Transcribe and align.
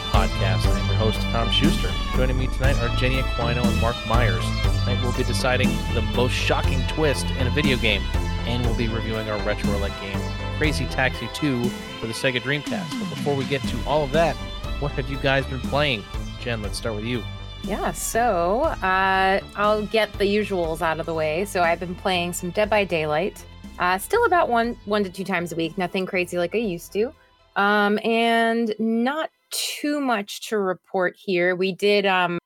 everyone, 0.00 0.28
to 0.28 0.34
the 0.34 0.40
Game 0.40 0.60
Ball 0.60 0.60
Podcast. 0.60 0.66
I'm 0.66 0.86
your 0.86 0.96
host, 0.96 1.20
Tom 1.20 1.50
Schuster. 1.50 1.90
Joining 2.16 2.38
me 2.38 2.46
tonight 2.48 2.76
are 2.76 2.94
Jenny 2.96 3.16
Aquino 3.16 3.64
and 3.64 3.80
Mark 3.80 3.96
Myers. 4.06 4.44
Tonight 4.80 4.98
we'll 5.02 5.12
be 5.16 5.24
deciding 5.24 5.68
the 5.94 6.02
most 6.14 6.32
shocking 6.32 6.82
twist 6.88 7.26
in 7.38 7.46
a 7.46 7.50
video 7.50 7.76
game, 7.76 8.02
and 8.46 8.64
we'll 8.64 8.76
be 8.76 8.88
reviewing 8.88 9.28
our 9.30 9.38
retro 9.42 9.70
roulette 9.72 9.98
game, 10.00 10.18
Crazy 10.58 10.86
Taxi 10.86 11.28
2, 11.34 11.64
for 12.00 12.06
the 12.06 12.12
Sega 12.12 12.40
Dreamcast. 12.40 12.98
But 12.98 13.10
before 13.10 13.34
we 13.34 13.44
get 13.44 13.62
to 13.62 13.78
all 13.86 14.04
of 14.04 14.12
that, 14.12 14.36
what 14.80 14.92
have 14.92 15.10
you 15.10 15.18
guys 15.18 15.44
been 15.46 15.60
playing? 15.60 16.02
Jen, 16.40 16.62
let's 16.62 16.78
start 16.78 16.96
with 16.96 17.04
you. 17.04 17.22
Yeah, 17.62 17.92
so 17.92 18.62
uh, 18.62 19.40
I'll 19.54 19.82
get 19.86 20.12
the 20.14 20.24
usuals 20.24 20.80
out 20.80 20.98
of 20.98 21.06
the 21.06 21.12
way. 21.14 21.44
So 21.44 21.62
I've 21.62 21.80
been 21.80 21.94
playing 21.94 22.32
some 22.32 22.50
Dead 22.50 22.70
by 22.70 22.84
Daylight, 22.84 23.44
uh, 23.78 23.98
still 23.98 24.24
about 24.24 24.48
one 24.48 24.78
one 24.86 25.04
to 25.04 25.10
two 25.10 25.24
times 25.24 25.52
a 25.52 25.56
week. 25.56 25.76
Nothing 25.76 26.06
crazy 26.06 26.38
like 26.38 26.54
I 26.54 26.58
used 26.58 26.92
to, 26.94 27.12
um, 27.56 27.98
and 28.02 28.74
not 28.78 29.30
too 29.50 30.00
much 30.00 30.48
to 30.48 30.58
report 30.58 31.16
here. 31.18 31.54
We 31.56 31.72
did 31.72 32.06
um, 32.06 32.38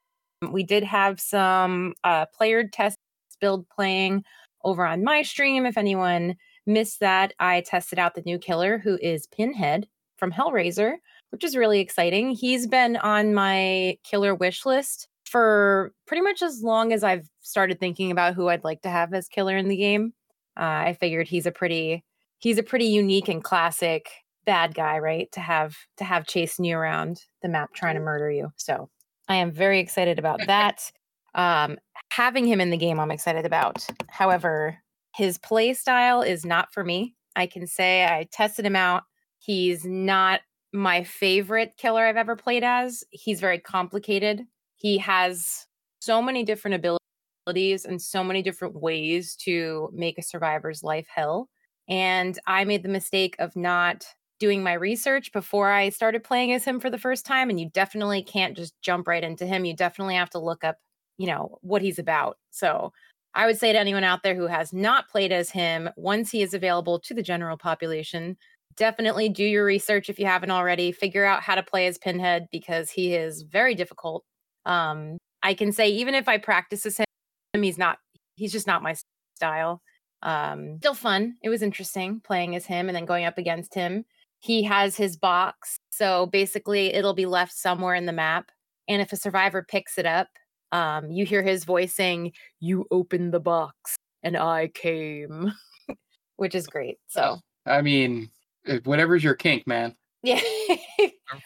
we 0.51 0.63
did 0.63 0.85
have 0.85 1.21
some 1.21 1.95
uh, 2.05 2.27
player 2.27 2.67
test 2.67 2.99
build 3.41 3.69
playing 3.69 4.25
over 4.65 4.87
on 4.87 5.05
my 5.05 5.23
stream. 5.23 5.67
If 5.67 5.77
anyone 5.77 6.37
missed 6.67 7.01
that, 7.01 7.33
I 7.39 7.63
tested 7.63 7.99
out 7.99 8.15
the 8.15 8.23
new 8.25 8.39
killer 8.39 8.79
who 8.79 8.99
is 9.03 9.27
Pinhead 9.27 9.87
from 10.17 10.33
Hellraiser 10.33 10.97
which 11.35 11.43
is 11.43 11.57
really 11.57 11.81
exciting. 11.81 12.31
He's 12.31 12.69
been 12.69 12.97
on 12.97 13.35
my 13.35 13.99
killer 14.05 14.37
wish 14.37 14.65
list 14.65 15.09
for 15.25 15.93
pretty 16.07 16.21
much 16.21 16.43
as 16.43 16.63
long 16.63 16.93
as 16.93 17.03
I've 17.03 17.29
started 17.41 17.81
thinking 17.81 18.13
about 18.13 18.35
who 18.35 18.47
I'd 18.49 18.63
like 18.63 18.83
to 18.83 18.89
have 18.89 19.13
as 19.13 19.27
killer 19.27 19.57
in 19.57 19.67
the 19.67 19.77
game. 19.77 20.13
Uh, 20.57 20.63
I 20.63 20.97
figured 21.01 21.27
he's 21.27 21.45
a 21.45 21.51
pretty 21.51 22.05
he's 22.39 22.57
a 22.57 22.63
pretty 22.63 22.85
unique 22.85 23.27
and 23.27 23.43
classic 23.43 24.11
bad 24.45 24.75
guy, 24.75 24.99
right? 24.99 25.31
To 25.33 25.41
have 25.41 25.77
to 25.97 26.05
have 26.05 26.27
chasing 26.27 26.65
you 26.65 26.77
around 26.77 27.23
the 27.43 27.49
map 27.49 27.73
trying 27.75 27.95
to 27.95 28.01
murder 28.01 28.31
you. 28.31 28.53
So 28.57 28.91
I 29.29 29.37
am 29.37 29.53
very 29.53 29.81
excited 29.81 30.19
about 30.19 30.41
that. 30.47 30.91
Um, 31.37 31.79
having 32.11 32.47
him 32.47 32.61
in 32.61 32.71
the 32.71 32.77
game, 32.77 33.01
I'm 33.01 33.11
excited 33.11 33.45
about. 33.45 33.85
However, 34.09 34.79
his 35.17 35.37
play 35.37 35.75
style 35.75 36.23
is 36.23 36.47
not 36.47 36.73
for 36.73 36.85
me. 36.85 37.17
I 37.35 37.47
can 37.47 37.67
say 37.67 38.05
I 38.05 38.29
tested 38.31 38.65
him 38.65 38.77
out. 38.77 39.03
He's 39.41 39.85
not 39.85 40.43
my 40.73 41.05
favorite 41.05 41.73
killer 41.77 42.05
I've 42.05 42.17
ever 42.17 42.37
played 42.37 42.65
as. 42.65 43.05
He's 43.11 43.41
very 43.41 43.59
complicated. 43.59 44.43
He 44.77 44.99
has 44.99 45.67
so 46.01 46.21
many 46.21 46.45
different 46.45 46.75
abilities 47.47 47.85
and 47.85 48.01
so 48.01 48.25
many 48.25 48.43
different 48.43 48.81
ways 48.81 49.37
to 49.37 49.91
make 49.93 50.19
a 50.19 50.23
survivor's 50.23 50.83
life 50.83 51.07
hell. 51.13 51.49
And 51.89 52.39
I 52.47 52.65
made 52.65 52.83
the 52.83 52.89
mistake 52.89 53.37
of 53.39 53.55
not 53.57 54.05
doing 54.41 54.63
my 54.63 54.73
research 54.73 55.33
before 55.33 55.71
I 55.71 55.89
started 55.89 56.25
playing 56.25 56.53
as 56.53 56.65
him 56.65 56.81
for 56.81 56.91
the 56.91 56.99
first 56.99 57.25
time. 57.25 57.51
And 57.51 57.59
you 57.59 57.71
definitely 57.71 58.23
can't 58.23 58.57
just 58.57 58.75
jump 58.83 59.07
right 59.07 59.23
into 59.23 59.47
him. 59.47 59.65
You 59.65 59.75
definitely 59.75 60.17
have 60.17 60.31
to 60.31 60.39
look 60.39 60.65
up, 60.65 60.77
you 61.19 61.27
know, 61.27 61.59
what 61.63 61.83
he's 61.83 61.99
about. 61.99 62.39
So 62.51 62.93
I 63.35 63.47
would 63.47 63.59
say 63.59 63.73
to 63.73 63.79
anyone 63.79 64.05
out 64.05 64.23
there 64.23 64.35
who 64.35 64.47
has 64.47 64.73
not 64.73 65.09
played 65.09 65.33
as 65.33 65.51
him, 65.51 65.89
once 65.97 66.31
he 66.31 66.43
is 66.43 66.55
available 66.55 67.01
to 67.01 67.15
the 67.15 67.23
general 67.23 67.57
population, 67.57 68.37
definitely 68.77 69.29
do 69.29 69.45
your 69.45 69.65
research 69.65 70.09
if 70.09 70.19
you 70.19 70.27
haven't 70.27 70.51
already. 70.51 70.93
Figure 70.93 71.25
out 71.25 71.43
how 71.43 71.55
to 71.55 71.63
play 71.63 71.87
as 71.87 71.99
Pinhead 71.99 72.47
because 72.53 72.91
he 72.91 73.15
is 73.15 73.43
very 73.43 73.75
difficult. 73.75 74.25
Um, 74.67 75.19
I 75.43 75.55
can 75.55 75.73
say 75.73 75.89
even 75.91 76.15
if 76.15 76.29
I 76.29 76.39
practice 76.39 76.87
as 76.87 76.99
him, 76.99 77.63
he's 77.63 77.79
not. 77.79 77.99
He's 78.37 78.53
just 78.53 78.67
not 78.67 78.83
my 78.83 78.97
style. 79.37 79.81
Um, 80.23 80.79
still 80.79 80.95
fun. 80.95 81.37
It 81.43 81.51
was 81.51 81.63
interesting 81.63 82.21
playing 82.25 82.57
as 82.57 82.67
him 82.67 82.89
and 82.89 82.97
then 82.97 83.05
going 83.05 83.27
up 83.27 83.39
against 83.39 83.75
him. 83.75 84.05
He 84.45 84.63
has 84.65 84.95
his 84.95 85.17
box, 85.17 85.79
so 85.91 86.27
basically 86.27 86.93
it'll 86.93 87.15
be 87.15 87.25
left 87.25 87.55
somewhere 87.55 87.95
in 87.95 88.05
the 88.05 88.13
map. 88.13 88.51
And 88.87 89.01
if 89.01 89.11
a 89.11 89.17
survivor 89.17 89.65
picks 89.67 89.97
it 89.97 90.05
up, 90.05 90.29
um, 90.71 91.11
you 91.11 91.25
hear 91.25 91.43
his 91.43 91.65
voice 91.65 91.95
saying, 91.95 92.33
"You 92.61 92.85
opened 92.91 93.33
the 93.33 93.41
box, 93.41 93.97
and 94.23 94.37
I 94.37 94.69
came," 94.69 95.51
which 96.37 96.55
is 96.55 96.67
great. 96.67 96.99
So 97.09 97.39
I 97.65 97.81
mean, 97.81 98.29
uh, 98.69 98.81
whatever's 98.85 99.25
your 99.25 99.35
kink, 99.35 99.67
man. 99.67 99.97
Yeah. 100.23 100.41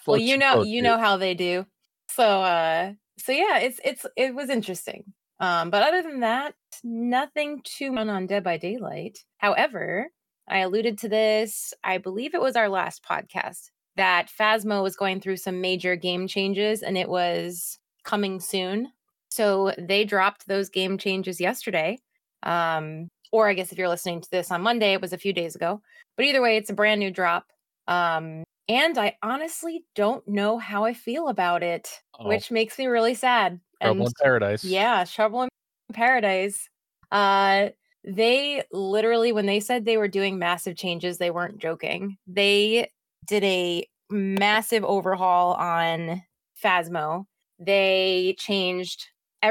well, 0.07 0.19
you 0.19 0.37
know, 0.37 0.63
you 0.63 0.83
know 0.83 0.99
how 0.99 1.17
they 1.17 1.35
do. 1.35 1.67
So, 2.11 2.43
uh, 2.43 2.93
so 3.19 3.33
yeah, 3.33 3.59
it's 3.59 3.81
it's 3.85 4.07
it 4.17 4.35
was 4.35 4.51
interesting. 4.51 5.05
Um, 5.41 5.71
but 5.71 5.83
other 5.83 6.03
than 6.03 6.21
that, 6.21 6.55
nothing 6.83 7.61
too 7.65 7.93
much 7.93 8.09
on 8.09 8.27
Dead 8.27 8.43
by 8.43 8.57
Daylight. 8.57 9.19
However, 9.39 10.11
I 10.49 10.59
alluded 10.59 10.99
to 10.99 11.09
this. 11.09 11.75
I 11.85 11.99
believe 11.99 12.35
it 12.35 12.41
was 12.41 12.57
our 12.57 12.69
last 12.69 13.05
podcast 13.05 13.71
that 13.97 14.29
Phasmo 14.29 14.83
was 14.83 14.97
going 14.97 15.21
through 15.21 15.37
some 15.37 15.61
major 15.61 15.97
game 15.97 16.29
changes, 16.29 16.83
and 16.83 16.97
it 16.97 17.09
was 17.09 17.79
coming 18.05 18.41
soon. 18.41 18.93
So 19.31 19.75
they 19.77 20.05
dropped 20.05 20.47
those 20.47 20.69
game 20.69 20.99
changes 20.99 21.41
yesterday. 21.41 21.99
Um, 22.45 23.09
or 23.33 23.49
I 23.49 23.55
guess 23.55 23.73
if 23.73 23.79
you're 23.79 23.89
listening 23.89 24.21
to 24.21 24.31
this 24.31 24.51
on 24.51 24.63
Monday, 24.63 24.93
it 24.93 25.03
was 25.03 25.13
a 25.13 25.19
few 25.19 25.33
days 25.33 25.55
ago. 25.55 25.83
But 26.17 26.27
either 26.27 26.41
way, 26.41 26.57
it's 26.57 26.71
a 26.71 26.75
brand 26.75 27.01
new 27.01 27.11
drop. 27.11 27.47
Um, 27.87 28.45
and 28.69 28.99
I 28.99 29.17
honestly 29.23 29.85
don't 29.95 30.27
know 30.29 30.59
how 30.59 30.85
I 30.85 30.95
feel 30.95 31.29
about 31.29 31.63
it, 31.63 31.91
oh. 32.19 32.29
which 32.29 32.51
makes 32.51 32.79
me 32.79 32.87
really 32.87 33.15
sad. 33.15 33.61
Trouble 33.83 34.01
and, 34.01 34.09
in 34.09 34.13
paradise. 34.23 34.65
Yeah, 34.65 35.05
trouble 35.05 35.43
in 35.43 35.49
paradise. 35.93 36.69
Uh, 37.11 37.71
they 38.09 38.63
literally, 38.73 39.33
when 39.33 39.45
they 39.45 39.61
said 39.61 39.85
they 39.85 39.99
were 39.99 40.09
doing 40.09 40.39
massive 40.39 40.77
changes, 40.77 41.19
they 41.19 41.31
weren't 41.31 41.59
joking. 41.59 42.17
They 42.27 42.91
did 43.27 43.45
a 43.45 43.87
massive 44.09 44.83
overhaul 44.83 45.53
on 45.55 46.23
Phasmo. 46.63 47.27
They 47.59 48.35
changed 48.39 49.09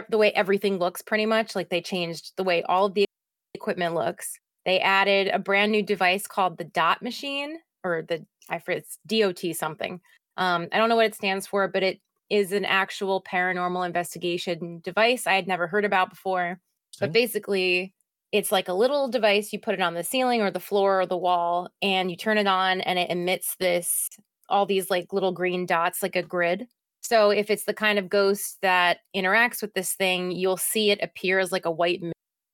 the 0.09 0.17
way 0.17 0.31
everything 0.31 0.79
looks 0.79 1.03
pretty 1.03 1.27
much. 1.27 1.55
Like 1.55 1.69
they 1.69 1.81
changed 1.81 2.31
the 2.35 2.43
way 2.43 2.63
all 2.63 2.87
of 2.87 2.95
the 2.95 3.05
equipment 3.53 3.93
looks. 3.93 4.39
They 4.65 4.79
added 4.79 5.27
a 5.27 5.39
brand 5.39 5.71
new 5.71 5.83
device 5.83 6.25
called 6.25 6.57
the 6.57 6.65
Dot 6.65 7.03
Machine, 7.03 7.59
or 7.83 8.05
the 8.07 8.25
I 8.49 8.57
forget 8.57 8.83
it's 8.83 8.97
DOT 9.05 9.55
something. 9.55 10.01
Um, 10.35 10.67
I 10.71 10.77
don't 10.77 10.89
know 10.89 10.95
what 10.95 11.05
it 11.05 11.15
stands 11.15 11.45
for, 11.45 11.67
but 11.67 11.83
it 11.83 11.99
is 12.29 12.51
an 12.51 12.65
actual 12.65 13.21
paranormal 13.21 13.85
investigation 13.85 14.81
device 14.83 15.27
I 15.27 15.33
had 15.33 15.47
never 15.47 15.67
heard 15.67 15.85
about 15.85 16.09
before. 16.09 16.59
But 16.99 17.11
basically, 17.11 17.93
it's 18.31 18.51
like 18.51 18.67
a 18.67 18.73
little 18.73 19.07
device 19.07 19.53
you 19.53 19.59
put 19.59 19.73
it 19.73 19.81
on 19.81 19.93
the 19.93 20.03
ceiling 20.03 20.41
or 20.41 20.51
the 20.51 20.59
floor 20.59 21.01
or 21.01 21.05
the 21.05 21.17
wall, 21.17 21.69
and 21.81 22.09
you 22.09 22.17
turn 22.17 22.37
it 22.37 22.47
on, 22.47 22.81
and 22.81 22.99
it 22.99 23.09
emits 23.09 23.55
this 23.59 24.09
all 24.49 24.65
these 24.65 24.89
like 24.89 25.13
little 25.13 25.31
green 25.31 25.65
dots, 25.65 26.01
like 26.01 26.15
a 26.15 26.23
grid. 26.23 26.67
So 27.01 27.29
if 27.29 27.49
it's 27.49 27.65
the 27.65 27.73
kind 27.73 27.99
of 27.99 28.09
ghost 28.09 28.57
that 28.61 28.99
interacts 29.15 29.61
with 29.61 29.73
this 29.73 29.93
thing, 29.93 30.31
you'll 30.31 30.57
see 30.57 30.91
it 30.91 31.01
appear 31.01 31.39
as 31.39 31.51
like 31.51 31.65
a 31.65 31.71
white 31.71 32.01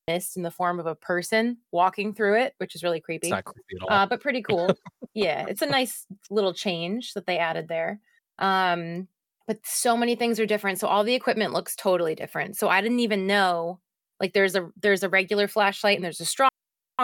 mist 0.08 0.38
in 0.38 0.44
the 0.44 0.52
form 0.52 0.80
of 0.80 0.86
a 0.86 0.96
person 0.96 1.58
walking 1.72 2.14
through 2.14 2.40
it, 2.40 2.54
which 2.58 2.76
is 2.76 2.84
really 2.84 3.00
creepy. 3.00 3.28
It's 3.28 3.32
not 3.32 3.46
creepy 3.46 3.78
at 3.78 3.84
all. 3.84 3.90
Uh, 3.90 4.06
but 4.06 4.22
pretty 4.22 4.42
cool. 4.48 4.70
yeah, 5.14 5.46
it's 5.48 5.62
a 5.62 5.68
nice 5.68 6.06
little 6.30 6.54
change 6.54 7.14
that 7.14 7.26
they 7.26 7.38
added 7.38 7.68
there. 7.68 8.00
Um, 8.40 9.08
but 9.48 9.60
so 9.66 9.98
many 9.98 10.16
things 10.16 10.40
are 10.40 10.46
different. 10.46 10.80
So 10.80 10.88
all 10.88 11.04
the 11.04 11.16
equipment 11.16 11.54
looks 11.54 11.76
totally 11.76 12.16
different. 12.16 12.58
So 12.58 12.70
I 12.70 12.82
didn't 12.82 13.00
even 13.00 13.28
know 13.28 13.80
like 14.24 14.34
there's 14.34 14.56
a 14.56 14.70
there's 14.82 15.04
a 15.04 15.10
regular 15.10 15.48
flashlight 15.48 15.98
and 15.98 16.04
there's 16.04 16.22
a 16.22 16.26
strong 16.26 16.50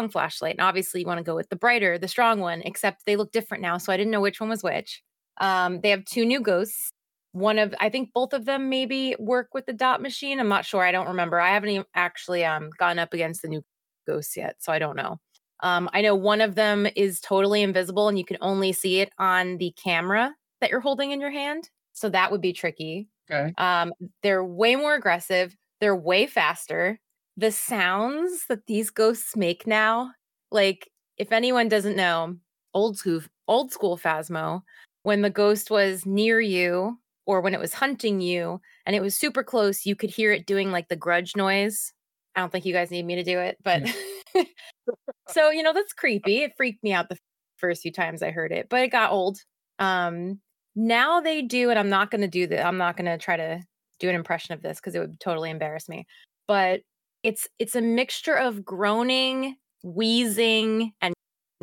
flashlight. 0.10 0.54
And 0.54 0.62
obviously 0.62 1.02
you 1.02 1.08
want 1.08 1.20
to 1.20 1.24
go 1.24 1.36
with 1.36 1.50
the 1.50 1.56
brighter, 1.56 2.00
the 2.00 2.08
strong 2.08 2.40
one, 2.40 2.62
except 2.64 3.06
they 3.06 3.16
look 3.16 3.32
different 3.32 3.62
now. 3.62 3.78
So 3.78 3.94
I 3.94 3.98
didn't 3.98 4.12
know 4.12 4.22
which 4.22 4.40
one 4.40 4.50
was 4.50 4.64
which. 4.64 5.04
Um, 5.42 5.82
they 5.82 5.90
have 5.90 6.06
two 6.06 6.26
new 6.26 6.40
ghosts 6.40 6.92
one 7.32 7.60
of 7.60 7.76
I 7.80 7.90
think 7.90 8.12
both 8.14 8.34
of 8.34 8.46
them 8.46 8.70
maybe 8.70 9.16
work 9.20 9.50
with 9.54 9.66
the 9.66 9.74
dot 9.74 10.02
machine. 10.02 10.40
I'm 10.40 10.48
not 10.48 10.66
sure. 10.66 10.84
I 10.84 10.92
don't 10.92 11.08
remember. 11.08 11.40
I 11.40 11.54
haven't 11.54 11.70
even 11.70 11.86
actually 11.94 12.44
um 12.46 12.70
gone 12.78 13.00
up 13.00 13.14
against 13.14 13.42
the 13.42 13.48
new 13.48 13.64
ghosts 14.08 14.36
yet, 14.36 14.56
so 14.60 14.72
I 14.72 14.80
don't 14.80 14.96
know. 14.96 15.20
Um, 15.62 15.90
I 15.94 16.02
know 16.02 16.16
one 16.16 16.42
of 16.42 16.56
them 16.56 16.88
is 16.96 17.20
totally 17.20 17.62
invisible 17.62 18.08
and 18.08 18.18
you 18.18 18.26
can 18.26 18.38
only 18.42 18.72
see 18.72 19.02
it 19.02 19.12
on 19.20 19.58
the 19.58 19.72
camera 19.72 20.34
that 20.62 20.70
you're 20.70 20.80
holding 20.80 21.12
in 21.12 21.20
your 21.20 21.32
hand. 21.32 21.70
So 21.94 22.10
that 22.10 22.32
would 22.32 22.42
be 22.42 22.54
tricky. 22.54 23.10
Okay. 23.30 23.54
Um, 23.58 23.92
they're 24.24 24.44
way 24.44 24.76
more 24.78 24.96
aggressive. 24.96 25.56
They're 25.82 25.96
way 25.96 26.28
faster. 26.28 27.00
The 27.40 27.52
sounds 27.54 28.48
that 28.50 28.66
these 28.66 28.90
ghosts 28.90 29.38
make 29.38 29.66
now, 29.66 30.12
like 30.52 30.90
if 31.18 31.32
anyone 31.32 31.70
doesn't 31.70 31.96
know, 31.96 32.36
old 32.74 32.98
school 32.98 33.22
old 33.48 33.72
school 33.72 33.98
Phasmo, 33.98 34.62
when 35.04 35.22
the 35.22 35.30
ghost 35.30 35.72
was 35.72 36.06
near 36.06 36.42
you 36.42 37.00
or 37.26 37.40
when 37.40 37.54
it 37.54 37.60
was 37.62 37.74
hunting 37.74 38.20
you 38.20 38.60
and 38.86 38.94
it 38.94 39.02
was 39.02 39.16
super 39.16 39.42
close, 39.42 39.86
you 39.86 39.96
could 39.96 40.10
hear 40.10 40.34
it 40.34 40.48
doing 40.48 40.70
like 40.74 40.90
the 40.90 40.98
grudge 40.98 41.38
noise. 41.38 41.94
I 42.36 42.42
don't 42.42 42.52
think 42.52 42.66
you 42.66 42.74
guys 42.74 42.92
need 42.92 43.06
me 43.06 43.16
to 43.16 43.24
do 43.24 43.40
it, 43.40 43.58
but 43.64 43.88
yeah. 44.36 44.44
so 45.30 45.50
you 45.50 45.64
know 45.64 45.72
that's 45.72 45.94
creepy. 45.94 46.44
It 46.44 46.58
freaked 46.58 46.84
me 46.84 46.92
out 46.92 47.08
the 47.08 47.18
first 47.56 47.84
few 47.84 47.94
times 47.94 48.22
I 48.22 48.32
heard 48.32 48.52
it, 48.52 48.68
but 48.70 48.82
it 48.82 48.90
got 48.90 49.14
old. 49.14 49.40
Um, 49.80 50.42
now 50.76 51.22
they 51.22 51.42
do, 51.42 51.70
and 51.70 51.80
I'm 51.80 51.90
not 51.90 52.12
going 52.12 52.22
to 52.22 52.28
do 52.28 52.48
that. 52.48 52.66
I'm 52.66 52.78
not 52.78 52.98
going 52.98 53.06
to 53.06 53.18
try 53.18 53.38
to 53.38 53.64
do 54.02 54.10
an 54.10 54.16
impression 54.16 54.54
of 54.54 54.62
this 54.62 54.78
because 54.82 54.94
it 54.94 55.00
would 55.00 55.22
totally 55.22 55.52
embarrass 55.52 55.88
me. 55.88 56.06
But 56.46 56.82
it's 57.24 57.48
it's 57.60 57.76
a 57.76 57.82
mixture 57.82 58.36
of 58.36 58.64
groaning, 58.64 59.56
wheezing, 59.84 60.94
and 61.02 61.14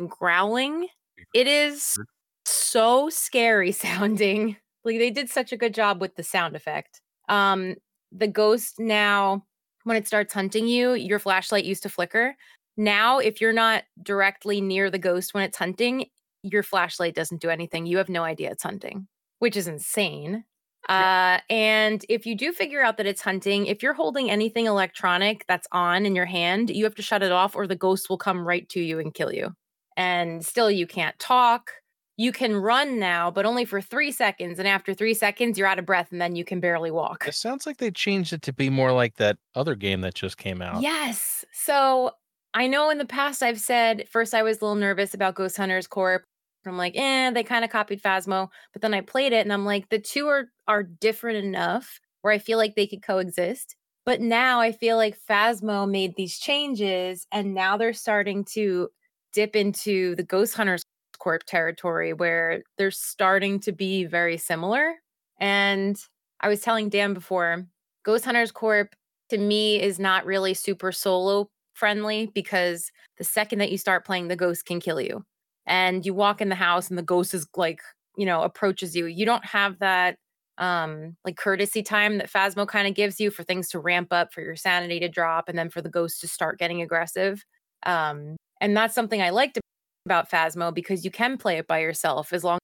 growling. 0.07 0.87
It 1.33 1.47
is 1.47 1.97
so 2.45 3.09
scary 3.09 3.71
sounding. 3.73 4.57
Like 4.83 4.99
they 4.99 5.11
did 5.11 5.29
such 5.29 5.51
a 5.51 5.57
good 5.57 5.73
job 5.73 5.99
with 5.99 6.15
the 6.15 6.23
sound 6.23 6.55
effect. 6.55 7.01
Um, 7.29 7.75
the 8.11 8.27
ghost 8.27 8.79
now, 8.79 9.45
when 9.83 9.97
it 9.97 10.07
starts 10.07 10.33
hunting 10.33 10.67
you, 10.67 10.93
your 10.93 11.19
flashlight 11.19 11.65
used 11.65 11.83
to 11.83 11.89
flicker. 11.89 12.35
Now, 12.77 13.19
if 13.19 13.41
you're 13.41 13.53
not 13.53 13.83
directly 14.01 14.61
near 14.61 14.89
the 14.89 14.99
ghost 14.99 15.33
when 15.33 15.43
it's 15.43 15.57
hunting, 15.57 16.05
your 16.43 16.63
flashlight 16.63 17.15
doesn't 17.15 17.41
do 17.41 17.49
anything. 17.49 17.85
You 17.85 17.97
have 17.97 18.07
no 18.07 18.23
idea 18.23 18.51
it's 18.51 18.63
hunting, 18.63 19.07
which 19.39 19.57
is 19.57 19.67
insane. 19.67 20.45
Uh, 20.87 21.39
and 21.49 22.05
if 22.07 22.25
you 22.25 22.35
do 22.35 22.53
figure 22.53 22.81
out 22.81 22.97
that 22.97 23.05
it's 23.05 23.21
hunting, 23.21 23.65
if 23.65 23.83
you're 23.83 23.93
holding 23.93 24.29
anything 24.29 24.65
electronic 24.65 25.45
that's 25.47 25.67
on 25.71 26.05
in 26.05 26.15
your 26.15 26.25
hand, 26.25 26.69
you 26.69 26.83
have 26.85 26.95
to 26.95 27.01
shut 27.01 27.23
it 27.23 27.31
off 27.31 27.55
or 27.55 27.67
the 27.67 27.75
ghost 27.75 28.09
will 28.09 28.17
come 28.17 28.47
right 28.47 28.67
to 28.69 28.79
you 28.79 28.99
and 28.99 29.13
kill 29.13 29.33
you. 29.33 29.53
And 29.97 30.45
still, 30.45 30.71
you 30.71 30.87
can't 30.87 31.17
talk. 31.19 31.71
You 32.15 32.31
can 32.31 32.55
run 32.55 32.99
now, 32.99 33.29
but 33.29 33.45
only 33.45 33.65
for 33.65 33.81
three 33.81 34.11
seconds. 34.11 34.59
And 34.59 34.67
after 34.67 34.93
three 34.93 35.13
seconds, 35.13 35.57
you're 35.57 35.67
out 35.67 35.77
of 35.77 35.85
breath 35.85 36.11
and 36.11 36.21
then 36.21 36.35
you 36.35 36.45
can 36.45 36.59
barely 36.59 36.89
walk. 36.89 37.25
It 37.27 37.35
sounds 37.35 37.67
like 37.67 37.77
they 37.77 37.91
changed 37.91 38.33
it 38.33 38.41
to 38.43 38.53
be 38.53 38.69
more 38.69 38.91
like 38.91 39.17
that 39.17 39.37
other 39.55 39.75
game 39.75 40.01
that 40.01 40.15
just 40.15 40.37
came 40.37 40.61
out. 40.61 40.81
Yes. 40.81 41.45
So 41.51 42.11
I 42.53 42.65
know 42.67 42.89
in 42.89 42.97
the 42.97 43.05
past 43.05 43.43
I've 43.43 43.59
said 43.59 44.07
first 44.09 44.33
I 44.33 44.41
was 44.41 44.57
a 44.57 44.65
little 44.65 44.75
nervous 44.75 45.13
about 45.13 45.35
Ghost 45.35 45.57
Hunters 45.57 45.85
Corp. 45.85 46.23
I'm 46.65 46.77
like, 46.77 46.97
eh, 46.97 47.31
they 47.31 47.43
kind 47.43 47.63
of 47.63 47.71
copied 47.71 48.01
Phasmo. 48.01 48.49
But 48.73 48.81
then 48.81 48.93
I 48.93 49.01
played 49.01 49.31
it 49.31 49.45
and 49.45 49.53
I'm 49.53 49.65
like, 49.65 49.89
the 49.89 49.99
two 49.99 50.27
are 50.27 50.49
are 50.67 50.83
different 50.83 51.37
enough 51.37 51.99
where 52.21 52.33
I 52.33 52.39
feel 52.39 52.57
like 52.57 52.75
they 52.75 52.87
could 52.87 53.03
coexist. 53.03 53.75
But 54.05 54.21
now 54.21 54.59
I 54.59 54.71
feel 54.71 54.97
like 54.97 55.19
Phasmo 55.29 55.89
made 55.89 56.15
these 56.15 56.39
changes 56.39 57.27
and 57.31 57.53
now 57.53 57.77
they're 57.77 57.93
starting 57.93 58.45
to 58.53 58.89
dip 59.33 59.55
into 59.55 60.15
the 60.15 60.23
Ghost 60.23 60.55
Hunters 60.55 60.83
Corp 61.19 61.43
territory 61.45 62.13
where 62.13 62.63
they're 62.77 62.91
starting 62.91 63.59
to 63.61 63.71
be 63.71 64.05
very 64.05 64.37
similar. 64.37 64.95
And 65.39 65.97
I 66.41 66.47
was 66.47 66.61
telling 66.61 66.89
Dan 66.89 67.13
before, 67.13 67.65
Ghost 68.03 68.25
Hunters 68.25 68.51
Corp 68.51 68.95
to 69.29 69.37
me 69.37 69.81
is 69.81 69.99
not 69.99 70.25
really 70.25 70.53
super 70.53 70.91
solo 70.91 71.49
friendly 71.73 72.31
because 72.33 72.91
the 73.17 73.23
second 73.23 73.59
that 73.59 73.71
you 73.71 73.77
start 73.77 74.05
playing, 74.05 74.27
the 74.27 74.35
ghost 74.35 74.65
can 74.65 74.79
kill 74.79 75.01
you. 75.01 75.23
And 75.65 76.05
you 76.05 76.13
walk 76.13 76.41
in 76.41 76.49
the 76.49 76.55
house 76.55 76.89
and 76.89 76.97
the 76.97 77.03
ghost 77.03 77.33
is 77.33 77.45
like, 77.55 77.81
you 78.15 78.25
know, 78.25 78.41
approaches 78.41 78.95
you. 78.95 79.05
You 79.05 79.25
don't 79.25 79.45
have 79.45 79.79
that 79.79 80.17
um 80.57 81.15
like 81.25 81.37
courtesy 81.37 81.83
time 81.83 82.17
that 82.17 82.31
Phasmo 82.31 82.67
kind 82.67 82.87
of 82.87 82.95
gives 82.95 83.19
you 83.19 83.31
for 83.31 83.43
things 83.43 83.69
to 83.69 83.79
ramp 83.79 84.09
up, 84.11 84.33
for 84.33 84.41
your 84.41 84.55
sanity 84.55 84.99
to 84.99 85.09
drop, 85.09 85.49
and 85.49 85.57
then 85.57 85.69
for 85.69 85.81
the 85.81 85.89
ghost 85.89 86.21
to 86.21 86.27
start 86.27 86.59
getting 86.59 86.81
aggressive. 86.81 87.43
Um, 87.85 88.35
and 88.61 88.75
that's 88.75 88.95
something 88.95 89.21
I 89.21 89.29
liked 89.29 89.59
about 90.05 90.29
Phasmo 90.31 90.73
because 90.73 91.05
you 91.05 91.11
can 91.11 91.37
play 91.37 91.57
it 91.57 91.67
by 91.67 91.79
yourself 91.79 92.33
as 92.33 92.43
long 92.43 92.59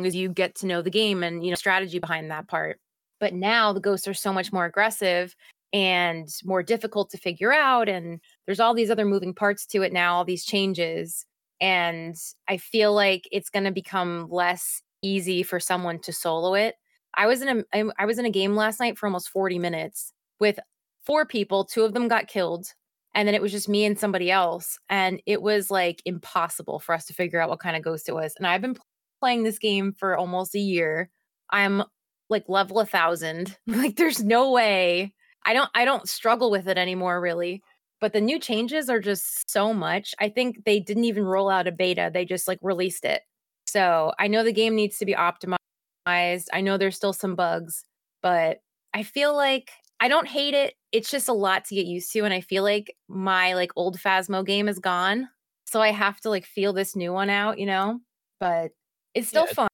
as 0.00 0.14
you 0.14 0.28
get 0.28 0.54
to 0.56 0.66
know 0.66 0.82
the 0.82 0.90
game 0.90 1.22
and 1.22 1.44
you 1.44 1.50
know 1.50 1.56
strategy 1.56 1.98
behind 1.98 2.30
that 2.30 2.48
part. 2.48 2.78
But 3.20 3.34
now 3.34 3.72
the 3.72 3.80
ghosts 3.80 4.08
are 4.08 4.14
so 4.14 4.32
much 4.32 4.52
more 4.52 4.64
aggressive 4.64 5.34
and 5.72 6.28
more 6.44 6.62
difficult 6.62 7.10
to 7.10 7.18
figure 7.18 7.52
out 7.52 7.88
and 7.88 8.20
there's 8.46 8.60
all 8.60 8.74
these 8.74 8.90
other 8.90 9.04
moving 9.04 9.34
parts 9.34 9.66
to 9.66 9.82
it 9.82 9.92
now, 9.92 10.14
all 10.14 10.24
these 10.24 10.44
changes 10.44 11.26
and 11.60 12.16
I 12.48 12.56
feel 12.56 12.94
like 12.94 13.28
it's 13.32 13.50
going 13.50 13.64
to 13.64 13.72
become 13.72 14.28
less 14.30 14.82
easy 15.02 15.42
for 15.42 15.60
someone 15.60 15.98
to 16.00 16.12
solo 16.12 16.54
it. 16.54 16.76
I 17.14 17.26
was 17.26 17.42
in 17.42 17.64
a 17.72 17.84
I 17.98 18.06
was 18.06 18.18
in 18.18 18.26
a 18.26 18.30
game 18.30 18.54
last 18.54 18.80
night 18.80 18.98
for 18.98 19.06
almost 19.06 19.30
40 19.30 19.58
minutes 19.58 20.12
with 20.40 20.58
four 21.04 21.26
people, 21.26 21.64
two 21.64 21.84
of 21.84 21.94
them 21.94 22.08
got 22.08 22.28
killed 22.28 22.72
and 23.14 23.26
then 23.26 23.34
it 23.34 23.42
was 23.42 23.50
just 23.50 23.68
me 23.68 23.84
and 23.84 23.98
somebody 23.98 24.30
else 24.30 24.78
and 24.90 25.20
it 25.26 25.40
was 25.40 25.70
like 25.70 26.02
impossible 26.04 26.78
for 26.78 26.94
us 26.94 27.06
to 27.06 27.14
figure 27.14 27.40
out 27.40 27.48
what 27.48 27.58
kind 27.58 27.74
of 27.74 27.82
ghost 27.82 28.08
it 28.08 28.14
was 28.14 28.34
and 28.36 28.46
i've 28.46 28.60
been 28.60 28.76
playing 29.20 29.42
this 29.42 29.58
game 29.58 29.92
for 29.92 30.16
almost 30.16 30.54
a 30.54 30.60
year. 30.60 31.10
I'm 31.50 31.82
like 32.28 32.44
level 32.48 32.80
a 32.80 32.86
thousand. 32.86 33.56
Like 33.66 33.96
there's 33.96 34.22
no 34.22 34.50
way. 34.52 35.14
I 35.44 35.54
don't 35.54 35.70
i 35.74 35.84
don't 35.84 36.08
struggle 36.08 36.50
with 36.50 36.68
it 36.68 36.76
anymore 36.76 37.20
really 37.20 37.62
but 38.00 38.12
the 38.12 38.20
new 38.20 38.38
changes 38.38 38.88
are 38.88 39.00
just 39.00 39.50
so 39.50 39.74
much. 39.74 40.14
I 40.20 40.28
think 40.28 40.64
they 40.64 40.78
didn't 40.78 41.04
even 41.04 41.24
roll 41.24 41.50
out 41.50 41.66
a 41.66 41.72
beta. 41.72 42.10
They 42.14 42.24
just 42.24 42.46
like 42.46 42.58
released 42.62 43.04
it. 43.04 43.22
So 43.66 44.12
i 44.18 44.28
know 44.28 44.44
the 44.44 44.52
game 44.52 44.74
needs 44.74 44.98
to 44.98 45.06
be 45.06 45.14
optimized 45.14 45.57
i 46.08 46.60
know 46.60 46.76
there's 46.76 46.96
still 46.96 47.12
some 47.12 47.34
bugs 47.34 47.84
but 48.22 48.58
i 48.94 49.02
feel 49.02 49.34
like 49.34 49.70
I 50.00 50.08
don't 50.08 50.28
hate 50.28 50.54
it. 50.54 50.74
It's 50.92 51.10
just 51.10 51.28
a 51.28 51.32
lot 51.32 51.64
to 51.66 51.74
get 51.74 51.86
used 51.86 52.12
to. 52.12 52.24
And 52.24 52.32
I 52.32 52.40
feel 52.40 52.62
like 52.62 52.94
my 53.08 53.54
like 53.54 53.72
old 53.76 53.98
Phasmo 53.98 54.44
game 54.44 54.68
is 54.68 54.78
gone. 54.78 55.28
So 55.66 55.82
I 55.82 55.90
have 55.90 56.20
to 56.20 56.30
like 56.30 56.46
feel 56.46 56.72
this 56.72 56.96
new 56.96 57.12
one 57.12 57.30
out, 57.30 57.58
you 57.58 57.66
know? 57.66 58.00
But 58.40 58.70
it's 59.14 59.28
still 59.28 59.46
yeah. 59.48 59.66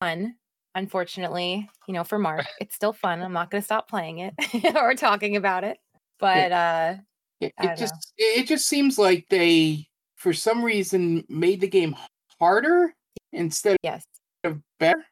fun. 0.00 0.34
Unfortunately, 0.74 1.68
you 1.86 1.94
know, 1.94 2.04
for 2.04 2.18
Mark, 2.18 2.46
it's 2.60 2.74
still 2.74 2.92
fun. 2.92 3.20
I'm 3.20 3.32
not 3.32 3.50
gonna 3.50 3.62
stop 3.62 3.88
playing 3.88 4.18
it 4.18 4.34
or 4.76 4.94
talking 4.94 5.36
about 5.36 5.64
it. 5.64 5.78
But 6.18 6.52
uh 6.52 6.94
it, 7.40 7.52
it 7.60 7.76
just 7.76 7.92
know. 7.92 8.26
it 8.26 8.46
just 8.46 8.66
seems 8.66 8.98
like 8.98 9.26
they 9.28 9.88
for 10.16 10.32
some 10.32 10.64
reason 10.64 11.24
made 11.28 11.60
the 11.60 11.68
game 11.68 11.96
harder 12.38 12.94
instead 13.32 13.76
yes. 13.82 14.04
of 14.44 14.60
better. 14.78 15.04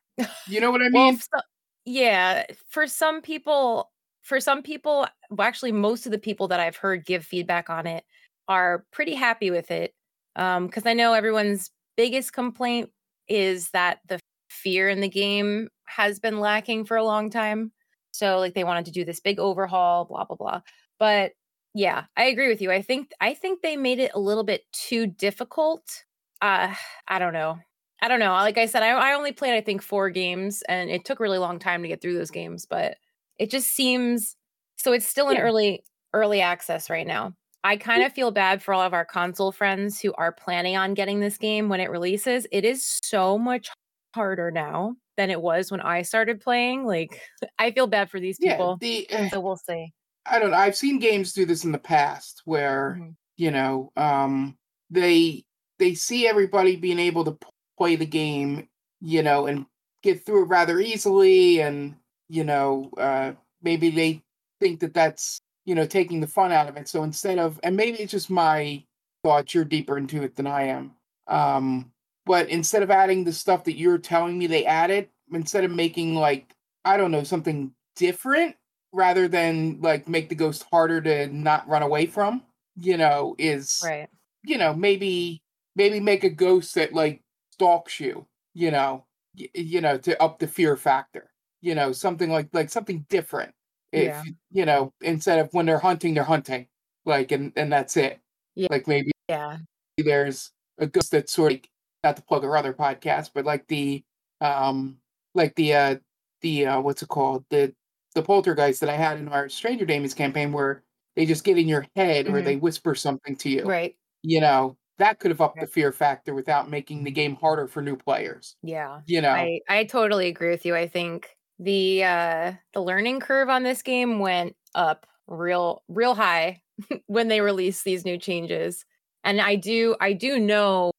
You 0.46 0.60
know 0.60 0.70
what 0.70 0.82
I 0.82 0.88
mean? 0.88 0.92
well, 0.92 1.16
so, 1.16 1.40
yeah, 1.84 2.44
for 2.68 2.86
some 2.86 3.22
people 3.22 3.90
for 4.22 4.40
some 4.40 4.62
people, 4.62 5.06
well, 5.30 5.48
actually, 5.48 5.72
most 5.72 6.06
of 6.06 6.12
the 6.12 6.18
people 6.18 6.48
that 6.48 6.60
I've 6.60 6.76
heard 6.76 7.04
give 7.04 7.24
feedback 7.24 7.70
on 7.70 7.86
it 7.86 8.04
are 8.48 8.84
pretty 8.92 9.14
happy 9.14 9.50
with 9.50 9.70
it. 9.70 9.94
Because 10.34 10.86
um, 10.86 10.88
I 10.88 10.94
know 10.94 11.14
everyone's 11.14 11.70
biggest 11.96 12.32
complaint 12.32 12.90
is 13.28 13.70
that 13.70 13.98
the 14.06 14.20
fear 14.48 14.88
in 14.88 15.00
the 15.00 15.08
game 15.08 15.68
has 15.86 16.20
been 16.20 16.38
lacking 16.40 16.84
for 16.84 16.96
a 16.96 17.04
long 17.04 17.30
time. 17.30 17.72
So, 18.12 18.38
like, 18.38 18.54
they 18.54 18.64
wanted 18.64 18.86
to 18.86 18.92
do 18.92 19.04
this 19.04 19.20
big 19.20 19.38
overhaul, 19.38 20.04
blah 20.04 20.24
blah 20.24 20.36
blah. 20.36 20.60
But 20.98 21.32
yeah, 21.74 22.04
I 22.16 22.24
agree 22.24 22.48
with 22.48 22.60
you. 22.60 22.70
I 22.70 22.82
think 22.82 23.12
I 23.20 23.34
think 23.34 23.62
they 23.62 23.76
made 23.76 23.98
it 23.98 24.12
a 24.14 24.20
little 24.20 24.44
bit 24.44 24.62
too 24.72 25.06
difficult. 25.06 26.04
Uh, 26.42 26.74
I 27.08 27.18
don't 27.18 27.32
know. 27.32 27.58
I 28.02 28.08
don't 28.08 28.20
know. 28.20 28.32
Like 28.32 28.58
I 28.58 28.66
said, 28.66 28.82
I, 28.82 28.90
I 28.90 29.14
only 29.14 29.32
played 29.32 29.54
I 29.54 29.60
think 29.60 29.82
four 29.82 30.10
games, 30.10 30.62
and 30.68 30.90
it 30.90 31.04
took 31.04 31.20
a 31.20 31.22
really 31.22 31.38
long 31.38 31.58
time 31.58 31.82
to 31.82 31.88
get 31.88 32.00
through 32.00 32.14
those 32.14 32.30
games. 32.30 32.66
But 32.66 32.96
it 33.38 33.50
just 33.50 33.68
seems 33.68 34.36
so 34.76 34.92
it's 34.92 35.06
still 35.06 35.28
an 35.28 35.36
yeah. 35.36 35.42
early 35.42 35.84
early 36.12 36.40
access 36.40 36.90
right 36.90 37.06
now. 37.06 37.34
I 37.62 37.76
kind 37.76 38.02
of 38.02 38.12
feel 38.12 38.30
bad 38.30 38.62
for 38.62 38.72
all 38.72 38.80
of 38.80 38.94
our 38.94 39.04
console 39.04 39.52
friends 39.52 40.00
who 40.00 40.14
are 40.14 40.32
planning 40.32 40.76
on 40.76 40.94
getting 40.94 41.20
this 41.20 41.36
game 41.36 41.68
when 41.68 41.80
it 41.80 41.90
releases. 41.90 42.46
It 42.50 42.64
is 42.64 42.82
so 43.02 43.38
much 43.38 43.68
harder 44.14 44.50
now 44.50 44.96
than 45.18 45.30
it 45.30 45.42
was 45.42 45.70
when 45.70 45.80
I 45.82 46.02
started 46.02 46.40
playing. 46.40 46.86
Like 46.86 47.20
I 47.58 47.70
feel 47.70 47.86
bad 47.86 48.10
for 48.10 48.18
these 48.18 48.38
people. 48.38 48.78
Yeah, 48.80 49.02
the, 49.10 49.24
uh, 49.24 49.28
so 49.28 49.40
we'll 49.40 49.56
see. 49.56 49.92
I 50.24 50.38
don't 50.38 50.52
know. 50.52 50.56
I've 50.56 50.76
seen 50.76 50.98
games 50.98 51.32
do 51.32 51.44
this 51.44 51.64
in 51.64 51.72
the 51.72 51.78
past 51.78 52.42
where, 52.46 52.96
mm-hmm. 52.98 53.10
you 53.36 53.50
know, 53.50 53.92
um 53.96 54.56
they 54.88 55.44
they 55.78 55.94
see 55.94 56.26
everybody 56.26 56.76
being 56.76 56.98
able 56.98 57.24
to 57.24 57.36
play 57.80 57.96
the 57.96 58.06
game, 58.06 58.68
you 59.00 59.22
know, 59.22 59.46
and 59.46 59.64
get 60.02 60.24
through 60.24 60.42
it 60.42 60.48
rather 60.48 60.78
easily 60.80 61.60
and 61.60 61.96
you 62.30 62.44
know, 62.44 62.90
uh, 62.96 63.32
maybe 63.60 63.90
they 63.90 64.22
think 64.60 64.80
that 64.80 64.94
that's, 64.94 65.42
you 65.64 65.74
know, 65.74 65.84
taking 65.84 66.20
the 66.20 66.26
fun 66.28 66.52
out 66.52 66.68
of 66.68 66.76
it. 66.76 66.88
So 66.88 67.02
instead 67.02 67.38
of, 67.38 67.58
and 67.64 67.76
maybe 67.76 67.98
it's 67.98 68.12
just 68.12 68.30
my 68.30 68.84
thoughts, 69.24 69.52
you're 69.52 69.64
deeper 69.64 69.98
into 69.98 70.22
it 70.22 70.36
than 70.36 70.46
I 70.46 70.68
am. 70.68 70.92
Um, 71.26 71.90
but 72.24 72.48
instead 72.48 72.84
of 72.84 72.90
adding 72.90 73.24
the 73.24 73.32
stuff 73.32 73.64
that 73.64 73.76
you're 73.76 73.98
telling 73.98 74.38
me 74.38 74.46
they 74.46 74.64
added, 74.64 75.08
instead 75.32 75.64
of 75.64 75.72
making 75.72 76.14
like, 76.14 76.54
I 76.84 76.96
don't 76.96 77.10
know, 77.10 77.24
something 77.24 77.72
different 77.96 78.54
rather 78.92 79.26
than 79.26 79.80
like 79.80 80.08
make 80.08 80.28
the 80.28 80.34
ghost 80.36 80.64
harder 80.70 81.00
to 81.00 81.26
not 81.26 81.68
run 81.68 81.82
away 81.82 82.06
from, 82.06 82.42
you 82.76 82.96
know, 82.96 83.34
is, 83.38 83.82
right. 83.84 84.08
you 84.44 84.56
know, 84.56 84.72
maybe, 84.72 85.42
maybe 85.74 85.98
make 85.98 86.22
a 86.22 86.30
ghost 86.30 86.76
that 86.76 86.92
like 86.92 87.22
stalks 87.60 88.00
you, 88.00 88.26
you 88.54 88.70
know, 88.70 89.04
y- 89.38 89.48
you 89.54 89.80
know, 89.80 89.98
to 89.98 90.20
up 90.22 90.38
the 90.38 90.46
fear 90.46 90.76
factor 90.76 91.30
you 91.60 91.74
know 91.74 91.92
something 91.92 92.30
like 92.30 92.48
like 92.52 92.70
something 92.70 93.04
different 93.08 93.52
if 93.92 94.06
yeah. 94.06 94.22
you 94.50 94.64
know 94.64 94.92
instead 95.00 95.38
of 95.38 95.52
when 95.52 95.66
they're 95.66 95.78
hunting 95.78 96.14
they're 96.14 96.24
hunting 96.24 96.66
like 97.04 97.32
and 97.32 97.52
and 97.56 97.72
that's 97.72 97.96
it 97.96 98.20
yeah. 98.54 98.68
like 98.70 98.86
maybe 98.86 99.10
yeah 99.28 99.58
there's 99.98 100.52
a 100.78 100.86
ghost 100.86 101.10
that's 101.10 101.32
sort 101.32 101.52
of 101.52 101.60
not 102.02 102.16
to 102.16 102.22
plug 102.22 102.44
our 102.44 102.56
other 102.56 102.72
podcast 102.72 103.30
but 103.34 103.44
like 103.44 103.66
the 103.68 104.02
um 104.40 104.96
like 105.34 105.54
the 105.56 105.74
uh 105.74 105.96
the 106.40 106.66
uh 106.66 106.80
what's 106.80 107.02
it 107.02 107.08
called 107.08 107.44
the 107.50 107.72
the 108.14 108.22
poltergeist 108.22 108.80
that 108.80 108.88
i 108.88 108.96
had 108.96 109.18
in 109.18 109.28
our 109.28 109.48
stranger 109.48 109.84
daemons 109.84 110.14
campaign 110.14 110.52
where 110.52 110.82
they 111.16 111.26
just 111.26 111.44
get 111.44 111.58
in 111.58 111.68
your 111.68 111.86
head 111.96 112.26
mm-hmm. 112.26 112.34
or 112.34 112.42
they 112.42 112.56
whisper 112.56 112.94
something 112.94 113.36
to 113.36 113.50
you 113.50 113.62
right 113.64 113.96
you 114.22 114.40
know 114.40 114.76
that 115.00 115.18
could 115.18 115.30
have 115.30 115.40
upped 115.40 115.60
the 115.60 115.66
fear 115.66 115.92
factor 115.92 116.34
without 116.34 116.70
making 116.70 117.04
the 117.04 117.10
game 117.10 117.36
harder 117.36 117.66
for 117.66 117.82
new 117.82 117.96
players 117.96 118.56
yeah 118.62 119.00
you 119.06 119.20
know? 119.20 119.30
I 119.30 119.60
i 119.68 119.84
totally 119.84 120.28
agree 120.28 120.50
with 120.50 120.64
you 120.64 120.74
i 120.74 120.86
think 120.86 121.28
the 121.58 122.04
uh 122.04 122.52
the 122.74 122.80
learning 122.80 123.20
curve 123.20 123.48
on 123.48 123.62
this 123.62 123.82
game 123.82 124.18
went 124.18 124.54
up 124.74 125.06
real 125.26 125.82
real 125.88 126.14
high 126.14 126.62
when 127.06 127.28
they 127.28 127.40
released 127.40 127.84
these 127.84 128.04
new 128.04 128.18
changes 128.18 128.84
and 129.24 129.40
i 129.40 129.56
do 129.56 129.96
i 130.00 130.12
do 130.12 130.38
know 130.38 130.90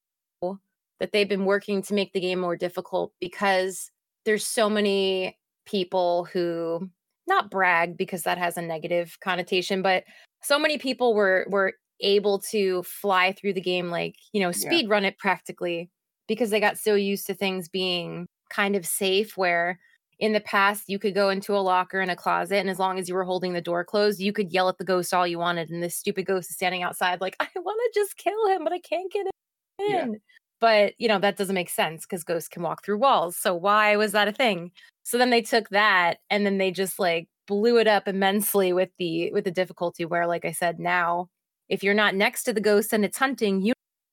that 1.00 1.10
they've 1.10 1.28
been 1.28 1.44
working 1.44 1.82
to 1.82 1.94
make 1.94 2.12
the 2.12 2.20
game 2.20 2.38
more 2.38 2.56
difficult 2.56 3.12
because 3.20 3.90
there's 4.24 4.46
so 4.46 4.70
many 4.70 5.36
people 5.66 6.28
who 6.32 6.88
not 7.26 7.50
brag 7.50 7.96
because 7.96 8.22
that 8.22 8.38
has 8.38 8.56
a 8.56 8.62
negative 8.62 9.16
connotation, 9.20 9.82
but 9.82 10.04
so 10.42 10.58
many 10.58 10.78
people 10.78 11.14
were 11.14 11.46
were 11.48 11.74
able 12.02 12.38
to 12.38 12.82
fly 12.82 13.32
through 13.32 13.54
the 13.54 13.60
game 13.60 13.90
like, 13.90 14.16
you 14.32 14.40
know, 14.40 14.52
speed 14.52 14.86
yeah. 14.86 14.92
run 14.92 15.04
it 15.04 15.18
practically 15.18 15.90
because 16.28 16.50
they 16.50 16.60
got 16.60 16.78
so 16.78 16.94
used 16.94 17.26
to 17.26 17.34
things 17.34 17.68
being 17.68 18.26
kind 18.50 18.76
of 18.76 18.86
safe 18.86 19.36
where 19.36 19.78
in 20.18 20.32
the 20.32 20.40
past 20.40 20.84
you 20.86 20.98
could 20.98 21.14
go 21.14 21.30
into 21.30 21.56
a 21.56 21.58
locker 21.58 22.00
in 22.00 22.10
a 22.10 22.16
closet 22.16 22.58
and 22.58 22.70
as 22.70 22.78
long 22.78 22.98
as 22.98 23.08
you 23.08 23.14
were 23.14 23.24
holding 23.24 23.54
the 23.54 23.60
door 23.60 23.84
closed 23.84 24.20
you 24.20 24.32
could 24.32 24.52
yell 24.52 24.68
at 24.68 24.78
the 24.78 24.84
ghost 24.84 25.12
all 25.12 25.26
you 25.26 25.38
wanted 25.38 25.68
and 25.70 25.82
this 25.82 25.96
stupid 25.96 26.24
ghost 26.26 26.48
is 26.48 26.56
standing 26.56 26.82
outside 26.82 27.20
like 27.20 27.36
i 27.40 27.48
want 27.56 27.92
to 27.92 28.00
just 28.00 28.16
kill 28.16 28.48
him 28.48 28.62
but 28.62 28.72
i 28.72 28.78
can't 28.78 29.10
get 29.10 29.26
in 29.78 30.12
yeah. 30.12 30.18
but 30.60 30.94
you 30.98 31.08
know 31.08 31.18
that 31.18 31.36
doesn't 31.36 31.54
make 31.54 31.70
sense 31.70 32.06
because 32.06 32.24
ghosts 32.24 32.48
can 32.48 32.62
walk 32.62 32.84
through 32.84 32.98
walls 32.98 33.36
so 33.36 33.54
why 33.54 33.96
was 33.96 34.12
that 34.12 34.28
a 34.28 34.32
thing 34.32 34.70
so 35.02 35.18
then 35.18 35.30
they 35.30 35.42
took 35.42 35.68
that 35.70 36.18
and 36.30 36.46
then 36.46 36.58
they 36.58 36.70
just 36.70 36.98
like 36.98 37.28
blew 37.48 37.78
it 37.78 37.88
up 37.88 38.06
immensely 38.06 38.72
with 38.72 38.90
the 38.98 39.32
with 39.32 39.44
the 39.44 39.50
difficulty 39.50 40.04
where 40.04 40.26
like 40.26 40.44
i 40.44 40.52
said 40.52 40.78
now 40.78 41.28
if 41.72 41.82
you're 41.82 41.94
not 41.94 42.14
next 42.14 42.44
to 42.44 42.52
the 42.52 42.60
ghost 42.60 42.92
and 42.92 43.04
it's 43.04 43.18
hunting 43.18 43.60
you 43.60 43.72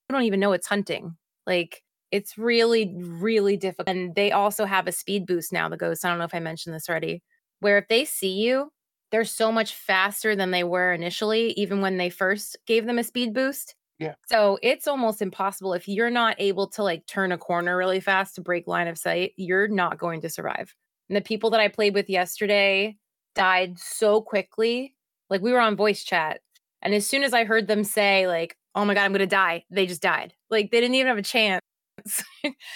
don't 0.10 0.24
even 0.24 0.40
know 0.40 0.54
it's 0.54 0.68
hunting 0.68 1.16
like 1.46 1.84
it's 2.12 2.38
really, 2.38 2.96
really 2.98 3.58
difficult. 3.58 3.96
And 3.96 4.16
they 4.16 4.32
also 4.32 4.66
have 4.66 4.88
a 4.88 4.92
speed 4.92 5.26
boost 5.26 5.54
now, 5.54 5.70
the 5.70 5.78
ghosts. 5.78 6.04
I 6.04 6.10
don't 6.10 6.20
know 6.20 6.26
if 6.26 6.34
I 6.34 6.40
mentioned 6.40 6.76
this 6.76 6.90
already, 6.90 7.22
where 7.60 7.78
if 7.78 7.88
they 7.88 8.06
see 8.06 8.34
you, 8.34 8.72
they're 9.12 9.26
so 9.26 9.52
much 9.52 9.74
faster 9.74 10.36
than 10.36 10.52
they 10.52 10.64
were 10.64 10.94
initially, 10.94 11.52
even 11.52 11.82
when 11.82 11.98
they 11.98 12.10
first 12.10 12.58
gave 12.68 12.86
them 12.86 13.00
a 13.00 13.04
speed 13.04 13.34
boost. 13.34 13.76
Yeah. 13.98 14.16
So 14.28 14.60
it's 14.62 14.88
almost 14.88 15.22
impossible 15.22 15.74
if 15.74 15.88
you're 15.88 16.10
not 16.10 16.36
able 16.40 16.68
to 16.70 16.84
like 16.84 17.06
turn 17.06 17.32
a 17.32 17.38
corner 17.38 17.76
really 17.76 18.00
fast 18.00 18.36
to 18.36 18.42
break 18.42 18.66
line 18.66 18.88
of 18.88 18.98
sight, 18.98 19.34
you're 19.36 19.68
not 19.68 19.98
going 19.98 20.22
to 20.22 20.30
survive. 20.30 20.74
And 21.10 21.18
the 21.18 21.22
people 21.22 21.50
that 21.50 21.60
I 21.60 21.68
played 21.68 21.96
with 21.96 22.10
yesterday 22.10 22.98
died 23.36 23.78
so 23.78 24.22
quickly. 24.22 24.96
Like 25.30 25.42
we 25.42 25.52
were 25.52 25.60
on 25.60 25.76
voice 25.76 26.04
chat. 26.04 26.40
And 26.82 26.94
as 26.94 27.08
soon 27.08 27.24
as 27.24 27.34
I 27.34 27.44
heard 27.44 27.68
them 27.68 27.84
say, 27.84 28.28
like, 28.28 28.56
oh 28.76 28.86
my 28.86 28.94
God, 28.94 29.04
I'm 29.04 29.12
going 29.12 29.20
to 29.20 29.28
die, 29.28 29.66
they 29.70 29.86
just 29.86 30.02
died. 30.02 30.34
Like 30.50 30.72
they 30.72 30.80
didn't 30.80 30.96
even 30.96 31.08
have 31.08 31.18
a 31.18 31.22
chance 31.22 31.62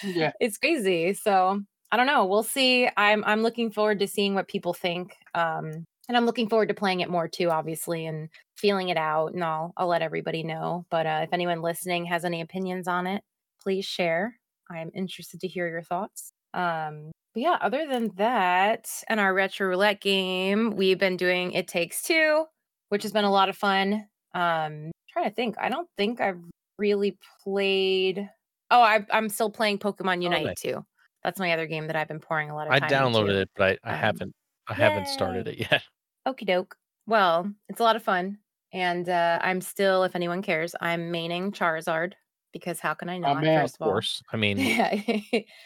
yeah. 0.04 0.32
It's 0.40 0.58
crazy. 0.58 1.14
So 1.14 1.62
I 1.92 1.98
don't 1.98 2.08
know. 2.08 2.26
We'll 2.26 2.44
see. 2.44 2.90
I'm 2.98 3.24
I'm 3.26 3.42
looking 3.42 3.72
forward 3.72 4.00
to 4.00 4.08
seeing 4.08 4.36
what 4.36 4.48
people 4.48 4.74
think. 4.74 5.16
Um 5.36 5.86
and 6.10 6.18
I'm 6.18 6.26
looking 6.26 6.50
forward 6.50 6.68
to 6.68 6.74
playing 6.74 7.00
it 7.00 7.10
more 7.10 7.30
too, 7.30 7.50
obviously, 7.50 8.06
and 8.06 8.30
feeling 8.58 8.90
it 8.90 8.98
out. 8.98 9.34
And 9.34 9.44
I'll 9.44 9.74
I'll 9.78 9.88
let 9.88 10.02
everybody 10.02 10.44
know. 10.44 10.86
But 10.90 11.06
uh, 11.06 11.20
if 11.24 11.30
anyone 11.32 11.62
listening 11.62 12.06
has 12.06 12.26
any 12.26 12.42
opinions 12.42 12.88
on 12.88 13.08
it, 13.08 13.24
please 13.62 13.86
share. 13.86 14.38
I'm 14.70 14.92
interested 14.94 15.40
to 15.42 15.48
hear 15.48 15.68
your 15.68 15.84
thoughts. 15.84 16.34
Um, 16.54 17.12
but 17.34 17.42
yeah, 17.42 17.58
other 17.62 17.88
than 17.88 18.12
that, 18.18 18.88
and 19.08 19.20
our 19.20 19.34
retro 19.34 19.68
roulette 19.68 20.02
game, 20.02 20.72
we've 20.76 21.00
been 21.00 21.18
doing 21.18 21.54
It 21.54 21.68
Takes 21.68 22.04
Two, 22.04 22.46
which 22.94 23.04
has 23.04 23.12
been 23.12 23.26
a 23.26 23.32
lot 23.32 23.50
of 23.50 23.58
fun. 23.58 24.06
Um, 24.36 24.92
trying 25.10 25.26
to 25.26 25.36
think. 25.36 25.56
I 25.60 25.70
don't 25.70 25.90
think 25.98 26.22
I've 26.22 26.40
really 26.78 27.18
played 27.44 28.30
Oh, 28.74 28.82
I, 28.82 29.06
I'm 29.12 29.30
still 29.30 29.52
playing 29.52 29.78
Pokemon 29.78 30.18
oh, 30.18 30.22
Unite 30.22 30.42
oh, 30.42 30.48
nice. 30.48 30.62
too. 30.62 30.86
That's 31.24 31.40
my 31.40 31.54
other 31.54 31.68
game 31.68 31.88
that 31.88 31.96
I've 31.96 32.08
been 32.08 32.20
pouring 32.20 32.50
a 32.50 32.56
lot 32.56 32.68
of 32.68 32.74
I. 32.74 32.78
I 32.78 32.80
downloaded 32.80 33.30
into. 33.30 33.42
it, 33.42 33.50
but 33.56 33.80
I, 33.84 33.92
I 33.92 33.94
um, 33.94 34.00
haven't. 34.00 34.34
I 34.68 34.74
yay. 34.74 34.84
haven't 34.84 35.08
started 35.08 35.48
it 35.48 35.60
yet. 35.60 35.84
Okie 36.28 36.46
doke. 36.48 36.76
Well, 37.06 37.52
it's 37.70 37.80
a 37.80 37.84
lot 37.84 37.96
of 37.96 38.04
fun, 38.04 38.40
and 38.74 39.08
uh, 39.08 39.38
I'm 39.42 39.62
still, 39.62 40.04
if 40.06 40.16
anyone 40.16 40.42
cares, 40.42 40.74
I'm 40.82 41.12
maining 41.12 41.52
Charizard 41.54 42.14
because 42.52 42.80
how 42.80 42.94
can 42.96 43.10
I 43.10 43.20
not? 43.20 43.38
Oh, 43.38 43.42
man, 43.42 43.62
first 43.62 43.76
of 43.76 43.80
course. 43.80 44.22
I 44.32 44.38
mean, 44.38 44.58
yeah. 44.60 45.00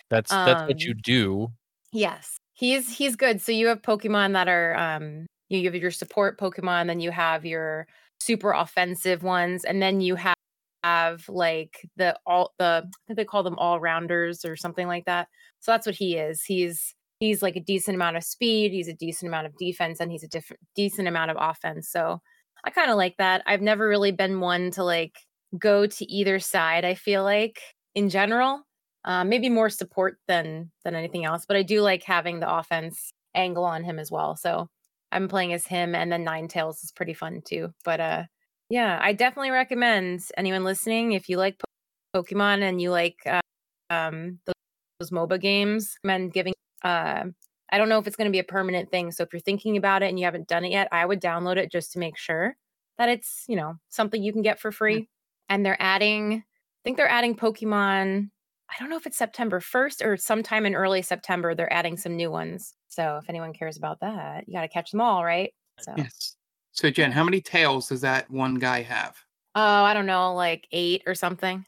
that's 0.10 0.30
that's 0.30 0.62
um, 0.62 0.68
what 0.68 0.82
you 0.82 0.94
do. 0.94 1.48
Yes, 1.94 2.38
he's 2.54 2.92
he's 2.92 3.16
good. 3.16 3.42
So 3.42 3.52
you 3.52 3.68
have 3.68 3.82
Pokemon 3.82 4.34
that 4.34 4.50
are 4.50 4.76
um 4.76 5.28
you 5.50 5.64
have 5.66 5.76
your 5.76 5.92
support 5.92 6.40
Pokemon, 6.40 6.88
then 6.88 7.00
you 7.00 7.12
have 7.12 7.46
your 7.46 7.88
super 8.20 8.52
offensive 8.52 9.24
ones, 9.24 9.64
and 9.64 9.82
then 9.82 10.02
you 10.02 10.16
have 10.16 10.36
have 10.84 11.28
like 11.28 11.90
the 11.98 12.18
all 12.26 12.54
the 12.60 12.84
I 12.86 13.08
think 13.08 13.18
they 13.18 13.26
call 13.26 13.44
them 13.44 13.58
all 13.58 13.80
rounders 13.80 14.46
or 14.46 14.56
something 14.56 14.88
like 14.88 15.06
that. 15.06 15.28
So 15.60 15.72
that's 15.72 15.86
what 15.86 15.96
he 15.96 16.16
is. 16.18 16.44
He's 16.44 16.94
he's 17.20 17.42
like 17.42 17.56
a 17.56 17.62
decent 17.62 17.96
amount 17.96 18.18
of 18.18 18.24
speed, 18.24 18.72
he's 18.72 18.88
a 18.88 18.94
decent 18.94 19.28
amount 19.28 19.48
of 19.48 19.58
defense, 19.58 20.00
and 20.00 20.12
he's 20.12 20.24
a 20.24 20.28
different 20.28 20.62
decent 20.76 21.08
amount 21.08 21.32
of 21.32 21.38
offense. 21.40 21.90
So 21.90 22.22
I 22.64 22.70
kind 22.70 22.92
of 22.92 22.98
like 22.98 23.18
that. 23.18 23.44
I've 23.46 23.62
never 23.62 23.88
really 23.88 24.12
been 24.12 24.40
one 24.40 24.72
to 24.72 24.84
like 24.84 25.16
go 25.58 25.88
to 25.88 26.06
either 26.12 26.40
side. 26.40 26.86
I 26.86 26.96
feel 26.96 27.24
like 27.24 27.60
in 27.96 28.10
general, 28.10 28.62
uh, 29.06 29.24
maybe 29.24 29.50
more 29.50 29.70
support 29.70 30.18
than 30.28 30.72
than 30.86 30.96
anything 30.96 31.26
else. 31.26 31.46
But 31.48 31.58
I 31.58 31.64
do 31.64 31.82
like 31.82 32.04
having 32.04 32.40
the 32.40 32.54
offense 32.54 33.12
angle 33.36 33.66
on 33.66 33.84
him 33.84 34.00
as 34.00 34.12
well. 34.12 34.36
So 34.36 34.70
I'm 35.12 35.28
playing 35.28 35.54
as 35.54 35.66
him, 35.66 35.96
and 35.96 36.12
then 36.12 36.26
Ninetales 36.26 36.84
is 36.84 36.92
pretty 36.96 37.14
fun 37.14 37.42
too. 37.46 37.74
But 37.86 38.00
uh, 38.00 38.24
yeah, 38.70 39.00
I 39.02 39.14
definitely 39.14 39.52
recommend 39.52 40.22
anyone 40.38 40.64
listening 40.64 41.14
if 41.14 41.30
you 41.30 41.38
like 41.38 41.60
Pokemon 42.16 42.62
and 42.62 42.82
you 42.82 42.92
like 42.92 43.18
uh, 43.26 43.42
um 43.90 44.40
those, 44.46 44.54
those 45.00 45.12
MOBA 45.12 45.40
games, 45.40 45.98
recommend 46.04 46.30
giving 46.30 46.54
uh 46.84 47.26
I 47.72 47.78
don't 47.78 47.90
know 47.90 48.00
if 48.00 48.08
it's 48.08 48.16
going 48.16 48.28
to 48.28 48.32
be 48.32 48.40
a 48.40 48.46
permanent 48.46 48.92
thing. 48.92 49.12
So 49.12 49.24
if 49.24 49.30
you're 49.34 49.42
thinking 49.42 49.76
about 49.76 50.02
it 50.02 50.08
and 50.08 50.18
you 50.18 50.26
haven't 50.26 50.48
done 50.48 50.64
it 50.64 50.72
yet, 50.72 50.88
I 50.92 51.06
would 51.06 51.22
download 51.22 51.58
it 51.58 51.72
just 51.72 51.92
to 51.94 52.00
make 52.00 52.18
sure 52.18 52.56
that 52.98 53.10
it's, 53.10 53.44
you 53.48 53.58
know, 53.58 53.76
something 53.90 54.24
you 54.24 54.32
can 54.32 54.42
get 54.42 54.60
for 54.60 54.72
free. 54.72 55.02
Mm. 55.02 55.08
And 55.50 55.66
they're 55.66 55.82
adding 55.82 56.34
I 56.34 56.82
think 56.84 56.98
they're 56.98 57.10
adding 57.10 57.36
Pokemon 57.36 58.30
I 58.70 58.76
don't 58.80 58.90
know 58.90 58.98
if 58.98 59.06
it's 59.06 59.18
September 59.18 59.62
1st 59.62 60.06
or 60.06 60.18
sometime 60.18 60.66
in 60.66 60.76
early 60.76 61.02
September 61.02 61.56
they're 61.56 61.72
adding 61.72 61.98
some 61.98 62.16
new 62.16 62.30
ones. 62.30 62.74
So 62.88 63.20
if 63.22 63.30
anyone 63.30 63.54
cares 63.54 63.78
about 63.78 64.00
that, 64.02 64.48
you 64.48 64.54
got 64.54 64.62
to 64.62 64.68
catch 64.68 64.92
them 64.92 65.02
all, 65.02 65.24
right? 65.24 65.54
So 65.80 65.94
Yes. 65.98 66.36
So 66.72 66.92
Jen, 66.92 67.12
how 67.12 67.24
many 67.24 67.42
tails 67.42 67.90
does 67.90 68.02
that 68.02 68.30
one 68.30 68.56
guy 68.56 68.84
have? 68.84 69.18
Oh, 69.56 69.84
I 69.84 69.96
don't 69.96 70.06
know, 70.06 70.36
like 70.36 70.68
eight 70.72 71.02
or 71.08 71.16
something. 71.16 71.66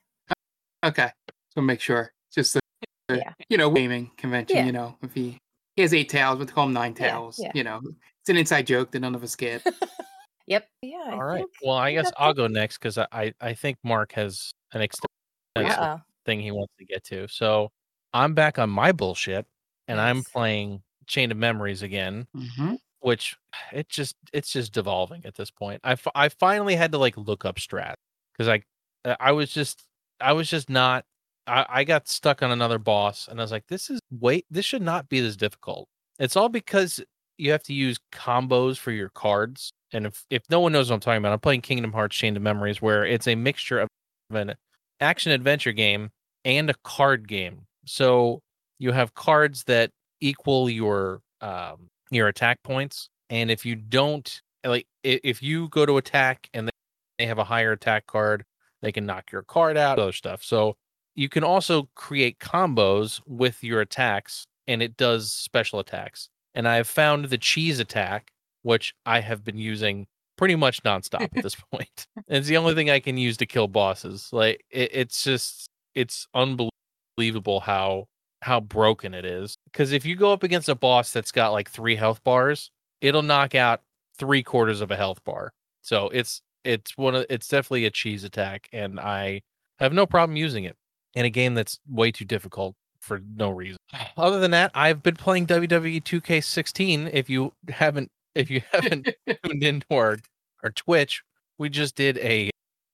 Okay, 0.86 1.10
so 1.56 1.62
make 1.62 1.82
sure. 1.82 2.14
Just 2.32 2.54
the, 2.54 3.18
yeah. 3.18 3.34
you 3.50 3.58
know, 3.58 3.72
gaming 3.72 4.12
convention. 4.18 4.58
Yeah. 4.58 4.66
You 4.66 4.72
know, 4.72 4.96
if 5.02 5.14
he 5.14 5.40
he 5.76 5.82
has 5.82 5.94
eight 5.94 6.10
tails, 6.10 6.38
but 6.38 6.48
they 6.48 6.54
call 6.54 6.68
him 6.68 6.74
nine 6.74 6.94
tails. 6.94 7.38
Yeah, 7.40 7.48
yeah. 7.48 7.52
You 7.56 7.64
know, 7.64 7.82
it's 8.22 8.30
an 8.30 8.38
inside 8.38 8.68
joke 8.68 8.92
that 8.92 9.00
none 9.00 9.16
of 9.16 9.24
us 9.24 9.36
get. 9.36 9.66
yep. 10.48 10.68
Yeah. 10.84 10.98
I 11.08 11.12
All 11.14 11.24
right. 11.24 11.38
Think, 11.38 11.50
well, 11.64 11.78
I 11.78 11.94
guess 11.94 12.12
I'll 12.18 12.36
go 12.36 12.46
next 12.46 12.78
because 12.78 13.00
I 13.00 13.34
I 13.42 13.54
think 13.56 13.78
Mark 13.84 14.12
has 14.12 14.52
an 14.74 14.82
extensive 14.82 16.02
thing 16.26 16.40
he 16.40 16.52
wants 16.52 16.74
to 16.78 16.86
get 16.86 17.04
to. 17.06 17.28
So 17.28 17.72
I'm 18.14 18.36
back 18.36 18.60
on 18.60 18.70
my 18.70 18.92
bullshit, 18.92 19.48
and 19.88 19.98
yes. 19.98 20.04
I'm 20.04 20.24
playing 20.24 20.84
Chain 21.10 21.32
of 21.32 21.38
Memories 21.38 21.82
again. 21.82 22.28
Mm-hmm 22.36 22.76
which 23.02 23.38
it 23.74 23.90
just 23.90 24.16
it's 24.34 24.52
just 24.52 24.74
devolving 24.74 25.26
at 25.26 25.36
this 25.36 25.52
point. 25.52 25.82
I, 25.84 25.98
I 26.16 26.30
finally 26.30 26.76
had 26.76 26.92
to 26.92 26.98
like 26.98 27.18
look 27.18 27.46
up 27.46 27.58
strat 27.58 27.96
because 28.34 28.48
I 28.48 28.62
uh, 29.10 29.16
I 29.20 29.32
was 29.32 29.52
just 29.52 29.84
I 30.20 30.34
was 30.34 30.50
just 30.50 30.70
not 30.70 31.06
I, 31.48 31.66
I 31.70 31.84
got 31.84 32.08
stuck 32.08 32.44
on 32.44 32.52
another 32.52 32.80
boss 32.80 33.28
and 33.28 33.40
I 33.40 33.44
was 33.44 33.52
like 33.52 33.68
this 33.68 33.90
is 33.90 34.00
wait 34.12 34.46
this 34.50 34.66
should 34.66 34.82
not 34.82 35.10
be 35.10 35.20
this 35.22 35.36
difficult. 35.36 35.88
It's 36.20 36.36
all 36.36 36.50
because 36.50 37.02
you 37.38 37.52
have 37.52 37.64
to 37.64 37.74
use 37.74 37.98
combos 38.12 38.78
for 38.78 38.92
your 38.92 39.10
cards. 39.10 39.72
And 39.94 40.06
if 40.06 40.26
if 40.30 40.44
no 40.50 40.60
one 40.60 40.72
knows 40.72 40.90
what 40.90 40.96
I'm 40.96 41.02
talking 41.02 41.20
about, 41.20 41.34
I'm 41.34 41.40
playing 41.40 41.62
Kingdom 41.62 41.94
Hearts 41.94 42.16
Chain 42.16 42.36
of 42.36 42.42
Memories 42.42 42.82
where 42.82 43.06
it's 43.06 43.28
a 43.28 43.36
mixture 43.36 43.80
of 43.80 43.90
an 44.32 44.56
action 45.00 45.32
adventure 45.32 45.72
game 45.72 46.10
and 46.46 46.70
a 46.70 46.76
card 46.84 47.28
game. 47.28 47.66
So 47.86 48.42
you 48.78 48.92
have 48.92 49.14
cards 49.16 49.64
that 49.66 49.92
equal 50.22 50.70
your 50.70 51.22
um 51.42 51.90
your 52.12 52.28
attack 52.28 52.62
points. 52.64 53.10
And 53.30 53.52
if 53.52 53.66
you 53.66 53.76
don't 53.76 54.42
like, 54.66 54.88
if 55.04 55.42
you 55.42 55.70
go 55.70 55.86
to 55.86 55.98
attack 55.98 56.50
and 56.54 56.70
they 57.18 57.26
have 57.26 57.38
a 57.38 57.44
higher 57.44 57.72
attack 57.74 58.08
card, 58.08 58.44
they 58.82 58.92
can 58.92 59.06
knock 59.06 59.32
your 59.32 59.44
card 59.44 59.78
out, 59.78 60.00
other 60.00 60.12
stuff. 60.12 60.44
So 60.44 60.76
you 61.16 61.30
can 61.30 61.44
also 61.44 61.90
create 61.96 62.40
combos 62.40 63.22
with 63.26 63.64
your 63.64 63.82
attacks, 63.82 64.46
and 64.68 64.82
it 64.82 64.98
does 64.98 65.32
special 65.32 65.80
attacks. 65.80 66.30
And 66.56 66.68
I 66.68 66.76
have 66.78 66.88
found 66.88 67.26
the 67.26 67.38
cheese 67.38 67.80
attack, 67.80 68.32
which 68.64 68.94
I 69.06 69.20
have 69.20 69.44
been 69.44 69.58
using 69.58 70.08
pretty 70.38 70.56
much 70.56 70.82
nonstop 70.84 71.24
at 71.36 71.44
this 71.44 71.56
point. 71.74 72.08
It's 72.28 72.48
the 72.48 72.58
only 72.58 72.74
thing 72.74 72.90
I 72.90 73.00
can 73.00 73.18
use 73.18 73.38
to 73.38 73.46
kill 73.46 73.68
bosses. 73.68 74.30
Like 74.32 74.64
it, 74.72 74.90
it's 74.94 75.24
just 75.24 75.70
it's 75.94 76.26
unbelievable 76.34 77.60
how 77.60 78.08
how 78.42 78.60
broken 78.60 79.14
it 79.14 79.26
is. 79.26 79.58
Because 79.72 79.92
if 79.92 80.06
you 80.06 80.16
go 80.16 80.32
up 80.32 80.44
against 80.44 80.70
a 80.70 80.76
boss 80.76 81.12
that's 81.12 81.32
got 81.32 81.52
like 81.52 81.70
three 81.70 81.96
health 81.96 82.24
bars, 82.24 82.72
it'll 83.02 83.22
knock 83.24 83.56
out 83.56 83.82
three 84.18 84.44
quarters 84.44 84.82
of 84.82 84.92
a 84.92 84.96
health 84.96 85.24
bar. 85.24 85.54
So 85.82 86.10
it's 86.10 86.42
it's 86.64 86.98
one 86.98 87.16
of 87.16 87.26
it's 87.30 87.48
definitely 87.48 87.86
a 87.86 87.92
cheese 87.92 88.24
attack, 88.24 88.68
and 88.74 89.00
I 89.00 89.42
have 89.80 89.94
no 89.94 90.06
problem 90.06 90.36
using 90.36 90.66
it 90.66 90.76
in 91.16 91.26
a 91.26 91.30
game 91.30 91.54
that's 91.56 91.80
way 91.88 92.12
too 92.12 92.26
difficult 92.26 92.76
for 93.00 93.22
no 93.36 93.50
reason. 93.50 93.78
Other 94.18 94.40
than 94.40 94.52
that, 94.52 94.72
I've 94.74 95.02
been 95.02 95.16
playing 95.16 95.48
WWE 95.48 96.04
2K16. 96.04 97.10
If 97.14 97.30
you 97.30 97.54
haven't 97.70 98.10
if 98.36 98.50
you 98.50 98.62
haven't 98.72 99.10
tuned 99.44 99.64
into 99.64 99.88
our 99.92 100.18
our 100.64 100.72
Twitch, 100.72 101.24
we 101.58 101.70
just 101.70 101.96
did 101.96 102.18
a 102.20 102.50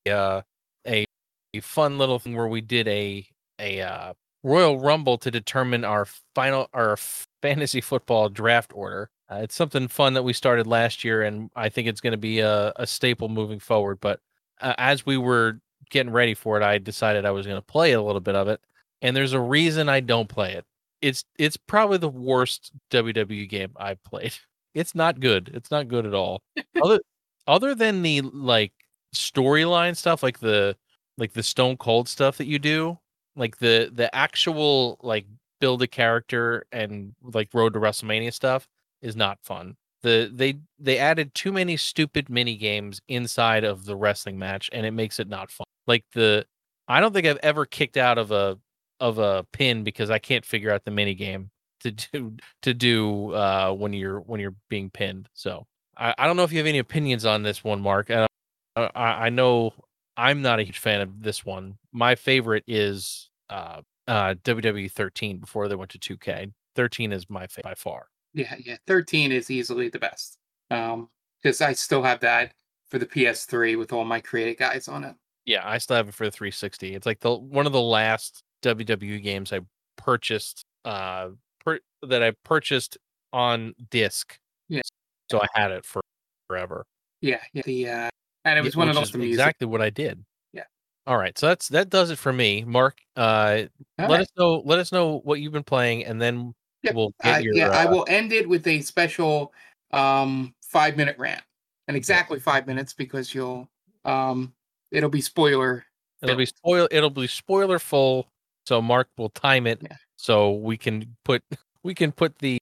uh 0.10 0.42
a, 0.88 1.06
a 1.54 1.60
fun 1.62 1.98
little 1.98 2.20
thing 2.20 2.36
where 2.36 2.48
we 2.48 2.62
did 2.62 2.88
a 2.88 3.26
a 3.60 3.82
uh, 3.82 4.14
Royal 4.46 4.80
Rumble 4.80 5.18
to 5.18 5.32
determine 5.32 5.84
our 5.84 6.06
final 6.36 6.70
our 6.72 6.98
fantasy 7.42 7.82
football 7.82 8.30
draft 8.30 8.72
order. 8.76 9.10
Uh, 9.30 9.38
it's 9.38 9.56
something 9.56 9.88
fun 9.88 10.14
that 10.14 10.22
we 10.22 10.34
started 10.34 10.68
last 10.68 11.04
year, 11.04 11.24
and 11.24 11.50
I 11.56 11.70
think 11.70 11.88
it's 11.88 12.00
going 12.00 12.12
to 12.12 12.18
be 12.18 12.42
a, 12.42 12.72
a, 12.76 12.86
staple 12.86 13.28
moving 13.28 13.60
forward. 13.60 13.98
But 14.00 14.20
uh, 14.62 14.76
as 14.78 15.04
we 15.04 15.18
were 15.18 15.60
getting 15.90 16.14
ready 16.14 16.36
for 16.36 16.62
it, 16.62 16.64
I 16.64 16.78
decided 16.78 17.26
I 17.26 17.32
was 17.32 17.48
going 17.48 17.58
to 17.58 17.66
play 17.66 17.94
a 17.94 18.02
little 18.04 18.22
bit 18.22 18.36
of 18.36 18.48
it, 18.48 18.62
and 19.02 19.16
there's 19.16 19.34
a 19.34 19.40
reason 19.40 19.90
I 19.90 20.00
don't 20.00 20.30
play 20.30 20.54
it. 20.54 20.66
It's 21.02 21.26
it's 21.40 21.58
probably 21.58 21.98
the 21.98 22.08
worst 22.08 22.72
WWE 22.92 23.50
game 23.50 23.74
I've 23.76 24.04
played. 24.04 24.34
It's 24.76 24.94
not 24.94 25.22
good. 25.22 25.52
It's 25.54 25.72
not 25.72 25.88
good 25.88 26.06
at 26.06 26.14
all. 26.14 26.44
other 26.84 27.00
other 27.48 27.76
than 27.76 28.02
the 28.02 28.20
like 28.20 28.74
storyline 29.16 29.96
stuff, 29.96 30.22
like 30.22 30.40
the 30.40 30.76
like 31.18 31.32
the 31.32 31.44
Stone 31.44 31.78
Cold 31.78 32.10
stuff 32.10 32.38
that 32.40 32.48
you 32.48 32.60
do, 32.60 33.00
like 33.36 33.58
the 33.58 33.92
the 33.94 34.14
actual 34.14 34.98
like 35.02 35.26
build 35.60 35.82
a 35.82 35.88
character 35.88 36.66
and 36.72 37.14
like 37.22 37.50
road 37.54 37.74
to 37.74 37.80
WrestleMania 37.80 38.34
stuff 38.34 38.68
is 39.02 39.16
not 39.16 39.40
fun. 39.44 39.76
The 40.04 40.30
they 40.34 40.60
they 40.80 40.98
added 40.98 41.34
too 41.34 41.52
many 41.52 41.78
stupid 41.78 42.30
mini 42.30 42.56
games 42.56 43.02
inside 43.08 43.64
of 43.64 43.86
the 43.86 43.96
wrestling 43.96 44.38
match 44.38 44.70
and 44.74 44.86
it 44.86 44.92
makes 44.92 45.20
it 45.20 45.28
not 45.28 45.52
fun. 45.52 45.66
Like 45.88 46.06
the 46.14 46.46
I 46.88 47.00
don't 47.00 47.14
think 47.14 47.26
I've 47.26 47.40
ever 47.42 47.66
kicked 47.66 47.98
out 47.98 48.18
of 48.18 48.32
a 48.32 48.60
of 49.00 49.18
a 49.18 49.46
pin 49.52 49.84
because 49.84 50.10
I 50.10 50.20
can't 50.20 50.46
figure 50.46 50.72
out 50.72 50.86
the 50.86 50.92
mini 50.92 51.16
game 51.16 51.50
to 51.82 51.92
do 51.92 52.36
to 52.62 52.74
do 52.74 53.34
uh 53.34 53.72
when 53.72 53.94
you're 53.94 54.20
when 54.22 54.40
you're 54.40 54.56
being 54.70 54.90
pinned. 54.90 55.30
So 55.34 55.66
I, 55.98 56.14
I 56.18 56.28
don't 56.28 56.38
know 56.38 56.44
if 56.44 56.52
you 56.52 56.60
have 56.60 56.68
any 56.68 56.80
opinions 56.80 57.26
on 57.26 57.44
this 57.44 57.64
one, 57.64 57.82
Mark. 57.82 58.12
Uh, 58.12 58.28
I, 58.76 58.90
I 58.96 59.30
know 59.30 59.74
I'm 60.18 60.42
not 60.42 60.60
a 60.60 60.64
huge 60.64 60.80
fan 60.80 61.02
of 61.02 61.22
this 61.22 61.46
one. 61.46 61.78
My 61.92 62.16
favorite 62.16 62.64
is 62.68 63.30
uh, 63.50 63.82
uh, 64.08 64.36
WWE 64.44 64.92
13 64.92 65.38
before 65.40 65.68
they 65.68 65.76
went 65.76 65.92
to 65.92 66.18
2K. 66.18 66.52
13 66.76 67.12
is 67.12 67.30
my 67.30 67.48
favorite 67.48 67.72
by 67.72 67.76
far. 67.76 68.08
Yeah, 68.34 68.56
yeah. 68.64 68.78
13 68.88 69.32
is 69.32 69.50
easily 69.50 69.90
the 69.90 70.00
best. 70.00 70.38
Um, 70.72 71.10
because 71.42 71.62
I 71.62 71.74
still 71.74 72.02
have 72.02 72.20
that 72.22 72.54
for 72.88 72.98
the 72.98 73.06
PS3 73.06 73.78
with 73.78 73.94
all 73.94 74.04
my 74.04 74.20
creative 74.20 74.58
guys 74.58 74.88
on 74.88 75.04
it. 75.04 75.16
Yeah, 75.46 75.62
I 75.64 75.78
still 75.78 75.96
have 75.98 76.10
it 76.10 76.16
for 76.16 76.26
the 76.26 76.32
360. 76.32 76.96
It's 76.96 77.06
like 77.06 77.20
the 77.20 77.36
one 77.36 77.68
of 77.68 77.72
the 77.72 77.82
last 77.82 78.42
WWE 78.64 79.22
games 79.22 79.54
I 79.54 79.60
purchased 79.96 80.66
uh 80.86 81.30
per, 81.64 81.80
that 82.02 82.24
I 82.24 82.32
purchased 82.44 82.98
on 83.32 83.76
disc. 83.92 84.38
Yeah. 84.70 84.82
So 85.30 85.40
I 85.40 85.48
had 85.54 85.72
it 85.72 85.86
for 85.86 86.02
forever. 86.48 86.86
Yeah, 87.22 87.42
yeah. 87.54 87.62
The 87.66 87.90
uh 87.90 88.10
and 88.46 88.60
it 88.60 88.64
was 88.64 88.76
yeah, 88.76 88.80
one 88.80 88.90
of 88.90 88.96
those 88.96 89.14
exactly 89.14 89.68
what 89.68 89.82
I 89.82 89.90
did. 89.90 90.24
Yeah. 90.54 90.64
All 91.08 91.18
right, 91.18 91.38
so 91.38 91.48
that's 91.48 91.68
that 91.70 91.90
does 91.90 92.12
it 92.12 92.18
for 92.18 92.32
me, 92.32 92.64
Mark. 92.64 93.00
Uh, 93.16 93.64
let 93.98 94.10
right. 94.10 94.22
us 94.22 94.28
know. 94.38 94.62
Let 94.64 94.80
us 94.80 94.92
know 94.92 95.20
what 95.24 95.42
you've 95.42 95.52
been 95.52 95.64
playing, 95.64 96.06
and 96.06 96.22
then 96.22 96.54
yep. 96.84 96.96
we'll 96.96 97.14
get 97.24 97.36
uh, 97.36 97.40
your. 97.40 97.56
Yeah, 97.56 97.70
uh, 97.70 97.74
I 97.74 97.86
will 97.88 98.06
end 98.08 98.32
it 98.32 98.48
with 98.48 98.66
a 98.68 98.82
special 98.82 99.52
um 99.92 100.54
five 100.62 100.96
minute 100.96 101.18
rant, 101.18 101.42
and 101.88 101.98
exactly 101.98 102.40
five 102.40 102.68
minutes 102.68 102.94
because 102.94 103.34
you'll 103.34 103.68
um 104.06 104.54
it'll 104.92 105.10
be 105.10 105.22
spoiler. 105.22 105.84
It'll 106.22 106.36
be 106.36 106.46
spoil. 106.46 106.88
It'll 106.92 107.10
be 107.10 107.28
spoiler 107.28 107.80
full. 107.80 108.28
So 108.66 108.82
Mark 108.82 109.10
will 109.18 109.30
time 109.30 109.68
it 109.68 109.80
yeah. 109.82 109.96
so 110.18 110.54
we 110.54 110.78
can 110.78 111.16
put 111.24 111.44
we 111.84 111.94
can 111.94 112.12
put 112.12 112.38
the 112.40 112.60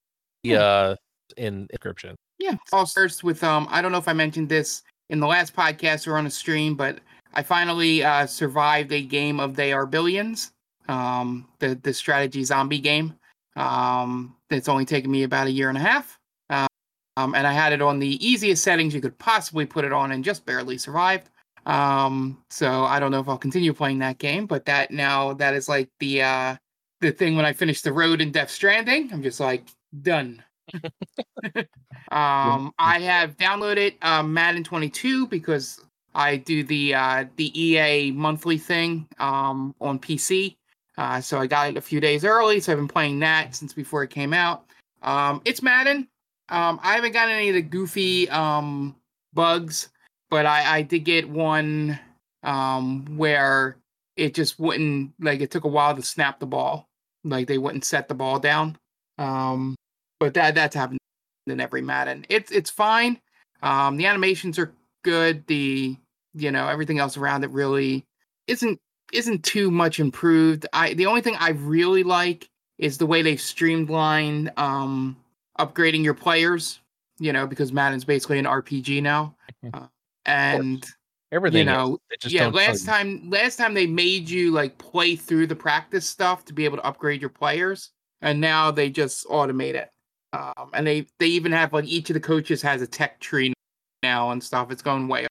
uh 0.49 0.95
in 1.37 1.67
encryption. 1.67 2.15
Yeah. 2.39 2.55
All 2.71 2.85
starts 2.85 3.23
with 3.23 3.43
um 3.43 3.67
I 3.69 3.81
don't 3.81 3.91
know 3.91 3.97
if 3.97 4.07
I 4.07 4.13
mentioned 4.13 4.49
this 4.49 4.83
in 5.09 5.19
the 5.19 5.27
last 5.27 5.55
podcast 5.55 6.07
or 6.07 6.17
on 6.17 6.25
a 6.25 6.31
stream, 6.31 6.75
but 6.75 6.99
I 7.33 7.43
finally 7.43 8.03
uh, 8.03 8.25
survived 8.25 8.91
a 8.91 9.01
game 9.01 9.39
of 9.39 9.55
They 9.55 9.73
Are 9.73 9.85
Billions, 9.85 10.51
um, 10.87 11.47
the 11.59 11.75
the 11.75 11.93
strategy 11.93 12.43
zombie 12.43 12.79
game. 12.79 13.15
Um, 13.55 14.35
it's 14.49 14.69
only 14.69 14.85
taken 14.85 15.11
me 15.11 15.23
about 15.23 15.47
a 15.47 15.51
year 15.51 15.69
and 15.69 15.77
a 15.77 15.81
half, 15.81 16.19
um, 16.49 17.35
and 17.35 17.45
I 17.45 17.53
had 17.53 17.73
it 17.73 17.81
on 17.81 17.99
the 17.99 18.25
easiest 18.25 18.63
settings 18.63 18.93
you 18.93 19.01
could 19.01 19.17
possibly 19.19 19.65
put 19.65 19.85
it 19.85 19.93
on, 19.93 20.11
and 20.11 20.23
just 20.23 20.45
barely 20.45 20.77
survived. 20.77 21.29
Um, 21.65 22.43
so 22.49 22.83
I 22.83 22.99
don't 22.99 23.11
know 23.11 23.19
if 23.19 23.29
I'll 23.29 23.37
continue 23.37 23.73
playing 23.73 23.99
that 23.99 24.17
game, 24.17 24.45
but 24.45 24.65
that 24.65 24.91
now 24.91 25.33
that 25.33 25.53
is 25.53 25.69
like 25.69 25.89
the 25.99 26.21
uh, 26.21 26.55
the 27.01 27.11
thing 27.11 27.35
when 27.35 27.45
I 27.45 27.53
finish 27.53 27.81
the 27.81 27.93
road 27.93 28.21
in 28.21 28.31
Death 28.31 28.49
Stranding. 28.51 29.11
I'm 29.11 29.23
just 29.23 29.39
like 29.39 29.67
done. 30.01 30.43
um, 32.11 32.73
I 32.79 32.99
have 32.99 33.37
downloaded 33.37 33.95
uh, 34.01 34.23
Madden 34.23 34.63
22 34.63 35.27
because 35.27 35.83
I 36.15 36.37
do 36.37 36.63
the 36.63 36.93
uh, 36.93 37.25
the 37.35 37.59
EA 37.59 38.11
monthly 38.11 38.57
thing 38.57 39.07
um, 39.19 39.75
on 39.81 39.99
PC. 39.99 40.55
Uh, 40.97 41.19
so 41.21 41.39
I 41.39 41.47
got 41.47 41.69
it 41.69 41.77
a 41.77 41.81
few 41.81 41.99
days 41.99 42.23
early, 42.23 42.59
so 42.59 42.71
I've 42.71 42.77
been 42.77 42.87
playing 42.87 43.19
that 43.19 43.55
since 43.55 43.73
before 43.73 44.03
it 44.03 44.09
came 44.09 44.33
out. 44.33 44.65
Um, 45.01 45.41
it's 45.43 45.63
Madden. 45.63 46.07
Um, 46.49 46.79
I 46.83 46.93
haven't 46.93 47.13
got 47.13 47.29
any 47.29 47.49
of 47.49 47.55
the 47.55 47.61
goofy 47.61 48.29
um, 48.29 48.95
bugs, 49.33 49.89
but 50.29 50.45
I, 50.45 50.77
I 50.77 50.81
did 50.83 50.99
get 50.99 51.27
one 51.27 51.99
um, 52.43 53.05
where 53.17 53.77
it 54.17 54.35
just 54.35 54.59
wouldn't 54.59 55.13
like 55.19 55.41
it 55.41 55.49
took 55.49 55.63
a 55.63 55.69
while 55.69 55.95
to 55.95 56.03
snap 56.03 56.39
the 56.39 56.45
ball, 56.45 56.87
like 57.23 57.47
they 57.47 57.57
wouldn't 57.57 57.85
set 57.85 58.07
the 58.07 58.13
ball 58.13 58.39
down. 58.39 58.77
Um, 59.17 59.75
but 60.23 60.33
that 60.35 60.55
that's 60.55 60.73
happened 60.73 60.99
in 61.47 61.59
every 61.59 61.81
Madden. 61.81 62.25
It's 62.29 62.49
it's 62.49 62.69
fine. 62.69 63.19
Um, 63.61 63.97
the 63.97 64.05
animations 64.05 64.57
are 64.57 64.73
good. 65.03 65.45
The 65.47 65.97
you 66.33 66.49
know 66.49 66.69
everything 66.69 66.99
else 66.99 67.17
around 67.17 67.43
it 67.43 67.49
really 67.49 68.05
isn't 68.47 68.79
isn't 69.11 69.43
too 69.43 69.69
much 69.69 69.99
improved. 69.99 70.65
I 70.71 70.93
the 70.93 71.07
only 71.07 71.19
thing 71.19 71.35
I 71.37 71.49
really 71.49 72.03
like 72.03 72.49
is 72.77 72.97
the 72.97 73.05
way 73.05 73.21
they've 73.21 73.41
streamlined 73.41 74.53
um, 74.55 75.17
upgrading 75.59 76.05
your 76.05 76.13
players. 76.13 76.79
You 77.19 77.33
know 77.33 77.45
because 77.45 77.73
Madden's 77.73 78.05
basically 78.05 78.39
an 78.39 78.45
RPG 78.45 79.03
now, 79.03 79.35
uh, 79.73 79.87
and 80.25 80.85
everything 81.33 81.59
you 81.59 81.65
know 81.65 81.97
yeah 82.27 82.47
last 82.47 82.85
time 82.85 83.29
last 83.29 83.57
time 83.57 83.73
they 83.73 83.87
made 83.87 84.29
you 84.29 84.51
like 84.51 84.77
play 84.77 85.17
through 85.17 85.47
the 85.47 85.55
practice 85.55 86.09
stuff 86.09 86.45
to 86.45 86.53
be 86.53 86.63
able 86.63 86.77
to 86.77 86.85
upgrade 86.85 87.19
your 87.19 87.29
players 87.29 87.91
and 88.21 88.39
now 88.39 88.71
they 88.71 88.89
just 88.89 89.27
automate 89.27 89.73
it 89.73 89.89
um, 90.33 90.71
and 90.73 90.85
they 90.85 91.05
they 91.19 91.27
even 91.27 91.51
have 91.51 91.71
like 91.71 91.85
each 91.85 92.09
of 92.09 92.15
the 92.15 92.19
coaches 92.19 92.61
has 92.61 92.81
a 92.81 92.87
tech 92.87 93.19
tree 93.19 93.53
now 94.01 94.31
and 94.31 94.43
stuff. 94.43 94.71
It's 94.71 94.81
going 94.81 95.07
way 95.07 95.27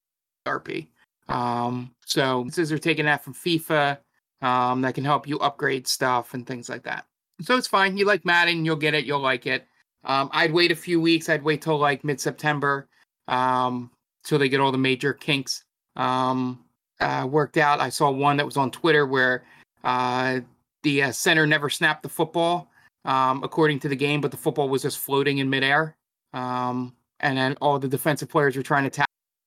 RP. 0.46 0.86
Um, 1.28 1.94
so 2.06 2.46
since 2.50 2.68
they're 2.68 2.78
taking 2.78 3.04
that 3.06 3.22
from 3.22 3.34
FIFA, 3.34 3.98
um, 4.40 4.80
that 4.82 4.94
can 4.94 5.04
help 5.04 5.26
you 5.26 5.38
upgrade 5.40 5.86
stuff 5.86 6.34
and 6.34 6.46
things 6.46 6.68
like 6.68 6.84
that. 6.84 7.04
So 7.42 7.56
it's 7.56 7.66
fine. 7.66 7.96
You 7.96 8.06
like 8.06 8.24
Madden, 8.24 8.64
you'll 8.64 8.76
get 8.76 8.94
it. 8.94 9.04
You'll 9.04 9.20
like 9.20 9.46
it. 9.46 9.66
Um, 10.04 10.30
I'd 10.32 10.52
wait 10.52 10.72
a 10.72 10.76
few 10.76 11.00
weeks. 11.00 11.28
I'd 11.28 11.42
wait 11.42 11.62
till 11.62 11.78
like 11.78 12.04
mid 12.04 12.20
September, 12.20 12.88
um, 13.28 13.90
till 14.24 14.38
they 14.38 14.48
get 14.48 14.60
all 14.60 14.72
the 14.72 14.78
major 14.78 15.12
kinks 15.12 15.64
um, 15.96 16.64
uh, 17.00 17.26
worked 17.28 17.56
out. 17.56 17.80
I 17.80 17.88
saw 17.88 18.10
one 18.10 18.36
that 18.36 18.46
was 18.46 18.56
on 18.56 18.70
Twitter 18.70 19.06
where 19.06 19.44
uh, 19.84 20.40
the 20.82 21.04
uh, 21.04 21.12
center 21.12 21.46
never 21.46 21.68
snapped 21.68 22.02
the 22.02 22.08
football 22.08 22.71
um, 23.04 23.42
according 23.42 23.80
to 23.80 23.88
the 23.88 23.96
game, 23.96 24.20
but 24.20 24.30
the 24.30 24.36
football 24.36 24.68
was 24.68 24.82
just 24.82 24.98
floating 24.98 25.38
in 25.38 25.50
midair. 25.50 25.96
Um, 26.32 26.94
and 27.20 27.36
then 27.36 27.56
all 27.60 27.78
the 27.78 27.88
defensive 27.88 28.28
players 28.28 28.56
were 28.56 28.62
trying 28.62 28.88
to 28.88 29.04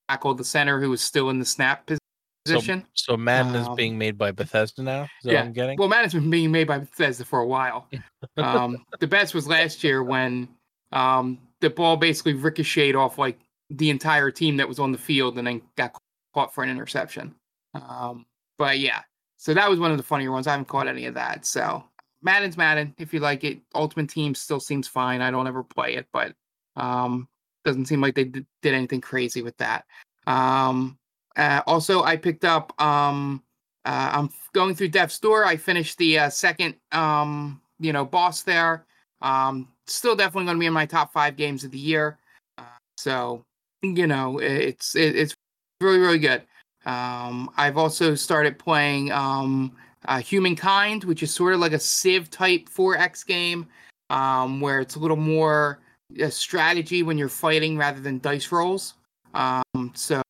tackle 0.08 0.34
the 0.34 0.44
center 0.44 0.80
who 0.80 0.90
was 0.90 1.00
still 1.00 1.30
in 1.30 1.38
the 1.38 1.44
snap 1.44 1.86
position. 1.86 2.84
So, 2.94 3.12
so 3.12 3.16
Madden 3.16 3.56
um, 3.56 3.62
is 3.62 3.68
being 3.76 3.98
made 3.98 4.16
by 4.16 4.30
Bethesda 4.30 4.82
now. 4.82 5.08
yeah. 5.22 5.42
I'm 5.42 5.52
getting. 5.52 5.78
Well, 5.78 5.88
Madden's 5.88 6.14
been 6.14 6.30
being 6.30 6.50
made 6.50 6.66
by 6.66 6.78
Bethesda 6.78 7.24
for 7.24 7.40
a 7.40 7.46
while. 7.46 7.88
um, 8.36 8.84
the 9.00 9.06
best 9.06 9.34
was 9.34 9.46
last 9.46 9.82
year 9.84 10.02
when 10.02 10.48
um, 10.92 11.38
the 11.60 11.70
ball 11.70 11.96
basically 11.96 12.34
ricocheted 12.34 12.96
off 12.96 13.18
like 13.18 13.38
the 13.70 13.90
entire 13.90 14.30
team 14.30 14.56
that 14.58 14.68
was 14.68 14.78
on 14.78 14.92
the 14.92 14.98
field 14.98 15.38
and 15.38 15.46
then 15.46 15.60
got 15.76 15.96
caught 16.34 16.54
for 16.54 16.62
an 16.62 16.70
interception. 16.70 17.34
Um, 17.74 18.26
but 18.58 18.78
yeah, 18.78 19.02
so 19.36 19.52
that 19.54 19.68
was 19.68 19.78
one 19.78 19.90
of 19.90 19.96
the 19.96 20.02
funnier 20.02 20.30
ones. 20.30 20.46
I 20.46 20.52
haven't 20.52 20.68
caught 20.68 20.88
any 20.88 21.06
of 21.06 21.14
that. 21.14 21.44
So 21.44 21.84
Madden's 22.22 22.56
Madden 22.56 22.94
if 22.98 23.12
you 23.14 23.20
like 23.20 23.44
it. 23.44 23.60
Ultimate 23.74 24.08
Team 24.08 24.34
still 24.34 24.60
seems 24.60 24.88
fine. 24.88 25.20
I 25.20 25.30
don't 25.30 25.46
ever 25.46 25.62
play 25.62 25.94
it, 25.94 26.06
but 26.12 26.34
um, 26.76 27.28
doesn't 27.64 27.86
seem 27.86 28.00
like 28.00 28.14
they 28.14 28.24
did, 28.24 28.46
did 28.62 28.74
anything 28.74 29.00
crazy 29.00 29.42
with 29.42 29.56
that. 29.58 29.84
Um, 30.26 30.98
uh, 31.36 31.62
also, 31.66 32.02
I 32.02 32.16
picked 32.16 32.44
up. 32.44 32.80
Um, 32.80 33.42
uh, 33.84 34.10
I'm 34.14 34.30
going 34.52 34.74
through 34.74 34.88
Death's 34.88 35.18
Door. 35.18 35.44
I 35.44 35.56
finished 35.56 35.98
the 35.98 36.18
uh, 36.18 36.30
second, 36.30 36.74
um, 36.92 37.60
you 37.78 37.92
know, 37.92 38.04
boss 38.04 38.42
there. 38.42 38.84
Um, 39.22 39.68
still 39.86 40.16
definitely 40.16 40.46
going 40.46 40.56
to 40.56 40.60
be 40.60 40.66
in 40.66 40.72
my 40.72 40.86
top 40.86 41.12
five 41.12 41.36
games 41.36 41.62
of 41.62 41.70
the 41.70 41.78
year. 41.78 42.18
Uh, 42.58 42.64
so, 42.96 43.44
you 43.82 44.06
know, 44.06 44.38
it's 44.38 44.96
it, 44.96 45.16
it's 45.16 45.34
really 45.80 45.98
really 45.98 46.18
good. 46.18 46.42
Um, 46.84 47.50
I've 47.56 47.76
also 47.76 48.14
started 48.14 48.58
playing 48.58 49.12
um, 49.12 49.76
uh, 50.08 50.18
Humankind, 50.18 51.04
which 51.04 51.22
is 51.22 51.32
sort 51.32 51.54
of 51.54 51.60
like 51.60 51.72
a 51.72 51.78
Civ 51.78 52.30
type 52.30 52.68
4X 52.68 53.26
game, 53.26 53.66
um, 54.10 54.60
where 54.60 54.80
it's 54.80 54.96
a 54.96 54.98
little 54.98 55.16
more 55.16 55.80
a 56.20 56.30
strategy 56.30 57.02
when 57.02 57.18
you're 57.18 57.28
fighting 57.28 57.76
rather 57.76 58.00
than 58.00 58.18
dice 58.20 58.52
rolls. 58.52 58.94
Um, 59.34 59.92
so 59.94 60.22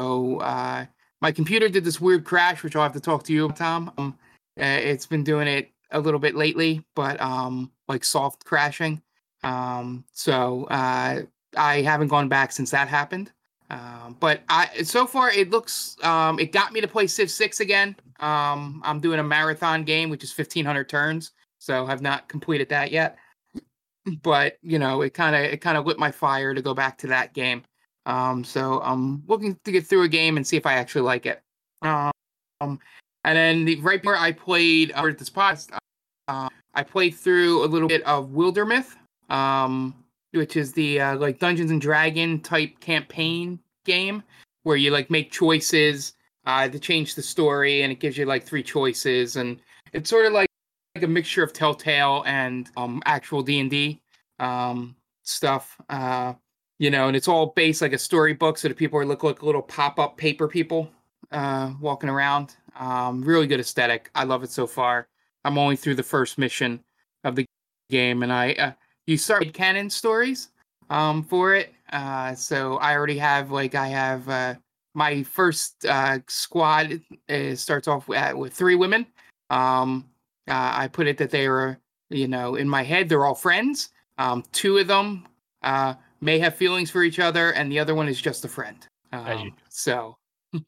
uh, 0.00 0.86
my 1.20 1.32
computer 1.32 1.68
did 1.68 1.84
this 1.84 2.00
weird 2.00 2.24
crash, 2.24 2.62
which 2.62 2.76
I'll 2.76 2.82
have 2.82 2.92
to 2.92 3.00
talk 3.00 3.24
to 3.24 3.32
you, 3.32 3.48
Tom. 3.50 3.92
Um, 3.98 4.18
Uh, 4.56 4.78
it's 4.80 5.06
been 5.06 5.24
doing 5.24 5.48
it 5.48 5.72
a 5.90 5.98
little 5.98 6.20
bit 6.20 6.36
lately, 6.36 6.84
but 6.94 7.20
um, 7.20 7.72
like 7.88 8.04
soft 8.04 8.44
crashing. 8.44 9.02
Um, 9.42 10.04
so 10.12 10.64
uh, 10.70 11.22
I 11.56 11.82
haven't 11.82 12.08
gone 12.08 12.28
back 12.28 12.52
since 12.52 12.70
that 12.70 12.86
happened. 12.86 13.32
Um, 13.74 14.16
but 14.20 14.42
I 14.48 14.82
so 14.84 15.04
far 15.04 15.30
it 15.30 15.50
looks 15.50 15.96
um, 16.04 16.38
it 16.38 16.52
got 16.52 16.72
me 16.72 16.80
to 16.80 16.86
play 16.86 17.08
Civ 17.08 17.28
Six 17.28 17.58
again. 17.58 17.96
Um, 18.20 18.80
I'm 18.84 19.00
doing 19.00 19.18
a 19.18 19.24
marathon 19.24 19.82
game, 19.82 20.10
which 20.10 20.22
is 20.22 20.36
1500 20.36 20.88
turns, 20.88 21.32
so 21.58 21.86
I've 21.86 22.00
not 22.00 22.28
completed 22.28 22.68
that 22.68 22.92
yet. 22.92 23.18
But 24.22 24.58
you 24.62 24.78
know, 24.78 25.02
it 25.02 25.12
kind 25.12 25.34
of 25.34 25.42
it 25.42 25.60
kind 25.60 25.76
of 25.76 25.86
lit 25.86 25.98
my 25.98 26.12
fire 26.12 26.54
to 26.54 26.62
go 26.62 26.72
back 26.72 26.96
to 26.98 27.08
that 27.08 27.34
game. 27.34 27.64
Um, 28.06 28.44
so 28.44 28.80
I'm 28.82 29.24
looking 29.26 29.58
to 29.64 29.72
get 29.72 29.86
through 29.86 30.02
a 30.02 30.08
game 30.08 30.36
and 30.36 30.46
see 30.46 30.56
if 30.56 30.66
I 30.66 30.74
actually 30.74 31.02
like 31.02 31.26
it. 31.26 31.42
Um, 31.82 32.12
and 32.60 32.78
then 33.24 33.64
the, 33.64 33.80
right 33.80 34.00
before 34.00 34.16
I 34.16 34.30
played 34.30 34.92
uh, 34.92 35.02
this 35.18 35.30
podcast, 35.30 35.76
uh, 36.28 36.48
I 36.74 36.82
played 36.84 37.14
through 37.16 37.64
a 37.64 37.66
little 37.66 37.88
bit 37.88 38.02
of 38.04 38.28
Wildermyth, 38.28 38.94
which 40.32 40.56
is 40.56 40.72
the 40.74 41.00
uh, 41.00 41.16
like 41.16 41.40
Dungeons 41.40 41.72
and 41.72 41.80
Dragon 41.80 42.40
type 42.40 42.78
campaign 42.78 43.58
game 43.84 44.22
where 44.62 44.76
you 44.76 44.90
like 44.90 45.10
make 45.10 45.30
choices 45.30 46.14
uh, 46.46 46.68
to 46.68 46.78
change 46.78 47.14
the 47.14 47.22
story, 47.22 47.82
and 47.82 47.92
it 47.92 48.00
gives 48.00 48.18
you 48.18 48.26
like 48.26 48.44
three 48.44 48.62
choices, 48.62 49.36
and 49.36 49.60
it's 49.92 50.10
sort 50.10 50.26
of 50.26 50.32
like, 50.32 50.48
like 50.94 51.04
a 51.04 51.08
mixture 51.08 51.42
of 51.42 51.52
Telltale 51.52 52.22
and 52.26 52.70
um, 52.76 53.02
actual 53.06 53.42
D 53.42 53.60
and 53.60 53.70
D 53.70 54.00
um, 54.40 54.96
stuff. 55.22 55.76
Uh, 55.88 56.34
you 56.78 56.90
know, 56.90 57.06
and 57.08 57.16
it's 57.16 57.28
all 57.28 57.46
based 57.54 57.82
like 57.82 57.92
a 57.92 57.98
storybook, 57.98 58.58
so 58.58 58.68
the 58.68 58.74
people 58.74 58.98
are 58.98 59.06
look 59.06 59.22
like 59.22 59.42
little 59.42 59.62
pop 59.62 59.98
up 59.98 60.16
paper 60.16 60.48
people 60.48 60.90
uh, 61.30 61.72
walking 61.80 62.10
around. 62.10 62.56
Um, 62.78 63.22
really 63.22 63.46
good 63.46 63.60
aesthetic. 63.60 64.10
I 64.14 64.24
love 64.24 64.42
it 64.42 64.50
so 64.50 64.66
far. 64.66 65.08
I'm 65.44 65.58
only 65.58 65.76
through 65.76 65.94
the 65.94 66.02
first 66.02 66.38
mission 66.38 66.82
of 67.22 67.36
the 67.36 67.46
game, 67.90 68.22
and 68.22 68.32
I 68.32 68.52
uh, 68.54 68.72
you 69.06 69.16
start 69.16 69.52
canon 69.52 69.90
stories 69.90 70.48
um, 70.90 71.22
for 71.22 71.54
it. 71.54 71.73
Uh, 71.94 72.34
so 72.34 72.76
I 72.78 72.96
already 72.96 73.16
have 73.18 73.52
like 73.52 73.76
I 73.76 73.86
have 73.86 74.28
uh, 74.28 74.54
my 74.94 75.22
first 75.22 75.86
uh, 75.86 76.18
squad 76.26 77.00
uh, 77.28 77.54
starts 77.54 77.86
off 77.86 78.08
with, 78.08 78.34
with 78.34 78.52
three 78.52 78.74
women. 78.74 79.06
Um, 79.48 80.10
uh, 80.48 80.72
I 80.74 80.88
put 80.88 81.06
it 81.06 81.16
that 81.18 81.30
they 81.30 81.48
were 81.48 81.78
you 82.10 82.26
know 82.26 82.56
in 82.56 82.68
my 82.68 82.82
head 82.82 83.08
they're 83.08 83.24
all 83.24 83.36
friends. 83.36 83.90
Um, 84.18 84.42
two 84.50 84.78
of 84.78 84.88
them 84.88 85.28
uh, 85.62 85.94
may 86.20 86.40
have 86.40 86.56
feelings 86.56 86.90
for 86.90 87.04
each 87.04 87.20
other, 87.20 87.52
and 87.52 87.70
the 87.70 87.78
other 87.78 87.94
one 87.94 88.08
is 88.08 88.20
just 88.20 88.44
a 88.44 88.48
friend. 88.48 88.84
Um, 89.12 89.54
so, 89.68 90.16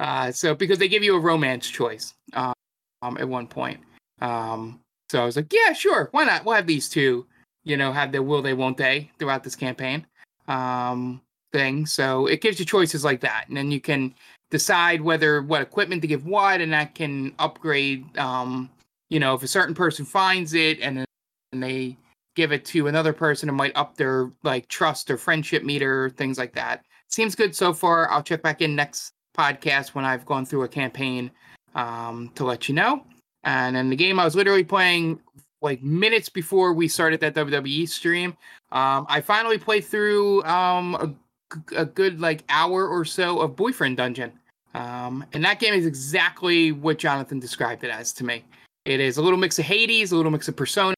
uh, 0.00 0.30
so 0.30 0.54
because 0.54 0.78
they 0.78 0.88
give 0.88 1.02
you 1.02 1.16
a 1.16 1.20
romance 1.20 1.68
choice 1.68 2.14
um, 2.34 2.54
at 3.02 3.28
one 3.28 3.48
point. 3.48 3.80
Um, 4.20 4.80
so 5.10 5.20
I 5.20 5.24
was 5.24 5.34
like, 5.34 5.52
yeah, 5.52 5.72
sure, 5.72 6.10
why 6.12 6.24
not? 6.24 6.44
We'll 6.44 6.54
have 6.54 6.66
these 6.68 6.88
two, 6.88 7.26
you 7.64 7.76
know, 7.76 7.92
have 7.92 8.12
their 8.12 8.22
will 8.22 8.42
they, 8.42 8.54
won't 8.54 8.76
they 8.76 9.10
throughout 9.18 9.42
this 9.42 9.56
campaign 9.56 10.06
um, 10.48 11.20
thing. 11.52 11.86
So 11.86 12.26
it 12.26 12.40
gives 12.40 12.58
you 12.58 12.66
choices 12.66 13.04
like 13.04 13.20
that, 13.20 13.46
and 13.48 13.56
then 13.56 13.70
you 13.70 13.80
can 13.80 14.14
decide 14.50 15.00
whether 15.00 15.42
what 15.42 15.62
equipment 15.62 16.02
to 16.02 16.08
give 16.08 16.26
what, 16.26 16.60
and 16.60 16.72
that 16.72 16.94
can 16.94 17.34
upgrade. 17.38 18.16
Um, 18.18 18.70
you 19.08 19.20
know, 19.20 19.34
if 19.34 19.42
a 19.42 19.48
certain 19.48 19.74
person 19.74 20.04
finds 20.04 20.54
it 20.54 20.80
and 20.80 21.04
and 21.52 21.62
they 21.62 21.96
give 22.34 22.52
it 22.52 22.64
to 22.66 22.86
another 22.86 23.12
person, 23.12 23.48
it 23.48 23.52
might 23.52 23.76
up 23.76 23.96
their 23.96 24.30
like 24.42 24.68
trust 24.68 25.10
or 25.10 25.16
friendship 25.16 25.64
meter, 25.64 26.10
things 26.10 26.38
like 26.38 26.52
that. 26.54 26.84
Seems 27.08 27.34
good 27.34 27.54
so 27.54 27.72
far. 27.72 28.10
I'll 28.10 28.22
check 28.22 28.42
back 28.42 28.62
in 28.62 28.76
next 28.76 29.12
podcast 29.36 29.88
when 29.88 30.04
I've 30.04 30.26
gone 30.26 30.44
through 30.44 30.64
a 30.64 30.68
campaign 30.68 31.30
um, 31.74 32.30
to 32.34 32.44
let 32.44 32.68
you 32.68 32.74
know. 32.74 33.04
And 33.44 33.76
then 33.76 33.90
the 33.90 33.96
game 33.96 34.18
I 34.18 34.24
was 34.24 34.34
literally 34.34 34.64
playing 34.64 35.20
like 35.66 35.82
minutes 35.82 36.28
before 36.30 36.72
we 36.72 36.88
started 36.88 37.20
that 37.20 37.34
WWE 37.34 37.86
stream. 37.88 38.30
Um, 38.72 39.04
I 39.08 39.20
finally 39.20 39.58
played 39.58 39.84
through 39.84 40.42
um, 40.44 40.94
a, 40.94 41.82
a, 41.82 41.84
good 41.84 42.20
like 42.20 42.44
hour 42.48 42.88
or 42.88 43.04
so 43.04 43.40
of 43.40 43.56
Boyfriend 43.56 43.96
Dungeon. 43.96 44.32
Um, 44.74 45.24
and 45.32 45.44
that 45.44 45.58
game 45.58 45.74
is 45.74 45.84
exactly 45.84 46.72
what 46.72 46.98
Jonathan 46.98 47.40
described 47.40 47.82
it 47.82 47.90
as 47.90 48.12
to 48.14 48.24
me. 48.24 48.44
It 48.84 49.00
is 49.00 49.16
a 49.16 49.22
little 49.22 49.38
mix 49.38 49.58
of 49.58 49.64
Hades, 49.64 50.12
a 50.12 50.16
little 50.16 50.30
mix 50.30 50.46
of 50.46 50.56
Persona, 50.56 50.94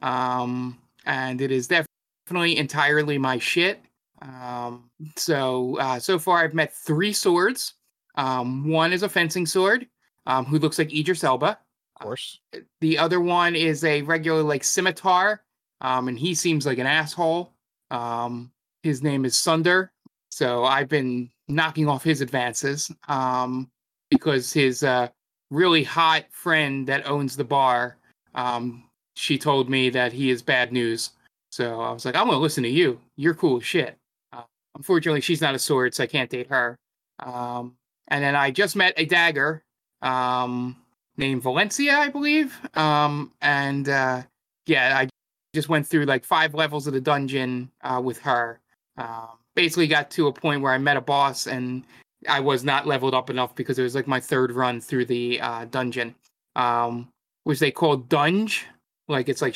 um, 0.00 0.78
and 1.04 1.40
it 1.40 1.50
is 1.52 1.68
definitely 1.68 2.56
entirely 2.56 3.18
my 3.18 3.38
shit. 3.38 3.82
Um, 4.22 4.90
so 5.16 5.78
uh, 5.78 5.98
so 5.98 6.18
far 6.18 6.38
I've 6.38 6.54
met 6.54 6.72
three 6.72 7.12
swords. 7.12 7.74
Um, 8.14 8.68
one 8.68 8.92
is 8.92 9.02
a 9.02 9.08
fencing 9.08 9.44
sword, 9.46 9.86
who 10.26 10.58
looks 10.58 10.78
like 10.78 10.94
Idris 10.94 11.24
Elba. 11.24 11.58
Of 12.00 12.06
course. 12.06 12.40
Uh, 12.54 12.60
the 12.80 12.98
other 12.98 13.20
one 13.20 13.54
is 13.54 13.84
a 13.84 14.02
regular 14.02 14.42
like 14.42 14.64
scimitar, 14.64 15.42
um, 15.80 16.08
and 16.08 16.18
he 16.18 16.34
seems 16.34 16.66
like 16.66 16.78
an 16.78 16.86
asshole. 16.86 17.52
Um, 17.90 18.50
his 18.82 19.02
name 19.02 19.24
is 19.24 19.36
Sunder. 19.36 19.92
So 20.30 20.64
I've 20.64 20.88
been 20.88 21.30
knocking 21.48 21.88
off 21.88 22.04
his 22.04 22.20
advances 22.20 22.90
um, 23.08 23.68
because 24.10 24.52
his 24.52 24.82
uh, 24.82 25.08
really 25.50 25.82
hot 25.82 26.24
friend 26.30 26.86
that 26.86 27.06
owns 27.06 27.36
the 27.36 27.44
bar 27.44 27.96
um, 28.34 28.84
she 29.14 29.38
told 29.38 29.68
me 29.68 29.90
that 29.90 30.12
he 30.12 30.30
is 30.30 30.42
bad 30.42 30.72
news. 30.72 31.10
So 31.50 31.80
I 31.80 31.90
was 31.90 32.04
like, 32.04 32.14
I'm 32.14 32.26
gonna 32.26 32.38
listen 32.38 32.62
to 32.62 32.70
you. 32.70 33.00
You're 33.16 33.34
cool 33.34 33.58
as 33.58 33.64
shit. 33.64 33.96
Uh, 34.32 34.42
unfortunately, 34.76 35.20
she's 35.20 35.40
not 35.40 35.54
a 35.54 35.58
sword, 35.58 35.94
so 35.94 36.04
I 36.04 36.06
can't 36.06 36.30
date 36.30 36.48
her. 36.48 36.78
Um, 37.18 37.76
and 38.08 38.22
then 38.22 38.36
I 38.36 38.50
just 38.50 38.76
met 38.76 38.94
a 38.96 39.04
dagger 39.04 39.64
um, 40.02 40.76
named 41.20 41.42
Valencia, 41.42 41.98
I 41.98 42.08
believe. 42.08 42.58
Um, 42.74 43.30
and 43.40 43.88
uh, 43.88 44.22
yeah, 44.66 44.98
I 44.98 45.08
just 45.54 45.68
went 45.68 45.86
through 45.86 46.06
like 46.06 46.24
five 46.24 46.54
levels 46.54 46.88
of 46.88 46.94
the 46.94 47.00
dungeon 47.00 47.70
uh, 47.84 48.00
with 48.02 48.18
her. 48.22 48.58
Um, 48.96 49.28
basically, 49.54 49.86
got 49.86 50.10
to 50.12 50.26
a 50.26 50.32
point 50.32 50.62
where 50.62 50.72
I 50.72 50.78
met 50.78 50.96
a 50.96 51.00
boss, 51.00 51.46
and 51.46 51.84
I 52.28 52.40
was 52.40 52.64
not 52.64 52.86
leveled 52.86 53.14
up 53.14 53.30
enough 53.30 53.54
because 53.54 53.78
it 53.78 53.84
was 53.84 53.94
like 53.94 54.08
my 54.08 54.18
third 54.18 54.50
run 54.50 54.80
through 54.80 55.04
the 55.04 55.40
uh, 55.40 55.66
dungeon, 55.66 56.14
um, 56.56 57.08
which 57.44 57.60
they 57.60 57.70
call 57.70 57.96
dunge 57.96 58.66
like 59.06 59.28
it's 59.28 59.42
like 59.42 59.54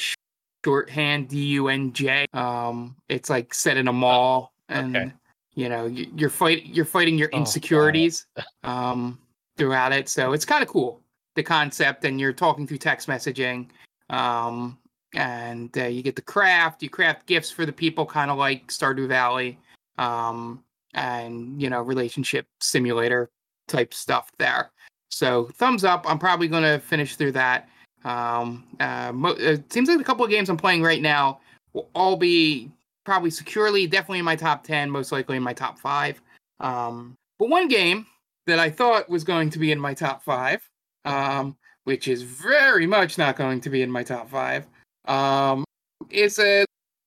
shorthand 0.64 1.28
D 1.28 1.44
U 1.46 1.68
N 1.68 1.92
J. 1.92 2.26
Um, 2.32 2.94
it's 3.08 3.30
like 3.30 3.54
set 3.54 3.76
in 3.76 3.88
a 3.88 3.92
mall, 3.92 4.52
and 4.68 4.96
okay. 4.96 5.12
you 5.54 5.68
know 5.68 5.86
you're 5.86 6.30
fight 6.30 6.66
you're 6.66 6.84
fighting 6.84 7.18
your 7.18 7.30
oh, 7.32 7.38
insecurities 7.38 8.26
oh, 8.36 8.70
um 8.70 9.18
throughout 9.56 9.92
it. 9.92 10.08
So 10.08 10.32
it's 10.32 10.44
kind 10.44 10.62
of 10.62 10.68
cool 10.68 11.00
the 11.34 11.42
concept, 11.42 12.04
and 12.04 12.20
you're 12.20 12.32
talking 12.32 12.66
through 12.66 12.78
text 12.78 13.08
messaging. 13.08 13.68
Um, 14.10 14.78
and 15.14 15.76
uh, 15.78 15.84
you 15.84 16.02
get 16.02 16.16
the 16.16 16.22
craft. 16.22 16.82
You 16.82 16.90
craft 16.90 17.26
gifts 17.26 17.50
for 17.50 17.64
the 17.64 17.72
people, 17.72 18.04
kind 18.04 18.30
of 18.30 18.38
like 18.38 18.68
Stardew 18.68 19.08
Valley. 19.08 19.58
Um, 19.98 20.64
and 20.94 21.60
you 21.60 21.68
know 21.68 21.82
relationship 21.82 22.46
simulator 22.60 23.30
type 23.68 23.92
stuff 23.92 24.30
there. 24.38 24.70
So 25.10 25.48
thumbs 25.54 25.84
up. 25.84 26.04
I'm 26.08 26.18
probably 26.18 26.48
going 26.48 26.62
to 26.62 26.78
finish 26.78 27.16
through 27.16 27.32
that. 27.32 27.68
Um, 28.04 28.64
uh, 28.80 29.12
mo- 29.14 29.36
it 29.38 29.72
seems 29.72 29.88
like 29.88 30.00
a 30.00 30.04
couple 30.04 30.24
of 30.24 30.30
games 30.30 30.48
I'm 30.48 30.56
playing 30.56 30.82
right 30.82 31.00
now 31.00 31.40
will 31.72 31.88
all 31.94 32.16
be 32.16 32.70
probably 33.04 33.30
securely, 33.30 33.86
definitely 33.86 34.18
in 34.18 34.24
my 34.24 34.36
top 34.36 34.64
10, 34.64 34.90
most 34.90 35.12
likely 35.12 35.36
in 35.36 35.42
my 35.42 35.52
top 35.52 35.78
five. 35.78 36.20
Um, 36.60 37.14
but 37.38 37.48
one 37.48 37.68
game 37.68 38.06
that 38.46 38.58
I 38.58 38.70
thought 38.70 39.08
was 39.08 39.24
going 39.24 39.50
to 39.50 39.58
be 39.58 39.72
in 39.72 39.78
my 39.78 39.94
top 39.94 40.22
five, 40.22 40.68
um, 41.04 41.56
which 41.84 42.08
is 42.08 42.22
very 42.22 42.86
much 42.86 43.18
not 43.18 43.36
going 43.36 43.60
to 43.60 43.70
be 43.70 43.82
in 43.82 43.90
my 43.90 44.02
top 44.02 44.30
five, 44.30 44.66
um, 45.06 45.64
is 46.10 46.38
a 46.38 46.64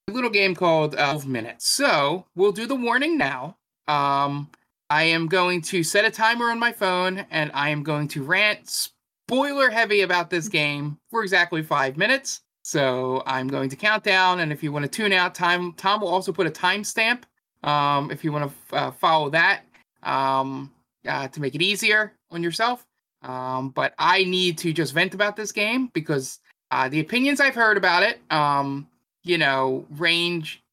little 0.09 0.29
game 0.29 0.55
called 0.55 0.95
uh, 0.95 1.11
12 1.11 1.27
Minutes. 1.27 1.67
So 1.67 2.25
we'll 2.35 2.51
do 2.51 2.67
the 2.67 2.75
warning 2.75 3.17
now. 3.17 3.57
Um, 3.87 4.49
I 4.89 5.03
am 5.03 5.27
going 5.27 5.61
to 5.63 5.83
set 5.83 6.05
a 6.05 6.11
timer 6.11 6.49
on 6.49 6.59
my 6.59 6.71
phone 6.71 7.25
and 7.31 7.51
I 7.53 7.69
am 7.69 7.83
going 7.83 8.07
to 8.09 8.23
rant, 8.23 8.69
spoiler 8.69 9.69
heavy 9.69 10.01
about 10.01 10.29
this 10.29 10.47
game 10.47 10.97
for 11.09 11.23
exactly 11.23 11.61
five 11.61 11.97
minutes. 11.97 12.41
So 12.63 13.23
I'm 13.25 13.47
going 13.47 13.69
to 13.69 13.77
count 13.77 14.03
down, 14.03 14.41
and 14.41 14.51
if 14.51 14.61
you 14.61 14.73
want 14.73 14.83
to 14.83 14.89
tune 14.89 15.13
out, 15.13 15.33
time 15.33 15.71
Tom 15.77 16.01
will 16.01 16.09
also 16.09 16.33
put 16.33 16.47
a 16.47 16.49
timestamp. 16.49 17.23
Um, 17.63 18.11
if 18.11 18.25
you 18.25 18.33
want 18.33 18.51
to 18.69 18.75
uh, 18.75 18.91
follow 18.91 19.29
that, 19.29 19.61
um, 20.03 20.69
uh, 21.07 21.29
to 21.29 21.41
make 21.41 21.55
it 21.55 21.61
easier 21.61 22.13
on 22.29 22.43
yourself. 22.43 22.85
Um, 23.27 23.69
but 23.69 23.93
I 23.99 24.23
need 24.23 24.57
to 24.59 24.73
just 24.73 24.93
vent 24.93 25.13
about 25.13 25.35
this 25.35 25.51
game 25.51 25.89
because 25.93 26.39
uh, 26.71 26.89
the 26.89 26.99
opinions 26.99 27.39
I've 27.39 27.55
heard 27.55 27.77
about 27.77 28.03
it, 28.03 28.19
um, 28.31 28.87
you 29.23 29.37
know, 29.37 29.85
range. 29.91 30.63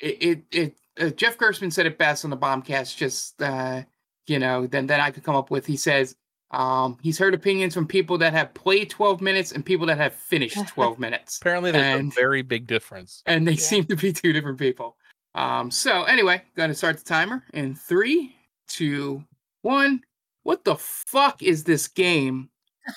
It, 0.00 0.22
it, 0.22 0.42
it 0.52 0.76
uh, 0.98 1.10
Jeff 1.10 1.36
Gerstmann 1.36 1.72
said 1.72 1.86
it 1.86 1.98
best 1.98 2.24
on 2.24 2.30
the 2.30 2.36
Bombcast. 2.36 2.96
Just 2.96 3.42
uh, 3.42 3.82
you 4.26 4.38
know, 4.38 4.66
then 4.66 4.86
then 4.86 5.00
I 5.00 5.10
could 5.10 5.24
come 5.24 5.36
up 5.36 5.50
with. 5.50 5.66
He 5.66 5.76
says 5.76 6.14
um, 6.50 6.98
he's 7.00 7.18
heard 7.18 7.34
opinions 7.34 7.74
from 7.74 7.86
people 7.86 8.18
that 8.18 8.32
have 8.32 8.52
played 8.54 8.90
12 8.90 9.20
minutes 9.20 9.52
and 9.52 9.64
people 9.64 9.86
that 9.86 9.98
have 9.98 10.14
finished 10.14 10.58
12 10.68 10.98
minutes. 10.98 11.38
Apparently, 11.38 11.70
there's 11.70 12.00
and, 12.00 12.12
a 12.12 12.14
very 12.14 12.42
big 12.42 12.66
difference. 12.66 13.22
And 13.26 13.46
they 13.46 13.52
yeah. 13.52 13.58
seem 13.58 13.84
to 13.86 13.96
be 13.96 14.12
two 14.12 14.32
different 14.32 14.58
people. 14.58 14.96
Um, 15.34 15.70
so 15.70 16.04
anyway, 16.04 16.42
going 16.56 16.70
to 16.70 16.74
start 16.74 16.98
the 16.98 17.04
timer 17.04 17.44
in 17.54 17.74
three, 17.74 18.34
two, 18.68 19.24
one. 19.62 20.02
What 20.42 20.64
the 20.64 20.76
fuck 20.76 21.42
is 21.42 21.64
this 21.64 21.88
game? 21.88 22.48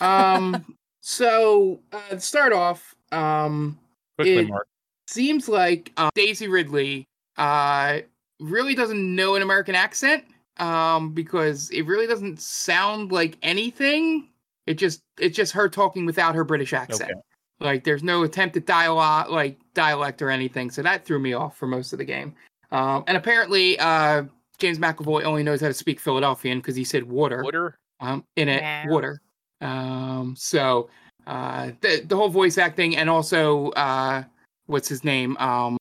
Um, 0.01 0.75
so 1.01 1.81
uh, 1.91 2.09
to 2.09 2.19
start 2.19 2.53
off, 2.53 2.95
um, 3.11 3.77
Quickly, 4.17 4.37
It- 4.37 4.47
Mark. 4.49 4.67
seems 5.07 5.49
like 5.49 5.91
uh, 5.97 6.09
Daisy 6.15 6.47
Ridley 6.47 7.07
uh 7.37 7.99
really 8.39 8.75
doesn't 8.75 9.15
know 9.15 9.33
an 9.35 9.41
American 9.41 9.73
accent 9.73 10.23
um 10.57 11.11
because 11.13 11.71
it 11.71 11.81
really 11.87 12.05
doesn't 12.05 12.39
sound 12.39 13.11
like 13.11 13.37
anything. 13.41 14.29
It 14.67 14.75
just 14.75 15.01
it's 15.19 15.35
just 15.35 15.51
her 15.53 15.67
talking 15.67 16.05
without 16.05 16.35
her 16.35 16.43
British 16.43 16.73
accent. 16.73 17.09
Okay. 17.09 17.19
Like 17.59 17.83
there's 17.83 18.03
no 18.03 18.21
attempt 18.21 18.55
at 18.55 18.67
dialogue 18.67 19.31
like 19.31 19.57
dialect 19.73 20.21
or 20.21 20.29
anything. 20.29 20.69
So 20.69 20.83
that 20.83 21.05
threw 21.05 21.17
me 21.17 21.33
off 21.33 21.57
for 21.57 21.65
most 21.65 21.91
of 21.91 21.97
the 21.97 22.05
game. 22.05 22.35
Um 22.71 23.03
and 23.07 23.17
apparently 23.17 23.79
uh 23.79 24.25
James 24.59 24.79
McAvoy 24.79 25.23
only 25.23 25.43
knows 25.43 25.61
how 25.61 25.67
to 25.67 25.73
speak 25.73 25.99
Philadelphian 25.99 26.59
because 26.59 26.75
he 26.75 26.83
said 26.83 27.03
water 27.03 27.43
Water. 27.43 27.75
um, 27.99 28.23
in 28.35 28.49
it, 28.49 28.61
Wow. 28.61 28.83
water. 28.87 29.21
Um, 29.61 30.35
so 30.37 30.89
uh, 31.27 31.71
the 31.81 32.03
the 32.05 32.15
whole 32.15 32.29
voice 32.29 32.57
acting 32.57 32.97
and 32.97 33.09
also 33.09 33.69
uh, 33.71 34.23
what's 34.67 34.87
his 34.87 35.03
name? 35.03 35.37
Um, 35.37 35.77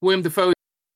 William 0.00 0.22
Dafoe 0.22 0.52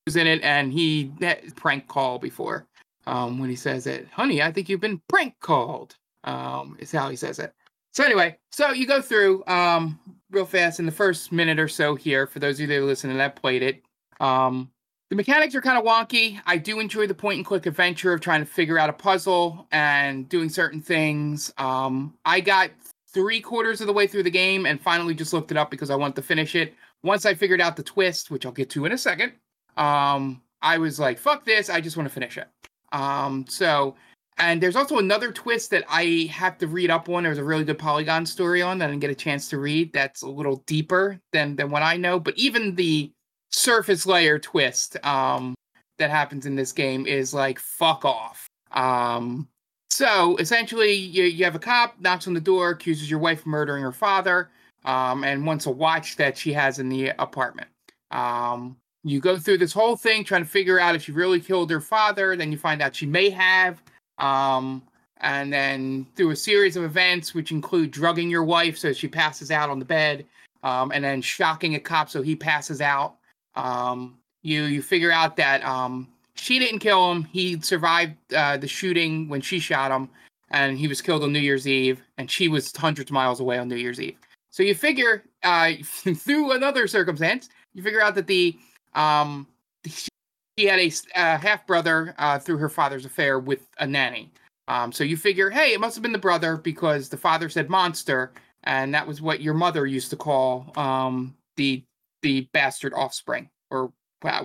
was 0.06 0.16
in 0.16 0.26
it, 0.26 0.42
and 0.42 0.72
he 0.72 1.12
that 1.20 1.54
prank 1.56 1.88
call 1.88 2.18
before 2.18 2.66
um, 3.06 3.38
when 3.38 3.50
he 3.50 3.56
says 3.56 3.87
it, 3.87 4.09
"Honey, 4.12 4.42
I 4.42 4.52
think 4.52 4.68
you've 4.68 4.80
been 4.80 5.00
prank 5.09 5.35
called." 5.40 5.94
Um, 6.24 6.76
is 6.78 6.92
how 6.92 7.09
he 7.09 7.16
says 7.16 7.38
it. 7.38 7.54
So 7.92 8.04
anyway, 8.04 8.37
so 8.52 8.72
you 8.72 8.87
go 8.87 9.00
through 9.00 9.42
um, 9.46 9.98
real 10.30 10.44
fast 10.44 10.78
in 10.78 10.87
the 10.87 10.92
first 10.92 11.33
minute 11.33 11.59
or 11.59 11.66
so 11.66 11.94
here. 11.94 12.26
For 12.26 12.38
those 12.40 12.56
of 12.56 12.61
you 12.61 12.66
that 12.68 12.76
are 12.76 12.85
listening 12.85 13.16
that 13.16 13.37
played 13.37 13.62
it, 13.62 13.83
um, 14.20 14.70
the 15.11 15.16
mechanics 15.16 15.57
are 15.57 15.61
kind 15.61 15.77
of 15.77 15.85
wonky. 15.85 16.40
I 16.46 16.57
do 16.57 16.79
enjoy 16.79 17.09
the 17.09 17.14
point 17.14 17.38
and 17.38 17.44
click 17.44 17.66
adventure 17.66 18.12
of 18.12 18.20
trying 18.20 18.40
to 18.40 18.46
figure 18.46 18.79
out 18.79 18.88
a 18.88 18.92
puzzle 18.92 19.66
and 19.73 20.29
doing 20.29 20.49
certain 20.49 20.81
things. 20.81 21.53
Um, 21.59 22.14
I 22.25 22.40
got 22.40 22.70
three 23.12 23.40
quarters 23.40 23.81
of 23.81 23.88
the 23.88 23.92
way 23.92 24.07
through 24.07 24.23
the 24.23 24.31
game 24.31 24.66
and 24.66 24.81
finally 24.81 25.14
just 25.14 25.33
looked 25.33 25.51
it 25.51 25.57
up 25.57 25.68
because 25.68 25.90
I 25.90 25.96
wanted 25.96 26.14
to 26.16 26.23
finish 26.23 26.55
it. 26.55 26.75
Once 27.03 27.27
I 27.27 27.35
figured 27.35 27.61
out 27.61 27.75
the 27.75 27.83
twist, 27.83 28.31
which 28.31 28.46
I'll 28.46 28.53
get 28.53 28.70
to 28.70 28.85
in 28.85 28.92
a 28.92 28.99
second, 28.99 29.33
um, 29.77 30.40
I 30.62 30.79
was 30.79 31.01
like, 31.01 31.18
fuck 31.18 31.44
this, 31.44 31.70
I 31.70 31.81
just 31.81 31.96
want 31.96 32.09
to 32.09 32.14
finish 32.14 32.38
it. 32.38 32.46
Um, 32.92 33.46
so, 33.49 33.96
and 34.38 34.62
there's 34.62 34.77
also 34.77 34.99
another 34.99 35.33
twist 35.33 35.70
that 35.70 35.85
I 35.88 36.29
have 36.31 36.57
to 36.59 36.68
read 36.68 36.88
up 36.88 37.09
on. 37.09 37.25
There's 37.25 37.38
a 37.38 37.44
really 37.44 37.64
good 37.64 37.79
Polygon 37.79 38.25
story 38.27 38.62
on 38.62 38.79
that 38.79 38.87
I 38.87 38.88
didn't 38.88 39.01
get 39.01 39.11
a 39.11 39.14
chance 39.16 39.49
to 39.49 39.59
read. 39.59 39.92
That's 39.92 40.23
a 40.23 40.29
little 40.29 40.62
deeper 40.66 41.20
than 41.33 41.57
than 41.57 41.70
what 41.70 41.83
I 41.83 41.96
know. 41.96 42.20
But 42.20 42.37
even 42.38 42.75
the 42.75 43.12
surface 43.50 44.06
layer 44.06 44.38
twist 44.38 44.96
um, 45.04 45.54
that 45.98 46.10
happens 46.10 46.46
in 46.46 46.54
this 46.54 46.72
game 46.72 47.06
is 47.06 47.34
like 47.34 47.58
fuck 47.58 48.04
off. 48.04 48.46
Um, 48.72 49.48
so 49.90 50.36
essentially, 50.36 50.92
you, 50.92 51.24
you 51.24 51.44
have 51.44 51.54
a 51.54 51.60
cop 51.60 52.00
knocks 52.00 52.26
on 52.26 52.34
the 52.34 52.40
door, 52.40 52.70
accuses 52.70 53.10
your 53.10 53.18
wife 53.18 53.40
of 53.40 53.46
murdering 53.46 53.82
her 53.82 53.92
father, 53.92 54.50
um, 54.84 55.24
and 55.24 55.44
wants 55.44 55.66
a 55.66 55.70
watch 55.70 56.16
that 56.16 56.38
she 56.38 56.52
has 56.52 56.78
in 56.78 56.88
the 56.88 57.08
apartment. 57.18 57.68
Um, 58.10 58.76
you 59.02 59.20
go 59.20 59.36
through 59.36 59.58
this 59.58 59.72
whole 59.72 59.96
thing 59.96 60.24
trying 60.24 60.44
to 60.44 60.48
figure 60.48 60.78
out 60.78 60.94
if 60.94 61.02
she 61.02 61.12
really 61.12 61.40
killed 61.40 61.70
her 61.70 61.80
father. 61.80 62.36
Then 62.36 62.52
you 62.52 62.58
find 62.58 62.82
out 62.82 62.94
she 62.94 63.06
may 63.06 63.30
have. 63.30 63.82
Um, 64.18 64.82
and 65.18 65.52
then 65.52 66.06
through 66.16 66.30
a 66.30 66.36
series 66.36 66.76
of 66.76 66.84
events, 66.84 67.34
which 67.34 67.50
include 67.50 67.90
drugging 67.90 68.30
your 68.30 68.44
wife 68.44 68.78
so 68.78 68.92
she 68.92 69.08
passes 69.08 69.50
out 69.50 69.70
on 69.70 69.78
the 69.78 69.84
bed, 69.84 70.26
um, 70.62 70.92
and 70.92 71.04
then 71.04 71.20
shocking 71.20 71.74
a 71.74 71.80
cop 71.80 72.08
so 72.08 72.22
he 72.22 72.36
passes 72.36 72.80
out. 72.80 73.16
Um, 73.61 74.18
you 74.42 74.64
you 74.64 74.83
figure 74.83 75.12
out 75.12 75.37
that 75.37 75.64
um, 75.64 76.09
she 76.35 76.59
didn't 76.59 76.81
kill 76.81 77.12
him. 77.12 77.25
He 77.25 77.61
survived 77.61 78.16
uh, 78.35 78.57
the 78.57 78.68
shooting 78.68 79.29
when 79.29 79.40
she 79.40 79.59
shot 79.59 79.90
him, 79.90 80.09
and 80.51 80.79
he 80.79 80.88
was 80.88 81.03
killed 81.03 81.23
on 81.23 81.33
New 81.33 81.40
Year's 81.40 81.68
Eve, 81.68 82.03
and 82.18 82.31
she 82.31 82.49
was 82.49 82.75
hundreds 82.75 83.11
of 83.11 83.14
miles 83.14 83.40
away 83.40 83.59
on 83.59 83.68
New 83.68 83.77
Year's 83.77 84.01
Eve. 84.01 84.16
So 84.51 84.62
you 84.62 84.75
figure 84.75 85.25
uh, 85.42 85.73
through 85.83 86.53
another 86.53 86.87
circumstance, 86.87 87.49
you 87.75 87.83
figure 87.83 88.01
out 88.01 88.14
that 88.14 88.27
the 88.27 88.59
um, 88.94 89.46
she 89.87 90.66
had 90.66 90.79
a, 90.79 90.92
uh, 91.14 91.38
half 91.38 91.66
brother 91.66 92.14
uh, 92.18 92.38
through 92.38 92.59
her 92.59 92.68
father's 92.68 93.05
affair 93.05 93.38
with 93.38 93.68
a 93.79 93.87
nanny. 93.87 94.31
Um, 94.68 94.92
so 94.92 95.05
you 95.05 95.16
figure, 95.16 95.51
hey, 95.51 95.73
it 95.73 95.81
must 95.81 95.96
have 95.96 96.03
been 96.03 96.12
the 96.12 96.18
brother 96.18 96.57
because 96.57 97.09
the 97.09 97.16
father 97.16 97.49
said 97.49 97.68
monster, 97.68 98.33
and 98.64 98.94
that 98.94 99.07
was 99.07 99.20
what 99.20 99.40
your 99.40 99.55
mother 99.55 99.87
used 99.87 100.11
to 100.11 100.16
call 100.16 100.73
um, 100.77 101.35
the 101.57 101.83
the 102.22 102.48
bastard 102.52 102.92
offspring 102.94 103.50
or 103.70 103.92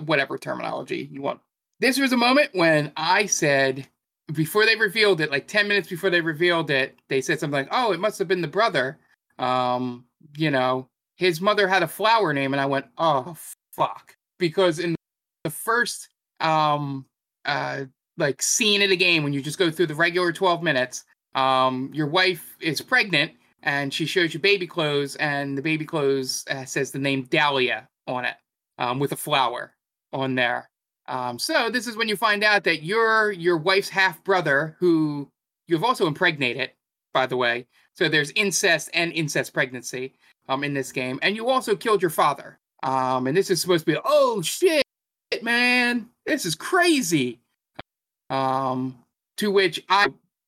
whatever 0.04 0.38
terminology 0.38 1.08
you 1.10 1.22
want. 1.22 1.40
This 1.80 1.98
was 1.98 2.12
a 2.12 2.16
moment 2.16 2.50
when 2.52 2.92
I 2.96 3.26
said 3.26 3.86
before 4.32 4.64
they 4.64 4.76
revealed 4.76 5.20
it, 5.20 5.30
like 5.30 5.46
ten 5.46 5.68
minutes 5.68 5.88
before 5.88 6.10
they 6.10 6.20
revealed 6.20 6.70
it, 6.70 6.98
they 7.08 7.20
said 7.20 7.38
something 7.38 7.58
like, 7.58 7.68
"Oh, 7.70 7.92
it 7.92 8.00
must 8.00 8.18
have 8.18 8.28
been 8.28 8.40
the 8.40 8.48
brother." 8.48 8.98
Um, 9.38 10.06
you 10.36 10.50
know, 10.50 10.88
his 11.16 11.40
mother 11.40 11.68
had 11.68 11.82
a 11.82 11.88
flower 11.88 12.32
name, 12.32 12.54
and 12.54 12.60
I 12.60 12.66
went, 12.66 12.86
"Oh, 12.98 13.36
fuck," 13.72 14.16
because 14.38 14.78
in 14.78 14.96
the 15.44 15.50
first 15.50 16.08
um 16.40 17.06
uh 17.44 17.84
like 18.18 18.42
scene 18.42 18.82
of 18.82 18.90
the 18.90 18.96
game 18.96 19.22
when 19.22 19.32
you 19.32 19.40
just 19.40 19.58
go 19.58 19.70
through 19.70 19.86
the 19.86 19.94
regular 19.94 20.32
12 20.32 20.62
minutes 20.62 21.04
um 21.34 21.90
your 21.94 22.08
wife 22.08 22.56
is 22.60 22.80
pregnant 22.80 23.32
and 23.66 23.92
she 23.92 24.06
shows 24.06 24.32
you 24.32 24.40
baby 24.40 24.66
clothes 24.66 25.16
and 25.16 25.58
the 25.58 25.62
baby 25.62 25.84
clothes 25.84 26.44
uh, 26.48 26.64
says 26.64 26.92
the 26.92 26.98
name 26.98 27.24
dahlia 27.24 27.86
on 28.06 28.24
it 28.24 28.36
um 28.78 28.98
with 28.98 29.12
a 29.12 29.16
flower 29.16 29.74
on 30.12 30.34
there. 30.34 30.70
Um 31.08 31.38
so 31.38 31.68
this 31.68 31.86
is 31.86 31.96
when 31.96 32.08
you 32.08 32.16
find 32.16 32.42
out 32.42 32.64
that 32.64 32.82
you're 32.82 33.32
your 33.32 33.58
wife's 33.58 33.88
half 33.88 34.22
brother 34.24 34.76
who 34.78 35.28
you've 35.66 35.84
also 35.84 36.06
impregnated 36.06 36.70
by 37.12 37.26
the 37.26 37.36
way. 37.36 37.66
So 37.94 38.08
there's 38.08 38.30
incest 38.32 38.88
and 38.94 39.12
incest 39.12 39.52
pregnancy 39.52 40.14
um 40.48 40.64
in 40.64 40.72
this 40.72 40.92
game. 40.92 41.18
And 41.20 41.36
you 41.36 41.48
also 41.48 41.76
killed 41.76 42.00
your 42.00 42.10
father. 42.10 42.58
Um 42.82 43.26
and 43.26 43.36
this 43.36 43.50
is 43.50 43.60
supposed 43.60 43.84
to 43.84 43.92
be 43.92 43.98
oh 44.04 44.40
shit 44.42 44.84
man 45.42 46.08
this 46.24 46.46
is 46.46 46.54
crazy. 46.54 47.40
Um 48.30 48.98
to 49.38 49.50
which 49.50 49.82
i 49.88 50.06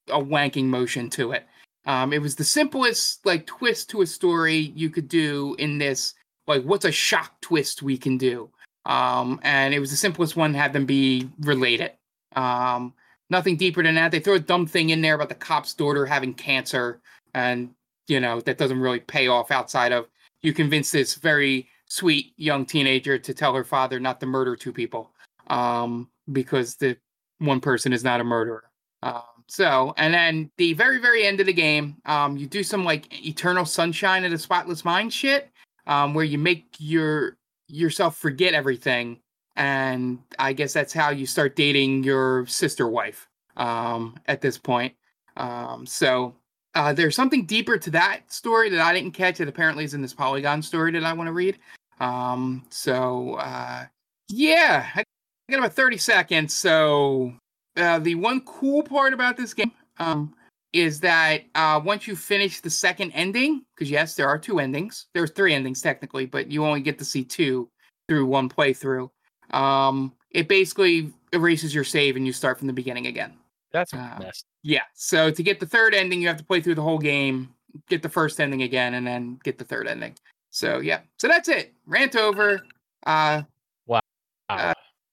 a 0.09 0.19
wanking 0.19 0.65
motion 0.65 1.11
to 1.11 1.33
it 1.33 1.47
um 1.89 2.13
it 2.13 2.23
was 2.23 2.37
the 2.37 2.45
simplest 2.45 3.27
like 3.27 3.47
twist 3.47 3.91
to 3.91 4.03
a 4.03 4.07
story 4.07 4.73
you 4.77 4.91
could 4.91 5.09
do 5.09 5.57
in 5.59 5.79
this 5.79 6.15
like 6.47 6.63
what's 6.63 6.85
a 6.85 6.93
shock 6.93 7.41
twist 7.41 7.83
we 7.83 7.99
can 7.99 8.17
do? 8.17 8.49
Um 8.87 9.41
and 9.43 9.75
it 9.75 9.81
was 9.81 9.91
the 9.91 9.97
simplest 9.97 10.37
one 10.37 10.55
have 10.55 10.73
them 10.73 10.87
be 10.87 11.29
related. 11.41 11.93
Um 12.37 12.95
nothing 13.31 13.57
deeper 13.57 13.83
than 13.83 13.97
that. 13.97 14.13
They 14.13 14.21
throw 14.21 14.35
a 14.35 14.39
dumb 14.39 14.67
thing 14.67 14.91
in 14.91 15.03
there 15.03 15.15
about 15.15 15.31
the 15.31 15.35
cop's 15.35 15.75
daughter 15.75 16.07
having 16.07 16.35
cancer 16.35 17.01
and 17.35 17.71
you 18.07 18.21
know 18.21 18.41
that 18.43 18.59
doesn't 18.59 18.81
really 18.81 19.01
pay 19.01 19.27
off 19.29 19.51
outside 19.51 19.93
of 19.93 20.07
you 20.43 20.53
convince 20.53 20.91
this 20.91 21.15
very 21.15 21.69
sweet 21.87 22.33
young 22.37 22.65
teenager 22.65 23.19
to 23.19 23.35
tell 23.35 23.55
her 23.55 23.65
father 23.65 23.99
not 23.99 24.21
to 24.21 24.27
murder 24.27 24.55
two 24.57 24.73
people 24.73 25.11
um 25.49 26.09
because 26.33 26.77
the 26.77 26.97
one 27.39 27.61
person 27.61 27.93
is 27.93 28.05
not 28.05 28.21
a 28.21 28.25
murderer. 28.25 28.65
Um 29.03 29.38
so 29.49 29.95
and 29.97 30.13
then 30.13 30.51
the 30.59 30.73
very 30.75 30.99
very 30.99 31.25
end 31.27 31.41
of 31.41 31.47
the 31.47 31.53
game 31.53 31.97
um 32.07 32.37
you 32.37 32.47
do 32.47 32.63
some 32.63 32.85
like 32.85 33.07
eternal 33.27 33.65
sunshine 33.65 34.25
of 34.25 34.31
the 34.31 34.39
spotless 34.39 34.85
mind 34.85 35.13
shit 35.13 35.51
um 35.87 36.15
where 36.15 36.25
you 36.25 36.39
make 36.39 36.67
your 36.79 37.37
yourself 37.67 38.17
forget 38.17 38.55
everything 38.55 39.19
and 39.57 40.19
i 40.39 40.53
guess 40.53 40.73
that's 40.73 40.93
how 40.93 41.11
you 41.11 41.27
start 41.27 41.57
dating 41.57 42.05
your 42.05 42.47
sister 42.47 42.87
wife 42.87 43.29
um 43.57 44.15
at 44.27 44.41
this 44.41 44.59
point 44.59 44.95
um 45.37 45.85
so 45.87 46.35
uh, 46.75 46.93
there's 46.93 47.17
something 47.17 47.45
deeper 47.45 47.77
to 47.77 47.91
that 47.91 48.31
story 48.31 48.69
that 48.71 48.81
I 48.81 48.93
didn't 48.93 49.11
catch 49.11 49.39
that 49.39 49.49
apparently 49.49 49.83
is 49.83 49.95
in 49.95 50.03
this 50.03 50.15
Polygon 50.15 50.63
story 50.63 50.93
that 50.93 51.03
I 51.03 51.13
want 51.13 51.27
to 51.27 51.33
read. 51.33 51.59
Um, 51.99 52.65
so 52.71 53.35
uh, 53.35 53.87
yeah, 54.29 54.87
I 54.95 55.03
got 55.51 55.59
about 55.59 55.73
30 55.73 55.97
seconds. 55.97 56.55
So 56.55 57.33
uh, 57.79 57.99
the 57.99 58.15
one 58.15 58.41
cool 58.43 58.83
part 58.83 59.13
about 59.13 59.37
this 59.37 59.55
game 59.55 59.73
um, 59.99 60.35
is 60.73 61.01
that 61.01 61.43
uh, 61.55 61.81
once 61.83 62.07
you 62.07 62.15
finish 62.15 62.61
the 62.61 62.71
second 62.71 63.13
ending, 63.13 63.65
because 63.75 63.91
yes, 63.91 64.15
there 64.15 64.29
are 64.29 64.39
two 64.39 64.59
endings. 64.59 65.07
There's 65.15 65.31
three 65.31 65.55
endings 65.55 65.81
technically, 65.81 66.27
but 66.27 66.51
you 66.51 66.65
only 66.65 66.81
get 66.81 66.99
to 66.99 67.05
see 67.05 67.25
two 67.25 67.71
through 68.09 68.27
one 68.27 68.49
playthrough. 68.49 69.11
Um, 69.51 70.13
it 70.31 70.49
basically 70.49 71.13
erases 71.33 71.75
your 71.75 71.85
save 71.85 72.17
and 72.17 72.27
you 72.27 72.33
start 72.33 72.59
from 72.59 72.67
the 72.67 72.73
beginning 72.73 73.07
again. 73.07 73.33
That's 73.73 73.93
a 73.93 73.99
Uh. 73.99 74.31
Yeah. 74.63 74.83
So 74.95 75.31
to 75.31 75.43
get 75.43 75.61
the 75.61 75.67
third 75.67 75.95
ending, 75.95 76.21
you 76.21 76.29
have 76.29 76.37
to 76.37 76.45
play 76.45 76.61
through 76.61 76.75
the 76.75 76.83
whole 76.83 76.99
game, 76.99 77.55
get 77.89 78.03
the 78.03 78.09
first 78.09 78.41
ending 78.41 78.63
again, 78.63 78.95
and 78.95 79.07
then 79.07 79.39
get 79.45 79.57
the 79.57 79.65
third 79.65 79.87
ending. 79.87 80.17
So 80.51 80.81
yeah. 80.81 81.01
So 81.19 81.29
that's 81.29 81.49
it. 81.49 81.75
Rant 81.87 82.17
over. 82.17 82.61
Uh 83.07 83.43
Wow. 83.87 84.01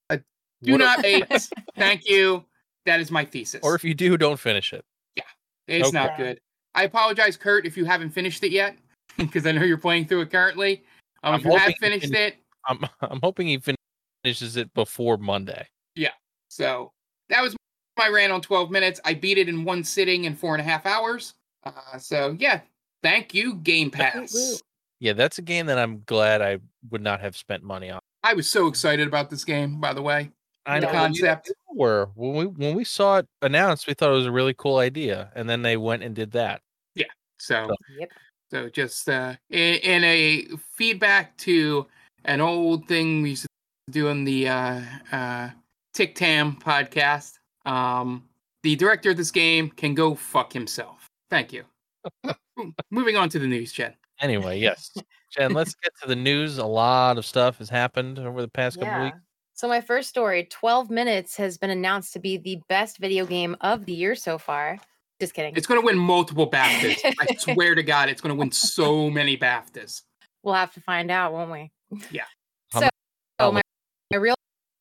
do 0.10 0.72
What 0.72 0.82
a- 0.82 0.84
not 0.84 1.02
hate. 1.06 1.28
Thank 1.78 2.10
you. 2.10 2.44
That 2.86 3.00
is 3.00 3.12
my 3.12 3.26
thesis. 3.26 3.62
or 3.64 3.76
if 3.76 3.84
you 3.84 3.94
do, 3.94 4.18
don't 4.18 4.40
finish 4.40 4.74
it. 4.74 4.86
Yeah, 5.16 5.24
it's 5.68 5.92
not 5.92 6.18
good. 6.18 6.40
I 6.76 6.84
apologize, 6.84 7.38
Kurt, 7.38 7.66
if 7.66 7.78
you 7.78 7.86
haven't 7.86 8.12
finished 8.12 8.44
it 8.44 8.52
yet, 8.52 8.78
because 9.18 9.46
I 9.46 9.52
know 9.52 9.64
you're 9.64 9.78
playing 9.78 10.06
through 10.06 10.22
it 10.22 10.32
currently. 10.32 10.84
Um, 11.24 11.36
if 11.36 11.46
you 11.46 11.56
have 11.56 11.74
finished 11.80 12.12
can- 12.12 12.16
it, 12.16 12.36
I'm 12.68 12.80
I'm 13.02 13.20
hoping 13.24 13.48
he 13.48 13.62
finishes 14.24 14.58
it 14.58 14.74
before 14.74 15.18
Monday. 15.18 15.68
Yeah. 15.96 16.12
So 16.50 16.92
that 17.30 17.42
was 17.42 17.56
my 17.98 18.10
rant 18.10 18.32
on 18.32 18.42
12 18.42 18.72
minutes. 18.72 19.00
I 19.06 19.14
beat 19.14 19.38
it 19.38 19.50
in 19.50 19.64
one 19.64 19.84
sitting 19.84 20.26
in 20.26 20.36
four 20.36 20.54
and 20.54 20.62
a 20.62 20.64
half 20.64 20.86
hours. 20.86 21.34
Uh, 21.64 21.98
so 21.98 22.36
yeah, 22.40 22.62
thank 23.02 23.34
you, 23.34 23.56
Game 23.56 23.90
Pass. 23.90 24.62
Yeah, 25.00 25.14
that's 25.14 25.38
a 25.38 25.42
game 25.42 25.66
that 25.66 25.78
I'm 25.78 26.04
glad 26.06 26.42
I 26.42 26.60
would 26.92 27.02
not 27.02 27.20
have 27.22 27.36
spent 27.36 27.64
money 27.64 27.90
on. 27.90 28.00
I 28.24 28.34
was 28.34 28.50
so 28.50 28.68
excited 28.68 29.08
about 29.08 29.30
this 29.30 29.44
game, 29.44 29.80
by 29.80 29.94
the 29.94 30.02
way. 30.02 30.32
I 30.66 30.80
know 30.80 30.92
concept. 30.92 31.52
we 31.72 31.78
were 31.80 32.10
when 32.16 32.34
we 32.36 32.46
when 32.46 32.76
we 32.76 32.84
saw 32.84 33.18
it 33.18 33.28
announced, 33.42 33.88
we 33.88 33.94
thought 33.94 34.10
it 34.10 34.16
was 34.16 34.26
a 34.26 34.32
really 34.32 34.54
cool 34.54 34.78
idea, 34.78 35.32
and 35.36 35.50
then 35.50 35.62
they 35.62 35.78
went 35.78 36.04
and 36.04 36.16
did 36.16 36.32
that. 36.32 36.62
Yeah. 36.96 37.06
So 37.38 37.74
Yep. 38.00 38.10
So 38.52 38.70
just 38.70 39.10
uh, 39.10 39.36
in, 39.50 39.76
in 39.76 40.04
a 40.04 40.46
feedback 40.78 41.36
to 41.40 41.88
an 42.26 42.42
old 42.42 42.88
thing 42.88 43.22
we 43.24 43.32
used 43.32 43.44
to 43.44 43.92
do 43.92 44.08
on 44.10 44.24
the 44.24 44.48
uh, 44.48 44.82
uh, 45.12 45.50
Tic 45.94 46.16
Tam 46.16 46.56
podcast, 46.56 47.34
um, 47.66 48.24
the 48.64 48.76
director 48.76 49.12
of 49.12 49.18
this 49.18 49.32
game 49.32 49.70
can 49.72 49.94
go 49.96 50.14
fuck 50.16 50.54
himself. 50.54 51.08
Thank 51.30 51.54
you. 51.54 51.64
Moving 52.92 53.18
on 53.18 53.30
to 53.30 53.40
the 53.40 53.48
news, 53.48 53.72
Jen. 53.74 53.94
Anyway, 54.22 54.60
yes, 54.60 54.92
Jen, 55.36 55.54
let's 55.54 55.76
get 55.76 55.92
to 56.02 56.08
the 56.08 56.16
news. 56.16 56.58
A 56.60 56.66
lot 56.66 57.18
of 57.18 57.26
stuff 57.26 57.58
has 57.58 57.70
happened 57.70 58.18
over 58.20 58.42
the 58.42 58.48
past 58.48 58.78
couple 58.80 58.88
Yeah. 58.94 59.04
weeks. 59.06 59.18
So 59.56 59.70
my 59.70 59.80
first 59.80 60.10
story, 60.10 60.48
12 60.52 60.90
minutes 60.90 61.38
has 61.38 61.58
been 61.58 61.70
announced 61.70 62.12
to 62.14 62.20
be 62.20 62.36
the 62.38 62.60
best 62.68 62.98
video 62.98 63.26
game 63.26 63.56
of 63.62 63.86
the 63.86 63.94
year 63.94 64.14
so 64.14 64.38
far. 64.38 64.78
Just 65.22 65.34
kidding. 65.34 65.56
It's 65.56 65.66
going 65.66 65.80
to 65.80 65.86
win 65.86 65.98
multiple 65.98 66.50
BAFTAs. 66.52 67.16
I 67.22 67.36
swear 67.38 67.74
to 67.74 67.82
God, 67.82 68.10
it's 68.10 68.20
going 68.20 68.36
to 68.36 68.40
win 68.40 68.52
so 68.52 69.10
many 69.10 69.38
BAFTAs. 69.38 70.02
We'll 70.44 70.56
have 70.56 70.74
to 70.74 70.82
find 70.82 71.10
out, 71.10 71.32
won't 71.32 71.52
we? 71.52 71.72
Yeah. 72.12 72.26
So, 72.74 72.82
mu- 72.82 72.90
so 73.40 73.52
my, 73.54 73.62
my 74.12 74.18
real 74.18 74.36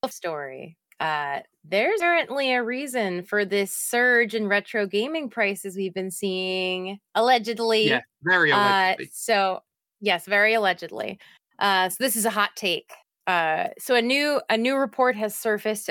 story. 0.09 0.77
Uh, 0.99 1.41
there's 1.63 2.01
apparently 2.01 2.53
a 2.53 2.63
reason 2.63 3.23
for 3.23 3.45
this 3.45 3.71
surge 3.71 4.35
in 4.35 4.49
retro 4.49 4.87
gaming 4.87 5.29
prices 5.31 5.77
we've 5.77 5.95
been 5.95 6.11
seeing, 6.11 6.99
allegedly. 7.15 7.87
Yeah, 7.89 8.01
very 8.25 8.51
Uh, 8.51 8.57
allegedly. 8.57 9.11
so 9.13 9.63
yes, 10.01 10.27
very 10.27 10.55
allegedly. 10.55 11.21
Uh, 11.61 11.89
so 11.89 11.97
this 12.01 12.17
is 12.17 12.25
a 12.25 12.31
hot 12.31 12.51
take. 12.57 12.91
Uh, 13.27 13.69
so 13.79 13.95
a 13.95 14.03
new 14.03 14.41
a 14.51 14.57
new 14.57 14.77
report 14.77 15.17
has 15.17 15.35
surfaced 15.35 15.91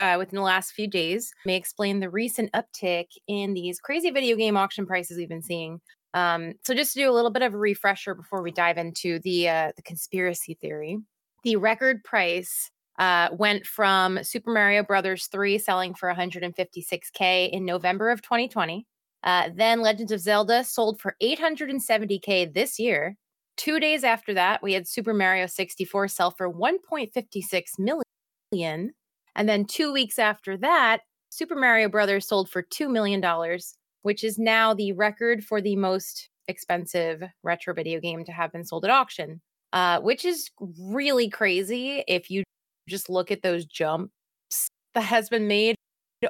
uh, 0.00 0.14
within 0.18 0.36
the 0.36 0.42
last 0.42 0.72
few 0.72 0.86
days. 0.86 1.32
May 1.44 1.56
explain 1.56 2.00
the 2.00 2.10
recent 2.10 2.50
uptick 2.52 3.06
in 3.26 3.54
these 3.54 3.80
crazy 3.80 4.10
video 4.10 4.36
game 4.36 4.56
auction 4.56 4.86
prices 4.86 5.16
we've 5.16 5.28
been 5.28 5.42
seeing. 5.42 5.80
Um, 6.14 6.54
so 6.64 6.74
just 6.74 6.94
to 6.94 7.00
do 7.00 7.10
a 7.10 7.12
little 7.12 7.30
bit 7.30 7.42
of 7.42 7.54
a 7.54 7.58
refresher 7.58 8.14
before 8.14 8.42
we 8.42 8.50
dive 8.50 8.78
into 8.78 9.18
the 9.20 9.48
uh, 9.48 9.72
the 9.76 9.82
conspiracy 9.82 10.56
theory, 10.60 10.98
the 11.44 11.56
record 11.56 12.02
price 12.04 12.70
uh, 12.98 13.28
went 13.32 13.66
from 13.66 14.22
Super 14.24 14.52
Mario 14.52 14.82
Brothers 14.82 15.26
3 15.26 15.58
selling 15.58 15.94
for 15.94 16.12
156k 16.12 17.50
in 17.50 17.64
November 17.64 18.10
of 18.10 18.22
2020. 18.22 18.86
Uh, 19.24 19.50
then 19.54 19.80
Legends 19.80 20.12
of 20.12 20.20
Zelda 20.20 20.64
sold 20.64 21.00
for 21.00 21.14
870k 21.22 22.52
this 22.52 22.78
year. 22.78 23.16
Two 23.58 23.80
days 23.80 24.04
after 24.04 24.32
that, 24.34 24.62
we 24.62 24.72
had 24.72 24.86
Super 24.86 25.12
Mario 25.12 25.46
64 25.46 26.06
sell 26.08 26.30
for 26.30 26.50
1.56 26.50 28.00
million. 28.52 28.92
And 29.34 29.48
then 29.48 29.64
two 29.64 29.92
weeks 29.92 30.18
after 30.18 30.56
that, 30.58 31.00
Super 31.30 31.56
Mario 31.56 31.88
Brothers 31.88 32.28
sold 32.28 32.48
for 32.48 32.62
$2 32.62 32.88
million, 32.88 33.22
which 34.02 34.22
is 34.22 34.38
now 34.38 34.74
the 34.74 34.92
record 34.92 35.44
for 35.44 35.60
the 35.60 35.74
most 35.74 36.30
expensive 36.46 37.22
retro 37.42 37.74
video 37.74 38.00
game 38.00 38.24
to 38.24 38.32
have 38.32 38.52
been 38.52 38.64
sold 38.64 38.84
at 38.84 38.92
auction, 38.92 39.40
uh, 39.72 40.00
which 40.00 40.24
is 40.24 40.50
really 40.80 41.28
crazy 41.28 42.04
if 42.06 42.30
you 42.30 42.44
just 42.88 43.10
look 43.10 43.32
at 43.32 43.42
those 43.42 43.66
jumps 43.66 44.10
that 44.94 45.02
has 45.02 45.28
been 45.28 45.48
made 45.48 45.74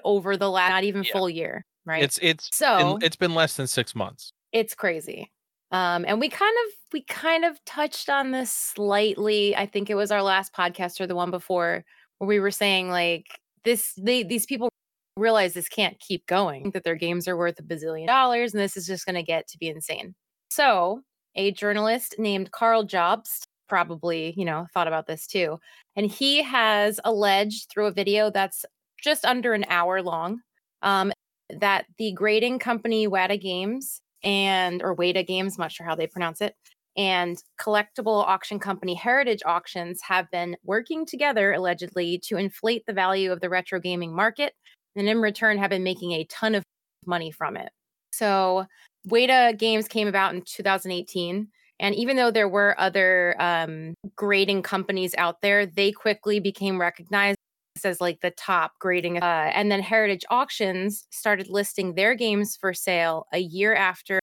over 0.03 0.37
the 0.37 0.51
last 0.51 0.71
not 0.71 0.85
even 0.85 1.03
Yeah. 1.03 1.13
full 1.13 1.31
year, 1.31 1.63
right? 1.85 2.03
It's 2.03 2.19
it's 2.21 2.49
so 2.53 2.99
it's 3.01 3.17
been 3.17 3.35
less 3.35 3.57
than 3.57 3.67
six 3.67 3.95
months. 3.95 4.33
it's 4.53 4.75
crazy 4.75 5.31
um 5.71 6.05
and 6.07 6.21
we 6.21 6.29
kind 6.29 6.57
of 6.67 6.73
we 6.93 7.03
kind 7.03 7.45
of 7.45 7.63
touched 7.65 8.09
on 8.09 8.31
this 8.31 8.51
slightly 8.51 9.55
i 9.57 9.67
think 9.67 9.91
it 9.91 9.95
was 9.95 10.11
our 10.11 10.23
last 10.23 10.53
podcast 10.53 11.01
or 11.01 11.07
the 11.07 11.15
one 11.15 11.31
before 11.31 11.85
where 12.19 12.29
we 12.29 12.41
were 12.41 12.51
saying 12.51 12.89
like 12.91 13.27
this 13.65 13.93
they 13.99 14.23
these 14.23 14.47
people 14.47 14.71
realize 15.19 15.53
this 15.53 15.69
can't 15.69 15.99
keep 16.01 16.27
going 16.27 16.71
that 16.71 16.85
their 16.85 16.95
games 16.95 17.29
are 17.29 17.37
worth 17.37 17.59
a 17.59 17.63
bazillion 17.63 18.07
dollars 18.07 18.55
and 18.55 18.63
this 18.63 18.77
is 18.77 18.87
just 18.87 19.05
going 19.05 19.15
to 19.15 19.23
get 19.23 19.47
to 19.49 19.59
be 19.59 19.69
insane. 19.69 20.15
So 20.51 21.03
a 21.35 21.53
journalist 21.53 22.15
named 22.19 22.53
karl 22.53 22.87
jobst 22.87 23.43
probably 23.69 24.33
you 24.37 24.45
know 24.45 24.67
thought 24.73 24.89
about 24.89 25.07
this 25.07 25.27
too 25.27 25.59
and 25.95 26.07
he 26.11 26.43
has 26.43 26.99
alleged 27.05 27.69
through 27.71 27.87
a 27.87 27.93
video 27.93 28.31
that's 28.31 28.65
just 29.03 29.25
under 29.27 29.53
an 29.53 29.65
hour 29.69 30.03
long 30.03 30.41
um, 30.83 31.13
that 31.51 31.85
the 31.99 32.13
grading 32.13 32.59
company 32.59 33.07
wata 33.07 33.41
games 33.41 34.01
and 34.23 34.83
or 34.83 34.97
Wata 34.97 35.27
Games, 35.27 35.59
not 35.59 35.73
sure 35.73 35.87
how 35.87 35.95
they 35.95 36.07
pronounce 36.07 36.41
it, 36.41 36.55
and 36.97 37.41
collectible 37.61 38.25
auction 38.27 38.59
company 38.59 38.95
Heritage 38.95 39.43
Auctions 39.47 40.01
have 40.03 40.31
been 40.31 40.57
working 40.65 41.07
together 41.07 41.53
allegedly 41.53 42.21
to 42.25 42.37
inflate 42.37 42.85
the 42.87 42.93
value 42.93 43.31
of 43.31 43.41
the 43.41 43.49
retro 43.49 43.81
gaming 43.81 44.15
market, 44.15 44.53
and 44.97 45.09
in 45.09 45.21
return 45.21 45.59
have 45.59 45.71
been 45.71 45.85
making 45.85 46.13
a 46.13 46.25
ton 46.25 46.55
of 46.55 46.65
money 47.07 47.31
from 47.31 47.57
it. 47.57 47.71
So 48.13 48.67
Wata 49.09 49.57
Games 49.57 49.89
came 49.89 50.09
about 50.09 50.35
in 50.35 50.43
2018. 50.43 51.49
And 51.81 51.95
even 51.95 52.17
though 52.17 52.33
there 52.33 52.49
were 52.49 52.75
other 52.79 53.37
um, 53.39 53.95
grading 54.17 54.63
companies 54.63 55.15
out 55.17 55.41
there, 55.43 55.65
they 55.65 55.93
quickly 55.93 56.41
became 56.41 56.81
recognized 56.81 57.39
as 57.85 58.01
like 58.01 58.21
the 58.21 58.31
top 58.31 58.79
grading. 58.79 59.19
Uh, 59.19 59.51
and 59.55 59.71
then 59.71 59.81
Heritage 59.81 60.25
Auctions 60.31 61.07
started 61.11 61.49
listing 61.49 61.95
their 61.95 62.15
games 62.15 62.57
for 62.57 62.73
sale 62.75 63.27
a 63.33 63.39
year 63.39 63.75
after 63.75 64.21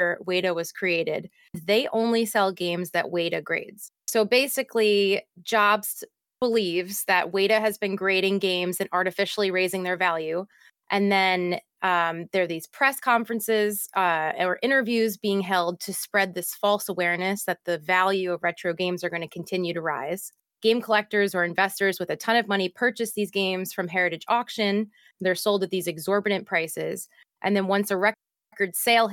Wata 0.00 0.54
was 0.54 0.72
created. 0.72 1.28
They 1.54 1.88
only 1.92 2.24
sell 2.24 2.52
games 2.52 2.90
that 2.90 3.06
Wata 3.06 3.42
grades. 3.42 3.90
So 4.06 4.24
basically, 4.24 5.22
Jobst 5.42 6.04
believes 6.40 7.04
that 7.04 7.32
Wata 7.32 7.60
has 7.60 7.78
been 7.78 7.96
grading 7.96 8.38
games 8.38 8.80
and 8.80 8.88
artificially 8.92 9.50
raising 9.50 9.82
their 9.82 9.96
value. 9.96 10.46
And 10.90 11.12
then 11.12 11.60
um, 11.82 12.26
there 12.32 12.44
are 12.44 12.46
these 12.48 12.66
press 12.66 12.98
conferences 12.98 13.88
uh, 13.94 14.32
or 14.38 14.58
interviews 14.62 15.16
being 15.16 15.40
held 15.40 15.80
to 15.80 15.92
spread 15.92 16.34
this 16.34 16.54
false 16.54 16.88
awareness 16.88 17.44
that 17.44 17.58
the 17.64 17.78
value 17.78 18.32
of 18.32 18.42
retro 18.42 18.72
games 18.72 19.04
are 19.04 19.10
going 19.10 19.22
to 19.22 19.28
continue 19.28 19.74
to 19.74 19.80
rise 19.80 20.32
game 20.62 20.80
collectors 20.80 21.34
or 21.34 21.44
investors 21.44 21.98
with 21.98 22.10
a 22.10 22.16
ton 22.16 22.36
of 22.36 22.48
money 22.48 22.68
purchase 22.68 23.12
these 23.12 23.30
games 23.30 23.72
from 23.72 23.88
heritage 23.88 24.24
auction. 24.28 24.90
They're 25.20 25.34
sold 25.34 25.62
at 25.62 25.70
these 25.70 25.86
exorbitant 25.86 26.46
prices. 26.46 27.08
And 27.42 27.56
then 27.56 27.66
once 27.66 27.90
a 27.90 27.96
record 27.96 28.74
sale 28.74 29.12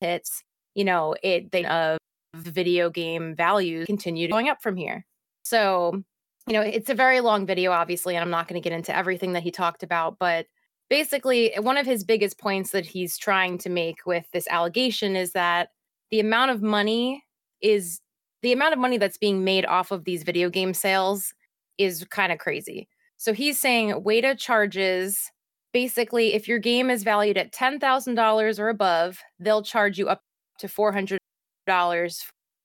hits 0.00 0.42
you 0.74 0.84
know 0.84 1.16
it 1.22 1.50
they 1.52 1.64
uh, 1.64 1.96
of 2.34 2.42
video 2.42 2.90
game 2.90 3.34
values 3.34 3.86
continue 3.86 4.28
going 4.28 4.48
up 4.48 4.62
from 4.62 4.76
here. 4.76 5.04
So 5.42 6.02
you 6.46 6.52
know 6.52 6.60
it's 6.60 6.90
a 6.90 6.94
very 6.94 7.20
long 7.20 7.44
video 7.44 7.72
obviously 7.72 8.14
and 8.14 8.22
i'm 8.22 8.30
not 8.30 8.48
going 8.48 8.60
to 8.60 8.66
get 8.66 8.76
into 8.76 8.96
everything 8.96 9.32
that 9.32 9.42
he 9.42 9.50
talked 9.50 9.82
about 9.82 10.16
but 10.18 10.46
basically 10.88 11.52
one 11.58 11.76
of 11.76 11.86
his 11.86 12.04
biggest 12.04 12.38
points 12.38 12.70
that 12.70 12.86
he's 12.86 13.18
trying 13.18 13.58
to 13.58 13.68
make 13.68 14.06
with 14.06 14.24
this 14.32 14.46
allegation 14.48 15.16
is 15.16 15.32
that 15.32 15.70
the 16.10 16.20
amount 16.20 16.52
of 16.52 16.62
money 16.62 17.24
is 17.60 18.00
the 18.46 18.52
amount 18.52 18.72
of 18.72 18.78
money 18.78 18.96
that's 18.96 19.18
being 19.18 19.42
made 19.42 19.66
off 19.66 19.90
of 19.90 20.04
these 20.04 20.22
video 20.22 20.48
game 20.48 20.72
sales 20.72 21.34
is 21.78 22.04
kind 22.10 22.30
of 22.30 22.38
crazy. 22.38 22.86
So 23.16 23.32
he's 23.32 23.58
saying 23.58 24.04
Wata 24.04 24.38
charges 24.38 25.32
basically 25.72 26.32
if 26.32 26.46
your 26.46 26.60
game 26.60 26.88
is 26.88 27.02
valued 27.02 27.36
at 27.36 27.52
$10,000 27.52 28.58
or 28.60 28.68
above, 28.68 29.18
they'll 29.40 29.64
charge 29.64 29.98
you 29.98 30.06
up 30.08 30.20
to 30.60 30.68
$400 30.68 31.18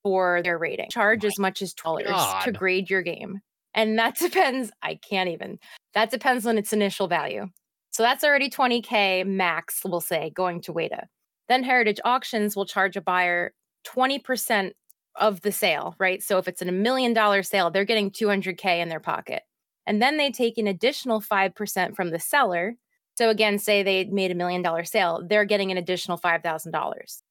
for 0.03 0.41
their 0.43 0.59
rating. 0.59 0.89
Charge 0.91 1.25
as 1.25 1.39
much 1.39 1.63
as 1.63 1.73
$12 1.73 2.43
to 2.43 2.51
grade 2.51 2.87
your 2.87 3.01
game. 3.01 3.39
And 3.73 3.97
that 3.97 4.15
depends, 4.19 4.71
I 4.83 4.99
can't 5.09 5.29
even. 5.29 5.57
That 5.95 6.11
depends 6.11 6.45
on 6.45 6.59
its 6.59 6.73
initial 6.73 7.07
value. 7.07 7.47
So 7.89 8.03
that's 8.03 8.23
already 8.23 8.51
20k 8.51 9.25
max, 9.25 9.81
we'll 9.83 9.99
say, 9.99 10.29
going 10.35 10.61
to 10.61 10.73
Wata. 10.73 11.05
Then 11.49 11.63
Heritage 11.63 11.99
Auctions 12.05 12.55
will 12.55 12.67
charge 12.67 12.95
a 12.97 13.01
buyer 13.01 13.55
20% 13.87 14.73
of 15.15 15.41
the 15.41 15.51
sale, 15.51 15.95
right? 15.99 16.21
So 16.23 16.37
if 16.37 16.47
it's 16.47 16.61
a 16.61 16.71
million 16.71 17.13
dollar 17.13 17.43
sale, 17.43 17.69
they're 17.69 17.85
getting 17.85 18.11
200K 18.11 18.79
in 18.79 18.89
their 18.89 18.99
pocket. 18.99 19.43
And 19.85 20.01
then 20.01 20.17
they 20.17 20.31
take 20.31 20.57
an 20.57 20.67
additional 20.67 21.21
5% 21.21 21.95
from 21.95 22.11
the 22.11 22.19
seller. 22.19 22.75
So 23.15 23.29
again, 23.29 23.59
say 23.59 23.83
they 23.83 24.05
made 24.05 24.31
a 24.31 24.35
million 24.35 24.61
dollar 24.61 24.83
sale, 24.83 25.25
they're 25.27 25.45
getting 25.45 25.71
an 25.71 25.77
additional 25.77 26.17
$5,000. 26.17 27.21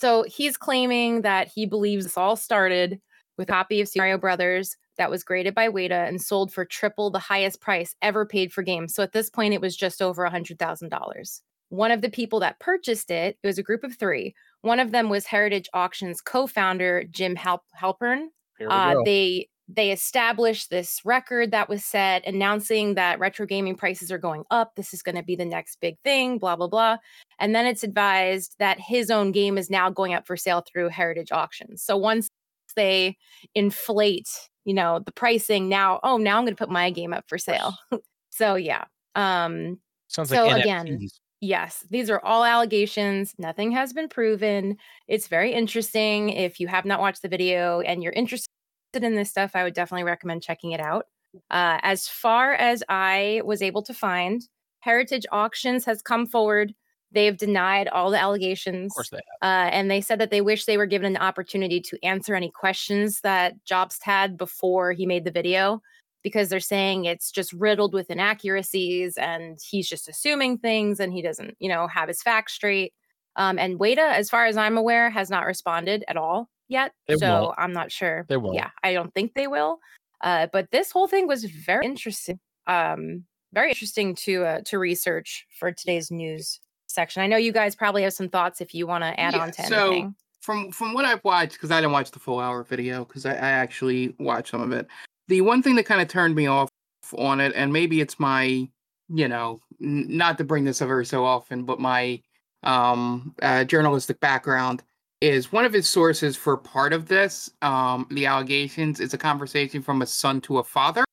So 0.00 0.22
he's 0.22 0.56
claiming 0.56 1.22
that 1.22 1.48
he 1.48 1.66
believes 1.66 2.04
this 2.04 2.16
all 2.16 2.36
started 2.36 3.00
with 3.36 3.48
a 3.48 3.52
copy 3.52 3.80
of 3.80 3.88
Super 3.88 4.02
Mario 4.02 4.18
Brothers 4.18 4.76
that 4.96 5.10
was 5.10 5.24
graded 5.24 5.54
by 5.54 5.68
Wata 5.68 6.06
and 6.08 6.20
sold 6.20 6.52
for 6.52 6.64
triple 6.64 7.10
the 7.10 7.18
highest 7.18 7.60
price 7.60 7.94
ever 8.02 8.24
paid 8.26 8.52
for 8.52 8.62
games. 8.62 8.94
So 8.94 9.02
at 9.02 9.12
this 9.12 9.30
point, 9.30 9.54
it 9.54 9.60
was 9.60 9.76
just 9.76 10.02
over 10.02 10.28
$100,000. 10.28 11.40
One 11.70 11.90
of 11.90 12.02
the 12.02 12.10
people 12.10 12.40
that 12.40 12.58
purchased 12.60 13.10
it, 13.10 13.38
it 13.42 13.46
was 13.46 13.58
a 13.58 13.62
group 13.62 13.84
of 13.84 13.96
three. 13.96 14.34
One 14.62 14.80
of 14.80 14.92
them 14.92 15.08
was 15.08 15.26
Heritage 15.26 15.68
Auctions 15.72 16.20
co-founder 16.20 17.04
Jim 17.10 17.36
Halp- 17.36 17.60
Halperin. 17.80 18.26
Uh, 18.68 18.96
they 19.04 19.48
they 19.72 19.92
established 19.92 20.68
this 20.68 21.00
record 21.04 21.52
that 21.52 21.68
was 21.68 21.84
set 21.84 22.26
announcing 22.26 22.94
that 22.94 23.18
retro 23.20 23.46
gaming 23.46 23.76
prices 23.76 24.10
are 24.10 24.18
going 24.18 24.42
up 24.50 24.72
this 24.74 24.92
is 24.92 25.00
going 25.00 25.14
to 25.14 25.22
be 25.22 25.36
the 25.36 25.44
next 25.44 25.80
big 25.80 25.96
thing 26.04 26.38
blah 26.38 26.56
blah 26.56 26.66
blah. 26.66 26.96
And 27.38 27.54
then 27.54 27.66
it's 27.66 27.84
advised 27.84 28.56
that 28.58 28.78
his 28.80 29.10
own 29.10 29.32
game 29.32 29.56
is 29.56 29.70
now 29.70 29.88
going 29.88 30.12
up 30.12 30.26
for 30.26 30.36
sale 30.36 30.62
through 30.70 30.88
heritage 30.88 31.32
auctions. 31.32 31.82
So 31.82 31.96
once 31.96 32.28
they 32.76 33.16
inflate 33.54 34.28
you 34.64 34.74
know 34.74 35.00
the 35.00 35.12
pricing 35.12 35.68
now 35.68 35.98
oh 36.04 36.18
now 36.18 36.38
i'm 36.38 36.44
going 36.44 36.54
to 36.54 36.58
put 36.58 36.70
my 36.70 36.90
game 36.90 37.12
up 37.12 37.24
for 37.28 37.38
sale. 37.38 37.74
So 38.32 38.54
yeah 38.54 38.84
um 39.16 39.78
Sounds 40.10 40.28
so 40.28 40.46
like 40.46 40.64
again, 40.64 40.86
NFTs. 40.86 41.20
Yes, 41.40 41.86
these 41.88 42.10
are 42.10 42.20
all 42.22 42.44
allegations. 42.44 43.34
Nothing 43.38 43.72
has 43.72 43.94
been 43.94 44.08
proven. 44.08 44.76
It's 45.08 45.26
very 45.26 45.52
interesting. 45.52 46.30
If 46.30 46.60
you 46.60 46.68
have 46.68 46.84
not 46.84 47.00
watched 47.00 47.22
the 47.22 47.28
video 47.28 47.80
and 47.80 48.02
you're 48.02 48.12
interested 48.12 48.48
in 48.94 49.14
this 49.14 49.30
stuff, 49.30 49.52
I 49.54 49.64
would 49.64 49.74
definitely 49.74 50.04
recommend 50.04 50.42
checking 50.42 50.72
it 50.72 50.80
out. 50.80 51.06
Uh, 51.50 51.78
as 51.82 52.08
far 52.08 52.54
as 52.54 52.82
I 52.88 53.40
was 53.44 53.62
able 53.62 53.82
to 53.84 53.94
find, 53.94 54.42
Heritage 54.80 55.24
Auctions 55.32 55.84
has 55.86 56.02
come 56.02 56.26
forward. 56.26 56.74
They've 57.12 57.36
denied 57.36 57.88
all 57.88 58.10
the 58.10 58.20
allegations. 58.20 58.92
Of 58.92 58.96
course 58.96 59.10
they 59.10 59.16
have. 59.40 59.66
Uh, 59.66 59.70
and 59.70 59.90
they 59.90 60.00
said 60.00 60.18
that 60.18 60.30
they 60.30 60.42
wish 60.42 60.64
they 60.64 60.76
were 60.76 60.86
given 60.86 61.16
an 61.16 61.22
opportunity 61.22 61.80
to 61.80 61.98
answer 62.04 62.34
any 62.34 62.50
questions 62.50 63.20
that 63.22 63.54
Jobst 63.64 64.02
had 64.02 64.36
before 64.36 64.92
he 64.92 65.06
made 65.06 65.24
the 65.24 65.30
video 65.30 65.80
because 66.22 66.48
they're 66.48 66.60
saying 66.60 67.04
it's 67.04 67.30
just 67.30 67.52
riddled 67.52 67.94
with 67.94 68.10
inaccuracies 68.10 69.16
and 69.16 69.58
he's 69.70 69.88
just 69.88 70.08
assuming 70.08 70.58
things 70.58 71.00
and 71.00 71.12
he 71.12 71.22
doesn't, 71.22 71.56
you 71.58 71.68
know, 71.68 71.86
have 71.86 72.08
his 72.08 72.22
facts 72.22 72.52
straight. 72.54 72.92
Um, 73.36 73.58
and 73.58 73.78
Wata, 73.78 74.12
as 74.12 74.28
far 74.28 74.46
as 74.46 74.56
I'm 74.56 74.76
aware, 74.76 75.08
has 75.10 75.30
not 75.30 75.46
responded 75.46 76.04
at 76.08 76.16
all 76.16 76.50
yet. 76.68 76.92
They 77.06 77.16
so 77.16 77.42
won't. 77.44 77.54
I'm 77.58 77.72
not 77.72 77.90
sure. 77.92 78.26
They 78.28 78.36
won't. 78.36 78.56
Yeah, 78.56 78.70
I 78.82 78.92
don't 78.92 79.14
think 79.14 79.34
they 79.34 79.46
will. 79.46 79.78
Uh, 80.20 80.48
but 80.52 80.70
this 80.70 80.90
whole 80.90 81.06
thing 81.06 81.26
was 81.26 81.44
very 81.44 81.86
interesting. 81.86 82.38
Um, 82.66 83.24
very 83.52 83.70
interesting 83.70 84.14
to 84.16 84.44
uh, 84.44 84.60
to 84.66 84.78
research 84.78 85.46
for 85.58 85.72
today's 85.72 86.10
news 86.10 86.60
section. 86.88 87.22
I 87.22 87.26
know 87.26 87.36
you 87.36 87.52
guys 87.52 87.74
probably 87.74 88.02
have 88.02 88.12
some 88.12 88.28
thoughts 88.28 88.60
if 88.60 88.74
you 88.74 88.86
want 88.86 89.02
to 89.04 89.18
add 89.18 89.34
Yeah, 89.34 89.40
on 89.42 89.50
to 89.52 89.62
so- 89.66 89.86
anything. 89.86 90.14
from 90.40 90.70
from 90.72 90.92
what 90.92 91.04
I've 91.04 91.24
watched, 91.24 91.52
because 91.54 91.70
I 91.70 91.80
didn't 91.80 91.92
watch 91.92 92.10
the 92.10 92.18
full 92.18 92.40
hour 92.40 92.62
video, 92.64 93.04
because 93.04 93.24
I, 93.26 93.32
I 93.32 93.50
actually 93.50 94.14
watched 94.18 94.50
some 94.50 94.60
of 94.60 94.72
it. 94.72 94.86
The 95.30 95.42
one 95.42 95.62
thing 95.62 95.76
that 95.76 95.86
kind 95.86 96.02
of 96.02 96.08
turned 96.08 96.34
me 96.34 96.48
off 96.48 96.68
on 97.16 97.38
it, 97.38 97.52
and 97.54 97.72
maybe 97.72 98.00
it's 98.00 98.18
my, 98.18 98.68
you 99.08 99.28
know, 99.28 99.60
n- 99.80 100.06
not 100.08 100.36
to 100.38 100.44
bring 100.44 100.64
this 100.64 100.82
up 100.82 100.90
every 100.90 101.06
so 101.06 101.24
often, 101.24 101.62
but 101.64 101.78
my 101.78 102.20
um 102.64 103.32
uh, 103.40 103.62
journalistic 103.62 104.18
background 104.18 104.82
is 105.20 105.52
one 105.52 105.64
of 105.64 105.72
his 105.72 105.88
sources 105.88 106.36
for 106.36 106.56
part 106.56 106.92
of 106.92 107.06
this. 107.06 107.48
Um, 107.62 108.08
the 108.10 108.26
allegations 108.26 108.98
is 108.98 109.14
a 109.14 109.18
conversation 109.18 109.82
from 109.82 110.02
a 110.02 110.06
son 110.06 110.40
to 110.42 110.58
a 110.58 110.64
father, 110.64 111.04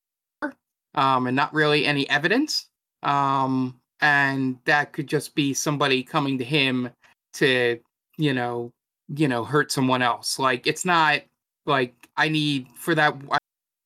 um, 0.96 1.28
and 1.28 1.36
not 1.36 1.54
really 1.54 1.86
any 1.86 2.10
evidence. 2.10 2.66
Um, 3.04 3.80
and 4.00 4.58
that 4.64 4.92
could 4.92 5.06
just 5.06 5.36
be 5.36 5.54
somebody 5.54 6.02
coming 6.02 6.38
to 6.38 6.44
him 6.44 6.90
to, 7.34 7.78
you 8.16 8.34
know, 8.34 8.72
you 9.14 9.28
know 9.28 9.42
hurt 9.42 9.72
someone 9.72 10.02
else 10.02 10.38
like 10.38 10.66
it's 10.66 10.84
not 10.84 11.22
like 11.64 11.94
i 12.18 12.28
need 12.28 12.66
for 12.74 12.94
that 12.94 13.16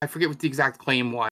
I, 0.02 0.06
forget 0.06 0.28
what 0.28 0.38
the 0.38 0.48
exact 0.48 0.78
claim 0.78 1.12
was 1.12 1.30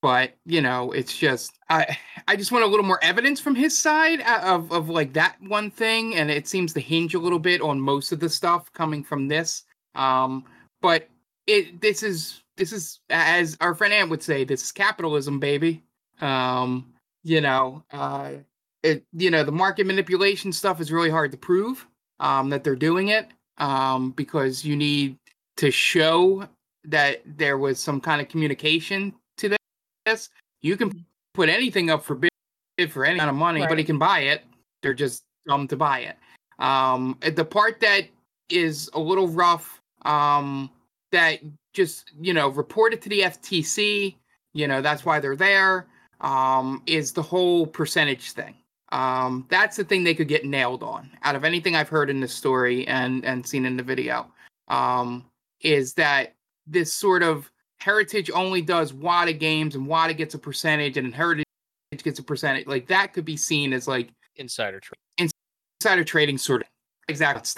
but 0.00 0.34
you 0.44 0.60
know 0.60 0.92
it's 0.92 1.16
just 1.16 1.58
i 1.70 1.96
i 2.28 2.36
just 2.36 2.52
want 2.52 2.64
a 2.64 2.66
little 2.66 2.84
more 2.84 3.02
evidence 3.02 3.40
from 3.40 3.54
his 3.54 3.76
side 3.76 4.20
uh, 4.20 4.40
of 4.44 4.70
of 4.72 4.88
like 4.88 5.12
that 5.14 5.36
one 5.40 5.70
thing 5.70 6.14
and 6.16 6.30
it 6.30 6.46
seems 6.46 6.72
to 6.74 6.80
hinge 6.80 7.14
a 7.14 7.18
little 7.18 7.38
bit 7.38 7.60
on 7.60 7.80
most 7.80 8.12
of 8.12 8.20
the 8.20 8.28
stuff 8.28 8.72
coming 8.72 9.02
from 9.02 9.28
this. 9.28 9.64
Um 9.94 10.44
but 10.82 11.08
it 11.46 11.80
this 11.80 12.02
is 12.02 12.42
this 12.56 12.72
is 12.72 13.00
as 13.10 13.56
our 13.60 13.74
friend 13.74 13.94
Ant 13.94 14.10
would 14.10 14.22
say 14.22 14.44
this 14.44 14.62
is 14.62 14.72
capitalism 14.72 15.40
baby. 15.40 15.82
Um 16.20 16.92
you 17.22 17.40
know 17.40 17.82
uh 17.90 18.32
it 18.82 19.04
you 19.14 19.30
know 19.30 19.42
the 19.42 19.52
market 19.52 19.86
manipulation 19.86 20.52
stuff 20.52 20.80
is 20.80 20.92
really 20.92 21.10
hard 21.10 21.32
to 21.32 21.38
prove 21.38 21.86
um, 22.20 22.50
that 22.50 22.62
they're 22.62 22.76
doing 22.76 23.08
it 23.08 23.28
um, 23.58 24.12
because 24.12 24.64
you 24.64 24.76
need 24.76 25.18
to 25.56 25.70
show 25.70 26.46
that 26.84 27.22
there 27.24 27.58
was 27.58 27.78
some 27.78 28.00
kind 28.00 28.20
of 28.20 28.28
communication 28.28 29.14
to 29.38 29.56
this. 30.06 30.30
You 30.62 30.76
can 30.76 31.04
put 31.32 31.48
anything 31.48 31.90
up 31.90 32.04
for 32.04 32.14
bid 32.14 32.30
for 32.90 33.04
any 33.04 33.14
amount 33.18 33.30
of 33.30 33.36
money, 33.36 33.62
Right. 33.62 33.86
can 33.86 33.98
buy 33.98 34.20
it. 34.20 34.42
They're 34.82 34.94
just 34.94 35.24
dumb 35.46 35.68
to 35.68 35.76
buy 35.76 36.00
it. 36.00 36.16
Um, 36.58 37.18
the 37.20 37.44
part 37.44 37.80
that 37.80 38.08
is 38.48 38.90
a 38.94 39.00
little 39.00 39.28
rough, 39.28 39.80
um, 40.02 40.70
that 41.12 41.40
just 41.72 42.12
you 42.20 42.32
know 42.34 42.48
reported 42.48 43.00
to 43.02 43.08
the 43.08 43.22
FTC, 43.22 44.16
you 44.52 44.68
know 44.68 44.80
that's 44.82 45.04
why 45.04 45.20
they're 45.20 45.36
there. 45.36 45.86
Um, 46.20 46.82
is 46.86 47.12
the 47.12 47.22
whole 47.22 47.66
percentage 47.66 48.32
thing. 48.32 48.54
Um, 48.92 49.46
that's 49.48 49.76
the 49.76 49.84
thing 49.84 50.04
they 50.04 50.14
could 50.14 50.28
get 50.28 50.44
nailed 50.44 50.82
on 50.82 51.10
out 51.22 51.34
of 51.34 51.44
anything 51.44 51.74
I've 51.74 51.88
heard 51.88 52.08
in 52.10 52.20
this 52.20 52.32
story 52.32 52.86
and 52.86 53.24
and 53.24 53.46
seen 53.46 53.66
in 53.66 53.76
the 53.76 53.82
video. 53.82 54.30
Um, 54.68 55.24
is 55.60 55.94
that 55.94 56.34
this 56.66 56.92
sort 56.92 57.22
of 57.22 57.50
heritage 57.78 58.30
only 58.32 58.62
does 58.62 58.92
WATA 58.92 59.32
games 59.38 59.74
and 59.74 59.86
WATA 59.86 60.14
gets 60.14 60.34
a 60.34 60.38
percentage 60.38 60.96
and 60.96 61.14
heritage 61.14 61.44
gets 62.02 62.18
a 62.18 62.22
percentage. 62.22 62.66
Like 62.66 62.86
that 62.88 63.12
could 63.12 63.24
be 63.24 63.36
seen 63.36 63.72
as 63.72 63.86
like 63.86 64.10
Insider 64.36 64.80
trading, 64.80 65.30
insider 65.80 66.02
trading 66.02 66.38
sort 66.38 66.62
of 66.62 66.68
exact 67.08 67.52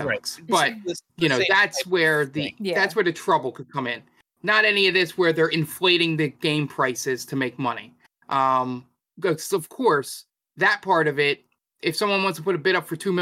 Right. 0.48 0.74
But 0.74 0.74
This- 0.84 1.02
you 1.16 1.28
know 1.30 1.40
that's 1.48 1.86
where 1.86 2.26
the. 2.26 2.54
Yeah. 2.58 2.74
that's 2.74 2.94
where 2.94 3.04
the 3.04 3.12
trouble 3.12 3.50
could 3.50 3.72
come 3.72 3.86
in 3.86 4.02
not 4.42 4.64
any 4.64 4.86
of 4.88 4.94
this 4.94 5.18
where 5.18 5.32
they're 5.32 5.48
inflating 5.48 6.16
the 6.16 6.28
game 6.28 6.68
prices 6.68 7.24
to 7.26 7.36
make 7.36 7.58
money 7.58 7.94
um 8.28 8.84
because 9.18 9.52
of 9.52 9.68
course 9.68 10.24
that 10.56 10.80
part 10.82 11.08
of 11.08 11.18
it 11.18 11.44
if 11.82 11.96
someone 11.96 12.22
wants 12.22 12.38
to 12.38 12.42
put 12.44 12.54
a 12.54 12.58
bid 12.58 12.74
up 12.74 12.86
for 12.86 12.96
two 12.96 13.20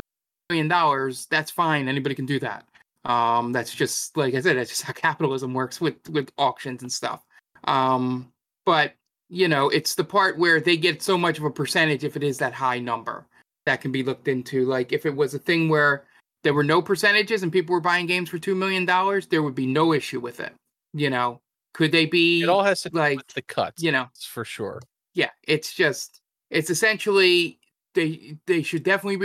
million 0.50 0.68
dollars 0.68 1.26
that's 1.26 1.50
fine 1.50 1.88
anybody 1.88 2.14
can 2.14 2.26
do 2.26 2.38
that 2.38 2.66
um 3.04 3.52
that's 3.52 3.74
just 3.74 4.16
like 4.16 4.34
i 4.34 4.40
said 4.40 4.56
that's 4.56 4.70
just 4.70 4.82
how 4.82 4.92
capitalism 4.94 5.54
works 5.54 5.80
with 5.80 5.96
with 6.10 6.30
auctions 6.38 6.82
and 6.82 6.92
stuff 6.92 7.24
um 7.64 8.32
but 8.64 8.94
you 9.28 9.48
know 9.48 9.68
it's 9.70 9.94
the 9.94 10.04
part 10.04 10.38
where 10.38 10.60
they 10.60 10.76
get 10.76 11.02
so 11.02 11.16
much 11.16 11.38
of 11.38 11.44
a 11.44 11.50
percentage 11.50 12.04
if 12.04 12.16
it 12.16 12.22
is 12.22 12.38
that 12.38 12.52
high 12.52 12.78
number 12.78 13.26
that 13.66 13.80
can 13.80 13.90
be 13.90 14.02
looked 14.02 14.28
into 14.28 14.64
like 14.66 14.92
if 14.92 15.06
it 15.06 15.14
was 15.14 15.34
a 15.34 15.38
thing 15.38 15.68
where 15.68 16.04
there 16.44 16.54
were 16.54 16.62
no 16.64 16.80
percentages 16.80 17.42
and 17.42 17.50
people 17.50 17.72
were 17.72 17.80
buying 17.80 18.06
games 18.06 18.28
for 18.28 18.38
two 18.38 18.54
million 18.54 18.84
dollars, 18.84 19.26
there 19.26 19.42
would 19.42 19.54
be 19.54 19.66
no 19.66 19.92
issue 19.94 20.20
with 20.20 20.40
it. 20.40 20.52
You 20.92 21.10
know, 21.10 21.40
could 21.72 21.90
they 21.90 22.06
be 22.06 22.42
It 22.42 22.48
all 22.48 22.62
has 22.62 22.82
to 22.82 22.90
like 22.92 23.26
the 23.34 23.42
cuts. 23.42 23.82
you 23.82 23.90
know? 23.90 24.06
For 24.20 24.44
sure. 24.44 24.80
Yeah, 25.14 25.30
it's 25.42 25.72
just 25.72 26.20
it's 26.50 26.70
essentially 26.70 27.58
they 27.94 28.36
they 28.46 28.62
should 28.62 28.82
definitely 28.82 29.16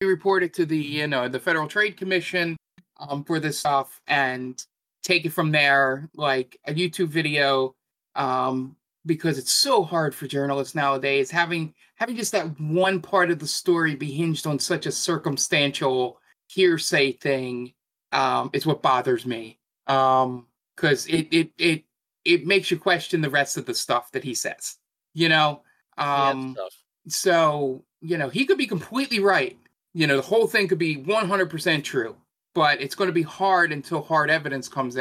be 0.00 0.06
reported 0.06 0.54
to 0.54 0.64
the 0.64 0.78
you 0.78 1.06
know 1.08 1.28
the 1.28 1.40
Federal 1.40 1.66
Trade 1.66 1.96
Commission 1.96 2.56
um, 3.08 3.24
for 3.24 3.40
this 3.40 3.58
stuff 3.58 4.00
and 4.06 4.64
take 5.02 5.24
it 5.24 5.32
from 5.32 5.50
there 5.50 6.08
like 6.14 6.58
a 6.66 6.74
YouTube 6.74 7.08
video 7.08 7.74
um, 8.14 8.76
because 9.06 9.38
it's 9.38 9.52
so 9.52 9.82
hard 9.82 10.14
for 10.14 10.26
journalists 10.26 10.74
nowadays. 10.74 11.30
Having 11.30 11.74
having 11.96 12.16
just 12.16 12.32
that 12.32 12.60
one 12.60 13.00
part 13.00 13.30
of 13.30 13.38
the 13.38 13.46
story 13.46 13.94
be 13.94 14.10
hinged 14.10 14.46
on 14.46 14.58
such 14.58 14.86
a 14.86 14.92
circumstantial 14.92 16.20
hearsay 16.48 17.12
thing 17.12 17.72
um, 18.12 18.50
is 18.52 18.66
what 18.66 18.82
bothers 18.82 19.26
me. 19.26 19.58
Um, 19.86 20.46
because 20.76 21.06
it 21.06 21.28
it 21.30 21.50
it 21.58 21.84
it 22.24 22.46
makes 22.46 22.70
you 22.70 22.78
question 22.78 23.20
the 23.20 23.30
rest 23.30 23.56
of 23.56 23.66
the 23.66 23.74
stuff 23.74 24.12
that 24.12 24.24
he 24.24 24.34
says 24.34 24.76
you 25.14 25.28
know? 25.28 25.62
Yeah, 25.98 26.30
um 26.30 26.56
so 27.08 27.84
you 28.00 28.18
know 28.18 28.28
he 28.28 28.46
could 28.46 28.58
be 28.58 28.66
completely 28.66 29.20
right. 29.20 29.58
You 29.92 30.06
know 30.06 30.16
the 30.16 30.22
whole 30.22 30.46
thing 30.46 30.68
could 30.68 30.78
be 30.78 30.96
100% 30.96 31.84
true 31.84 32.16
but 32.54 32.80
it's 32.80 32.94
going 32.94 33.08
to 33.08 33.12
be 33.14 33.22
hard 33.22 33.72
until 33.72 34.02
hard 34.02 34.30
evidence 34.30 34.68
comes 34.68 34.96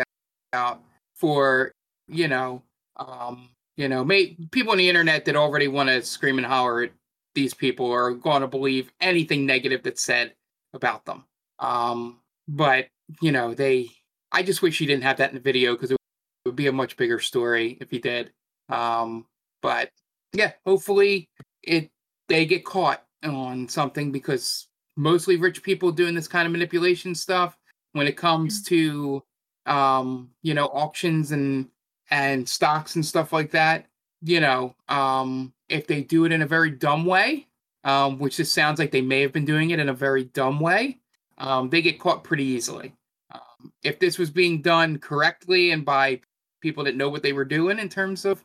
out- 0.53 0.81
for 1.15 1.71
you 2.07 2.27
know 2.27 2.63
um 2.97 3.49
you 3.77 3.87
know 3.89 4.03
may, 4.03 4.35
people 4.51 4.71
on 4.71 4.77
the 4.77 4.89
internet 4.89 5.25
that 5.25 5.35
already 5.35 5.67
want 5.67 5.89
to 5.89 6.01
scream 6.01 6.37
and 6.37 6.47
holler 6.47 6.83
at 6.83 6.91
these 7.35 7.53
people 7.53 7.91
are 7.91 8.11
going 8.11 8.41
to 8.41 8.47
believe 8.47 8.91
anything 9.01 9.45
negative 9.45 9.83
that's 9.83 10.01
said 10.01 10.33
about 10.73 11.05
them. 11.05 11.25
Um 11.59 12.21
but 12.47 12.87
you 13.21 13.31
know 13.31 13.53
they 13.53 13.89
i 14.31 14.41
just 14.43 14.61
wish 14.61 14.79
he 14.79 14.85
didn't 14.85 15.03
have 15.03 15.17
that 15.17 15.29
in 15.29 15.35
the 15.35 15.41
video 15.41 15.73
because 15.73 15.91
it 15.91 15.97
would 16.45 16.55
be 16.55 16.67
a 16.67 16.71
much 16.71 16.97
bigger 16.97 17.19
story 17.19 17.77
if 17.81 17.91
he 17.91 17.99
did. 17.99 18.31
Um 18.69 19.25
but 19.61 19.91
yeah 20.33 20.53
hopefully 20.65 21.29
it 21.63 21.91
they 22.29 22.45
get 22.45 22.63
caught 22.65 23.03
on 23.23 23.67
something 23.67 24.11
because 24.11 24.68
mostly 24.99 25.37
rich 25.37 25.63
people 25.63 25.91
doing 25.91 26.13
this 26.13 26.27
kind 26.27 26.45
of 26.45 26.51
manipulation 26.51 27.15
stuff 27.15 27.57
when 27.93 28.07
it 28.07 28.17
comes 28.17 28.61
to 28.63 29.23
um 29.65 30.29
you 30.41 30.53
know 30.53 30.67
auctions 30.67 31.31
and 31.31 31.67
and 32.11 32.47
stocks 32.47 32.95
and 32.95 33.05
stuff 33.05 33.31
like 33.33 33.51
that 33.51 33.85
you 34.21 34.39
know 34.39 34.75
um 34.89 35.53
if 35.69 35.87
they 35.87 36.01
do 36.01 36.25
it 36.25 36.31
in 36.31 36.41
a 36.41 36.47
very 36.47 36.69
dumb 36.69 37.05
way 37.05 37.47
um 37.83 38.19
which 38.19 38.37
just 38.37 38.53
sounds 38.53 38.79
like 38.79 38.91
they 38.91 39.01
may 39.01 39.21
have 39.21 39.31
been 39.31 39.45
doing 39.45 39.69
it 39.69 39.79
in 39.79 39.89
a 39.89 39.93
very 39.93 40.25
dumb 40.25 40.59
way 40.59 40.97
um 41.37 41.69
they 41.69 41.81
get 41.81 41.99
caught 41.99 42.23
pretty 42.23 42.43
easily 42.43 42.93
um, 43.33 43.71
if 43.83 43.99
this 43.99 44.17
was 44.17 44.29
being 44.29 44.61
done 44.61 44.97
correctly 44.97 45.71
and 45.71 45.85
by 45.85 46.19
people 46.61 46.83
that 46.83 46.95
know 46.95 47.09
what 47.09 47.23
they 47.23 47.33
were 47.33 47.45
doing 47.45 47.79
in 47.79 47.89
terms 47.89 48.25
of 48.25 48.43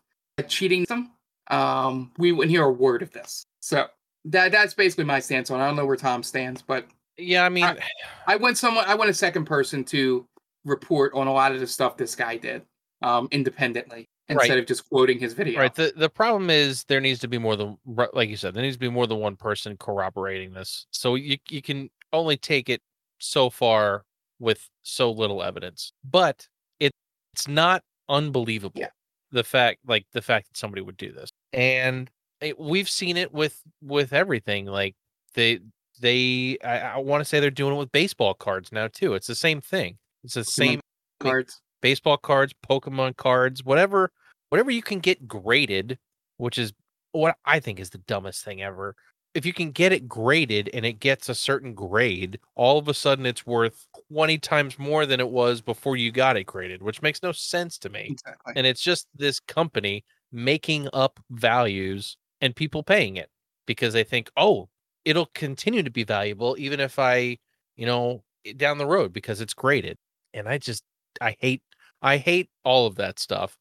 cheating 0.48 0.84
them. 0.88 1.12
Um, 1.50 2.12
we 2.18 2.32
wouldn't 2.32 2.50
hear 2.50 2.64
a 2.64 2.72
word 2.72 3.02
of 3.02 3.12
this. 3.12 3.46
So 3.61 3.86
that 4.26 4.52
that's 4.52 4.74
basically 4.74 5.04
my 5.04 5.20
stance 5.20 5.50
on. 5.50 5.60
It. 5.60 5.64
I 5.64 5.66
don't 5.66 5.76
know 5.76 5.86
where 5.86 5.96
Tom 5.96 6.22
stands, 6.22 6.62
but 6.62 6.86
yeah, 7.16 7.44
I 7.44 7.48
mean, 7.48 7.64
I, 7.64 7.78
I 8.26 8.36
went 8.36 8.58
someone. 8.58 8.84
I 8.86 8.94
went 8.94 9.10
a 9.10 9.14
second 9.14 9.44
person 9.44 9.84
to 9.84 10.26
report 10.64 11.12
on 11.14 11.26
a 11.26 11.32
lot 11.32 11.52
of 11.52 11.60
the 11.60 11.66
stuff 11.66 11.96
this 11.96 12.14
guy 12.14 12.36
did 12.36 12.62
um, 13.02 13.28
independently 13.30 14.08
instead 14.28 14.50
right. 14.50 14.58
of 14.58 14.66
just 14.66 14.88
quoting 14.88 15.18
his 15.18 15.34
video. 15.34 15.60
Right. 15.60 15.74
The 15.74 15.92
the 15.96 16.08
problem 16.08 16.50
is 16.50 16.84
there 16.84 17.00
needs 17.00 17.20
to 17.20 17.28
be 17.28 17.38
more 17.38 17.56
than 17.56 17.76
like 18.12 18.28
you 18.28 18.36
said, 18.36 18.54
there 18.54 18.62
needs 18.62 18.76
to 18.76 18.80
be 18.80 18.88
more 18.88 19.06
than 19.06 19.18
one 19.18 19.36
person 19.36 19.76
corroborating 19.76 20.52
this. 20.52 20.86
So 20.90 21.14
you 21.14 21.38
you 21.48 21.62
can 21.62 21.90
only 22.12 22.36
take 22.36 22.68
it 22.68 22.80
so 23.18 23.50
far 23.50 24.04
with 24.38 24.68
so 24.82 25.10
little 25.10 25.42
evidence. 25.42 25.92
But 26.08 26.48
it 26.80 26.92
it's 27.32 27.48
not 27.48 27.82
unbelievable. 28.08 28.80
Yeah. 28.80 28.88
The 29.30 29.44
fact 29.44 29.80
like 29.86 30.06
the 30.12 30.22
fact 30.22 30.48
that 30.48 30.56
somebody 30.56 30.82
would 30.82 30.96
do 30.96 31.12
this. 31.12 31.30
And 31.52 32.10
it, 32.45 32.59
we've 32.59 32.88
seen 32.88 33.16
it 33.16 33.32
with 33.32 33.61
with 33.82 34.12
everything 34.12 34.66
like 34.66 34.95
they 35.34 35.61
they 36.01 36.59
I, 36.64 36.78
I 36.78 36.97
want 36.99 37.20
to 37.20 37.24
say 37.24 37.40
they're 37.40 37.51
doing 37.51 37.74
it 37.74 37.78
with 37.78 37.92
baseball 37.92 38.34
cards 38.34 38.72
now 38.72 38.88
too. 38.88 39.14
It's 39.14 39.26
the 39.26 39.34
same 39.34 39.61
thing. 39.61 39.99
It's 40.22 40.34
the 40.34 40.42
Pokemon 40.42 40.47
same 40.47 40.80
cards 41.20 41.61
baseball 41.84 42.16
cards, 42.16 42.55
Pokemon 42.66 43.14
cards, 43.16 43.62
whatever 43.62 44.11
whatever 44.49 44.70
you 44.70 44.82
can 44.82 45.01
get 45.01 45.28
graded, 45.28 45.99
which 46.38 46.57
is 46.57 46.72
what 47.12 47.36
I 47.45 47.61
think 47.61 47.78
is 47.78 47.90
the 47.90 47.99
dumbest 47.99 48.42
thing 48.42 48.62
ever. 48.62 48.97
If 49.34 49.45
you 49.45 49.53
can 49.53 49.70
get 49.70 49.92
it 49.92 50.09
graded 50.09 50.70
and 50.72 50.86
it 50.86 51.01
gets 51.01 51.28
a 51.28 51.34
certain 51.34 51.74
grade, 51.74 52.38
all 52.55 52.78
of 52.78 52.88
a 52.88 52.95
sudden 52.95 53.26
it's 53.26 53.45
worth 53.45 53.86
20 54.12 54.38
times 54.38 54.78
more 54.78 55.05
than 55.05 55.20
it 55.20 55.28
was 55.28 55.61
before 55.61 55.97
you 55.97 56.11
got 56.11 56.36
it 56.36 56.45
graded, 56.45 56.82
which 56.82 57.03
makes 57.03 57.22
no 57.22 57.32
sense 57.32 57.76
to 57.78 57.90
me. 57.90 58.09
Exactly. 58.12 58.55
And 58.57 58.66
it's 58.66 58.80
just 58.80 59.07
this 59.14 59.40
company 59.40 60.05
making 60.32 60.88
up 60.92 61.20
values 61.30 62.16
and 62.45 62.55
people 62.55 62.82
paying 62.82 63.16
it 63.16 63.30
because 63.66 63.95
they 63.95 64.05
think, 64.05 64.30
oh, 64.36 64.68
it'll 65.07 65.30
continue 65.34 65.82
to 65.82 65.90
be 65.90 66.05
valuable 66.05 66.55
even 66.59 66.78
if 66.78 66.99
I, 66.99 67.38
you 67.74 67.86
know, 67.86 68.22
down 68.59 68.76
the 68.76 68.86
road 68.86 69.14
because 69.14 69.40
it's 69.40 69.55
graded. 69.55 69.97
And 70.34 70.47
I 70.47 70.59
just 70.59 70.84
I 71.22 71.36
hate 71.40 71.62
I 72.03 72.18
hate 72.18 72.51
all 72.62 72.86
of 72.86 72.97
that 72.97 73.18
stuff. 73.18 73.57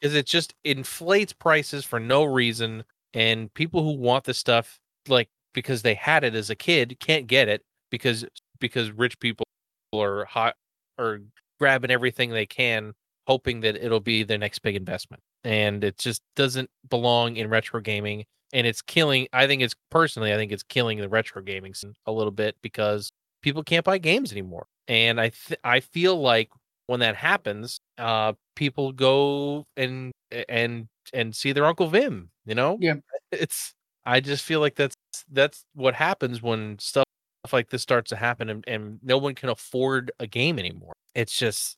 Because 0.00 0.14
it 0.14 0.26
just 0.26 0.54
inflates 0.64 1.32
prices 1.32 1.84
for 1.84 1.98
no 1.98 2.24
reason. 2.24 2.84
And 3.14 3.52
people 3.54 3.82
who 3.82 3.92
want 3.96 4.24
the 4.24 4.34
stuff, 4.34 4.78
like 5.08 5.30
because 5.54 5.80
they 5.80 5.94
had 5.94 6.22
it 6.22 6.34
as 6.34 6.50
a 6.50 6.54
kid, 6.54 6.98
can't 7.00 7.26
get 7.26 7.48
it 7.48 7.62
because 7.90 8.26
because 8.60 8.90
rich 8.90 9.18
people 9.18 9.46
are 9.94 10.26
hot 10.26 10.56
or 10.98 11.20
grabbing 11.58 11.90
everything 11.90 12.30
they 12.30 12.46
can, 12.46 12.92
hoping 13.26 13.60
that 13.60 13.76
it'll 13.76 14.00
be 14.00 14.22
their 14.22 14.38
next 14.38 14.60
big 14.60 14.76
investment. 14.76 15.22
And 15.44 15.82
it 15.84 15.98
just 15.98 16.22
doesn't 16.36 16.70
belong 16.88 17.36
in 17.36 17.48
retro 17.48 17.80
gaming. 17.80 18.24
And 18.52 18.66
it's 18.66 18.82
killing. 18.82 19.26
I 19.32 19.46
think 19.46 19.62
it's 19.62 19.74
personally, 19.90 20.32
I 20.32 20.36
think 20.36 20.52
it's 20.52 20.62
killing 20.62 20.98
the 20.98 21.08
retro 21.08 21.42
gaming 21.42 21.74
scene 21.74 21.94
a 22.06 22.12
little 22.12 22.30
bit 22.30 22.56
because 22.62 23.10
people 23.42 23.62
can't 23.62 23.84
buy 23.84 23.98
games 23.98 24.32
anymore. 24.32 24.66
And 24.88 25.20
I 25.20 25.30
th- 25.30 25.58
I 25.64 25.80
feel 25.80 26.20
like 26.20 26.50
when 26.86 27.00
that 27.00 27.16
happens, 27.16 27.80
uh, 27.98 28.34
people 28.54 28.92
go 28.92 29.66
and 29.76 30.12
and 30.48 30.86
and 31.12 31.34
see 31.34 31.52
their 31.52 31.66
Uncle 31.66 31.88
Vim. 31.88 32.30
You 32.44 32.54
know, 32.54 32.78
yeah. 32.80 32.94
It's 33.32 33.74
I 34.04 34.20
just 34.20 34.44
feel 34.44 34.60
like 34.60 34.76
that's 34.76 34.94
that's 35.30 35.64
what 35.74 35.94
happens 35.94 36.40
when 36.40 36.78
stuff 36.78 37.04
like 37.52 37.70
this 37.70 37.82
starts 37.82 38.10
to 38.10 38.16
happen, 38.16 38.48
and, 38.48 38.64
and 38.66 38.98
no 39.02 39.18
one 39.18 39.34
can 39.34 39.48
afford 39.48 40.12
a 40.20 40.26
game 40.26 40.58
anymore. 40.58 40.94
It's 41.14 41.36
just 41.36 41.76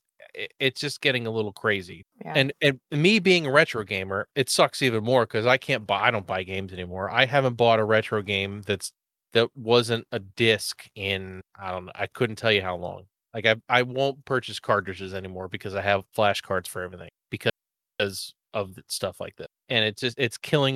it's 0.59 0.79
just 0.79 1.01
getting 1.01 1.27
a 1.27 1.31
little 1.31 1.53
crazy. 1.53 2.05
Yeah. 2.23 2.33
And 2.35 2.53
and 2.61 2.79
me 2.91 3.19
being 3.19 3.45
a 3.45 3.51
retro 3.51 3.83
gamer, 3.83 4.27
it 4.35 4.49
sucks 4.49 4.81
even 4.81 5.03
more 5.03 5.25
because 5.25 5.45
I 5.45 5.57
can't 5.57 5.85
buy 5.85 6.07
I 6.07 6.11
don't 6.11 6.27
buy 6.27 6.43
games 6.43 6.73
anymore. 6.73 7.09
I 7.09 7.25
haven't 7.25 7.55
bought 7.55 7.79
a 7.79 7.85
retro 7.85 8.21
game 8.21 8.61
that's 8.65 8.91
that 9.33 9.49
wasn't 9.55 10.05
a 10.11 10.19
disc 10.19 10.87
in 10.95 11.41
I 11.59 11.71
don't 11.71 11.85
know, 11.85 11.91
I 11.95 12.07
couldn't 12.07 12.37
tell 12.37 12.51
you 12.51 12.61
how 12.61 12.75
long. 12.75 13.03
Like 13.33 13.45
I 13.45 13.55
I 13.69 13.83
won't 13.83 14.23
purchase 14.25 14.59
cartridges 14.59 15.13
anymore 15.13 15.47
because 15.47 15.75
I 15.75 15.81
have 15.81 16.03
flashcards 16.17 16.67
for 16.67 16.81
everything 16.81 17.09
because 17.29 18.33
of 18.53 18.77
stuff 18.87 19.19
like 19.19 19.35
that. 19.37 19.47
And 19.69 19.85
it's 19.85 20.01
just 20.01 20.17
it's 20.19 20.37
killing 20.37 20.75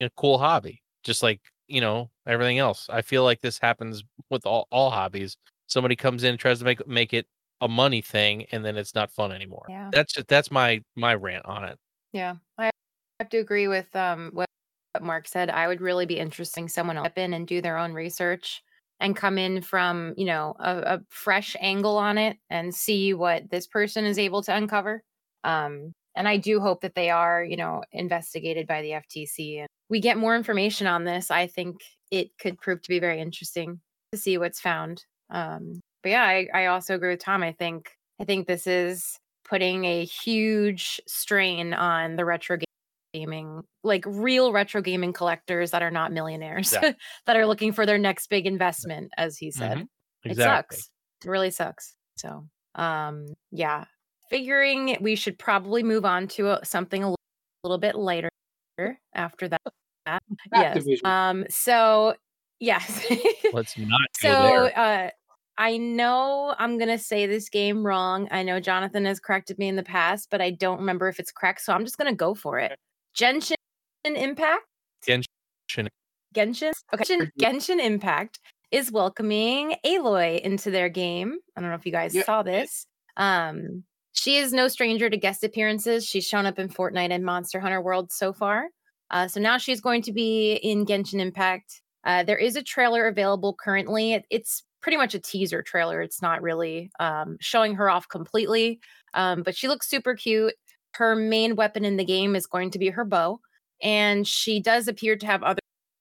a 0.00 0.10
cool 0.16 0.38
hobby. 0.38 0.82
Just 1.02 1.22
like, 1.22 1.40
you 1.68 1.80
know, 1.80 2.10
everything 2.26 2.58
else. 2.58 2.86
I 2.90 3.02
feel 3.02 3.24
like 3.24 3.40
this 3.40 3.58
happens 3.58 4.04
with 4.30 4.46
all, 4.46 4.66
all 4.70 4.90
hobbies. 4.90 5.36
Somebody 5.66 5.96
comes 5.96 6.24
in 6.24 6.36
tries 6.36 6.58
to 6.58 6.64
make 6.64 6.86
make 6.86 7.12
it 7.14 7.26
a 7.60 7.68
money 7.68 8.02
thing 8.02 8.46
and 8.52 8.64
then 8.64 8.76
it's 8.76 8.94
not 8.94 9.10
fun 9.10 9.32
anymore. 9.32 9.66
Yeah. 9.68 9.90
That's 9.92 10.12
just 10.12 10.28
that's 10.28 10.50
my 10.50 10.82
my 10.96 11.14
rant 11.14 11.46
on 11.46 11.64
it. 11.64 11.78
Yeah. 12.12 12.36
I 12.58 12.70
have 13.20 13.28
to 13.30 13.38
agree 13.38 13.68
with 13.68 13.94
um 13.96 14.30
what 14.32 14.48
Mark 15.00 15.26
said. 15.26 15.50
I 15.50 15.66
would 15.66 15.80
really 15.80 16.06
be 16.06 16.18
interesting 16.18 16.68
someone 16.68 16.96
else 16.96 17.12
in 17.16 17.34
and 17.34 17.46
do 17.46 17.60
their 17.60 17.78
own 17.78 17.92
research 17.92 18.62
and 19.00 19.16
come 19.16 19.38
in 19.38 19.60
from 19.62 20.14
you 20.16 20.24
know 20.24 20.54
a, 20.58 20.76
a, 20.78 21.00
fresh 21.08 21.56
angle 21.60 21.98
on 21.98 22.18
it 22.18 22.38
and 22.50 22.74
see 22.74 23.14
what 23.14 23.50
this 23.50 23.66
person 23.66 24.04
is 24.04 24.18
able 24.18 24.42
to 24.42 24.54
uncover 24.54 25.02
um, 25.44 25.92
and 26.14 26.28
i 26.28 26.36
do 26.36 26.60
hope 26.60 26.80
that 26.80 26.94
they 26.94 27.10
are 27.10 27.44
you 27.44 27.56
know 27.56 27.82
investigated 27.92 28.66
by 28.66 28.82
the 28.82 28.90
ftc 28.90 29.58
and 29.58 29.68
we 29.88 30.00
get 30.00 30.16
more 30.16 30.36
information 30.36 30.86
on 30.86 31.04
this 31.04 31.30
i 31.30 31.46
think 31.46 31.82
it 32.10 32.30
could 32.38 32.58
prove 32.60 32.80
to 32.82 32.88
be 32.88 33.00
very 33.00 33.20
interesting 33.20 33.80
to 34.12 34.18
see 34.18 34.38
what's 34.38 34.60
found 34.60 35.04
um, 35.30 35.80
but 36.04 36.10
yeah 36.10 36.22
I, 36.22 36.46
I 36.54 36.66
also 36.66 36.94
agree 36.94 37.10
with 37.10 37.20
tom 37.20 37.42
i 37.42 37.50
think 37.50 37.90
i 38.20 38.24
think 38.24 38.46
this 38.46 38.68
is 38.68 39.18
putting 39.44 39.84
a 39.84 40.04
huge 40.04 41.00
strain 41.06 41.74
on 41.74 42.14
the 42.16 42.24
retro 42.24 42.58
gaming, 43.14 43.62
like 43.84 44.04
real 44.06 44.52
retro 44.52 44.82
gaming 44.82 45.12
collectors 45.12 45.70
that 45.70 45.82
are 45.82 45.90
not 45.90 46.12
millionaires 46.12 46.72
yeah. 46.72 46.92
that 47.26 47.36
are 47.36 47.46
looking 47.46 47.72
for 47.72 47.86
their 47.86 47.96
next 47.96 48.26
big 48.28 48.46
investment, 48.46 49.10
as 49.16 49.38
he 49.38 49.50
said. 49.50 49.78
Mm-hmm. 49.78 50.30
Exactly. 50.30 50.76
It 50.76 50.80
sucks. 50.80 50.90
It 51.24 51.28
really 51.28 51.50
sucks. 51.50 51.94
So, 52.16 52.46
um, 52.74 53.26
yeah, 53.52 53.84
figuring 54.28 54.96
we 55.00 55.14
should 55.14 55.38
probably 55.38 55.82
move 55.82 56.04
on 56.04 56.26
to 56.28 56.50
a, 56.50 56.64
something 56.64 57.02
a 57.02 57.06
little, 57.06 57.18
little 57.62 57.78
bit 57.78 57.94
lighter 57.94 58.30
after 59.14 59.48
that. 59.48 59.60
yes. 60.52 60.84
Um. 61.04 61.44
So 61.48 62.14
yes. 62.60 63.06
Let's 63.52 63.78
not. 63.78 64.00
so, 64.18 64.28
uh, 64.28 65.10
I 65.56 65.76
know 65.76 66.54
I'm 66.58 66.78
gonna 66.78 66.98
say 66.98 67.26
this 67.26 67.48
game 67.48 67.86
wrong. 67.86 68.28
I 68.30 68.42
know 68.42 68.60
Jonathan 68.60 69.04
has 69.04 69.20
corrected 69.20 69.58
me 69.58 69.68
in 69.68 69.76
the 69.76 69.82
past, 69.82 70.28
but 70.30 70.40
I 70.40 70.50
don't 70.50 70.78
remember 70.78 71.08
if 71.08 71.20
it's 71.20 71.30
correct. 71.30 71.60
So 71.60 71.72
I'm 71.72 71.84
just 71.84 71.98
gonna 71.98 72.14
go 72.14 72.34
for 72.34 72.58
it. 72.58 72.78
Genshin 73.16 73.54
Impact. 74.04 74.64
Genshin. 75.06 75.88
Genshin. 76.34 76.72
Okay. 76.92 77.04
Genshin, 77.04 77.30
Genshin 77.40 77.84
Impact 77.84 78.40
is 78.70 78.90
welcoming 78.90 79.76
Aloy 79.86 80.40
into 80.40 80.70
their 80.70 80.88
game. 80.88 81.38
I 81.56 81.60
don't 81.60 81.70
know 81.70 81.76
if 81.76 81.86
you 81.86 81.92
guys 81.92 82.14
yep. 82.14 82.26
saw 82.26 82.42
this. 82.42 82.86
Um, 83.16 83.84
she 84.12 84.38
is 84.38 84.52
no 84.52 84.68
stranger 84.68 85.08
to 85.08 85.16
guest 85.16 85.44
appearances. 85.44 86.04
She's 86.04 86.26
shown 86.26 86.46
up 86.46 86.58
in 86.58 86.68
Fortnite 86.68 87.12
and 87.12 87.24
Monster 87.24 87.60
Hunter 87.60 87.80
World 87.80 88.12
so 88.12 88.32
far. 88.32 88.68
Uh, 89.10 89.28
so 89.28 89.40
now 89.40 89.58
she's 89.58 89.80
going 89.80 90.02
to 90.02 90.12
be 90.12 90.54
in 90.54 90.86
Genshin 90.86 91.20
Impact. 91.20 91.82
Uh, 92.04 92.24
there 92.24 92.36
is 92.36 92.56
a 92.56 92.62
trailer 92.62 93.06
available 93.06 93.54
currently. 93.54 94.14
It, 94.14 94.24
it's 94.30 94.64
pretty 94.84 94.98
much 94.98 95.14
a 95.14 95.18
teaser 95.18 95.62
trailer. 95.62 96.00
It's 96.00 96.22
not 96.22 96.42
really 96.42 96.92
um, 97.00 97.38
showing 97.40 97.74
her 97.74 97.90
off 97.90 98.08
completely, 98.08 98.78
um, 99.14 99.42
but 99.42 99.56
she 99.56 99.66
looks 99.66 99.88
super 99.88 100.14
cute 100.14 100.54
her 100.96 101.14
main 101.14 101.56
weapon 101.56 101.84
in 101.84 101.96
the 101.96 102.04
game 102.04 102.36
is 102.36 102.46
going 102.46 102.70
to 102.70 102.78
be 102.78 102.88
her 102.90 103.04
bow 103.04 103.40
and 103.82 104.26
she 104.26 104.60
does 104.60 104.88
appear 104.88 105.16
to 105.16 105.26
have 105.26 105.42
other 105.42 105.60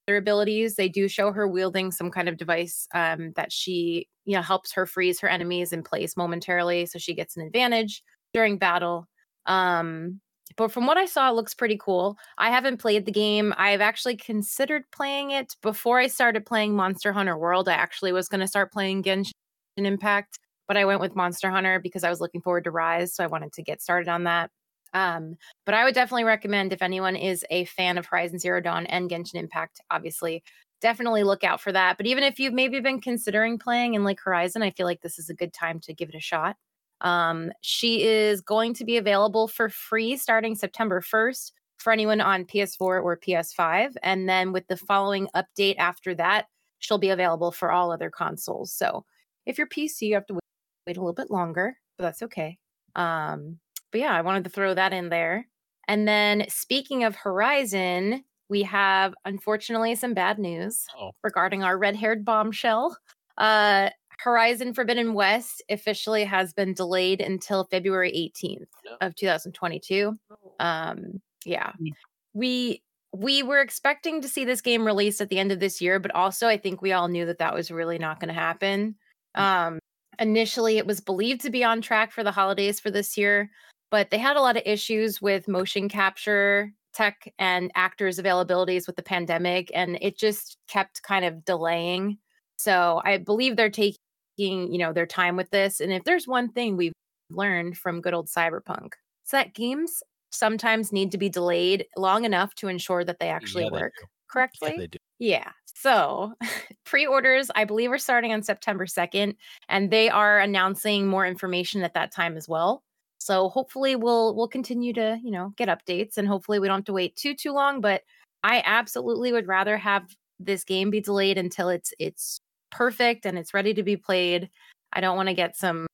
abilities 0.10 0.76
they 0.76 0.90
do 0.90 1.08
show 1.08 1.32
her 1.32 1.48
wielding 1.48 1.92
some 1.92 2.12
kind 2.12 2.30
of 2.30 2.38
device 2.38 2.88
um, 2.94 3.32
that 3.36 3.52
she 3.52 4.08
you 4.26 4.36
know 4.36 4.42
helps 4.42 4.74
her 4.74 4.86
freeze 4.86 5.20
her 5.20 5.28
enemies 5.28 5.74
in 5.74 5.84
place 5.84 6.16
momentarily 6.18 6.86
so 6.86 7.00
she 7.00 7.14
gets 7.14 7.38
an 7.38 7.46
advantage 7.46 8.04
during 8.34 8.58
battle 8.58 9.08
um, 9.46 10.20
but 10.56 10.72
from 10.72 10.86
what 10.86 10.98
i 10.98 11.06
saw 11.06 11.30
it 11.30 11.36
looks 11.36 11.54
pretty 11.54 11.78
cool 11.78 12.18
i 12.38 12.50
haven't 12.50 12.78
played 12.78 13.06
the 13.06 13.12
game 13.12 13.54
i've 13.58 13.82
actually 13.82 14.16
considered 14.16 14.84
playing 14.92 15.32
it 15.32 15.56
before 15.62 16.00
i 16.00 16.08
started 16.08 16.46
playing 16.46 16.76
monster 16.76 17.12
hunter 17.14 17.38
world 17.38 17.68
i 17.68 17.74
actually 17.74 18.12
was 18.12 18.28
going 18.28 18.42
to 18.42 18.48
start 18.48 18.72
playing 18.72 19.04
genshin 19.04 19.32
impact 19.78 20.40
but 20.68 20.78
i 20.78 20.86
went 20.86 21.02
with 21.02 21.16
monster 21.16 21.50
hunter 21.50 21.80
because 21.80 22.04
i 22.04 22.10
was 22.10 22.22
looking 22.22 22.42
forward 22.42 22.64
to 22.64 22.72
rise 22.72 23.14
so 23.14 23.24
i 23.24 23.28
wanted 23.28 23.52
to 23.54 23.64
get 23.64 23.82
started 23.82 24.08
on 24.08 24.24
that 24.24 24.50
um, 24.94 25.38
but 25.66 25.74
I 25.74 25.84
would 25.84 25.96
definitely 25.96 26.24
recommend 26.24 26.72
if 26.72 26.82
anyone 26.82 27.16
is 27.16 27.44
a 27.50 27.66
fan 27.66 27.98
of 27.98 28.06
Horizon 28.06 28.40
Zero 28.40 28.62
Dawn 28.62 28.86
and 28.86 29.10
Genshin 29.10 29.36
Impact, 29.36 29.82
obviously, 29.90 30.44
definitely 30.82 31.24
look 31.24 31.44
out 31.44 31.62
for 31.62 31.72
that. 31.72 31.98
But 31.98 32.06
even 32.06 32.24
if 32.24 32.40
you've 32.40 32.54
maybe 32.54 32.80
been 32.80 33.02
considering 33.02 33.58
playing 33.58 33.96
in 33.96 34.04
like 34.04 34.20
Horizon, 34.20 34.62
I 34.62 34.72
feel 34.72 34.86
like 34.86 35.02
this 35.02 35.18
is 35.18 35.30
a 35.30 35.34
good 35.34 35.54
time 35.54 35.80
to 35.82 35.94
give 35.94 36.10
it 36.10 36.16
a 36.16 36.20
shot. 36.20 36.58
Um, 37.04 37.52
she 37.62 38.04
is 38.04 38.42
going 38.42 38.74
to 38.76 38.86
be 38.86 38.98
available 38.98 39.48
for 39.48 39.70
free 39.70 40.18
starting 40.18 40.56
September 40.56 41.02
1st 41.02 41.52
for 41.78 41.92
anyone 41.94 42.22
on 42.22 42.46
PS4 42.46 42.80
or 42.82 43.18
PS5. 43.18 43.96
And 44.04 44.28
then 44.30 44.52
with 44.54 44.68
the 44.68 44.78
following 44.78 45.28
update 45.36 45.76
after 45.78 46.16
that, 46.16 46.46
she'll 46.80 46.98
be 46.98 47.10
available 47.10 47.52
for 47.52 47.72
all 47.72 47.92
other 47.92 48.10
consoles. 48.10 48.72
So 48.74 49.06
if 49.46 49.58
you're 49.58 49.68
PC, 49.68 50.04
you 50.04 50.14
have 50.16 50.26
to 50.28 50.36
wait, 50.36 50.98
a 50.98 51.02
little 51.02 51.14
bit 51.14 51.30
longer, 51.32 51.78
but 51.98 52.06
that's 52.06 52.22
okay. 52.24 52.58
Um, 52.96 53.60
but 53.92 54.00
yeah, 54.02 54.14
I 54.14 54.22
wanted 54.22 54.46
to 54.46 54.50
throw 54.50 54.74
that 54.74 54.94
in 54.94 55.10
there. 55.10 55.48
And 55.88 56.08
then 56.08 56.46
speaking 56.50 57.04
of 57.04 57.16
Horizon, 57.16 58.24
we 58.50 58.64
have 58.64 59.14
unfortunately 59.26 59.96
some 59.96 60.14
bad 60.14 60.40
news 60.40 60.86
Oh. 60.98 61.12
regarding 61.24 61.64
our 61.64 61.78
red-haired 61.78 62.24
bombshell. 62.24 62.98
Uh 63.38 63.90
Horizon 64.20 64.74
Forbidden 64.74 65.14
West 65.14 65.62
officially 65.70 66.24
has 66.24 66.54
been 66.54 66.74
delayed 66.74 67.22
until 67.22 67.66
February 67.66 68.12
18th 68.12 68.68
No. 68.86 68.98
of 69.02 69.16
2022. 69.16 70.16
Um 70.60 71.22
yeah. 71.46 71.72
Mm. 71.82 71.92
We 72.34 72.84
we 73.16 73.44
were 73.44 73.60
expecting 73.62 74.22
to 74.22 74.28
see 74.28 74.44
this 74.44 74.62
game 74.62 74.86
released 74.86 75.22
at 75.22 75.30
the 75.30 75.38
end 75.38 75.52
of 75.52 75.60
this 75.60 75.80
year, 75.82 76.00
but 76.00 76.14
also 76.16 76.48
I 76.48 76.58
think 76.58 76.82
we 76.82 76.94
all 76.94 77.08
knew 77.08 77.26
that 77.28 77.38
that 77.40 77.54
was 77.54 77.70
really 77.70 78.00
not 78.00 78.20
going 78.20 78.30
to 78.34 78.40
happen. 78.40 78.96
Um 79.36 79.80
initially 80.20 80.78
it 80.78 80.86
was 80.88 81.00
believed 81.02 81.42
to 81.42 81.50
be 81.50 81.64
on 81.64 81.82
track 81.82 82.12
for 82.12 82.24
the 82.24 82.32
holidays 82.32 82.80
for 82.80 82.92
this 82.92 83.18
year, 83.18 83.50
but 83.92 84.10
they 84.12 84.18
had 84.20 84.38
a 84.38 84.42
lot 84.42 84.58
of 84.58 84.64
issues 84.66 85.22
with 85.22 85.48
motion 85.48 85.90
capture 85.90 86.72
tech 86.94 87.32
and 87.40 87.72
actors 87.76 88.20
availabilities 88.20 88.86
with 88.86 88.96
the 88.96 89.02
pandemic 89.04 89.72
and 89.74 89.98
it 90.02 90.18
just 90.18 90.58
kept 90.68 91.02
kind 91.04 91.26
of 91.26 91.44
delaying. 91.44 92.18
So 92.58 93.02
I 93.04 93.18
believe 93.18 93.56
they're 93.56 93.70
taking, 93.72 93.98
you 94.38 94.78
know, 94.78 94.94
their 94.94 95.06
time 95.08 95.36
with 95.36 95.50
this 95.52 95.80
and 95.80 95.92
if 95.94 96.04
there's 96.04 96.28
one 96.28 96.52
thing 96.52 96.78
we've 96.78 96.94
learned 97.30 97.78
from 97.78 98.02
good 98.02 98.14
old 98.14 98.28
cyberpunk, 98.28 98.94
it's 99.24 99.32
that 99.32 99.54
games 99.54 100.02
sometimes 100.32 100.92
need 100.92 101.12
to 101.12 101.18
be 101.18 101.30
delayed 101.30 101.86
long 101.98 102.26
enough 102.26 102.56
to 102.56 102.68
ensure 102.68 103.04
that 103.06 103.20
they 103.20 103.30
actually 103.30 103.66
Yeah, 103.66 103.70
they 103.74 103.82
work 103.82 103.94
do. 104.00 104.06
correctly. 104.30 104.72
Yeah, 104.78 104.88
they. 104.92 104.98
Yeah. 105.20 105.52
So 105.66 106.34
pre-orders, 106.86 107.50
I 107.56 107.66
believe, 107.66 107.92
are 107.92 107.98
starting 107.98 108.34
on 108.34 108.44
September 108.44 108.86
2nd, 108.86 109.36
and 109.70 109.92
they 109.92 110.10
are 110.10 110.40
announcing 110.40 111.08
more 111.08 111.26
information 111.26 111.84
at 111.84 111.94
that 111.94 112.12
time 112.12 112.38
as 112.38 112.48
well. 112.50 112.84
So 113.20 113.50
hopefully 113.50 113.96
we'll 113.96 114.36
we'll 114.36 114.48
continue 114.50 114.94
to, 114.94 115.20
you 115.24 115.32
know, 115.32 115.54
get 115.58 115.70
updates 115.70 116.18
and 116.18 116.28
hopefully 116.28 116.60
we 116.60 116.68
don't 116.68 116.80
have 116.80 116.86
to 116.86 116.94
wait 116.94 117.16
too 117.16 117.34
too 117.36 117.52
long. 117.54 117.80
But 117.82 118.04
I 118.44 118.62
absolutely 118.66 119.32
would 119.32 119.48
rather 119.48 119.78
have 119.78 120.04
this 120.40 120.64
game 120.66 120.90
be 120.90 121.00
delayed 121.02 121.38
until 121.38 121.70
it's 121.70 121.94
it's 122.00 122.42
perfect 122.74 123.26
and 123.26 123.38
it's 123.38 123.54
ready 123.54 123.74
to 123.76 123.84
be 123.84 123.96
played. 123.96 124.50
I 124.92 125.00
don't 125.02 125.16
want 125.16 125.30
to 125.30 125.34
get 125.34 125.56
some, 125.56 125.88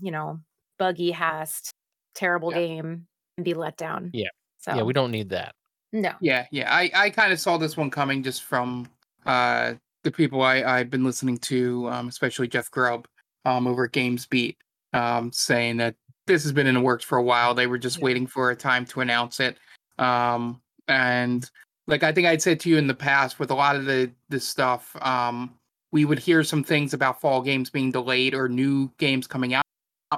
you 0.00 0.10
know, 0.10 0.40
buggy 0.78 1.10
hast, 1.12 1.70
terrible 2.14 2.50
Yeah. 2.52 2.58
game 2.58 3.06
and 3.36 3.44
be 3.44 3.54
let 3.54 3.76
down. 3.76 4.10
Yeah. 4.12 4.28
So 4.58 4.74
Yeah, 4.74 4.82
we 4.82 4.92
don't 4.92 5.10
need 5.10 5.30
that. 5.30 5.54
no. 5.92 6.12
Yeah, 6.20 6.46
yeah. 6.50 6.74
I, 6.74 6.90
I 6.94 7.10
kind 7.10 7.32
of 7.32 7.40
saw 7.40 7.56
this 7.56 7.76
one 7.76 7.90
coming 7.90 8.22
just 8.22 8.42
from 8.42 8.88
uh 9.24 9.74
the 10.04 10.10
people 10.12 10.42
I, 10.42 10.62
I've 10.62 10.90
been 10.90 11.02
listening 11.04 11.36
to, 11.38 11.88
um, 11.90 12.08
especially 12.08 12.48
Jeff 12.48 12.70
Grubb 12.70 13.06
um 13.44 13.66
over 13.66 13.84
at 13.84 13.92
GamesBeat, 13.92 14.56
um, 14.92 15.32
saying 15.32 15.76
that 15.78 15.94
this 16.26 16.42
has 16.42 16.52
been 16.52 16.66
in 16.66 16.74
the 16.74 16.80
works 16.80 17.04
for 17.04 17.18
a 17.18 17.22
while. 17.22 17.54
They 17.54 17.66
were 17.66 17.78
just 17.78 17.98
Yeah. 17.98 18.04
waiting 18.04 18.26
for 18.26 18.50
a 18.50 18.56
time 18.56 18.84
to 18.86 19.00
announce 19.00 19.40
it. 19.40 19.58
Um 19.98 20.60
and 20.88 21.48
like 21.86 22.02
I 22.02 22.12
think 22.12 22.26
I'd 22.26 22.42
said 22.42 22.60
to 22.60 22.68
you 22.70 22.78
in 22.78 22.86
the 22.88 22.94
past 22.94 23.38
with 23.38 23.50
a 23.50 23.54
lot 23.54 23.76
of 23.76 23.84
the 23.84 24.10
this 24.28 24.46
stuff, 24.46 24.94
um, 25.02 25.54
we 25.96 26.04
would 26.04 26.18
hear 26.18 26.44
some 26.44 26.62
things 26.62 26.92
about 26.92 27.22
fall 27.22 27.40
games 27.40 27.70
being 27.70 27.90
delayed 27.90 28.34
or 28.34 28.50
new 28.50 28.90
games 28.98 29.26
coming 29.26 29.54
out 29.54 29.64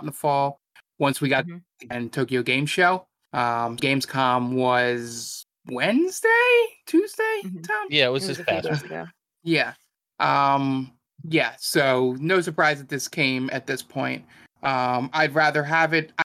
in 0.00 0.06
the 0.06 0.10
fall 0.12 0.58
once 0.98 1.20
we 1.20 1.28
got 1.28 1.46
Mhm. 1.46 1.62
and 1.88 2.12
Tokyo 2.12 2.42
Game 2.42 2.66
Show. 2.66 3.06
Um, 3.32 3.76
Gamescom 3.76 4.54
was 4.54 5.44
Wednesday, 5.70 6.28
Tuesday, 6.86 7.42
Mhm. 7.44 7.62
Tom. 7.62 7.86
Yeah, 7.90 8.08
it 8.08 8.10
was 8.10 8.24
It 8.24 8.28
was 8.30 8.36
this 8.38 8.46
past. 8.46 8.88
days 8.88 9.06
Yeah. 9.44 9.74
Um, 10.18 10.90
yeah. 11.22 11.54
So 11.60 12.16
no 12.18 12.40
surprise 12.40 12.78
that 12.80 12.88
this 12.88 13.06
came 13.06 13.48
at 13.52 13.68
this 13.68 13.80
point. 13.80 14.24
Um, 14.64 15.10
I'd 15.12 15.32
rather 15.36 15.62
have 15.62 15.94
it. 15.94 16.10
I, 16.18 16.22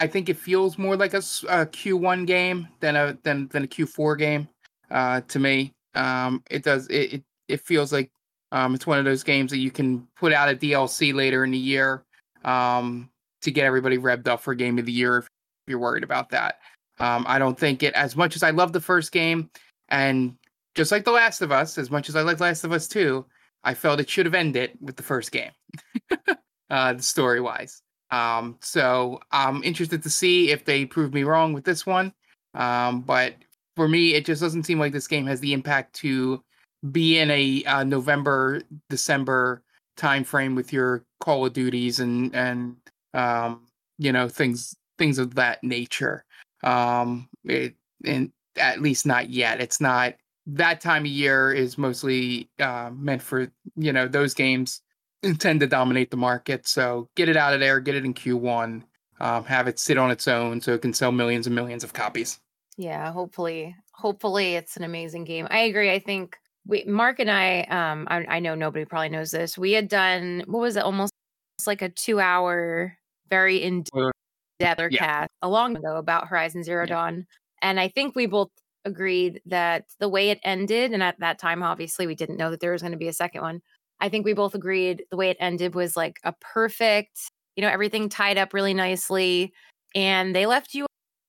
I 0.00 0.06
think 0.08 0.28
it 0.28 0.36
feels 0.36 0.78
more 0.78 0.96
like 0.96 1.14
a, 1.14 1.18
s- 1.18 1.44
a 1.48 1.64
Q1 1.64 2.26
game 2.26 2.66
than 2.80 2.96
a 2.96 3.16
than 3.22 3.46
than 3.52 3.62
a 3.62 3.68
Q4 3.68 4.18
game. 4.18 4.48
Uh, 4.90 5.20
to 5.28 5.38
me, 5.38 5.74
um, 5.94 6.42
it 6.50 6.64
does. 6.64 6.88
It 6.88 7.12
it, 7.14 7.22
it 7.46 7.60
feels 7.60 7.92
like 7.92 8.10
um, 8.52 8.74
it's 8.74 8.86
one 8.86 8.98
of 8.98 9.04
those 9.04 9.22
games 9.22 9.50
that 9.50 9.58
you 9.58 9.70
can 9.70 10.06
put 10.16 10.32
out 10.32 10.48
a 10.48 10.56
DLC 10.56 11.14
later 11.14 11.44
in 11.44 11.50
the 11.50 11.58
year 11.58 12.04
um, 12.44 13.10
to 13.42 13.50
get 13.50 13.64
everybody 13.64 13.98
revved 13.98 14.28
up 14.28 14.40
for 14.40 14.54
Game 14.54 14.78
of 14.78 14.86
the 14.86 14.92
Year 14.92 15.18
if 15.18 15.28
you're 15.66 15.78
worried 15.78 16.04
about 16.04 16.30
that. 16.30 16.60
Um, 16.98 17.24
I 17.28 17.38
don't 17.38 17.58
think 17.58 17.82
it 17.82 17.94
as 17.94 18.16
much 18.16 18.36
as 18.36 18.42
I 18.42 18.50
love 18.50 18.72
the 18.72 18.80
first 18.80 19.12
game, 19.12 19.50
and 19.88 20.36
just 20.74 20.92
like 20.92 21.04
The 21.04 21.12
Last 21.12 21.42
of 21.42 21.52
Us, 21.52 21.76
as 21.78 21.90
much 21.90 22.08
as 22.08 22.16
I 22.16 22.22
like 22.22 22.40
Last 22.40 22.64
of 22.64 22.72
Us 22.72 22.88
2, 22.88 23.24
I 23.64 23.74
felt 23.74 24.00
it 24.00 24.08
should 24.08 24.26
have 24.26 24.34
ended 24.34 24.72
with 24.80 24.96
the 24.96 25.02
first 25.02 25.32
game, 25.32 25.50
uh, 26.70 26.96
story 26.98 27.40
wise. 27.40 27.82
Um, 28.10 28.56
so 28.60 29.20
I'm 29.32 29.62
interested 29.64 30.02
to 30.04 30.10
see 30.10 30.50
if 30.50 30.64
they 30.64 30.86
prove 30.86 31.12
me 31.12 31.24
wrong 31.24 31.52
with 31.52 31.64
this 31.64 31.84
one. 31.84 32.12
Um, 32.54 33.02
but 33.02 33.34
for 33.74 33.88
me, 33.88 34.14
it 34.14 34.24
just 34.24 34.40
doesn't 34.40 34.64
seem 34.64 34.78
like 34.78 34.92
this 34.92 35.08
game 35.08 35.26
has 35.26 35.40
the 35.40 35.52
impact 35.52 35.94
to 35.96 36.42
be 36.92 37.18
in 37.18 37.30
a 37.30 37.64
uh, 37.64 37.84
November, 37.84 38.62
December 38.88 39.62
time 39.96 40.24
frame 40.24 40.54
with 40.54 40.72
your 40.72 41.04
Call 41.20 41.46
of 41.46 41.52
Duties 41.52 42.00
and 42.00 42.34
and 42.34 42.76
um, 43.14 43.66
you 43.98 44.12
know 44.12 44.28
things 44.28 44.76
things 44.98 45.18
of 45.18 45.34
that 45.34 45.62
nature. 45.62 46.24
Um, 46.62 47.28
it, 47.44 47.74
and 48.04 48.32
at 48.56 48.80
least 48.80 49.06
not 49.06 49.30
yet. 49.30 49.60
It's 49.60 49.80
not 49.80 50.14
that 50.46 50.80
time 50.80 51.02
of 51.02 51.10
year 51.10 51.52
is 51.52 51.76
mostly 51.76 52.48
uh, 52.60 52.90
meant 52.94 53.22
for 53.22 53.50
you 53.76 53.92
know 53.92 54.08
those 54.08 54.34
games 54.34 54.82
tend 55.38 55.60
to 55.60 55.66
dominate 55.66 56.10
the 56.10 56.16
market. 56.16 56.66
So 56.66 57.08
get 57.16 57.28
it 57.28 57.36
out 57.36 57.54
of 57.54 57.60
there, 57.60 57.80
get 57.80 57.94
it 57.94 58.04
in 58.04 58.14
Q1, 58.14 58.82
um, 59.20 59.44
have 59.44 59.68
it 59.68 59.78
sit 59.78 59.98
on 59.98 60.10
its 60.10 60.28
own 60.28 60.60
so 60.60 60.74
it 60.74 60.82
can 60.82 60.94
sell 60.94 61.12
millions 61.12 61.46
and 61.46 61.54
millions 61.54 61.84
of 61.84 61.92
copies. 61.92 62.38
Yeah, 62.76 63.10
hopefully, 63.10 63.74
hopefully 63.92 64.54
it's 64.54 64.76
an 64.76 64.84
amazing 64.84 65.24
game. 65.24 65.46
I 65.50 65.60
agree. 65.60 65.90
I 65.90 65.98
think 65.98 66.36
we, 66.66 66.84
Mark 66.84 67.20
and 67.20 67.30
I, 67.30 67.60
um, 67.62 68.06
I, 68.10 68.36
I 68.36 68.40
know 68.40 68.54
nobody 68.54 68.84
probably 68.84 69.08
knows 69.08 69.30
this. 69.30 69.56
We 69.56 69.72
had 69.72 69.88
done 69.88 70.42
what 70.46 70.60
was 70.60 70.76
it, 70.76 70.82
almost 70.82 71.12
like 71.66 71.82
a 71.82 71.88
two-hour, 71.88 72.96
very 73.30 73.62
in 73.62 73.84
depth 74.58 74.80
yeah. 74.90 74.98
cast 74.98 75.30
a 75.42 75.48
long 75.48 75.76
ago 75.76 75.96
about 75.96 76.28
Horizon 76.28 76.62
Zero 76.62 76.84
Yeah. 76.84 76.94
Dawn, 76.94 77.26
and 77.62 77.80
I 77.80 77.88
think 77.88 78.14
we 78.14 78.26
both 78.26 78.50
agreed 78.84 79.40
that 79.46 79.86
the 79.98 80.08
way 80.08 80.30
it 80.30 80.40
ended, 80.44 80.92
and 80.92 81.02
at 81.02 81.18
that 81.20 81.38
time, 81.38 81.62
obviously, 81.62 82.06
we 82.06 82.14
didn't 82.14 82.36
know 82.36 82.50
that 82.50 82.60
there 82.60 82.72
was 82.72 82.82
going 82.82 82.92
to 82.92 82.98
be 82.98 83.08
a 83.08 83.12
second 83.12 83.42
one. 83.42 83.62
I 84.00 84.08
think 84.08 84.24
we 84.24 84.34
both 84.34 84.54
agreed 84.54 85.04
the 85.10 85.16
way 85.16 85.30
it 85.30 85.38
ended 85.40 85.74
was 85.74 85.96
like 85.96 86.20
a 86.24 86.34
perfect, 86.40 87.18
you 87.56 87.62
know, 87.62 87.68
everything 87.68 88.08
tied 88.08 88.38
up 88.38 88.52
really 88.52 88.74
nicely, 88.74 89.52
and 89.94 90.34
they 90.34 90.46
left 90.46 90.74
you 90.74 90.86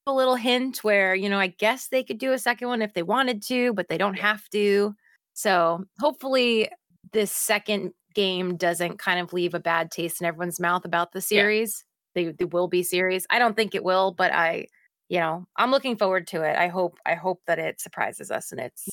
a 0.07 0.13
little 0.13 0.35
hint 0.35 0.85
where 0.85 1.13
you 1.13 1.27
know 1.27 1.37
i 1.37 1.47
guess 1.47 1.89
they 1.89 2.01
could 2.01 2.17
do 2.17 2.31
a 2.31 2.39
second 2.39 2.69
one 2.69 2.81
if 2.81 2.93
they 2.93 3.03
wanted 3.03 3.43
to 3.43 3.73
but 3.73 3.89
they 3.89 3.97
don't 3.97 4.17
have 4.17 4.47
to 4.47 4.95
so 5.37 5.85
hopefully 5.99 6.69
this 7.13 7.31
second 7.31 7.93
game 8.13 8.55
doesn't 8.55 8.97
kind 8.97 9.19
of 9.19 9.31
leave 9.31 9.53
a 9.53 9.59
bad 9.59 9.91
taste 9.91 10.21
in 10.21 10.27
everyone's 10.27 10.59
mouth 10.59 10.85
about 10.85 11.11
the 11.11 11.21
series 11.21 11.83
they, 12.15 12.31
they 12.31 12.45
will 12.45 12.67
be 12.67 12.81
series 12.81 13.25
i 13.29 13.37
don't 13.37 13.55
think 13.55 13.75
it 13.75 13.83
will 13.83 14.11
but 14.11 14.31
i 14.33 14.65
you 15.09 15.19
know 15.19 15.45
i'm 15.57 15.71
looking 15.71 15.95
forward 15.95 16.25
to 16.25 16.41
it 16.41 16.57
i 16.57 16.67
hope 16.67 16.97
i 17.05 17.13
hope 17.13 17.41
that 17.45 17.59
it 17.59 17.79
surprises 17.79 18.31
us 18.31 18.51
and 18.51 18.59
it's 18.59 18.89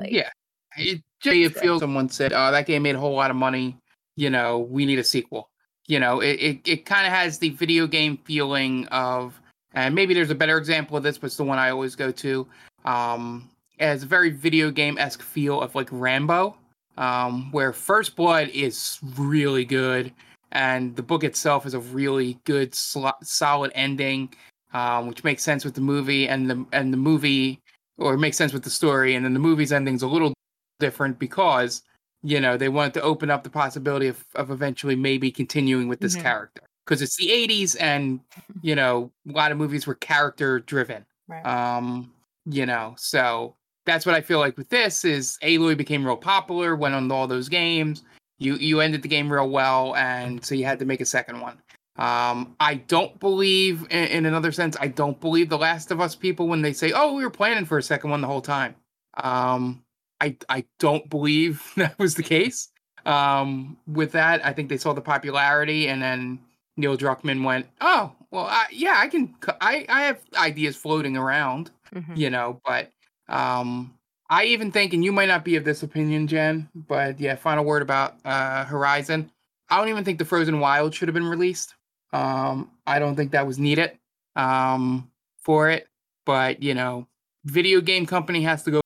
like 0.00 0.12
yeah, 0.12 0.30
it, 0.76 1.02
it 1.24 1.56
feels 1.56 1.80
someone 1.80 2.08
said, 2.08 2.32
"Oh, 2.32 2.50
that 2.50 2.66
game 2.66 2.82
made 2.82 2.94
a 2.94 2.98
whole 2.98 3.14
lot 3.14 3.30
of 3.30 3.36
money. 3.36 3.76
You 4.16 4.30
know, 4.30 4.58
we 4.58 4.86
need 4.86 4.98
a 4.98 5.04
sequel." 5.04 5.50
You 5.86 6.00
know, 6.00 6.20
it 6.20 6.40
it, 6.40 6.68
it 6.68 6.86
kind 6.86 7.06
of 7.06 7.12
has 7.12 7.38
the 7.38 7.50
video 7.50 7.86
game 7.86 8.18
feeling 8.24 8.86
of, 8.88 9.40
and 9.74 9.94
maybe 9.94 10.14
there's 10.14 10.30
a 10.30 10.34
better 10.34 10.56
example 10.56 10.96
of 10.96 11.02
this, 11.02 11.18
but 11.18 11.26
it's 11.26 11.36
the 11.36 11.44
one 11.44 11.58
I 11.58 11.70
always 11.70 11.94
go 11.94 12.10
to. 12.10 12.46
Um, 12.84 13.49
it 13.80 13.86
has 13.86 14.02
a 14.02 14.06
very 14.06 14.30
video 14.30 14.70
game 14.70 14.98
esque 14.98 15.22
feel 15.22 15.60
of 15.60 15.74
like 15.74 15.88
Rambo, 15.90 16.56
um, 16.98 17.50
where 17.50 17.72
First 17.72 18.14
Blood 18.14 18.48
is 18.50 18.98
really 19.16 19.64
good, 19.64 20.12
and 20.52 20.94
the 20.94 21.02
book 21.02 21.24
itself 21.24 21.66
is 21.66 21.74
a 21.74 21.80
really 21.80 22.38
good, 22.44 22.74
sl- 22.74 23.08
solid 23.22 23.72
ending, 23.74 24.32
um, 24.74 25.08
which 25.08 25.24
makes 25.24 25.42
sense 25.42 25.64
with 25.64 25.74
the 25.74 25.80
movie, 25.80 26.28
and 26.28 26.48
the 26.48 26.66
and 26.72 26.92
the 26.92 26.98
movie 26.98 27.58
or 27.98 28.14
it 28.14 28.18
makes 28.18 28.36
sense 28.36 28.52
with 28.52 28.62
the 28.62 28.70
story, 28.70 29.14
and 29.14 29.24
then 29.24 29.34
the 29.34 29.40
movie's 29.40 29.72
ending's 29.72 30.02
a 30.02 30.06
little 30.06 30.32
different 30.78 31.18
because 31.18 31.82
you 32.22 32.40
know 32.40 32.56
they 32.56 32.68
wanted 32.68 32.94
to 32.94 33.02
open 33.02 33.30
up 33.30 33.42
the 33.44 33.50
possibility 33.50 34.06
of, 34.06 34.24
of 34.34 34.50
eventually 34.50 34.96
maybe 34.96 35.30
continuing 35.30 35.88
with 35.88 36.00
this 36.00 36.16
Mhm. 36.16 36.22
character 36.22 36.62
because 36.84 37.02
it's 37.02 37.16
the 37.16 37.30
80s 37.30 37.76
and 37.76 38.20
you 38.62 38.74
know 38.74 39.10
a 39.28 39.32
lot 39.32 39.52
of 39.52 39.58
movies 39.58 39.86
were 39.86 39.94
character 39.94 40.60
driven 40.60 41.04
right. 41.28 41.44
um 41.44 42.12
you 42.46 42.64
know 42.66 42.94
so 42.98 43.54
that's 43.86 44.04
what 44.06 44.14
i 44.14 44.20
feel 44.20 44.38
like 44.38 44.56
with 44.56 44.68
this 44.68 45.04
is 45.04 45.38
aloy 45.42 45.76
became 45.76 46.04
real 46.04 46.16
popular 46.16 46.76
went 46.76 46.94
on 46.94 47.10
all 47.10 47.26
those 47.26 47.48
games 47.48 48.02
you 48.38 48.54
you 48.56 48.80
ended 48.80 49.02
the 49.02 49.08
game 49.08 49.32
real 49.32 49.48
well 49.48 49.94
and 49.96 50.44
so 50.44 50.54
you 50.54 50.64
had 50.64 50.78
to 50.78 50.84
make 50.84 51.00
a 51.00 51.06
second 51.06 51.40
one 51.40 51.58
um 51.96 52.54
i 52.60 52.74
don't 52.74 53.18
believe 53.20 53.82
in, 53.90 54.06
in 54.08 54.26
another 54.26 54.52
sense 54.52 54.76
i 54.80 54.86
don't 54.86 55.20
believe 55.20 55.48
the 55.48 55.58
last 55.58 55.90
of 55.90 56.00
us 56.00 56.14
people 56.14 56.46
when 56.48 56.62
they 56.62 56.72
say 56.72 56.92
oh 56.92 57.12
we 57.14 57.22
were 57.24 57.30
planning 57.30 57.64
for 57.64 57.78
a 57.78 57.82
second 57.82 58.10
one 58.10 58.20
the 58.20 58.26
whole 58.26 58.40
time 58.42 58.74
um 59.22 59.82
i 60.20 60.36
i 60.48 60.64
don't 60.78 61.08
believe 61.10 61.62
that 61.76 61.98
was 61.98 62.14
the 62.14 62.22
case 62.22 62.68
um 63.06 63.76
with 63.86 64.12
that 64.12 64.44
i 64.44 64.52
think 64.52 64.68
they 64.68 64.76
saw 64.76 64.92
the 64.92 65.00
popularity 65.00 65.88
and 65.88 66.02
then 66.02 66.38
Neil 66.76 66.96
Druckmann 66.96 67.44
went, 67.44 67.66
"Oh, 67.82 68.12
well, 68.30 68.46
I, 68.46 68.64
yeah, 68.72 68.94
I 68.96 69.08
can. 69.08 69.34
I 69.60 69.84
I 69.88 70.02
have 70.04 70.20
ideas 70.36 70.76
floating 70.76 71.14
around, 71.14 71.70
Mhm. 71.94 72.16
you 72.16 72.30
know, 72.30 72.58
but 72.64 72.90
um, 73.30 73.94
I 74.28 74.44
even 74.44 74.70
think, 74.70 74.92
and 74.92 75.04
you 75.04 75.12
might 75.12 75.28
not 75.28 75.44
be 75.44 75.56
of 75.56 75.64
this 75.64 75.82
opinion, 75.82 76.26
Jen, 76.26 76.68
but 76.74 77.18
yeah, 77.18 77.34
final 77.34 77.64
word 77.64 77.82
about 77.82 78.16
uh 78.24 78.64
Horizon. 78.64 79.30
I 79.68 79.76
don't 79.76 79.88
even 79.88 80.04
think 80.04 80.18
the 80.18 80.24
Frozen 80.24 80.60
Wild 80.60 80.94
should 80.94 81.08
have 81.08 81.14
been 81.14 81.26
released. 81.26 81.74
Um, 82.12 82.70
I 82.86 82.98
don't 82.98 83.16
think 83.16 83.32
that 83.32 83.46
was 83.46 83.58
needed 83.58 83.92
um 84.36 85.10
for 85.42 85.70
it, 85.70 85.88
but 86.26 86.62
you 86.62 86.74
know, 86.74 87.06
video 87.44 87.80
game 87.80 88.06
company 88.06 88.42
has 88.42 88.62
to 88.64 88.70
go 88.70 88.80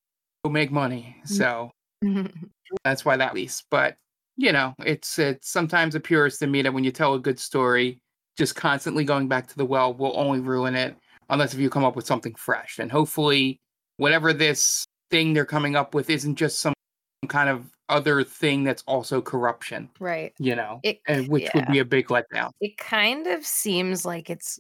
make 0.49 0.71
money, 0.71 1.17
so 1.25 1.71
that's 2.85 3.05
why 3.05 3.17
that 3.17 3.35
least. 3.35 3.65
But 3.71 3.97
you 4.37 4.53
know, 4.53 4.75
it's 4.81 5.19
it's 5.19 5.51
sometimes 5.51 5.95
a 5.95 6.01
purist 6.01 6.43
in 6.43 6.51
me 6.51 6.63
that 6.63 6.73
when 6.73 6.85
you 6.85 6.91
tell 6.91 7.15
a 7.15 7.21
good 7.21 7.39
story, 7.39 8.01
just 8.37 8.57
constantly 8.57 9.05
going 9.05 9.29
back 9.29 9.47
to 9.49 9.57
the 9.57 9.65
well 9.65 9.95
will 9.95 10.19
only 10.19 10.41
ruin 10.41 10.75
it 10.75 10.97
unless 11.31 11.55
if 11.55 11.61
you 11.61 11.71
come 11.71 11.85
up 11.85 11.97
with 11.97 12.07
something 12.07 12.35
fresh. 12.35 12.79
And 12.79 12.91
hopefully, 12.91 13.61
whatever 13.97 14.33
this 14.33 14.85
thing 15.11 15.33
they're 15.33 15.45
coming 15.45 15.77
up 15.77 15.95
with 15.95 16.11
isn't 16.11 16.37
just 16.37 16.61
some 16.61 16.75
kind 17.29 17.49
of 17.49 17.71
other 17.89 18.25
thing 18.25 18.65
that's 18.65 18.83
also 18.87 19.21
corruption. 19.21 19.91
right. 20.01 20.33
You 20.39 20.57
know, 20.57 20.81
It 20.83 21.01
and 21.07 21.29
which 21.29 21.49
would 21.55 21.67
be 21.69 21.79
a 21.79 21.85
big 21.85 22.09
letdown. 22.09 22.51
It 22.61 22.77
kind 22.79 23.27
of 23.27 23.45
seems 23.45 24.05
like 24.05 24.31
it's 24.31 24.59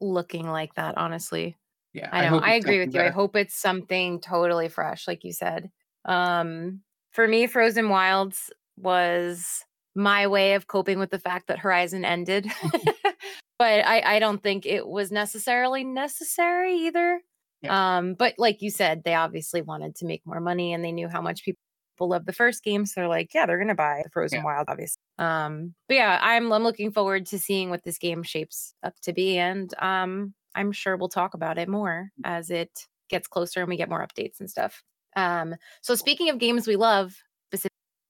looking 0.00 0.48
like 0.48 0.74
that, 0.74 0.96
honestly. 0.96 1.56
Yeah, 1.92 2.08
I 2.12 2.22
know. 2.22 2.30
hope 2.30 2.42
I 2.44 2.54
agree 2.54 2.78
with 2.78 2.94
you. 2.94 3.00
I 3.00 3.10
hope 3.10 3.34
it's 3.34 3.56
something 3.56 4.20
totally 4.20 4.68
fresh, 4.68 5.08
like 5.08 5.24
you 5.24 5.32
said. 5.32 5.70
Um, 6.04 6.82
for 7.10 7.26
me, 7.26 7.46
Frozen 7.48 7.88
Wilds 7.88 8.50
was 8.76 9.64
my 9.96 10.28
way 10.28 10.54
of 10.54 10.68
coping 10.68 11.00
with 11.00 11.10
the 11.10 11.18
fact 11.18 11.48
that 11.48 11.58
Horizon 11.58 12.04
ended. 12.04 12.46
but 13.58 13.84
I, 13.84 14.16
I 14.16 14.18
don't 14.20 14.42
think 14.42 14.66
it 14.66 14.86
was 14.86 15.10
necessarily 15.10 15.82
necessary 15.82 16.76
either. 16.86 17.20
Um, 17.68 18.14
but 18.14 18.34
like 18.38 18.62
you 18.62 18.70
said, 18.70 19.02
they 19.04 19.14
obviously 19.14 19.62
wanted 19.62 19.96
to 19.96 20.06
make 20.06 20.24
more 20.24 20.40
money 20.40 20.72
and 20.72 20.84
they 20.84 20.92
knew 20.92 21.08
how 21.08 21.20
much 21.20 21.44
people 21.44 21.58
love 22.00 22.24
the 22.24 22.32
first 22.32 22.64
game. 22.64 22.86
So 22.86 23.00
they're 23.00 23.08
like, 23.08 23.34
yeah, 23.34 23.46
they're 23.46 23.58
gonna 23.58 23.74
buy 23.74 24.00
the 24.04 24.10
Frozen 24.10 24.38
Yeah. 24.38 24.44
Wild, 24.44 24.66
obviously. 24.68 25.00
Um, 25.18 25.74
but 25.88 25.94
yeah, 25.94 26.18
I'm 26.22 26.52
I'm 26.52 26.62
looking 26.62 26.90
forward 26.92 27.26
to 27.26 27.38
seeing 27.38 27.68
what 27.70 27.84
this 27.84 27.98
game 27.98 28.22
shapes 28.22 28.74
up 28.82 28.94
to 29.02 29.12
be, 29.12 29.36
and 29.36 29.72
um, 29.82 30.34
I'm 30.54 30.72
sure 30.72 30.96
we'll 30.96 31.08
talk 31.08 31.34
about 31.34 31.58
it 31.58 31.68
more 31.68 32.10
as 32.24 32.50
it 32.50 32.86
gets 33.08 33.28
closer 33.28 33.60
and 33.60 33.68
we 33.68 33.76
get 33.76 33.88
more 33.88 34.06
updates 34.06 34.40
and 34.40 34.48
stuff. 34.48 34.82
Um, 35.16 35.56
so 35.82 35.94
speaking 35.94 36.30
of 36.30 36.38
games 36.38 36.66
we 36.66 36.76
love, 36.76 37.14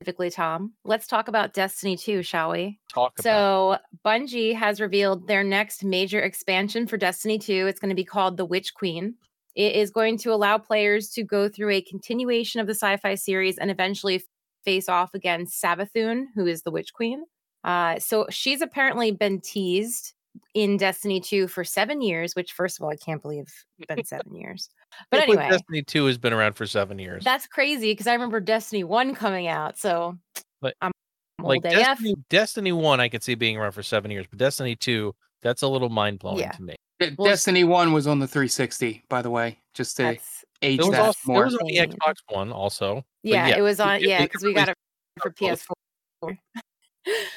specifically 0.00 0.30
Tom, 0.30 0.74
let's 0.84 1.06
talk 1.06 1.28
about 1.28 1.54
Destiny 1.54 1.96
2, 1.96 2.22
shall 2.22 2.50
we? 2.50 2.78
Talk. 2.92 3.20
So 3.20 3.78
Bungie 4.04 4.54
has 4.54 4.80
revealed 4.80 5.26
their 5.26 5.42
next 5.42 5.84
major 5.84 6.20
expansion 6.20 6.86
for 6.86 6.96
Destiny 6.96 7.38
2. 7.38 7.66
It's 7.66 7.80
going 7.80 7.90
to 7.90 7.94
be 7.94 8.04
called 8.04 8.36
The 8.36 8.44
Witch 8.44 8.74
Queen. 8.74 9.14
It 9.54 9.74
is 9.74 9.90
going 9.90 10.18
to 10.18 10.32
allow 10.32 10.58
players 10.58 11.10
to 11.10 11.22
go 11.24 11.48
through 11.48 11.70
a 11.70 11.82
continuation 11.82 12.60
of 12.60 12.66
the 12.66 12.74
sci-fi 12.74 13.14
series 13.16 13.58
and 13.58 13.70
eventually 13.70 14.22
face 14.64 14.88
off 14.88 15.14
against 15.14 15.62
Savathun, 15.62 16.26
who 16.34 16.46
is 16.46 16.62
the 16.62 16.70
Witch 16.70 16.92
Queen. 16.92 17.24
Uh, 17.64 17.98
so 17.98 18.26
she's 18.30 18.60
apparently 18.60 19.10
been 19.10 19.40
teased 19.40 20.14
in 20.54 20.76
Destiny 20.76 21.20
2 21.20 21.48
for 21.48 21.64
seven 21.64 22.00
years, 22.00 22.34
which 22.36 22.52
first 22.52 22.78
of 22.78 22.84
all, 22.84 22.90
I 22.90 22.96
can't 22.96 23.20
believe 23.20 23.46
it's 23.78 23.86
been 23.86 24.04
seven 24.04 24.34
years. 24.34 24.70
But 25.10 25.20
anyway, 25.22 25.48
Destiny 25.50 25.82
Two 25.82 26.06
has 26.06 26.18
been 26.18 26.32
around 26.32 26.54
for 26.54 26.66
seven 26.66 26.98
years. 26.98 27.24
that's 27.24 27.46
crazy 27.46 27.92
because 27.92 28.06
I 28.06 28.12
remember 28.12 28.40
Destiny 28.40 28.84
1 28.84 29.14
coming 29.14 29.46
out. 29.48 29.78
So 29.78 30.16
But, 30.60 30.74
I'm 30.80 30.92
like. 31.42 31.62
Destiny, 31.62 32.14
Destiny 32.28 32.72
One, 32.72 33.00
I 33.00 33.08
could 33.08 33.22
see 33.22 33.34
being 33.34 33.56
around 33.56 33.72
for 33.72 33.82
seven 33.82 34.10
years, 34.10 34.26
but 34.28 34.38
Destiny 34.38 34.76
Two, 34.76 35.14
that's 35.42 35.62
a 35.62 35.68
little 35.68 35.88
mind 35.88 36.18
blowing 36.20 36.38
Yeah. 36.38 36.52
to 36.52 36.62
me. 36.62 36.76
De- 37.00 37.14
Well, 37.18 37.28
Destiny 37.30 37.64
One 37.64 37.92
was 37.92 38.06
on 38.06 38.18
the 38.18 38.28
360, 38.28 39.04
by 39.08 39.22
the 39.22 39.30
way, 39.30 39.58
just 39.74 39.96
to 39.96 40.18
age 40.62 40.78
It 40.78 40.82
was 40.82 40.90
that 40.90 41.00
also 41.00 41.18
it 41.24 41.26
more. 41.32 41.44
was 41.44 41.54
on 41.56 41.66
the 41.66 41.76
Xbox 41.78 42.14
One 42.28 42.52
also. 42.52 43.04
Yeah, 43.22 43.48
yeah, 43.48 43.58
it 43.58 43.62
was 43.62 43.80
on 43.80 43.96
it- 43.96 44.02
yeah 44.02 44.22
because 44.22 44.42
we 44.44 44.52
got 44.54 44.68
it 44.68 44.76
for 45.20 45.30
PS4. 45.30 45.66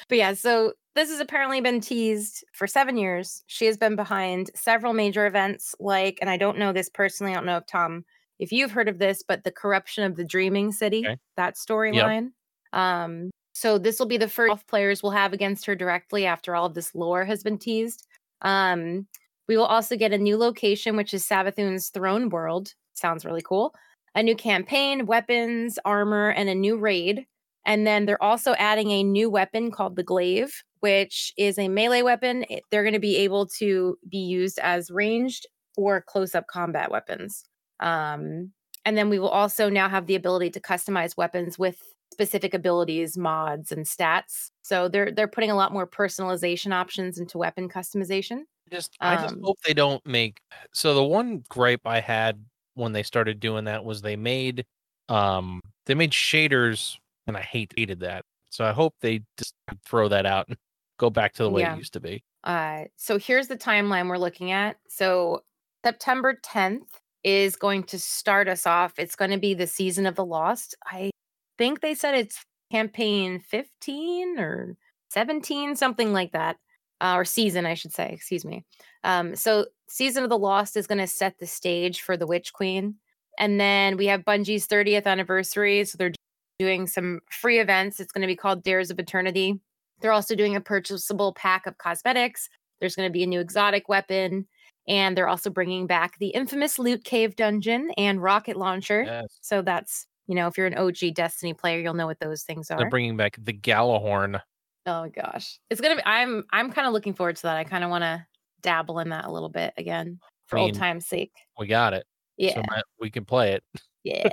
but 0.09 0.17
yeah, 0.17 0.33
so 0.33 0.73
this 0.95 1.09
has 1.09 1.19
apparently 1.19 1.61
been 1.61 1.81
teased 1.81 2.43
for 2.53 2.67
seven 2.67 2.97
years. 2.97 3.43
She 3.47 3.65
has 3.65 3.77
been 3.77 3.95
behind 3.95 4.51
several 4.55 4.93
major 4.93 5.25
events, 5.25 5.73
like, 5.79 6.17
and 6.21 6.29
I 6.29 6.37
don't 6.37 6.57
know 6.59 6.71
this 6.73 6.89
personally. 6.89 7.31
I 7.31 7.35
don't 7.35 7.45
know 7.45 7.57
if 7.57 7.65
Tom, 7.65 8.05
if 8.39 8.51
you've 8.51 8.71
heard 8.71 8.89
of 8.89 8.99
this, 8.99 9.23
but 9.27 9.43
the 9.43 9.51
corruption 9.51 10.03
of 10.03 10.15
the 10.15 10.23
Dreaming 10.25 10.71
City, 10.71 10.99
Okay. 11.07 11.17
that 11.37 11.55
storyline. 11.55 12.31
Um, 12.73 13.31
so 13.55 13.77
this 13.77 13.99
will 13.99 14.07
be 14.07 14.17
the 14.17 14.27
first 14.27 14.67
players 14.67 15.01
will 15.01 15.11
have 15.11 15.31
against 15.33 15.65
her 15.65 15.75
directly 15.75 16.25
after 16.25 16.55
all 16.55 16.65
of 16.65 16.73
this 16.73 16.93
lore 16.93 17.23
has 17.25 17.43
been 17.43 17.57
teased. 17.57 18.05
Um, 18.41 19.07
we 19.53 19.57
will 19.57 19.65
also 19.65 19.95
get 19.95 20.13
a 20.13 20.17
new 20.17 20.35
location, 20.35 20.97
which 20.97 21.13
is 21.13 21.23
Savathun's 21.23 21.89
throne 21.89 22.29
world. 22.29 22.73
Sounds 22.95 23.23
really 23.23 23.43
cool. 23.43 23.75
A 24.15 24.23
new 24.23 24.35
campaign, 24.35 25.05
weapons, 25.05 25.77
armor, 25.85 26.29
and 26.29 26.49
a 26.49 26.55
new 26.55 26.75
raid. 26.75 27.27
And 27.63 27.85
then 27.85 28.07
they're 28.07 28.21
also 28.21 28.53
adding 28.53 28.89
a 28.89 29.03
new 29.03 29.29
weapon 29.29 29.69
called 29.69 29.95
the 29.95 30.01
Glaive, 30.01 30.63
which 30.79 31.31
is 31.37 31.59
a 31.59 31.67
melee 31.67 32.01
weapon. 32.01 32.45
They're 32.71 32.81
going 32.81 32.93
to 32.95 32.99
be 32.99 33.17
able 33.17 33.45
to 33.59 33.95
be 34.09 34.17
used 34.17 34.57
as 34.57 34.89
ranged 34.89 35.45
or 35.77 36.01
close 36.01 36.33
up 36.33 36.47
combat 36.47 36.89
weapons. 36.89 37.43
Um, 37.79 38.53
and 38.85 38.97
then 38.97 39.07
we 39.07 39.19
will 39.19 39.29
also 39.29 39.69
now 39.69 39.87
have 39.87 40.07
the 40.07 40.15
ability 40.15 40.49
to 40.49 40.59
customize 40.61 41.15
weapons 41.15 41.59
with 41.59 41.77
specific 42.11 42.55
abilities, 42.55 43.19
mods, 43.19 43.71
and 43.71 43.85
stats. 43.85 44.49
So 44.63 44.87
they're 44.87 45.11
they're 45.11 45.27
putting 45.27 45.51
a 45.51 45.55
lot 45.55 45.73
more 45.73 45.85
personalization 45.85 46.73
options 46.73 47.19
into 47.19 47.37
weapon 47.37 47.69
customization. 47.69 48.45
Just 48.71 48.97
I 49.03 49.17
just 49.17 49.35
Um, 49.35 49.43
hope 49.43 49.57
they 49.65 49.73
don't 49.73 50.05
make 50.05 50.39
so 50.73 50.93
the 50.95 51.03
one 51.03 51.43
gripe 51.49 51.81
I 51.85 51.99
had 51.99 52.43
when 52.75 52.91
they 52.93 53.03
started 53.03 53.39
doing 53.39 53.65
that 53.65 53.83
was 53.85 54.01
they 54.01 54.15
made 54.15 54.65
um 55.09 55.61
they 55.85 55.93
made 55.95 56.11
shaders 56.11 56.97
and 57.27 57.37
I 57.37 57.41
hate 57.41 57.73
hated 57.77 57.99
that. 58.01 58.25
So 58.49 58.65
I 58.65 58.71
hope 58.71 58.95
they 59.01 59.21
just 59.37 59.53
throw 59.85 60.07
that 60.09 60.25
out 60.25 60.47
and 60.47 60.57
go 60.97 61.09
back 61.09 61.33
to 61.33 61.43
the 61.43 61.49
way 61.51 61.61
Yeah. 61.61 61.73
it 61.73 61.77
used 61.77 61.93
to 61.93 61.99
be. 61.99 62.23
Uh, 62.43 62.85
so 62.97 63.17
here's 63.19 63.47
the 63.47 63.57
timeline 63.57 64.09
we're 64.09 64.17
looking 64.17 64.51
at. 64.51 64.77
So 64.89 65.43
September 65.85 66.35
10th 66.43 67.01
is 67.23 67.55
going 67.55 67.83
to 67.85 67.99
start 67.99 68.47
us 68.49 68.67
off. 68.67 68.99
It's 68.99 69.15
going 69.15 69.31
to 69.31 69.37
be 69.39 69.53
the 69.53 69.67
season 69.67 70.05
of 70.05 70.15
the 70.15 70.25
Lost. 70.25 70.75
I 70.85 71.11
think 71.57 71.81
they 71.81 71.95
said 71.95 72.15
it's 72.15 72.43
campaign 72.71 73.39
15 73.39 74.39
or 74.39 74.77
17, 75.11 75.75
something 75.75 76.13
like 76.13 76.33
that, 76.33 76.57
uh, 77.03 77.15
or 77.15 77.25
season, 77.25 77.65
I 77.65 77.73
should 77.73 77.93
say. 77.93 78.09
Excuse 78.11 78.45
me. 78.45 78.63
Um, 79.03 79.35
so 79.35 79.65
season 79.89 80.23
of 80.23 80.29
the 80.29 80.37
Lost 80.37 80.77
is 80.77 80.87
going 80.87 80.99
to 80.99 81.07
set 81.07 81.37
the 81.37 81.45
stage 81.45 82.01
for 82.01 82.15
the 82.15 82.25
Witch 82.25 82.53
Queen, 82.53 82.95
and 83.37 83.59
then 83.59 83.97
we 83.97 84.07
have 84.07 84.21
Bungie's 84.21 84.67
30th 84.67 85.05
anniversary. 85.05 85.83
So 85.85 85.97
they're 85.97 86.13
doing 86.59 86.87
some 86.87 87.19
free 87.29 87.59
events. 87.59 87.99
It's 87.99 88.11
going 88.11 88.21
to 88.21 88.27
be 88.27 88.35
called 88.35 88.63
Dares 88.63 88.89
of 88.89 88.99
Eternity. 88.99 89.59
They're 89.99 90.13
also 90.13 90.35
doing 90.35 90.55
a 90.55 90.61
purchasable 90.61 91.33
pack 91.33 91.67
of 91.67 91.77
cosmetics. 91.77 92.49
There's 92.79 92.95
going 92.95 93.09
to 93.09 93.13
be 93.13 93.23
a 93.23 93.27
new 93.27 93.39
exotic 93.39 93.89
weapon, 93.89 94.47
and 94.87 95.17
they're 95.17 95.27
also 95.27 95.49
bringing 95.49 95.87
back 95.87 96.17
the 96.19 96.29
infamous 96.29 96.79
Loot 96.79 97.03
Cave 97.03 97.35
dungeon 97.35 97.91
and 97.97 98.21
rocket 98.21 98.55
launcher. 98.55 99.03
Yes. 99.03 99.37
So 99.41 99.61
that's 99.61 100.07
you 100.27 100.35
know, 100.35 100.47
if 100.47 100.57
you're 100.57 100.67
an 100.67 100.75
OG 100.75 101.15
Destiny 101.15 101.53
player, 101.53 101.79
you'll 101.79 101.95
know 101.95 102.05
what 102.05 102.19
those 102.21 102.43
things 102.43 102.71
are. 102.71 102.77
They're 102.77 102.89
bringing 102.89 103.17
back 103.17 103.35
the 103.41 103.51
Gjallarhorn. 103.51 104.39
Oh 104.85 105.09
gosh, 105.09 105.59
it's 105.69 105.81
gonna 105.81 105.95
be. 105.95 106.01
I'm 106.05 106.43
I'm 106.51 106.71
kind 106.71 106.87
of 106.87 106.93
looking 106.93 107.13
forward 107.13 107.35
to 107.37 107.41
that. 107.43 107.57
I 107.57 107.63
kind 107.63 107.83
of 107.83 107.89
want 107.89 108.03
to 108.03 108.25
dabble 108.61 108.99
in 108.99 109.09
that 109.09 109.25
a 109.25 109.31
little 109.31 109.49
bit 109.49 109.73
again 109.77 110.19
for 110.47 110.57
old 110.57 110.71
mean, 110.71 110.79
time's 110.79 111.07
sake. 111.07 111.33
We 111.57 111.67
got 111.67 111.93
it. 111.93 112.05
Yeah, 112.37 112.55
So 112.55 112.63
we 112.99 113.09
can 113.09 113.25
play 113.25 113.53
it. 113.53 113.63
yeah. 114.03 114.29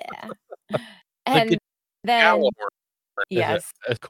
and 1.27 1.59
then 2.05 2.43
it- 2.43 2.53
yes. 3.29 3.71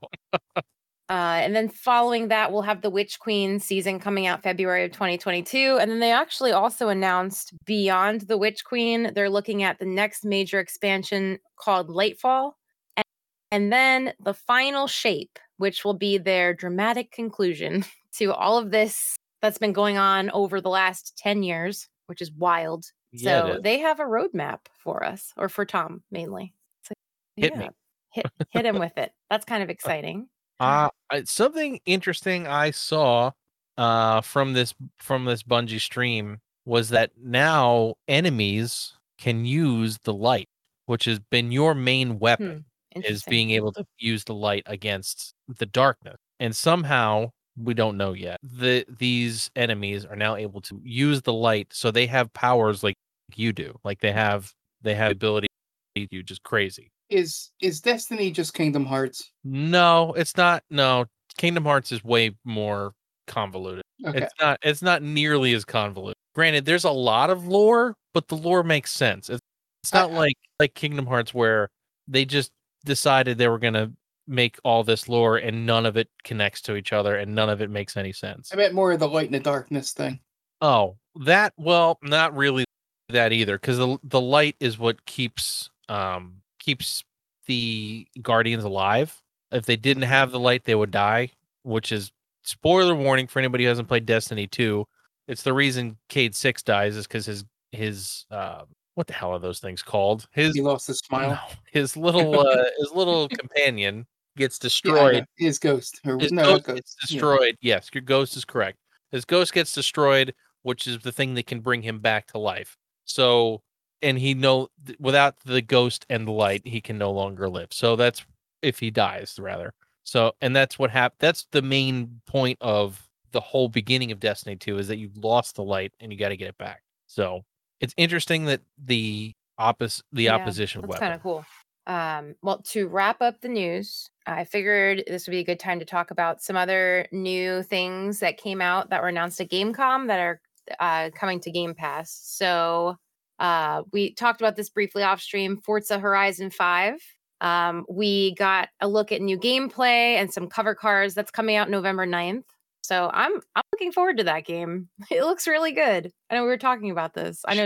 Uh, 1.11 1.41
and 1.43 1.57
then 1.57 1.69
following 1.69 2.29
that, 2.29 2.53
we'll 2.53 2.63
have 2.63 2.83
the 2.83 2.89
Witch 2.89 3.19
Queen 3.19 3.59
season 3.59 3.99
coming 3.99 4.29
out 4.29 4.45
February 4.45 4.85
of 4.85 4.93
2022. 4.93 5.77
And 5.81 5.91
then 5.91 5.99
they 5.99 6.13
actually 6.13 6.53
also 6.53 6.89
announced 6.89 7.53
beyond 7.67 8.21
the 8.23 8.39
Witch 8.39 8.65
Queen, 8.65 9.11
they're 9.13 9.29
looking 9.29 9.65
at 9.65 9.81
the 9.81 9.87
next 9.87 10.25
major 10.25 10.61
expansion 10.61 11.41
called 11.59 11.89
Lightfall. 11.89 12.53
And, 12.97 13.05
and 13.51 13.73
then 13.73 14.13
the 14.21 14.35
final 14.35 14.87
shape, 14.87 15.37
which 15.61 15.85
will 15.85 15.95
be 15.95 16.17
their 16.17 16.55
dramatic 16.55 17.13
conclusion 17.13 17.85
to 18.17 18.33
all 18.33 18.57
of 18.57 18.71
this 18.71 19.17
that's 19.43 19.59
been 19.59 19.75
going 19.75 19.99
on 19.99 20.31
over 20.31 20.61
the 20.61 20.71
last 20.71 21.19
10 21.19 21.43
years, 21.43 21.87
which 22.07 22.23
is 22.23 22.33
wild. 22.33 22.87
Yeah, 23.13 23.43
so 23.43 23.53
is. 23.53 23.63
they 23.63 23.79
have 23.81 24.01
a 24.01 24.05
roadmap 24.05 24.61
for 24.83 25.05
us, 25.05 25.33
or 25.37 25.51
for 25.51 25.67
Tom 25.67 26.03
mainly. 26.11 26.55
So, 26.83 26.95
Hit 27.37 27.57
me. 27.57 27.69
Hit, 28.13 28.27
hit 28.51 28.65
him 28.65 28.79
with 28.79 28.97
it. 28.97 29.13
That's 29.29 29.45
kind 29.45 29.63
of 29.63 29.69
exciting. 29.69 30.29
Uh, 30.59 30.89
something 31.25 31.81
interesting 31.87 32.47
I 32.47 32.71
saw 32.71 33.33
uh 33.79 34.21
from 34.21 34.53
this 34.53 34.75
from 34.99 35.25
this 35.25 35.43
Bungie 35.43 35.81
stream 35.81 36.39
was 36.65 36.91
that 36.91 37.13
now 37.23 37.95
enemies 38.09 38.95
can 39.19 39.45
use 39.45 39.99
the 40.05 40.13
light, 40.13 40.49
which 40.87 41.05
has 41.05 41.19
been 41.19 41.53
your 41.53 41.75
main 41.75 42.19
weapon, 42.19 42.65
is 42.97 43.23
being 43.25 43.51
able 43.51 43.73
to 43.73 43.85
use 43.99 44.25
the 44.25 44.35
light 44.35 44.63
against 44.67 45.35
the 45.59 45.67
darkness. 45.67 46.17
And 46.39 46.55
somehow 46.55 47.31
we 47.57 47.75
don't 47.75 47.97
know 47.97 48.13
yet. 48.13 48.39
The 48.43 48.85
these 48.89 49.51
enemies 49.57 50.05
are 50.05 50.17
now 50.17 50.37
able 50.37 50.61
to 50.63 50.81
use 50.83 51.23
the 51.23 51.33
light, 51.33 51.69
so 51.73 51.91
they 51.91 52.07
have 52.07 52.33
powers 52.33 52.83
like 52.83 52.95
you 53.37 53.53
do. 53.53 53.79
Like 53.85 54.01
they 54.01 54.13
have 54.13 54.53
they 54.83 54.95
have 54.95 55.13
ability 55.13 55.47
you 55.95 56.23
just 56.23 56.43
crazy. 56.43 56.91
Is 57.09 57.51
is 57.61 57.81
Destiny 57.81 58.31
just 58.31 58.55
Kingdom 58.55 58.87
Hearts? 58.87 59.33
No, 59.45 60.13
it's 60.15 60.37
not. 60.37 60.63
No, 60.71 61.07
Kingdom 61.37 61.65
Hearts 61.65 61.93
is 61.93 62.03
way 62.05 62.37
more 62.45 62.93
convoluted. 63.27 63.83
Okay. 64.07 64.23
It's 64.23 64.33
not. 64.41 64.59
It's 64.63 64.83
not 64.83 65.03
nearly 65.03 65.53
as 65.55 65.65
convoluted. 65.65 66.17
Granted, 66.35 66.65
there's 66.65 66.85
a 66.85 66.91
lot 66.91 67.29
of 67.29 67.47
lore, 67.47 67.95
but 68.15 68.29
the 68.29 68.37
lore 68.37 68.63
makes 68.63 68.93
sense. 68.93 69.29
It's, 69.29 69.41
it's 69.83 69.93
I- 69.93 70.01
not 70.03 70.13
like 70.13 70.37
like 70.61 70.75
Kingdom 70.75 71.07
Hearts 71.07 71.35
where 71.35 71.69
they 72.07 72.25
just 72.25 72.51
decided 72.85 73.39
they 73.39 73.49
were 73.49 73.59
gonna 73.59 73.93
make 74.27 74.59
all 74.65 74.85
this 74.85 75.09
lore 75.09 75.37
and 75.37 75.67
none 75.67 75.85
of 75.85 75.97
it 75.97 76.09
connects 76.23 76.61
to 76.63 76.77
each 76.77 76.93
other 76.93 77.17
and 77.17 77.35
none 77.35 77.51
of 77.51 77.61
it 77.61 77.69
makes 77.69 77.97
any 77.97 78.13
sense. 78.13 78.51
I 78.53 78.57
meant 78.57 78.75
more 78.75 78.93
of 78.93 79.01
the 79.01 79.09
light 79.09 79.27
and 79.27 79.35
the 79.35 79.41
darkness 79.41 79.93
thing. 79.93 80.21
Oh, 80.61 80.97
that 81.17 81.53
well, 81.57 81.99
not 82.03 82.37
really 82.37 82.65
that 83.09 83.33
either, 83.33 83.59
because 83.59 83.79
the 83.79 83.99
the 84.05 84.21
light 84.21 84.57
is 84.61 84.79
what 84.79 85.05
keeps 85.07 85.71
um 85.89 86.43
keeps 86.59 87.03
the 87.47 88.07
guardians 88.23 88.65
alive. 88.65 89.21
If 89.51 89.67
they 89.67 89.77
didn't 89.77 90.05
have 90.05 90.31
the 90.31 90.39
light, 90.39 90.65
they 90.65 90.75
would 90.75 90.93
die. 90.93 91.31
Which 91.63 91.93
is 91.93 92.13
spoiler 92.43 92.95
warning 92.95 93.27
for 93.27 93.39
anybody 93.39 93.65
who 93.65 93.69
hasn't 93.69 93.89
played 93.89 94.07
Destiny 94.07 94.47
two. 94.47 94.87
It's 95.29 95.43
the 95.43 95.53
reason 95.53 95.97
Cayde 96.09 96.35
Six 96.35 96.63
dies 96.63 96.97
is 96.97 97.07
because 97.07 97.27
his 97.27 97.45
his 97.73 98.27
uh, 98.31 98.63
what 98.95 99.07
the 99.07 99.13
hell 99.13 99.33
are 99.33 99.39
those 99.39 99.61
things 99.61 99.83
called? 99.83 100.27
His 100.33 100.55
He 100.55 100.61
lost 100.61 100.87
his 100.87 100.99
smile. 100.99 101.31
no, 101.31 101.39
his 101.73 101.97
little 101.97 102.41
uh, 102.41 102.65
his 102.79 102.93
little 102.93 103.29
companion 103.29 104.07
gets 104.37 104.59
destroyed 104.59 105.15
know. 105.15 105.25
His 105.37 105.59
ghost. 105.59 106.01
Or, 106.05 106.19
his 106.19 106.33
no, 106.33 106.43
ghost 106.43 106.67
not 106.69 106.75
gets 106.75 106.95
ghost. 106.95 106.97
Yeah. 107.01 107.15
destroyed. 107.15 107.57
Yes, 107.61 107.91
your 107.93 108.03
ghost 108.03 108.37
is 108.37 108.45
correct. 108.45 108.79
His 109.13 109.25
ghost 109.25 109.53
gets 109.53 109.73
destroyed, 109.73 110.35
which 110.63 110.87
is 110.87 110.99
the 110.99 111.13
thing 111.13 111.35
that 111.35 111.47
can 111.47 111.61
bring 111.61 111.83
him 111.83 111.99
back 111.99 112.29
to 112.29 112.39
life. 112.39 112.77
So, 113.05 113.63
and 114.03 114.19
he 114.19 114.35
know 114.35 114.69
th- 114.87 114.99
without 115.01 115.41
the 115.45 115.63
ghost 115.63 116.07
and 116.09 116.27
the 116.27 116.33
light, 116.33 116.63
he 116.65 116.81
can 116.81 116.97
no 116.97 117.11
longer 117.11 117.49
live. 117.49 117.69
So 117.73 117.97
that's 117.97 118.25
if 118.63 118.79
he 118.79 118.91
dies, 118.91 119.37
rather. 119.39 119.75
So, 120.05 120.33
and 120.41 120.55
that's 120.55 120.79
what 120.79 120.91
happened. 120.91 121.19
That's 121.21 121.47
the 121.51 121.63
main 121.63 122.21
point 122.27 122.59
of 122.61 123.07
the 123.33 123.41
whole 123.41 123.69
beginning 123.69 124.13
of 124.13 124.21
Destiny 124.21 124.57
2 124.57 124.79
is 124.79 124.89
that 124.89 124.99
you 124.99 125.11
lost 125.17 125.57
the 125.57 125.65
light 125.65 125.93
and 126.01 126.13
you 126.13 126.19
got 126.19 126.31
to 126.31 126.37
get 126.37 126.49
it 126.49 126.59
back. 126.59 126.83
So 127.07 127.45
it's 127.81 127.95
interesting 127.97 128.45
that 128.47 128.61
the 128.79 129.33
opposite, 129.59 130.05
the 130.13 130.25
Yeah, 130.25 130.37
opposition 130.37 130.83
That's 130.83 130.91
weapon. 130.91 131.01
kind 131.01 131.15
of 131.15 131.23
cool. 131.23 131.45
Um, 131.87 132.35
well, 132.43 132.63
to 132.69 132.89
wrap 132.89 133.21
up 133.21 133.41
the 133.41 133.49
news, 133.49 134.09
I 134.27 134.45
figured 134.45 135.03
this 135.07 135.27
would 135.27 135.33
be 135.33 135.41
a 135.41 135.45
good 135.45 135.59
time 135.59 135.79
to 135.81 135.85
talk 135.85 136.11
about 136.11 136.43
some 136.43 136.57
other 136.57 137.07
new 137.11 137.63
things 137.63 138.21
that 138.21 138.37
came 138.37 138.61
out 138.61 138.91
that 138.91 139.03
were 139.03 139.09
announced 139.09 139.41
at 139.41 139.51
Gamescom 139.51 140.07
that 140.07 140.21
are 140.21 140.41
uh, 140.79 141.11
coming 141.15 141.41
to 141.41 141.51
Game 141.51 141.75
Pass. 141.75 142.21
So 142.23 142.97
uh, 143.39 143.83
we 143.93 144.15
talked 144.15 144.41
about 144.41 144.57
this 144.57 144.69
briefly 144.69 145.03
off 145.03 145.21
stream. 145.21 145.57
Forza 145.57 145.99
Horizon 145.99 146.51
5. 146.51 147.01
Um, 147.41 147.87
we 147.89 148.35
got 148.35 148.69
a 148.81 148.87
look 148.87 149.11
at 149.11 149.23
new 149.23 149.39
gameplay 149.39 150.17
and 150.17 150.33
some 150.33 150.47
cover 150.47 150.75
cars 150.75 151.15
that's 151.15 151.31
coming 151.31 151.57
out 151.57 151.71
November 151.71 152.07
9th. 152.07 152.45
So 152.91 153.09
I'm 153.15 153.41
I'm 153.55 153.63
looking 153.73 153.93
forward 153.93 154.17
to 154.17 154.25
that 154.25 154.45
game. 154.45 154.89
It 155.13 155.23
looks 155.23 155.47
really 155.47 155.71
good. 155.71 156.11
I 156.29 156.35
know 156.35 156.43
we 156.43 156.49
were 156.49 156.57
talking 156.59 156.91
about 156.91 157.15
this. 157.15 157.43
I 157.47 157.55
know 157.55 157.65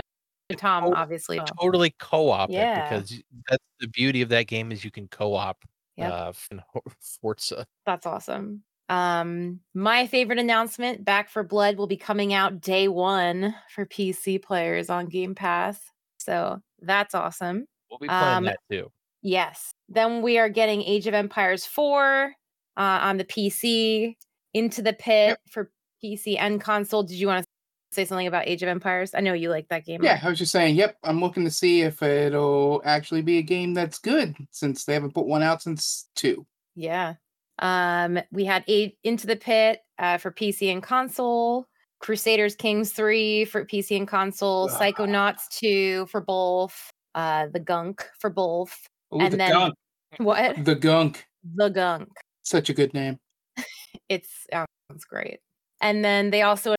Tom 0.57 0.93
obviously. 0.93 1.39
totally 1.59 1.95
co-op 1.97 2.51
Yeah. 2.51 2.85
it 2.85 2.89
because 2.89 3.23
that's 3.49 3.63
the 3.79 3.87
beauty 3.87 4.21
of 4.21 4.29
that 4.29 4.45
game 4.45 4.71
is 4.71 4.85
you 4.85 4.91
can 4.91 5.07
co-op 5.07 5.57
Yep. 5.97 6.11
uh 6.11 6.33
Forza. 7.21 7.65
That's 7.87 8.05
awesome. 8.05 8.61
Um, 8.87 9.61
my 9.73 10.05
favorite 10.05 10.37
announcement, 10.37 11.03
Back 11.03 11.29
4 11.31 11.41
Blood, 11.43 11.77
will 11.77 11.87
be 11.87 11.97
coming 11.97 12.33
out 12.35 12.61
day 12.61 12.87
one 12.87 13.55
for 13.73 13.87
PC 13.87 14.39
players 14.43 14.91
on 14.91 15.07
Game 15.07 15.33
Pass. 15.33 15.79
So 16.19 16.61
that's 16.81 17.15
awesome. 17.15 17.65
We'll 17.89 17.97
be 17.97 18.07
playing 18.07 18.23
Um, 18.23 18.43
that 18.43 18.59
too. 18.69 18.91
Yes. 19.23 19.71
Then 19.89 20.21
we 20.21 20.37
are 20.37 20.49
getting 20.49 20.83
Age 20.83 21.07
of 21.07 21.15
Empires 21.15 21.65
4 21.65 22.33
uh, 22.77 22.79
on 22.79 23.17
the 23.17 23.25
PC, 23.25 24.15
Into 24.55 24.81
the 24.81 24.93
Pit 24.93 25.37
for 25.51 25.69
PC 26.03 26.37
and 26.39 26.59
console. 26.61 27.03
Did 27.03 27.17
you 27.17 27.27
want 27.27 27.43
to 27.43 27.47
say 27.91 28.05
something 28.05 28.25
about 28.27 28.47
Age 28.47 28.63
of 28.63 28.69
Empires? 28.69 29.11
I 29.13 29.19
know 29.21 29.33
you 29.33 29.49
like 29.49 29.67
that 29.67 29.85
game. 29.85 30.01
Yeah, 30.03 30.13
Mark. 30.13 30.23
I 30.23 30.29
was 30.29 30.39
just 30.39 30.51
saying, 30.51 30.75
yep, 30.75 30.95
I'm 31.03 31.19
looking 31.19 31.43
to 31.43 31.51
see 31.51 31.81
if 31.81 32.01
it'll 32.01 32.81
actually 32.85 33.21
be 33.21 33.37
a 33.37 33.41
game 33.41 33.73
that's 33.73 33.99
good 33.99 34.35
since 34.51 34.85
they 34.85 34.93
haven't 34.93 35.13
put 35.13 35.25
one 35.27 35.43
out 35.43 35.61
since 35.61 36.07
two. 36.15 36.45
Yeah. 36.75 37.15
Um, 37.59 38.19
we 38.31 38.45
had 38.45 38.63
eight 38.67 38.97
Into 39.03 39.27
the 39.27 39.35
Pit 39.35 39.79
uh, 39.99 40.17
for 40.17 40.31
PC 40.31 40.71
and 40.71 40.81
console, 40.83 41.67
Crusaders 41.99 42.55
Kings 42.55 42.91
3 42.91 43.45
for 43.45 43.65
PC 43.65 43.97
and 43.97 44.07
console, 44.07 44.69
Ah. 44.71 44.77
Psychonauts 44.79 45.47
2 45.51 46.05
for 46.07 46.21
both, 46.21 46.91
uh, 47.13 47.47
The 47.53 47.59
Gunk 47.61 48.05
for 48.19 48.29
both. 48.29 48.75
Ooh, 49.13 49.19
And 49.19 49.33
the 49.33 49.37
then- 49.37 49.51
gunk. 49.51 49.73
What? 50.17 50.63
The 50.63 50.75
gunk. 50.75 51.25
The 51.55 51.67
Gunk. 51.69 52.07
Such 52.43 52.69
a 52.69 52.73
good 52.73 52.93
name. 52.93 53.17
It's 54.09 54.47
sounds 54.51 55.05
great. 55.05 55.39
And 55.81 56.03
then 56.03 56.29
they 56.31 56.41
also 56.41 56.75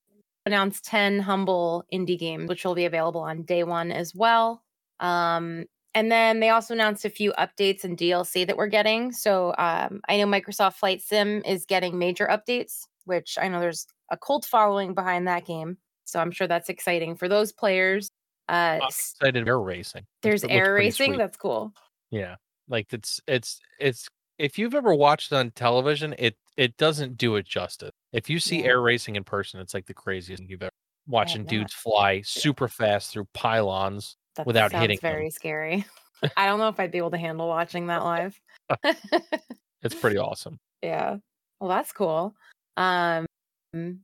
announced 0.47 0.85
10 0.85 1.21
humble 1.21 1.85
indie 1.93 2.19
games, 2.19 2.49
which 2.49 2.65
will 2.65 2.75
be 2.75 2.85
available 2.85 3.21
on 3.21 3.43
day 3.43 3.65
one 3.65 3.91
as 3.93 4.15
well. 4.15 4.63
Um, 5.01 5.67
and 5.95 6.11
then 6.13 6.41
they 6.41 6.51
also 6.51 6.75
announced 6.75 7.05
a 7.05 7.11
few 7.11 7.33
updates 7.39 7.83
and 7.85 7.97
DLC 7.97 8.47
that 8.47 8.57
we're 8.57 8.69
getting. 8.69 9.13
So 9.13 9.55
um, 9.59 10.01
I 10.09 10.19
know 10.19 10.27
Microsoft 10.27 10.75
Flight 10.75 11.03
Sim 11.03 11.43
is 11.45 11.65
getting 11.67 11.99
major 11.99 12.27
updates, 12.27 12.83
which 13.07 13.39
I 13.41 13.49
know 13.49 13.61
there's 13.61 13.87
a 14.11 14.17
cult 14.17 14.45
following 14.45 14.95
behind 14.95 15.27
that 15.27 15.47
game. 15.47 15.79
So 16.05 16.21
I'm 16.21 16.31
sure 16.31 16.47
that's 16.47 16.69
exciting 16.69 17.17
for 17.17 17.29
those 17.29 17.53
players. 17.53 18.11
Uh, 18.49 18.79
I'm 18.81 18.83
excited 18.89 19.49
air 19.49 19.59
racing. 19.59 20.05
there's 20.23 20.45
It 20.45 20.51
air 20.51 20.75
racing. 20.75 21.13
sweet. 21.13 21.19
That's 21.19 21.37
cool. 21.37 21.73
Yeah. 22.11 22.37
Like 22.69 22.93
it's 22.93 23.21
it's 23.27 23.59
it's 23.81 24.09
if 24.39 24.59
you've 24.59 24.75
ever 24.75 24.95
watched 24.95 25.33
on 25.33 25.51
television, 25.53 26.15
it 26.19 26.37
it 26.57 26.77
doesn't 26.77 27.17
do 27.19 27.37
it 27.37 27.47
justice. 27.47 27.91
If 28.13 28.31
you 28.31 28.39
see 28.39 28.61
Yeah. 28.61 28.67
air 28.69 28.81
racing 28.81 29.17
in 29.17 29.25
person, 29.25 29.61
it's 29.61 29.75
like 29.75 29.87
the 29.87 29.95
craziest 29.95 30.41
thing 30.41 30.49
you've 30.51 30.63
ever 30.63 30.71
watching 31.07 31.45
dudes 31.45 31.73
fly 31.73 32.21
super 32.23 32.67
fast 32.69 33.13
through 33.13 33.29
pylons. 33.35 34.17
That 34.37 34.47
Without 34.47 34.73
hitting 34.73 34.99
them. 35.01 35.13
very 35.13 35.31
scary. 35.31 35.85
I 36.37 36.47
don't 36.47 36.59
know 36.59 36.69
if 36.69 36.79
I'd 36.81 36.91
be 36.91 36.99
able 36.99 37.11
to 37.13 37.19
handle 37.19 37.49
watching 37.49 37.87
that 37.89 38.03
live. 38.05 38.39
It's 39.83 39.95
pretty 39.95 40.17
awesome. 40.19 40.59
Yeah. 40.83 41.19
Well, 41.61 41.69
that's 41.71 41.93
cool. 41.93 42.35
Um, 42.77 43.27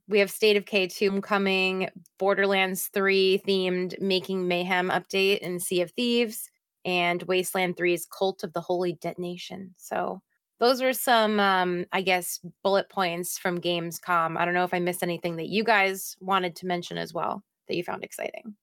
we 0.07 0.19
have 0.19 0.31
State 0.31 0.55
of 0.55 0.63
Decay 0.65 0.87
2 0.87 1.19
coming, 1.21 1.89
Borderlands 2.19 2.87
3 2.93 3.41
themed 3.45 3.99
Making 3.99 4.47
Mayhem 4.47 4.89
update 4.89 5.39
in 5.39 5.59
Sea 5.59 5.81
of 5.81 5.91
Thieves, 5.91 6.49
and 6.85 7.21
Wasteland 7.23 7.75
3's 7.75 8.05
Cult 8.05 8.43
of 8.43 8.53
the 8.53 8.61
Holy 8.61 8.93
Detonation. 8.93 9.73
So 9.77 10.21
those 10.63 10.81
were 10.81 10.93
some, 10.93 11.41
um, 11.41 11.85
I 11.91 12.01
guess, 12.01 12.39
bullet 12.63 12.87
points 12.87 13.37
from 13.37 13.59
Gamescom. 13.59 14.37
I 14.37 14.45
don't 14.45 14.53
know 14.53 14.63
if 14.63 14.73
I 14.73 14.79
missed 14.79 15.03
anything 15.03 15.35
that 15.35 15.49
you 15.49 15.61
guys 15.61 16.15
wanted 16.21 16.55
to 16.55 16.65
mention 16.65 16.97
as 16.97 17.13
well 17.13 17.43
that 17.67 17.75
you 17.75 17.83
found 17.83 18.01
exciting. 18.01 18.55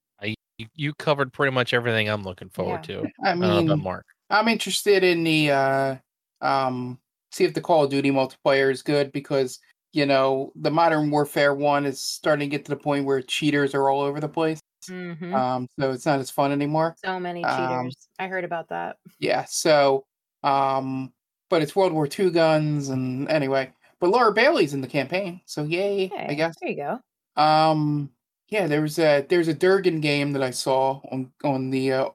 You, 0.57 0.67
you 0.75 0.93
covered 0.95 1.31
pretty 1.31 1.51
much 1.51 1.75
everything 1.75 2.07
I'm 2.09 2.23
looking 2.23 2.49
forward 2.49 2.83
to. 2.85 3.07
I 3.23 3.29
I 3.29 3.31
don't 3.31 3.39
know 3.39 3.59
about 3.59 3.75
mean, 3.77 3.83
Mark. 3.83 4.05
I'm 4.31 4.47
interested 4.47 5.03
in 5.03 5.23
the 5.23 5.51
uh 5.51 5.95
um 6.41 6.99
see 7.31 7.45
if 7.45 7.53
the 7.53 7.61
Call 7.61 7.83
of 7.83 7.89
Duty 7.89 8.11
multiplayer 8.11 8.71
is 8.71 8.83
good 8.83 9.11
because 9.11 9.59
you 9.93 10.05
know 10.05 10.51
the 10.55 10.69
Modern 10.69 11.09
Warfare 11.09 11.55
one 11.55 11.85
is 11.85 12.01
starting 12.01 12.49
to 12.49 12.55
get 12.55 12.65
to 12.65 12.69
the 12.69 12.77
point 12.77 13.05
where 13.05 13.21
cheaters 13.21 13.73
are 13.73 13.89
all 13.89 14.01
over 14.01 14.19
the 14.19 14.29
place. 14.29 14.59
Mhm. 14.87 15.33
Um, 15.33 15.67
so 15.79 15.91
it's 15.91 16.05
not 16.05 16.19
as 16.19 16.29
fun 16.29 16.51
anymore. 16.51 16.95
so 17.03 17.19
many 17.19 17.43
um, 17.43 17.55
cheaters. 17.55 18.07
I 18.19 18.27
heard 18.27 18.43
about 18.43 18.69
that. 18.69 18.97
Yeah. 19.19 19.45
So, 19.45 20.05
um, 20.43 21.11
but 21.51 21.61
it's 21.61 21.75
World 21.75 21.93
War 21.93 22.07
II 22.07 22.31
guns, 22.31 22.89
and 22.89 23.29
anyway, 23.29 23.71
but 23.99 24.09
Laura 24.09 24.33
Bailey's 24.33 24.73
in 24.73 24.81
the 24.81 24.87
campaign, 24.87 25.41
so 25.45 25.63
yay, 25.63 26.09
I 26.17 26.33
guess. 26.33 26.55
There 26.59 26.71
you 26.71 26.77
go. 26.77 26.99
Um, 27.41 28.09
yeah, 28.49 28.65
there 28.67 28.81
was 28.81 28.97
a 28.97 29.23
there's 29.29 29.47
a 29.47 29.53
Durgan 29.53 30.01
game 30.01 30.31
that 30.33 30.41
I 30.41 30.49
saw 30.51 30.99
on 31.11 31.31
on 31.43 31.69
the 31.69 31.91
uh, 31.93 32.09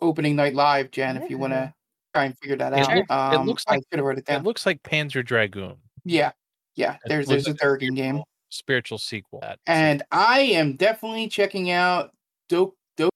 opening 0.00 0.36
night 0.36 0.54
live, 0.54 0.90
Jen. 0.92 1.16
If 1.16 1.28
you 1.28 1.36
want 1.38 1.52
to 1.54 1.74
try 2.14 2.26
and 2.26 2.38
figure 2.38 2.56
that 2.56 2.72
It 2.72 2.78
out, 2.78 2.94
looks- 2.94 3.06
it 3.08 3.10
um, 3.10 3.46
looks 3.46 3.64
I 3.66 3.72
like- 3.74 3.82
should 3.90 3.98
have 3.98 4.06
wrote 4.06 4.16
it 4.18 4.20
It 4.20 4.26
down. 4.26 4.44
looks 4.44 4.64
like 4.66 4.80
Panzer 4.84 5.24
Dragoon. 5.24 5.76
yeah, 6.04 6.30
yeah. 6.76 6.94
It 6.94 7.00
There's 7.08 7.26
looks 7.28 7.44
there's 7.44 7.46
a 7.48 7.50
like 7.50 7.58
Durgan 7.60 7.94
game, 7.94 8.04
spiritual- 8.14 8.28
Spiritual 8.50 8.98
sequel. 8.98 9.40
to 9.40 9.46
that. 9.48 9.58
So 9.66 9.72
and 9.72 10.02
I 10.12 10.40
am 10.40 10.76
definitely 10.76 11.26
checking 11.28 11.70
out 11.72 12.12
Dope 12.48 12.76
Dope 12.96 13.10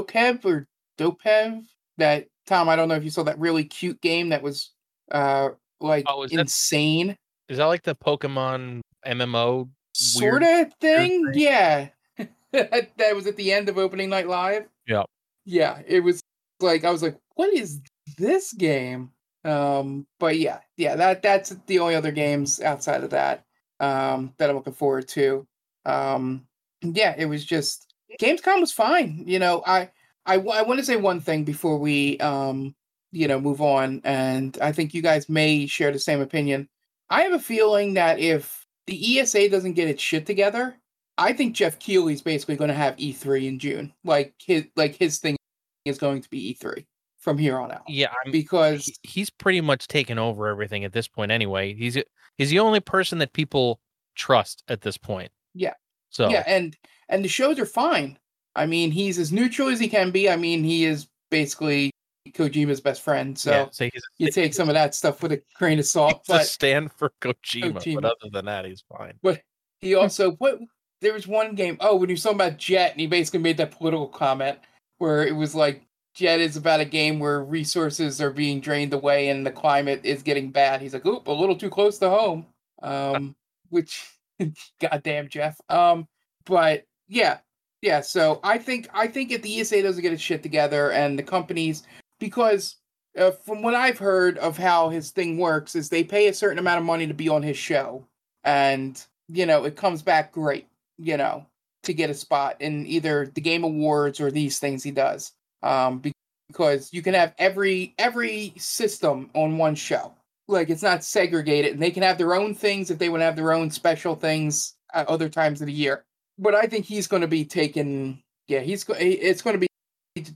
Dopev 0.00 0.44
or 0.44 0.66
Dopev. 0.98 1.64
That 1.98 2.26
Tom, 2.46 2.68
I 2.68 2.76
don't 2.76 2.88
know 2.88 2.94
if 2.96 3.04
you 3.04 3.10
saw 3.10 3.22
that 3.24 3.38
really 3.38 3.64
cute 3.64 4.00
game 4.00 4.28
that 4.30 4.42
was 4.42 4.70
uh 5.10 5.50
like 5.80 6.04
Oh, 6.08 6.22
is 6.22 6.32
insane. 6.32 7.16
is 7.48 7.58
that 7.58 7.66
like 7.66 7.82
the 7.82 7.94
Pokemon 7.94 8.80
MMO? 9.06 9.68
sort 9.92 10.42
of 10.42 10.72
thing. 10.80 11.24
thing? 11.26 11.32
Yeah, 11.34 11.88
that 12.52 13.14
was 13.14 13.26
at 13.26 13.36
the 13.36 13.52
end 13.52 13.68
of 13.68 13.78
opening 13.78 14.08
night 14.10 14.26
live. 14.28 14.66
Yeah. 14.86 15.04
Yeah, 15.44 15.82
it 15.86 16.00
was 16.00 16.20
like 16.60 16.84
I 16.84 16.90
was 16.90 17.02
like, 17.02 17.18
"What 17.34 17.52
is 17.52 17.80
this 18.18 18.52
game?" 18.52 19.10
Um, 19.44 20.06
but 20.18 20.38
yeah, 20.38 20.60
yeah, 20.76 20.96
that 20.96 21.22
that's 21.22 21.50
the 21.66 21.78
only 21.80 21.94
other 21.94 22.12
games 22.12 22.60
outside 22.60 23.04
of 23.04 23.10
that. 23.10 23.44
um, 23.80 24.32
that 24.38 24.48
I'm 24.48 24.56
looking 24.56 24.72
forward 24.72 25.06
to. 25.08 25.46
Um, 25.84 26.46
yeah, 26.82 27.14
it 27.18 27.26
was 27.26 27.44
just 27.44 27.92
Gamescom 28.20 28.60
was 28.60 28.72
fine. 28.72 29.24
You 29.26 29.38
know, 29.38 29.62
I 29.66 29.90
I, 30.26 30.36
I 30.36 30.62
want 30.62 30.78
to 30.80 30.84
say 30.86 30.96
one 30.96 31.20
thing 31.20 31.44
before 31.44 31.76
we 31.78 32.18
um 32.18 32.74
you 33.14 33.28
know 33.28 33.40
move 33.40 33.60
on, 33.60 34.00
and 34.04 34.58
I 34.60 34.72
think 34.72 34.92
you 34.92 35.02
guys 35.02 35.28
may 35.28 35.66
share 35.66 35.92
the 35.92 35.98
same 35.98 36.20
opinion. 36.20 36.68
I 37.10 37.22
have 37.22 37.32
a 37.32 37.38
feeling 37.38 37.94
that 37.94 38.18
if 38.18 38.66
the 38.86 39.18
ESA 39.20 39.48
doesn't 39.48 39.74
get 39.74 39.88
its 39.88 40.02
shit 40.02 40.26
together, 40.26 40.76
I 41.16 41.32
think 41.32 41.54
Geoff 41.54 41.78
Keighley's 41.78 42.22
basically 42.22 42.56
going 42.56 42.68
to 42.68 42.74
have 42.74 42.96
E3 42.96 43.46
in 43.46 43.58
June. 43.58 43.92
Like 44.04 44.34
his 44.38 44.64
like 44.76 44.96
his 44.96 45.18
thing 45.18 45.36
is 45.84 45.98
going 45.98 46.22
to 46.22 46.30
be 46.30 46.56
E3 46.60 46.84
from 47.18 47.38
here 47.38 47.58
on 47.58 47.70
out. 47.72 47.82
Yeah, 47.88 48.12
I'm, 48.24 48.32
because 48.32 48.84
he- 48.84 48.94
he's 49.08 49.30
pretty 49.30 49.60
much 49.60 49.86
taken 49.86 50.18
over 50.18 50.48
everything 50.48 50.84
at 50.84 50.92
this 50.92 51.08
point. 51.08 51.30
Anyway, 51.30 51.74
he's 51.74 51.96
he's 52.36 52.50
the 52.50 52.58
only 52.58 52.80
person 52.80 53.18
that 53.18 53.32
people 53.32 53.80
trust 54.16 54.62
at 54.68 54.80
this 54.80 54.98
point. 54.98 55.30
Yeah. 55.54 55.74
So 56.10 56.28
yeah, 56.30 56.42
and 56.46 56.76
and 57.08 57.24
the 57.24 57.28
shows 57.28 57.58
are 57.58 57.66
fine. 57.66 58.18
I 58.56 58.66
mean, 58.66 58.90
he's 58.90 59.18
as 59.18 59.32
neutral 59.32 59.68
as 59.68 59.80
he 59.80 59.88
can 59.88 60.10
be. 60.10 60.28
I 60.30 60.36
mean, 60.36 60.62
he 60.62 60.84
is 60.84 61.08
basically 61.30 61.90
Kojima's 62.32 62.80
best 62.80 63.02
friend. 63.02 63.38
So 63.38 63.50
yeah, 63.50 63.66
so 63.70 63.88
you 64.18 64.30
take 64.30 64.54
some 64.54 64.68
of 64.68 64.74
that 64.74 64.94
stuff 64.94 65.22
with 65.22 65.32
a 65.32 65.42
grain 65.56 65.78
of 65.78 65.86
salt. 65.86 66.24
But 66.26 66.46
stand 66.46 66.92
for 66.92 67.12
Kojima, 67.20 67.74
Kojima. 67.74 67.94
but 67.94 68.04
other 68.04 68.30
than 68.32 68.46
that, 68.46 68.64
he's 68.64 68.82
fine. 68.96 69.14
but 69.22 69.42
he 69.80 69.94
also 69.94 70.32
what 70.32 70.58
there 71.00 71.12
was 71.12 71.26
one 71.26 71.54
game. 71.54 71.76
Oh, 71.80 71.96
when 71.96 72.08
he 72.08 72.14
was 72.14 72.22
talking 72.22 72.36
about 72.36 72.58
Jet, 72.58 72.92
and 72.92 73.00
he 73.00 73.06
basically 73.06 73.40
made 73.40 73.58
that 73.58 73.72
political 73.72 74.08
comment 74.08 74.58
where 74.98 75.26
it 75.26 75.36
was 75.36 75.54
like 75.54 75.86
Jet 76.14 76.40
is 76.40 76.56
about 76.56 76.80
a 76.80 76.84
game 76.84 77.18
where 77.18 77.44
resources 77.44 78.20
are 78.20 78.30
being 78.30 78.60
drained 78.60 78.94
away 78.94 79.28
and 79.28 79.44
the 79.44 79.50
climate 79.50 80.00
is 80.04 80.22
getting 80.22 80.50
bad. 80.50 80.80
He's 80.80 80.94
like, 80.94 81.04
oop, 81.04 81.26
a 81.26 81.32
little 81.32 81.56
too 81.56 81.70
close 81.70 81.98
to 81.98 82.08
home. 82.08 82.46
Um, 82.82 83.36
which 83.70 84.08
goddamn 84.80 85.28
Geoff. 85.28 85.60
Um, 85.68 86.08
but 86.46 86.84
yeah, 87.08 87.38
yeah. 87.82 88.00
So 88.00 88.40
I 88.42 88.58
think 88.58 88.88
I 88.94 89.06
think 89.08 89.30
if 89.30 89.42
the 89.42 89.60
ESA 89.60 89.82
doesn't 89.82 90.02
get 90.02 90.12
its 90.12 90.22
shit 90.22 90.42
together 90.42 90.92
and 90.92 91.18
the 91.18 91.22
companies 91.22 91.82
because 92.18 92.76
uh, 93.18 93.30
from 93.30 93.62
what 93.62 93.74
I've 93.74 93.98
heard 93.98 94.38
of 94.38 94.56
how 94.58 94.88
his 94.88 95.10
thing 95.10 95.38
works 95.38 95.74
is 95.74 95.88
they 95.88 96.04
pay 96.04 96.28
a 96.28 96.34
certain 96.34 96.58
amount 96.58 96.80
of 96.80 96.84
money 96.84 97.06
to 97.06 97.14
be 97.14 97.28
on 97.28 97.42
his 97.42 97.56
show, 97.56 98.06
and 98.44 99.02
you 99.28 99.46
know 99.46 99.64
it 99.64 99.76
comes 99.76 100.02
back 100.02 100.32
great. 100.32 100.66
You 100.98 101.16
know 101.16 101.46
to 101.84 101.94
get 101.94 102.10
a 102.10 102.14
spot 102.14 102.56
in 102.60 102.86
either 102.86 103.30
the 103.34 103.40
game 103.40 103.64
awards 103.64 104.20
or 104.20 104.30
these 104.30 104.58
things 104.58 104.82
he 104.82 104.90
does. 104.90 105.32
Um, 105.62 106.02
because 106.48 106.92
you 106.92 107.02
can 107.02 107.14
have 107.14 107.34
every 107.38 107.94
every 107.98 108.52
system 108.56 109.30
on 109.34 109.58
one 109.58 109.74
show. 109.74 110.12
Like 110.46 110.68
it's 110.68 110.82
not 110.82 111.04
segregated, 111.04 111.72
and 111.72 111.82
they 111.82 111.90
can 111.90 112.02
have 112.02 112.18
their 112.18 112.34
own 112.34 112.54
things 112.54 112.90
if 112.90 112.98
they 112.98 113.08
want 113.08 113.20
to 113.20 113.24
have 113.24 113.36
their 113.36 113.52
own 113.52 113.70
special 113.70 114.14
things 114.14 114.74
at 114.92 115.08
other 115.08 115.28
times 115.28 115.60
of 115.60 115.66
the 115.66 115.72
year. 115.72 116.04
But 116.38 116.54
I 116.54 116.66
think 116.66 116.84
he's 116.84 117.06
going 117.06 117.22
to 117.22 117.28
be 117.28 117.44
taking, 117.44 118.22
yeah, 118.48 118.60
he's 118.60 118.84
it's 118.98 119.40
going 119.40 119.58
to 119.58 119.66
be 119.66 119.68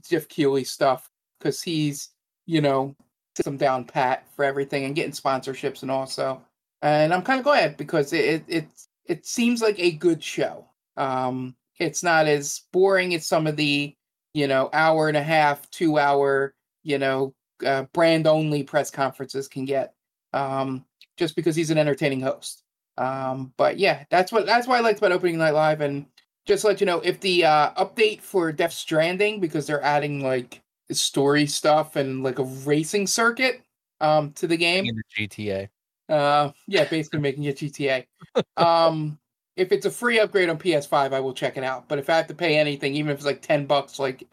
Geoff 0.09 0.27
Keighley 0.27 0.63
stuff 0.63 1.09
because 1.39 1.61
he's 1.61 2.09
you 2.45 2.61
know 2.61 2.95
system 3.35 3.57
down 3.57 3.85
pat 3.85 4.27
for 4.35 4.43
everything 4.43 4.85
and 4.85 4.95
getting 4.95 5.11
sponsorships 5.11 5.81
and 5.81 5.91
also. 5.91 6.41
And 6.81 7.13
I'm 7.13 7.21
kind 7.21 7.39
of 7.39 7.43
glad 7.43 7.77
because 7.77 8.13
it 8.13 8.25
it 8.25 8.43
it, 8.47 8.67
it 9.05 9.25
seems 9.25 9.61
like 9.61 9.79
a 9.79 9.91
good 9.91 10.23
show. 10.23 10.65
Um, 10.97 11.55
it's 11.77 12.03
not 12.03 12.27
as 12.27 12.63
boring 12.71 13.13
as 13.15 13.27
some 13.27 13.47
of 13.47 13.55
the 13.55 13.95
you 14.33 14.47
know 14.47 14.69
hour 14.73 15.07
and 15.07 15.17
a 15.17 15.23
half, 15.23 15.69
two 15.71 15.97
hour 15.97 16.53
you 16.83 16.97
know 16.97 17.33
uh, 17.65 17.83
brand 17.93 18.27
only 18.27 18.63
press 18.63 18.91
conferences 18.91 19.47
can 19.47 19.65
get. 19.65 19.93
Um, 20.33 20.85
just 21.17 21.35
because 21.35 21.55
he's 21.55 21.69
an 21.69 21.77
entertaining 21.77 22.21
host. 22.21 22.63
Um, 22.97 23.53
but 23.57 23.77
yeah, 23.77 24.03
that's 24.09 24.31
what 24.31 24.45
that's 24.45 24.67
what 24.67 24.77
I 24.77 24.81
liked 24.81 24.99
about 24.99 25.11
opening 25.11 25.37
night 25.37 25.53
live. 25.53 25.81
And 25.81 26.05
just 26.45 26.63
let 26.63 26.79
you 26.79 26.85
know, 26.85 26.99
if 27.01 27.19
the 27.19 27.45
uh, 27.45 27.71
update 27.73 28.21
for 28.21 28.51
Death 28.51 28.73
Stranding 28.73 29.39
because 29.39 29.67
they're 29.67 29.83
adding 29.83 30.23
like 30.23 30.61
story 30.91 31.45
stuff 31.45 31.95
and 31.95 32.23
like 32.23 32.39
a 32.39 32.43
racing 32.43 33.07
circuit 33.07 33.61
um 34.01 34.31
to 34.33 34.47
the 34.47 34.57
game. 34.57 34.85
In 34.85 34.95
the 34.95 35.27
GTA. 35.27 35.69
Uh, 36.09 36.51
yeah, 36.67 36.85
basically 36.85 37.19
making 37.19 37.43
it 37.43 37.57
GTA. 37.57 38.05
Um, 38.57 39.17
if 39.55 39.71
it's 39.71 39.85
a 39.85 39.91
free 39.91 40.19
upgrade 40.19 40.49
on 40.49 40.57
PS5, 40.57 41.13
I 41.13 41.19
will 41.19 41.33
check 41.33 41.57
it 41.57 41.63
out. 41.63 41.87
But 41.87 41.99
if 41.99 42.09
I 42.09 42.15
have 42.17 42.27
to 42.27 42.33
pay 42.33 42.57
anything, 42.57 42.95
even 42.95 43.11
if 43.11 43.17
it's 43.17 43.25
like 43.25 43.41
ten 43.41 43.65
bucks, 43.65 43.99
like 43.99 44.23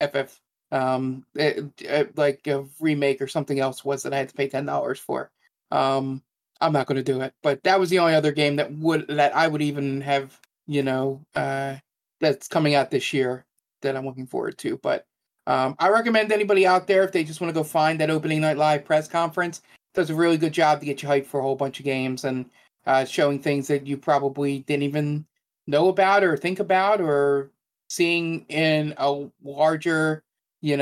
FF, 0.00 0.40
um, 0.72 1.24
eh, 1.38 1.60
eh, 1.84 2.04
like 2.16 2.46
a 2.46 2.64
remake 2.80 3.20
or 3.22 3.28
something 3.28 3.60
else 3.60 3.84
was 3.84 4.02
that 4.02 4.12
I 4.12 4.18
had 4.18 4.28
to 4.30 4.34
pay 4.34 4.48
ten 4.48 4.66
dollars 4.66 4.98
for, 4.98 5.30
um, 5.70 6.22
I'm 6.60 6.72
not 6.72 6.86
going 6.86 6.96
to 6.96 7.12
do 7.12 7.20
it. 7.20 7.34
But 7.42 7.62
that 7.64 7.78
was 7.78 7.90
the 7.90 7.98
only 8.00 8.14
other 8.14 8.32
game 8.32 8.56
that 8.56 8.72
would 8.72 9.06
that 9.08 9.36
I 9.36 9.46
would 9.46 9.62
even 9.62 10.00
have, 10.00 10.38
you 10.66 10.82
know, 10.82 11.24
uh, 11.34 11.76
that's 12.20 12.48
coming 12.48 12.74
out 12.74 12.90
this 12.90 13.12
year 13.12 13.44
that 13.82 13.96
I'm 13.96 14.06
looking 14.06 14.26
forward 14.26 14.58
to. 14.58 14.78
But 14.78 15.06
um, 15.46 15.76
I 15.78 15.88
recommend 15.88 16.32
anybody 16.32 16.66
out 16.66 16.86
there 16.86 17.02
if 17.02 17.12
they 17.12 17.24
just 17.24 17.40
want 17.40 17.54
to 17.54 17.58
go 17.58 17.64
find 17.64 18.00
that 18.00 18.10
opening 18.10 18.40
night 18.40 18.56
live 18.56 18.84
press 18.84 19.08
conference 19.08 19.62
does 19.94 20.10
a 20.10 20.14
really 20.14 20.36
good 20.36 20.52
job 20.52 20.80
to 20.80 20.86
get 20.86 21.02
you 21.02 21.08
hyped 21.08 21.26
for 21.26 21.40
a 21.40 21.42
whole 21.42 21.56
bunch 21.56 21.78
of 21.78 21.84
games 21.84 22.24
and 22.24 22.46
uh, 22.86 23.04
showing 23.04 23.38
things 23.38 23.68
that 23.68 23.86
you 23.86 23.96
probably 23.96 24.60
didn't 24.60 24.82
even 24.82 25.24
know 25.66 25.88
about 25.88 26.22
or 26.24 26.36
think 26.36 26.60
about 26.60 27.00
or 27.00 27.50
seeing 27.88 28.44
in 28.48 28.94
a 28.98 29.26
larger, 29.42 30.22
you 30.60 30.80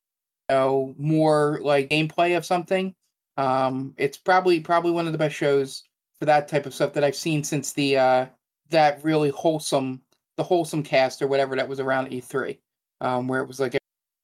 know, 0.48 0.94
more 0.98 1.60
like 1.62 1.90
gameplay 1.90 2.36
of 2.36 2.44
something. 2.44 2.94
Um, 3.36 3.94
it's 3.96 4.16
probably 4.16 4.60
probably 4.60 4.92
one 4.92 5.06
of 5.06 5.12
the 5.12 5.18
best 5.18 5.36
shows 5.36 5.84
for 6.18 6.26
that 6.26 6.48
type 6.48 6.66
of 6.66 6.74
stuff 6.74 6.92
that 6.94 7.04
I've 7.04 7.16
seen 7.16 7.44
since 7.44 7.72
the 7.72 7.96
uh, 7.96 8.26
that 8.70 9.02
really 9.04 9.30
wholesome 9.30 10.00
the 10.36 10.42
wholesome 10.42 10.82
cast 10.82 11.20
or 11.22 11.26
whatever 11.28 11.56
that 11.56 11.68
was 11.68 11.80
around 11.80 12.10
E3, 12.10 12.58
um, 13.00 13.28
where 13.28 13.42
it 13.42 13.46
was 13.46 13.60
like 13.60 13.76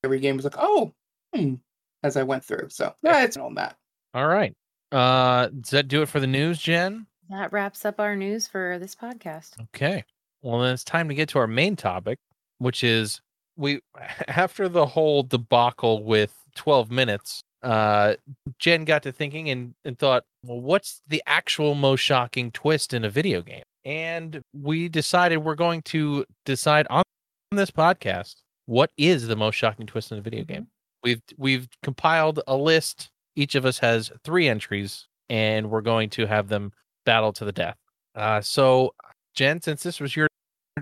every 0.05 0.21
game 0.21 0.37
was 0.37 0.45
like, 0.45 0.57
oh, 0.59 0.93
hmm, 1.35 1.55
as 2.03 2.17
I 2.17 2.23
went 2.23 2.45
through. 2.45 2.69
So 2.71 2.95
yeah, 3.03 3.25
it's 3.25 3.37
on 3.37 3.55
that. 3.55 3.77
All 4.15 4.27
right. 4.27 4.55
Uh, 4.91 5.49
does 5.49 5.71
that 5.71 5.89
do 5.89 6.03
it 6.03 6.09
for 6.09 6.21
the 6.21 6.27
news, 6.27 6.59
Jen? 6.59 7.07
That 7.29 7.53
wraps 7.53 7.85
up 7.85 8.01
our 8.01 8.17
news 8.17 8.47
for 8.47 8.79
this 8.79 8.95
podcast. 8.95 9.61
Okay. 9.75 10.05
Well, 10.43 10.61
then 10.61 10.73
it's 10.73 10.85
time 10.85 11.09
to 11.09 11.15
get 11.15 11.29
to 11.31 11.39
our 11.39 11.47
main 11.47 11.77
topic, 11.77 12.19
which 12.59 12.83
is 12.83 13.21
we 13.57 13.81
after 14.29 14.69
the 14.69 14.87
whole 14.87 15.23
debacle 15.23 16.05
with 16.05 16.35
12 16.57 16.91
minutes, 16.91 17.43
uh 17.63 18.15
Jen 18.59 18.85
got 18.85 19.03
to 19.03 19.13
thinking 19.13 19.51
and, 19.51 19.75
and 19.85 19.99
thought, 19.99 20.25
well, 20.45 20.61
what's 20.61 21.03
the 21.09 21.23
actual 21.27 21.75
most 21.75 22.01
shocking 22.01 22.51
twist 22.53 22.95
in 22.95 23.05
a 23.05 23.11
video 23.11 23.43
game? 23.43 23.65
And 23.85 24.41
we 24.55 24.89
decided 24.89 25.39
we're 25.39 25.55
going 25.55 25.83
to 25.83 26.25
decide 26.45 26.87
on 26.89 27.03
this 27.51 27.71
podcast 27.71 28.37
what 28.69 28.91
is 28.99 29.27
the 29.27 29.35
most 29.35 29.55
shocking 29.55 29.87
twist 29.87 30.13
in 30.13 30.19
a 30.19 30.21
video 30.21 30.45
game. 30.45 30.67
We've 31.03 31.23
we've 31.39 31.67
compiled 31.83 32.41
a 32.47 32.55
list. 32.55 33.11
Each 33.35 33.55
of 33.55 33.65
us 33.65 33.79
has 33.79 34.13
three 34.25 34.47
entries, 34.47 35.07
and 35.31 35.71
we're 35.71 35.81
going 35.81 36.11
to 36.11 36.27
have 36.27 36.49
them 36.49 36.73
battle 37.07 37.33
to 37.33 37.47
the 37.47 37.53
death. 37.53 37.77
Uh, 38.15 38.43
so, 38.43 38.95
Jen, 39.35 39.63
since 39.63 39.83
this 39.83 40.01
was 40.01 40.15
your 40.15 40.29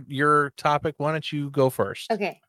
your 0.09 0.51
topic, 0.57 0.97
why 0.99 1.13
don't 1.13 1.31
you 1.33 1.49
go 1.51 1.71
first? 1.71 2.11
Okay. 2.11 2.41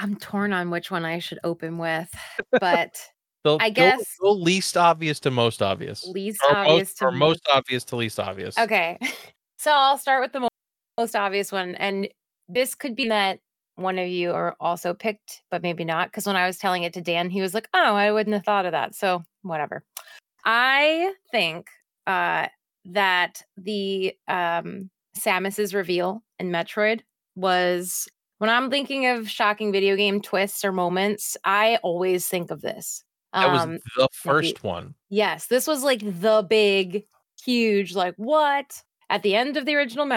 I'm 0.00 0.16
torn 0.16 0.52
on 0.52 0.70
which 0.70 0.90
one 0.90 1.04
I 1.04 1.20
should 1.20 1.38
open 1.44 1.78
with, 1.78 2.12
but 2.60 2.98
Go- 3.44 3.58
I 3.60 3.70
guess- 3.70 4.16
the 4.20 4.28
least 4.30 4.76
obvious 4.76 5.20
to 5.20 5.30
most 5.30 5.62
obvious, 5.62 6.04
least 6.08 6.42
or 6.50 6.56
obvious 6.56 6.88
most, 6.88 6.98
to 6.98 7.04
or 7.06 7.12
me. 7.12 7.18
most 7.18 7.48
obvious 7.54 7.84
to 7.84 7.96
least 7.96 8.18
obvious. 8.18 8.58
Okay. 8.58 8.98
So 9.58 9.70
I'll 9.72 9.96
start 9.96 10.22
with 10.22 10.32
the 10.32 10.40
mo- 10.40 10.48
most 10.98 11.16
obvious 11.16 11.50
one. 11.50 11.74
And 11.76 12.08
this 12.46 12.74
could 12.74 12.94
be 12.94 13.08
that 13.08 13.40
one 13.76 13.98
of 13.98 14.08
you 14.08 14.32
are 14.32 14.56
also 14.60 14.92
picked, 14.92 15.42
but 15.50 15.62
maybe 15.62 15.84
not. 15.84 16.08
Because 16.08 16.26
when 16.26 16.36
I 16.36 16.46
was 16.46 16.58
telling 16.58 16.82
it 16.82 16.92
to 16.94 17.00
Dan, 17.00 17.30
he 17.30 17.40
was 17.40 17.54
like, 17.54 17.68
oh, 17.74 17.94
I 17.94 18.10
wouldn't 18.10 18.34
have 18.34 18.44
thought 18.44 18.66
of 18.66 18.72
that. 18.72 18.94
So 18.94 19.22
whatever. 19.42 19.84
I 20.44 21.12
think 21.30 21.68
uh, 22.06 22.48
that 22.86 23.42
the 23.56 24.14
um, 24.28 24.90
Samus's 25.16 25.74
reveal 25.74 26.22
in 26.38 26.50
Metroid 26.50 27.00
was 27.34 28.08
when 28.38 28.50
I'm 28.50 28.70
thinking 28.70 29.06
of 29.06 29.28
shocking 29.30 29.72
video 29.72 29.96
game 29.96 30.20
twists 30.20 30.64
or 30.64 30.72
moments, 30.72 31.36
I 31.44 31.78
always 31.82 32.28
think 32.28 32.50
of 32.50 32.60
this. 32.60 33.02
That 33.32 33.52
was 33.52 33.62
Um, 33.62 33.78
the 33.96 34.08
first 34.12 34.62
one. 34.62 34.94
Yes, 35.10 35.46
this 35.46 35.66
was 35.66 35.82
like 35.82 36.00
the 36.00 36.46
big, 36.48 37.04
huge, 37.44 37.94
like 37.94 38.14
what 38.16 38.82
at 39.10 39.22
the 39.22 39.34
end 39.34 39.56
of 39.56 39.66
the 39.66 39.74
original 39.74 40.10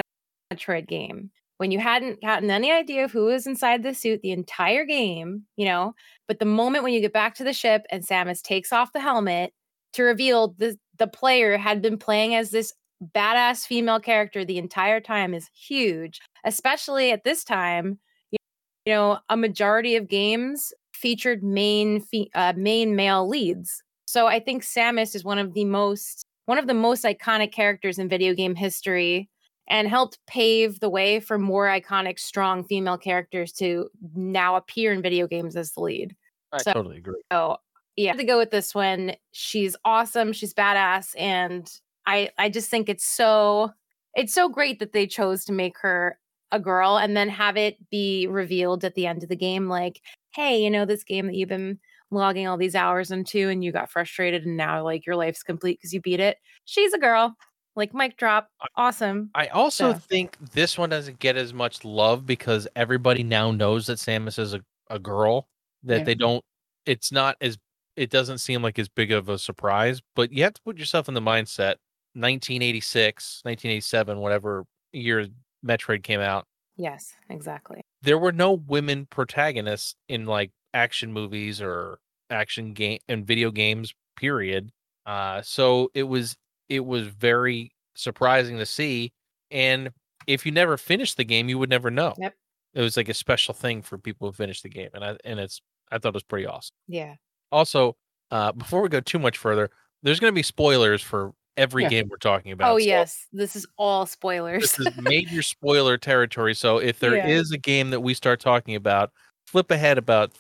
Metroid 0.54 0.88
game 0.88 1.32
when 1.60 1.72
you 1.72 1.80
hadn't 1.80 2.22
gotten 2.22 2.50
any 2.50 2.72
idea 2.72 3.04
of 3.04 3.12
who 3.12 3.26
was 3.26 3.46
inside 3.46 3.84
the 3.84 3.94
suit 3.94 4.22
the 4.22 4.32
entire 4.32 4.86
game, 4.86 5.44
you 5.58 5.66
know. 5.66 5.94
But 6.26 6.40
the 6.40 6.46
moment 6.46 6.86
when 6.86 6.94
you 6.94 7.02
get 7.02 7.12
back 7.12 7.36
to 7.36 7.44
the 7.44 7.52
ship 7.52 7.86
and 7.92 8.02
Samus 8.02 8.42
takes 8.42 8.72
off 8.72 8.94
the 8.94 9.02
helmet 9.02 9.52
to 9.94 10.04
reveal 10.04 10.56
the 10.58 10.78
the 10.98 11.08
player 11.08 11.58
had 11.58 11.82
been 11.82 11.98
playing 11.98 12.34
as 12.34 12.52
this 12.52 12.74
badass 13.14 13.66
female 13.66 14.00
character 14.00 14.46
the 14.46 14.58
entire 14.58 15.02
time 15.02 15.34
is 15.34 15.50
huge, 15.54 16.22
especially 16.46 17.12
at 17.12 17.26
this 17.26 17.44
time. 17.44 18.00
You 18.32 18.94
know, 18.94 19.20
a 19.28 19.36
majority 19.36 19.98
of 19.98 20.08
games 20.08 20.74
featured 20.94 21.44
main 21.44 22.00
fe- 22.00 22.30
uh, 22.36 22.54
main 22.56 22.96
male 22.96 23.28
leads. 23.28 23.84
So 24.08 24.28
I 24.28 24.40
think 24.40 24.64
Samus 24.64 25.14
is 25.14 25.26
one 25.26 25.40
of 25.40 25.54
the 25.54 25.66
most 25.66 26.26
one 26.46 26.58
of 26.58 26.68
the 26.68 26.74
most 26.74 27.04
iconic 27.04 27.52
characters 27.52 28.00
in 28.00 28.08
video 28.08 28.34
game 28.34 28.56
history 28.56 29.30
and 29.70 29.88
helped 29.88 30.20
pave 30.28 30.80
the 30.80 30.90
way 30.90 31.20
for 31.20 31.38
more 31.38 31.68
iconic, 31.68 32.20
strong 32.20 32.64
female 32.64 32.98
characters 32.98 33.52
to 33.54 33.90
now 34.16 34.56
appear 34.56 34.92
in 34.94 35.02
video 35.02 35.28
games 35.28 35.56
as 35.56 35.72
the 35.74 35.82
lead. 35.82 36.16
I 36.52 36.58
So- 36.60 36.74
totally 36.74 36.98
agree. 36.98 37.22
So 37.32 37.58
yeah, 37.96 38.14
to 38.14 38.24
go 38.24 38.38
with 38.38 38.52
this 38.52 38.74
one. 38.74 39.14
She's 39.32 39.76
awesome. 39.84 40.32
She's 40.34 40.54
badass, 40.54 41.14
and 41.20 41.70
I 42.06 42.30
I 42.38 42.50
just 42.50 42.70
think 42.70 42.88
it's 42.90 43.06
so 43.06 43.72
it's 44.16 44.34
so 44.34 44.48
great 44.50 44.80
that 44.80 44.94
they 44.94 45.06
chose 45.06 45.44
to 45.46 45.52
make 45.54 45.78
her 45.80 46.18
a 46.52 46.60
girl 46.60 46.98
and 46.98 47.16
then 47.16 47.30
have 47.30 47.58
it 47.58 47.78
be 47.92 48.26
revealed 48.28 48.84
at 48.84 48.96
the 48.96 49.06
end 49.06 49.22
of 49.22 49.30
the 49.30 49.36
game, 49.36 49.68
like, 49.70 50.02
hey, 50.34 50.64
you 50.64 50.70
know, 50.70 50.84
this 50.86 51.04
game 51.04 51.28
that 51.28 51.36
you've 51.36 51.50
been 51.50 51.78
logging 52.10 52.48
all 52.48 52.58
these 52.58 52.74
hours 52.74 53.12
into, 53.12 53.50
and 53.50 53.64
you 53.64 53.72
got 53.72 53.92
frustrated, 53.92 54.46
and 54.46 54.58
now 54.58 54.82
like 54.84 55.06
your 55.06 55.16
life's 55.16 55.44
complete 55.44 55.78
because 55.80 55.94
you 55.94 56.02
beat 56.02 56.20
it. 56.20 56.38
She's 56.66 56.94
a 56.94 56.98
girl. 56.98 57.36
Like 57.76 57.94
mic 57.94 58.18
drop. 58.18 58.50
Awesome. 58.76 59.30
I 59.36 59.48
also 59.48 59.94
So- 59.94 60.00
think 60.00 60.38
this 60.54 60.78
one 60.78 60.90
doesn't 60.90 61.20
get 61.20 61.38
as 61.38 61.54
much 61.54 61.86
love 61.86 62.26
because 62.26 62.68
everybody 62.76 63.24
now 63.24 63.52
knows 63.52 63.88
that 63.88 63.98
Samus 64.00 64.38
is 64.40 64.54
a, 64.54 64.62
a 64.90 65.00
girl. 65.00 65.48
That 65.84 66.00
Yeah. 66.00 66.04
they 66.06 66.16
don't. 66.16 66.44
It's 66.86 67.12
not 67.12 67.38
as. 67.42 67.58
It 67.96 68.10
doesn't 68.10 68.38
seem 68.40 68.62
like 68.62 68.80
as 68.80 68.88
big 68.90 69.12
of 69.12 69.28
a 69.30 69.38
surprise, 69.38 70.02
but 70.16 70.32
you 70.32 70.44
have 70.44 70.54
to 70.54 70.62
put 70.62 70.78
yourself 70.78 71.08
in 71.08 71.14
the 71.14 71.22
mindset. 71.22 71.76
1986, 72.16 73.42
1987, 73.44 74.20
whatever 74.20 74.66
year 74.94 75.28
Metroid 75.66 76.02
came 76.04 76.20
out, 76.22 76.46
Yes, 76.78 77.14
exactly. 77.30 77.82
there 78.02 78.18
were 78.18 78.32
no 78.32 78.54
women 78.54 79.06
protagonists 79.06 79.96
in 80.08 80.26
like 80.26 80.52
action 80.74 81.12
movies 81.14 81.62
or 81.62 82.00
action 82.30 82.74
game 82.74 83.00
and 83.08 83.26
video 83.28 83.52
games. 83.52 83.94
Period. 84.16 84.72
Uh, 85.06 85.42
so 85.42 85.92
it 85.94 86.04
was 86.04 86.36
it 86.70 86.86
was 86.86 87.08
very 87.08 87.72
surprising 87.96 88.58
to 88.58 88.66
see, 88.66 89.12
and 89.52 89.92
if 90.28 90.46
you 90.46 90.52
never 90.52 90.78
finished 90.78 91.18
the 91.18 91.24
game, 91.24 91.50
you 91.50 91.58
would 91.58 91.70
never 91.70 91.90
know. 91.92 92.14
Yep. 92.18 92.36
It 92.76 92.82
was 92.82 92.96
like 92.98 93.10
a 93.10 93.14
special 93.14 93.54
thing 93.54 93.82
for 93.82 93.98
people 93.98 94.28
who 94.28 94.34
finished 94.34 94.64
the 94.64 94.70
game, 94.70 94.90
and 94.94 95.04
I 95.04 95.18
and 95.26 95.40
it's 95.40 95.62
I 95.92 95.98
thought 95.98 96.10
it 96.10 96.14
was 96.14 96.24
pretty 96.24 96.46
awesome. 96.46 96.76
Yeah. 96.88 97.16
Also, 97.52 97.96
uh, 98.32 98.52
before 98.52 98.82
we 98.82 98.90
go 98.90 99.00
too 99.00 99.18
much 99.20 99.38
further, 99.38 99.72
there's 100.04 100.20
going 100.20 100.32
to 100.32 100.36
be 100.36 100.44
spoilers 100.44 101.02
for 101.02 101.34
every 101.58 101.84
Yeah. 101.84 101.90
game 101.90 102.08
we're 102.10 102.18
talking 102.18 102.52
about. 102.52 102.72
Oh 102.72 102.78
so 102.78 102.86
yes, 102.86 103.26
this 103.34 103.56
is 103.56 103.66
all 103.78 104.06
spoilers. 104.06 104.62
this 104.76 104.80
is 104.88 104.98
major 105.02 105.42
spoiler 105.42 105.98
territory. 105.98 106.54
So 106.54 106.78
if 106.78 107.00
there 107.00 107.16
is 107.16 107.50
Yeah. 107.52 107.56
a 107.56 107.58
game 107.60 107.90
that 107.90 108.02
we 108.02 108.14
start 108.14 108.40
talking 108.40 108.76
about, 108.76 109.12
flip 109.48 109.72
ahead 109.72 109.98
about 109.98 110.32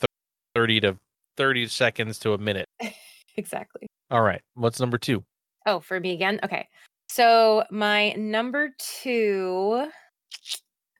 30 0.56 0.80
to 0.82 0.98
30 1.36 1.68
seconds 1.68 2.20
to 2.20 2.34
a 2.34 2.38
minute. 2.38 2.68
exactly. 3.38 3.88
All 4.12 4.22
right. 4.22 4.42
What's 4.54 4.80
number 4.80 4.98
two? 5.00 5.24
Oh, 5.66 5.80
for 5.80 6.00
me 6.00 6.14
again? 6.14 6.40
Okay. 6.44 6.68
So 7.10 7.64
my 7.72 8.12
number 8.14 8.70
two, 8.78 9.88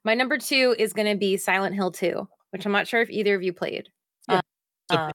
my 0.04 0.14
number 0.14 0.38
two 0.38 0.74
is 0.78 0.92
going 0.92 1.08
to 1.08 1.16
be 1.16 1.36
Silent 1.36 1.74
Hill 1.74 1.90
2, 1.92 2.26
which 2.50 2.66
I'm 2.66 2.72
not 2.72 2.88
sure 2.88 3.00
if 3.00 3.10
either 3.10 3.34
of 3.34 3.42
you 3.42 3.52
played. 3.52 3.88
Yeah. 4.28 4.40
Um, 4.90 5.12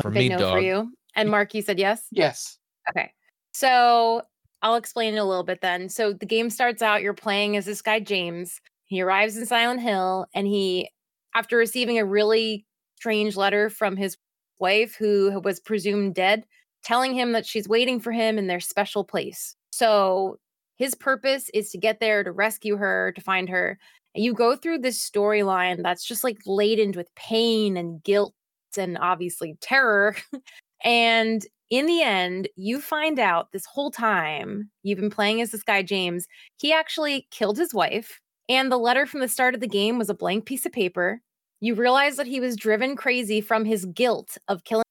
For 0.00 0.10
me, 0.10 0.28
no 0.28 0.38
dog. 0.38 0.54
for 0.54 0.60
you. 0.60 0.92
And 1.14 1.28
Mark, 1.30 1.54
you 1.54 1.62
said 1.62 1.78
yes? 1.78 2.06
Yes. 2.10 2.58
Okay. 2.90 3.10
So 3.52 4.22
I'll 4.62 4.76
explain 4.76 5.14
it 5.14 5.18
a 5.18 5.24
little 5.24 5.44
bit 5.44 5.60
then. 5.60 5.88
So 5.88 6.12
the 6.12 6.26
game 6.26 6.48
starts 6.48 6.80
out, 6.80 7.02
you're 7.02 7.12
playing 7.12 7.56
as 7.56 7.66
this 7.66 7.82
guy, 7.82 8.00
James. 8.00 8.60
He 8.86 9.02
arrives 9.02 9.36
in 9.36 9.44
Silent 9.46 9.80
Hill 9.82 10.26
and 10.34 10.46
he, 10.46 10.88
after 11.34 11.56
receiving 11.56 11.98
a 11.98 12.04
really 12.04 12.64
strange 12.96 13.36
letter 13.36 13.68
from 13.68 13.96
his 13.96 14.16
wife, 14.58 14.94
who 14.94 15.40
was 15.44 15.60
presumed 15.60 16.14
dead, 16.14 16.44
telling 16.82 17.14
him 17.14 17.32
that 17.32 17.46
she's 17.46 17.68
waiting 17.68 18.00
for 18.00 18.12
him 18.12 18.38
in 18.38 18.46
their 18.46 18.60
special 18.60 19.04
place. 19.04 19.56
So 19.70 20.38
his 20.76 20.94
purpose 20.94 21.50
is 21.54 21.70
to 21.70 21.78
get 21.78 22.00
there 22.00 22.24
to 22.24 22.32
rescue 22.32 22.76
her, 22.76 23.12
to 23.12 23.20
find 23.20 23.48
her. 23.48 23.78
And 24.14 24.24
you 24.24 24.34
go 24.34 24.56
through 24.56 24.78
this 24.78 24.98
storyline 24.98 25.82
that's 25.82 26.04
just 26.04 26.24
like 26.24 26.38
laden 26.46 26.92
with 26.92 27.14
pain 27.14 27.76
and 27.76 28.02
guilt 28.02 28.34
and 28.76 28.98
obviously 28.98 29.56
terror. 29.60 30.16
and 30.84 31.46
in 31.70 31.86
the 31.86 32.02
end, 32.02 32.48
you 32.56 32.80
find 32.80 33.18
out 33.18 33.52
this 33.52 33.64
whole 33.64 33.90
time 33.90 34.70
you've 34.82 34.98
been 34.98 35.08
playing 35.08 35.40
as 35.40 35.52
this 35.52 35.62
guy, 35.62 35.82
James, 35.82 36.26
he 36.58 36.72
actually 36.72 37.26
killed 37.30 37.56
his 37.56 37.72
wife. 37.72 38.20
And 38.48 38.70
the 38.70 38.76
letter 38.76 39.06
from 39.06 39.20
the 39.20 39.28
start 39.28 39.54
of 39.54 39.60
the 39.60 39.68
game 39.68 39.98
was 39.98 40.10
a 40.10 40.14
blank 40.14 40.44
piece 40.44 40.66
of 40.66 40.72
paper. 40.72 41.22
You 41.60 41.74
realize 41.74 42.16
that 42.16 42.26
he 42.26 42.40
was 42.40 42.56
driven 42.56 42.96
crazy 42.96 43.40
from 43.40 43.64
his 43.64 43.86
guilt 43.86 44.36
of 44.48 44.64
killing 44.64 44.82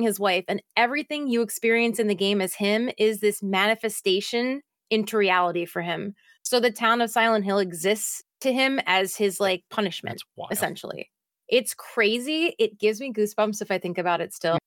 his 0.00 0.18
wife. 0.18 0.44
And 0.48 0.62
everything 0.76 1.28
you 1.28 1.42
experience 1.42 1.98
in 1.98 2.06
the 2.06 2.14
game 2.14 2.40
as 2.40 2.54
him 2.54 2.88
is 2.96 3.20
this 3.20 3.42
manifestation 3.42 4.62
into 4.88 5.18
reality 5.18 5.66
for 5.66 5.82
him. 5.82 6.14
So 6.42 6.60
the 6.60 6.70
town 6.70 7.02
of 7.02 7.10
Silent 7.10 7.44
Hill 7.44 7.58
exists 7.58 8.22
to 8.40 8.52
him 8.52 8.80
as 8.86 9.16
his 9.16 9.38
like 9.40 9.62
punishment 9.70 10.22
essentially. 10.50 11.10
It's 11.48 11.74
crazy. 11.74 12.54
It 12.58 12.78
gives 12.78 13.00
me 13.00 13.12
goosebumps 13.12 13.60
if 13.60 13.70
I 13.70 13.78
think 13.78 13.98
about 13.98 14.20
it 14.22 14.32
still. 14.32 14.58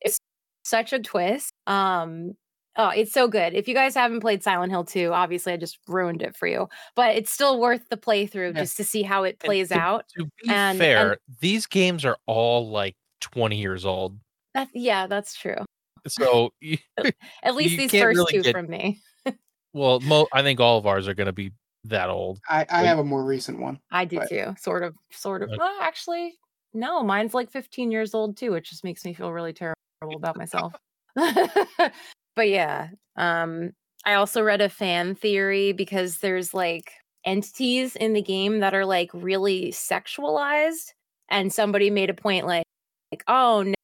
It's 0.00 0.18
such 0.64 0.92
a 0.92 0.98
twist. 1.00 1.52
Um 1.66 2.32
oh, 2.76 2.88
it's 2.90 3.12
so 3.12 3.28
good. 3.28 3.52
If 3.54 3.68
you 3.68 3.74
guys 3.74 3.94
haven't 3.94 4.20
played 4.20 4.42
Silent 4.42 4.72
Hill 4.72 4.84
2, 4.84 5.12
obviously 5.12 5.52
I 5.52 5.56
just 5.56 5.78
ruined 5.86 6.22
it 6.22 6.36
for 6.36 6.46
you, 6.46 6.68
but 6.96 7.14
it's 7.16 7.30
still 7.30 7.60
worth 7.60 7.88
the 7.90 7.96
playthrough 7.96 8.56
just 8.56 8.76
to 8.78 8.84
see 8.84 9.02
how 9.02 9.24
it 9.24 9.38
plays 9.40 9.68
to- 9.68 9.78
out. 9.78 10.04
To 10.16 10.24
be 10.24 10.30
And- 10.48 10.52
and- 10.52 10.78
fair, 10.78 11.18
these 11.40 11.66
games 11.66 12.04
are 12.04 12.16
all 12.26 12.70
like 12.70 12.96
20 13.20 13.56
years 13.56 13.84
old. 13.84 14.18
That 14.54 14.68
yeah, 14.74 15.06
that's 15.06 15.34
true. 15.34 15.64
So, 16.08 16.50
you- 16.60 16.78
At 17.42 17.54
least 17.54 17.76
these 17.76 17.90
first 17.90 18.16
really 18.16 18.32
two 18.32 18.42
get- 18.42 18.52
from 18.52 18.68
me. 18.68 19.00
well, 19.72 20.00
mo- 20.00 20.28
I 20.32 20.42
think 20.42 20.60
all 20.60 20.78
of 20.78 20.86
ours 20.86 21.06
are 21.08 21.14
going 21.14 21.26
to 21.26 21.32
be 21.32 21.52
that 21.84 22.08
old. 22.10 22.40
I, 22.48 22.66
I 22.70 22.82
Wait. 22.82 22.88
have 22.88 22.98
a 22.98 23.04
more 23.04 23.24
recent 23.24 23.60
one. 23.60 23.78
I 23.90 24.04
do 24.04 24.18
But- 24.18 24.28
too. 24.28 24.54
Sort 24.58 24.82
of 24.82 24.94
sort 25.12 25.42
of. 25.42 25.48
Okay. 25.50 25.58
Well, 25.58 25.78
actually, 25.80 26.34
no, 26.74 27.02
mine's 27.02 27.34
like 27.34 27.50
15 27.50 27.90
years 27.90 28.14
old 28.14 28.36
too, 28.36 28.52
which 28.52 28.70
just 28.70 28.84
makes 28.84 29.04
me 29.04 29.12
feel 29.14 29.32
really 29.32 29.52
terrible 29.52 29.74
about 30.14 30.36
myself. 30.36 30.72
but 31.16 32.48
yeah, 32.48 32.88
um 33.16 33.70
I 34.06 34.14
also 34.14 34.42
read 34.42 34.60
a 34.62 34.68
fan 34.70 35.14
theory 35.14 35.72
because 35.72 36.18
there's 36.18 36.54
like 36.54 36.90
entities 37.26 37.96
in 37.96 38.14
the 38.14 38.22
game 38.22 38.60
that 38.60 38.72
are 38.74 38.86
like 38.86 39.10
really 39.12 39.72
sexualized 39.72 40.92
and 41.28 41.52
somebody 41.52 41.90
made 41.90 42.08
a 42.08 42.14
point 42.14 42.46
like 42.46 42.64
like 43.12 43.24
oh 43.28 43.60
n- 43.60 43.74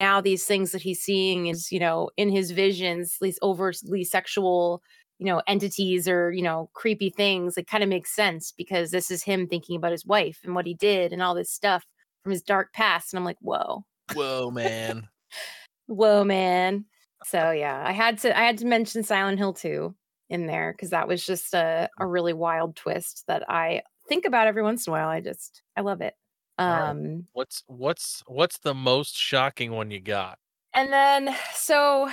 now 0.00 0.20
these 0.20 0.44
things 0.44 0.72
that 0.72 0.82
he's 0.82 1.00
seeing 1.00 1.46
is 1.46 1.72
you 1.72 1.78
know 1.78 2.10
in 2.16 2.30
his 2.30 2.50
visions 2.50 3.16
these 3.20 3.38
overly 3.42 4.04
sexual 4.04 4.82
you 5.18 5.26
know 5.26 5.42
entities 5.46 6.08
or 6.08 6.30
you 6.32 6.42
know 6.42 6.70
creepy 6.74 7.10
things 7.10 7.56
it 7.56 7.66
kind 7.66 7.82
of 7.82 7.88
makes 7.88 8.14
sense 8.14 8.52
because 8.56 8.90
this 8.90 9.10
is 9.10 9.22
him 9.22 9.46
thinking 9.46 9.76
about 9.76 9.92
his 9.92 10.06
wife 10.06 10.38
and 10.44 10.54
what 10.54 10.66
he 10.66 10.74
did 10.74 11.12
and 11.12 11.22
all 11.22 11.34
this 11.34 11.50
stuff 11.50 11.84
from 12.22 12.32
his 12.32 12.42
dark 12.42 12.72
past 12.72 13.12
and 13.12 13.18
i'm 13.18 13.24
like 13.24 13.38
whoa. 13.40 13.84
Whoa, 14.14 14.50
man. 14.52 15.08
whoa 15.86 16.24
man. 16.24 16.84
So 17.24 17.50
yeah 17.50 17.82
i 17.84 17.92
had 17.92 18.18
to 18.18 18.38
i 18.38 18.42
had 18.42 18.58
to 18.58 18.66
mention 18.66 19.02
silent 19.02 19.38
hill 19.38 19.54
2 19.54 19.94
in 20.28 20.46
there 20.46 20.72
because 20.72 20.90
that 20.90 21.08
was 21.08 21.24
just 21.24 21.54
a, 21.54 21.88
a 21.98 22.04
mm. 22.04 22.12
really 22.12 22.32
wild 22.32 22.76
twist 22.76 23.24
that 23.28 23.48
i 23.48 23.82
think 24.08 24.24
about 24.24 24.46
every 24.46 24.62
once 24.62 24.86
in 24.86 24.90
a 24.90 24.92
while 24.92 25.08
i 25.08 25.20
just 25.20 25.62
i 25.76 25.80
love 25.80 26.00
it 26.00 26.14
right. 26.58 26.88
um 26.90 27.26
what's 27.32 27.62
what's 27.66 28.22
what's 28.26 28.58
the 28.58 28.74
most 28.74 29.16
shocking 29.16 29.72
one 29.72 29.90
you 29.90 30.00
got? 30.00 30.38
and 30.74 30.92
then 30.92 31.34
so 31.54 32.08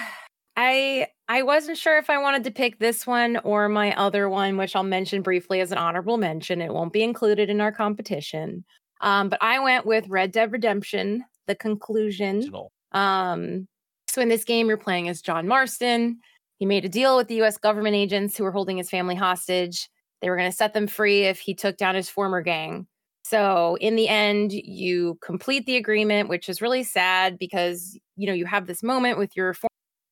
i 0.56 1.08
i 1.28 1.42
wasn't 1.42 1.78
sure 1.78 1.98
if 1.98 2.10
i 2.10 2.18
wanted 2.18 2.44
to 2.44 2.52
pick 2.52 2.80
this 2.80 3.08
one 3.08 3.38
or 3.44 3.68
my 3.68 3.96
other 3.96 4.30
one 4.30 4.58
which 4.58 4.76
i'll 4.76 4.84
mention 4.84 5.22
briefly 5.22 5.60
as 5.60 5.72
an 5.72 5.78
honorable 5.78 6.18
mention 6.18 6.62
it 6.62 6.74
won't 6.74 6.94
be 6.94 7.04
included 7.04 7.50
in 7.50 7.60
our 7.60 7.72
competition 7.72 8.64
um 9.02 9.30
but 9.30 9.42
i 9.42 9.60
went 9.60 9.86
with 9.86 10.08
red 10.08 10.32
dead 10.32 10.52
redemption 10.52 11.24
the 11.48 11.56
conclusion 11.56 12.38
Original. 12.38 12.72
um, 12.92 13.68
so 14.14 14.22
in 14.22 14.30
this 14.30 14.44
game, 14.44 14.68
you're 14.68 14.78
playing 14.78 15.10
as 15.10 15.24
John 15.24 15.48
Marston. 15.48 16.20
He 16.58 16.68
made 16.68 16.86
a 16.86 16.90
deal 16.90 17.18
with 17.18 17.30
the 17.30 17.42
US 17.42 17.58
government 17.58 17.96
agents 17.96 18.38
who 18.38 18.44
were 18.44 18.52
holding 18.52 18.78
his 18.78 18.90
family 18.90 19.16
hostage. 19.16 19.90
They 20.22 20.30
were 20.30 20.38
going 20.38 20.52
to 20.52 20.56
set 20.56 20.76
them 20.76 20.86
free 20.86 21.24
if 21.24 21.40
he 21.40 21.56
took 21.56 21.78
down 21.78 21.96
his 21.96 22.10
former 22.10 22.42
gang. 22.42 22.86
So 23.24 23.78
in 23.80 23.96
the 23.96 24.10
end, 24.10 24.52
you 24.52 25.18
complete 25.24 25.66
the 25.66 25.78
agreement, 25.78 26.30
which 26.30 26.50
is 26.50 26.62
really 26.62 26.84
sad 26.84 27.38
because 27.38 27.98
you 28.16 28.28
know 28.28 28.34
you 28.34 28.46
have 28.46 28.68
this 28.68 28.84
moment 28.84 29.18
with 29.18 29.36
your 29.36 29.56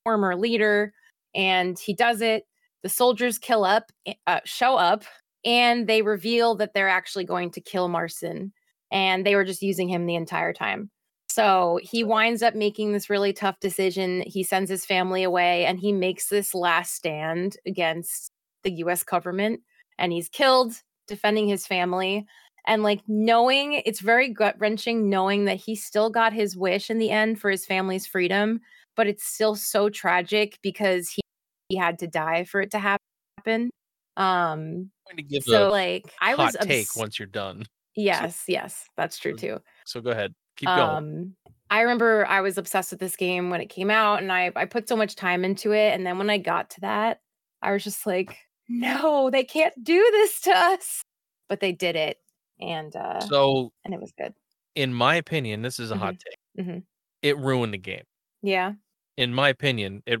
former 0.04 0.36
leader, 0.36 0.92
and 1.34 1.78
he 1.78 1.94
does 1.94 2.20
it. 2.20 2.44
The 2.82 2.88
soldiers 2.88 3.38
kill 3.38 3.64
up, 3.64 3.92
uh, 4.26 4.40
show 4.44 4.76
up, 4.76 5.04
and 5.44 5.86
they 5.86 6.02
reveal 6.02 6.56
that 6.56 6.74
they're 6.74 6.88
actually 6.88 7.24
going 7.24 7.50
to 7.52 7.60
kill 7.60 7.88
Marston, 7.88 8.52
and 8.90 9.26
they 9.26 9.36
were 9.36 9.44
just 9.44 9.62
using 9.62 9.88
him 9.88 10.06
the 10.06 10.16
entire 10.16 10.52
time. 10.52 10.90
So 11.32 11.80
he 11.82 12.04
winds 12.04 12.42
up 12.42 12.54
making 12.54 12.92
this 12.92 13.08
really 13.08 13.32
tough 13.32 13.58
decision. 13.58 14.22
He 14.26 14.42
sends 14.42 14.68
his 14.70 14.84
family 14.84 15.22
away 15.22 15.64
and 15.64 15.80
he 15.80 15.90
makes 15.90 16.28
this 16.28 16.54
last 16.54 16.92
stand 16.92 17.56
against 17.66 18.30
the 18.64 18.72
US 18.84 19.02
government 19.02 19.60
and 19.98 20.12
he's 20.12 20.28
killed 20.28 20.74
defending 21.08 21.48
his 21.48 21.66
family. 21.66 22.26
And 22.66 22.82
like 22.82 23.02
knowing 23.08 23.82
it's 23.84 24.00
very 24.00 24.28
gut 24.28 24.54
wrenching 24.58 25.10
knowing 25.10 25.46
that 25.46 25.56
he 25.56 25.74
still 25.74 26.10
got 26.10 26.32
his 26.32 26.56
wish 26.56 26.90
in 26.90 26.98
the 26.98 27.10
end 27.10 27.40
for 27.40 27.50
his 27.50 27.66
family's 27.66 28.06
freedom, 28.06 28.60
but 28.96 29.06
it's 29.06 29.24
still 29.24 29.56
so 29.56 29.88
tragic 29.88 30.58
because 30.62 31.08
he 31.08 31.22
he 31.68 31.76
had 31.76 31.98
to 32.00 32.06
die 32.06 32.44
for 32.44 32.60
it 32.60 32.70
to 32.72 32.78
happen. 32.78 33.70
Um, 34.16 34.90
I'm 35.08 35.16
going 35.16 35.16
to 35.16 35.22
give 35.22 35.42
so 35.42 35.68
a 35.68 35.70
like 35.70 36.12
I 36.20 36.34
was 36.34 36.54
obs- 36.54 36.66
take 36.66 36.96
once 36.96 37.18
you're 37.18 37.26
done. 37.26 37.64
Yes, 37.96 38.44
yes, 38.46 38.84
that's 38.96 39.18
true 39.18 39.36
too. 39.36 39.60
So 39.84 40.00
go 40.00 40.10
ahead. 40.10 40.34
Keep 40.56 40.68
going. 40.68 40.80
Um, 40.80 41.36
I 41.70 41.80
remember 41.80 42.26
I 42.26 42.42
was 42.42 42.58
obsessed 42.58 42.90
with 42.90 43.00
this 43.00 43.16
game 43.16 43.48
when 43.48 43.62
it 43.62 43.70
came 43.70 43.90
out, 43.90 44.22
and 44.22 44.30
I 44.30 44.52
I 44.54 44.66
put 44.66 44.88
so 44.88 44.96
much 44.96 45.16
time 45.16 45.44
into 45.44 45.72
it. 45.72 45.94
And 45.94 46.06
then 46.06 46.18
when 46.18 46.30
I 46.30 46.38
got 46.38 46.70
to 46.70 46.80
that, 46.82 47.20
I 47.62 47.72
was 47.72 47.84
just 47.84 48.06
like, 48.06 48.36
no, 48.68 49.30
they 49.30 49.44
can't 49.44 49.74
do 49.82 50.08
this 50.12 50.40
to 50.42 50.50
us. 50.50 51.02
But 51.48 51.60
they 51.60 51.72
did 51.72 51.96
it, 51.96 52.18
and 52.62 52.94
uh, 52.96 53.20
so 53.20 53.70
and 53.84 53.94
it 53.94 54.00
was 54.00 54.12
good. 54.18 54.34
in 54.74 54.94
my 54.94 55.16
opinion, 55.16 55.62
this 55.62 55.78
is 55.80 55.90
a 55.90 55.96
hot 55.96 56.16
take. 56.18 56.66
Mhm. 56.66 56.84
It 57.22 57.36
ruined 57.38 57.74
the 57.74 57.78
game. 57.78 58.04
Yeah, 58.42 58.74
In 59.16 59.34
my 59.34 59.48
opinion, 59.50 60.02
it 60.06 60.20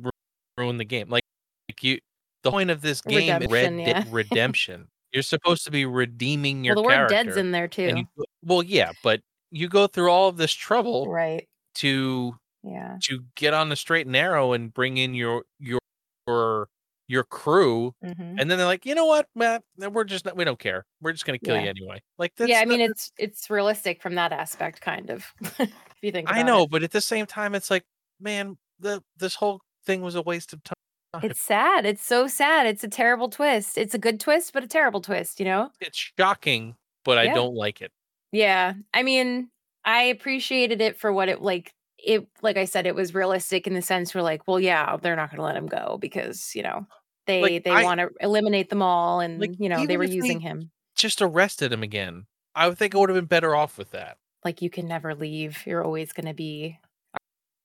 ruined 0.58 0.78
the 0.80 0.84
game. 0.84 1.08
Like, 1.10 1.24
like 1.68 1.82
you, 1.82 1.98
the 2.44 2.50
point 2.50 2.70
of 2.70 2.80
this 2.82 3.00
game 3.00 3.42
is 3.42 3.50
Redemption, 3.50 3.76
red- 3.78 3.88
yeah. 3.88 4.04
redemption. 4.10 4.88
You're 5.12 5.22
supposed 5.24 5.64
to 5.64 5.70
be 5.70 5.84
redeeming 5.86 6.64
your 6.64 6.76
well, 6.76 6.84
the 6.84 6.88
word 6.88 7.08
"dead's" 7.08 7.36
in 7.36 7.50
there 7.52 7.68
too, 7.68 8.06
you, 8.16 8.24
well, 8.44 8.62
yeah, 8.62 8.92
but 9.02 9.20
you 9.50 9.68
go 9.68 9.86
through 9.86 10.10
all 10.10 10.28
of 10.28 10.36
this 10.38 10.52
trouble 10.52 11.08
right? 11.08 11.46
to 11.76 12.34
Yeah, 12.62 12.96
to 13.04 13.24
get 13.36 13.54
on 13.54 13.68
the 13.70 13.76
straight 13.76 14.06
and 14.06 14.12
narrow 14.12 14.52
and 14.52 14.72
bring 14.72 14.96
in 14.98 15.14
your 15.14 15.44
your 15.58 15.80
your 16.28 16.68
your 17.12 17.24
crew, 17.24 17.94
hmm 18.02 18.10
and 18.38 18.50
then 18.50 18.58
they're 18.58 18.66
like, 18.66 18.86
you 18.86 18.94
know 18.94 19.04
what, 19.06 19.26
Matt, 19.34 19.62
we're 19.76 20.04
just 20.04 20.24
not, 20.24 20.36
we 20.36 20.44
don't 20.44 20.58
care. 20.58 20.86
We're 21.00 21.12
just 21.12 21.26
gonna 21.26 21.38
kill 21.38 21.56
Yeah. 21.56 21.64
you 21.64 21.68
anyway. 21.68 22.02
Like, 22.18 22.32
that's 22.36 22.50
yeah. 22.50 22.60
I 22.60 22.64
mean, 22.64 22.80
it's 22.80 23.12
it's 23.18 23.50
realistic 23.50 24.02
from 24.02 24.14
that 24.16 24.32
aspect, 24.32 24.80
kind 24.80 25.10
of. 25.10 25.26
if 25.58 25.70
you 26.00 26.10
think, 26.10 26.32
I 26.32 26.42
know, 26.42 26.62
it. 26.62 26.70
but 26.70 26.82
at 26.82 26.90
the 26.90 27.00
same 27.02 27.26
time, 27.26 27.54
it's 27.54 27.70
like, 27.70 27.84
man, 28.18 28.56
the 28.80 29.02
this 29.18 29.34
whole 29.34 29.60
thing 29.84 30.00
was 30.00 30.14
a 30.14 30.22
waste 30.22 30.52
of 30.52 30.62
time. 30.64 31.22
it's 31.22 31.40
sad. 31.42 31.84
It's 31.84 32.04
so 32.04 32.26
sad. 32.26 32.66
It's 32.66 32.82
a 32.82 32.88
terrible 32.88 33.28
twist. 33.28 33.76
It's 33.76 33.94
a 33.94 33.98
good 33.98 34.18
twist, 34.18 34.52
but 34.54 34.64
a 34.64 34.66
terrible 34.66 35.02
twist. 35.02 35.38
You 35.38 35.44
know. 35.46 35.70
It's 35.80 36.10
shocking, 36.18 36.74
but 37.04 37.18
I 37.18 37.28
don't 37.28 37.54
like 37.54 37.82
it. 37.82 37.92
Yeah. 38.32 38.72
I 38.94 39.02
mean, 39.02 39.50
I 39.84 40.04
appreciated 40.04 40.80
it 40.80 40.96
for 40.98 41.12
what 41.12 41.28
it 41.28 41.42
like 41.42 41.74
it 41.98 42.26
like 42.42 42.56
I 42.56 42.64
said, 42.64 42.86
it 42.86 42.94
was 42.94 43.14
realistic 43.14 43.66
in 43.66 43.74
the 43.74 43.82
sense 43.82 44.14
we're 44.14 44.22
like, 44.22 44.48
well, 44.48 44.58
yeah, 44.58 44.96
they're 45.00 45.16
not 45.16 45.30
gonna 45.30 45.42
let 45.44 45.56
him 45.56 45.66
go 45.66 45.98
because, 46.00 46.52
you 46.54 46.62
know, 46.62 46.86
they 47.26 47.40
Like, 47.42 47.64
they 47.64 47.70
want 47.84 48.00
to 48.00 48.10
eliminate 48.20 48.68
them 48.68 48.82
all 48.82 49.20
and 49.20 49.40
Like, 49.40 49.58
you 49.58 49.68
know, 49.68 49.86
they 49.86 49.96
were 49.96 50.04
if 50.04 50.10
they- 50.10 50.16
using 50.16 50.40
him. 50.40 50.70
Just 50.94 51.22
arrested 51.22 51.72
him 51.72 51.82
again. 51.82 52.26
I 52.54 52.68
would 52.68 52.76
think 52.78 52.94
I 52.94 52.98
would 52.98 53.08
have 53.08 53.16
been 53.16 53.24
better 53.24 53.54
off 53.56 53.78
with 53.78 53.90
that. 53.92 54.18
Like 54.44 54.60
you 54.60 54.68
can 54.70 54.86
never 54.86 55.14
leave. 55.14 55.64
You're 55.66 55.84
always 55.84 56.12
gonna 56.12 56.34
be 56.34 56.78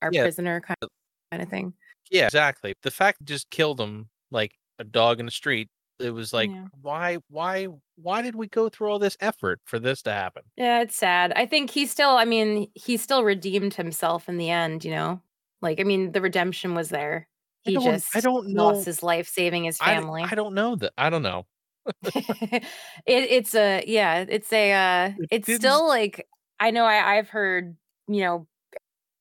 our 0.02 0.10
Yeah. 0.14 0.24
prisoner 0.24 0.62
kind 0.62 0.78
of, 0.82 0.90
kind 1.32 1.44
of 1.44 1.50
thing. 1.50 1.74
Yeah, 2.10 2.26
exactly. 2.26 2.74
The 2.84 2.92
fact 2.92 3.26
just 3.26 3.50
killed 3.50 3.82
him 3.82 4.10
like 4.32 4.54
a 4.80 4.84
dog 4.84 5.20
in 5.20 5.26
the 5.26 5.32
street. 5.32 5.70
It 6.00 6.12
was 6.12 6.32
like, 6.32 6.50
Yeah. 6.52 6.68
why, 6.82 7.18
why, 7.30 7.68
why 7.96 8.22
did 8.22 8.36
we 8.36 8.48
go 8.48 8.70
through 8.70 8.90
all 8.92 9.00
this 9.00 9.18
effort 9.20 9.60
for 9.66 9.80
this 9.80 10.04
to 10.04 10.12
happen? 10.14 10.44
Yeah, 10.56 10.82
it's 10.82 10.96
sad. 10.96 11.34
I 11.36 11.48
think 11.48 11.72
he 11.72 11.86
still 11.88 12.12
I 12.12 12.24
mean, 12.26 12.70
he 12.76 12.96
still 12.98 13.24
redeemed 13.24 13.74
himself 13.74 14.30
in 14.30 14.38
the 14.38 14.50
end, 14.52 14.86
you 14.86 14.92
know? 14.92 15.22
Like 15.62 15.80
I 15.80 15.84
mean, 15.84 16.12
the 16.12 16.22
redemption 16.22 16.76
was 16.76 16.90
there. 16.90 17.28
I 17.68 17.70
He 17.70 17.76
don't- 17.76 17.84
just 17.84 18.16
I 18.16 18.20
don't 18.22 18.48
know- 18.50 18.68
lost 18.70 18.86
his 18.86 19.04
life 19.04 19.28
saving 19.28 19.66
his 19.66 19.78
family. 19.78 20.24
I 20.24 20.36
don't 20.36 20.54
know 20.56 20.76
that. 20.78 20.94
I 20.98 21.10
don't 21.10 21.24
know. 21.24 21.46
it, 22.04 22.64
it's 23.06 23.56
a 23.56 23.82
yeah 23.88 24.26
it's 24.28 24.52
a 24.52 24.74
uh 24.74 25.12
it's 25.32 25.46
didn't- 25.48 25.62
still 25.62 25.88
like 25.88 26.28
i 26.60 26.70
know 26.70 26.84
I, 26.84 27.16
i've 27.18 27.30
heard 27.30 27.78
you 28.10 28.22
know 28.22 28.48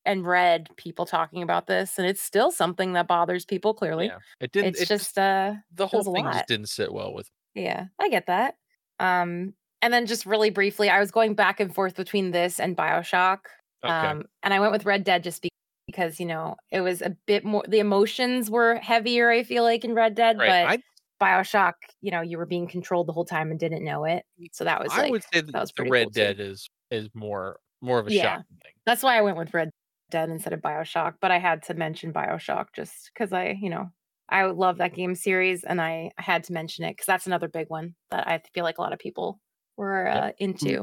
and 0.05 0.25
read 0.25 0.67
people 0.75 1.05
talking 1.05 1.43
about 1.43 1.67
this 1.67 1.97
and 1.97 2.05
it's 2.07 2.21
still 2.21 2.51
something 2.51 2.91
that 2.93 3.07
bothers 3.07 3.45
people 3.45 3.73
clearly 3.73 4.07
Yeah, 4.07 4.17
it 4.41 4.51
didn't. 4.51 4.69
it's 4.69 4.81
it 4.81 4.87
just 4.89 5.17
uh 5.17 5.53
the 5.73 5.87
whole 5.87 6.03
thing 6.13 6.25
just 6.25 6.47
didn't 6.47 6.67
sit 6.67 6.91
well 6.93 7.13
with. 7.13 7.29
yeah 7.55 7.85
i 8.01 8.09
get 8.09 8.27
that 8.27 8.55
um 8.99 9.53
and 9.81 9.93
then 9.93 10.05
just 10.05 10.25
really 10.25 10.49
briefly 10.49 10.89
i 10.89 10.99
was 10.99 11.09
going 11.11 11.35
back 11.35 11.61
and 11.61 11.73
forth 11.73 11.95
between 11.95 12.31
this 12.31 12.59
and 12.59 12.75
bioshock 12.75 13.39
Okay. 13.85 13.93
um 13.93 14.23
and 14.43 14.53
i 14.53 14.59
went 14.59 14.71
with 14.73 14.85
red 14.85 15.03
dead 15.05 15.23
just 15.23 15.41
be- 15.41 15.49
because 15.87 16.19
you 16.19 16.25
know 16.25 16.55
it 16.71 16.81
was 16.81 17.01
a 17.01 17.15
bit 17.25 17.43
more 17.43 17.63
the 17.67 17.79
emotions 17.79 18.51
were 18.51 18.75
heavier 18.75 19.29
i 19.31 19.41
feel 19.41 19.63
like 19.63 19.83
in 19.83 19.93
red 19.95 20.13
dead 20.13 20.37
right. 20.37 20.79
but 21.19 21.25
bioshock 21.25 21.73
you 22.01 22.11
know 22.11 22.21
you 22.21 22.37
were 22.37 22.45
being 22.45 22.67
controlled 22.67 23.07
the 23.07 23.13
whole 23.13 23.25
time 23.25 23.49
and 23.49 23.59
didn't 23.59 23.83
know 23.83 24.03
it 24.03 24.23
so 24.51 24.63
that 24.63 24.79
was 24.79 24.91
I, 24.91 24.97
I 24.97 25.01
like 25.03 25.11
would 25.11 25.23
say 25.33 25.41
that, 25.41 25.53
was 25.53 25.71
the 25.75 25.83
Red 25.83 26.03
cool, 26.05 26.11
too. 26.11 26.19
Dead 26.19 26.39
is 26.39 26.69
is 26.91 27.09
more 27.15 27.57
more 27.81 27.99
of 27.99 28.07
a 28.07 28.13
Yeah. 28.13 28.23
shocking 28.23 28.57
thing. 28.63 28.71
That's 28.85 29.03
why 29.03 29.17
I 29.17 29.21
went 29.21 29.37
with 29.37 29.53
Red 29.53 29.69
Dead 30.09 30.29
instead 30.29 30.53
of 30.53 30.61
Bioshock, 30.61 31.15
but 31.21 31.31
I 31.31 31.39
had 31.39 31.63
to 31.63 31.73
mention 31.73 32.13
Bioshock 32.13 32.67
just 32.75 33.11
because 33.13 33.33
I, 33.33 33.57
you 33.61 33.69
know, 33.69 33.89
I 34.29 34.43
love 34.45 34.77
that 34.77 34.93
game 34.95 35.15
series 35.15 35.63
and 35.63 35.81
I, 35.81 36.11
I 36.17 36.21
had 36.21 36.43
to 36.45 36.53
mention 36.53 36.85
it 36.85 36.91
because 36.91 37.05
that's 37.05 37.27
another 37.27 37.47
big 37.47 37.69
one 37.69 37.93
that 38.11 38.27
I 38.27 38.41
feel 38.53 38.63
like 38.63 38.77
a 38.77 38.81
lot 38.81 38.93
of 38.93 38.99
people 38.99 39.39
were 39.75 40.07
Yep. 40.07 40.23
uh, 40.23 40.31
into. 40.39 40.79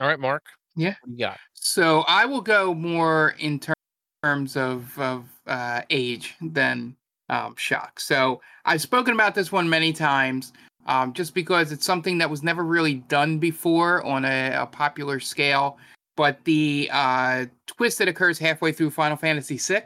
All 0.00 0.08
right, 0.08 0.20
Mark. 0.20 0.44
Yeah. 0.76 0.94
What 1.02 1.10
you 1.10 1.18
got? 1.18 1.38
So 1.54 2.00
I 2.06 2.26
will 2.26 2.42
go 2.42 2.74
more 2.74 3.34
in 3.38 3.58
ter- 3.58 3.72
terms 4.26 4.56
of 4.56 4.98
of 4.98 5.24
uh, 5.46 5.82
age 5.90 6.34
than 6.40 6.96
um, 7.28 7.54
shock. 7.56 8.00
So 8.00 8.40
I've 8.64 8.82
spoken 8.82 9.14
about 9.14 9.34
this 9.34 9.52
one 9.52 9.68
many 9.68 9.92
times, 9.92 10.52
um, 10.86 11.12
just 11.12 11.32
because 11.34 11.70
it's 11.72 11.86
something 11.86 12.18
that 12.18 12.28
was 12.28 12.42
never 12.42 12.64
really 12.64 12.94
done 12.94 13.38
before 13.38 14.04
on 14.04 14.24
a, 14.24 14.50
a 14.62 14.66
popular 14.66 15.20
scale. 15.20 15.78
But 16.16 16.42
the 16.44 16.88
uh, 16.92 17.46
twist 17.66 17.98
that 17.98 18.08
occurs 18.08 18.38
halfway 18.38 18.72
through 18.72 18.90
Final 18.90 19.16
Fantasy 19.16 19.58
VI, 19.58 19.84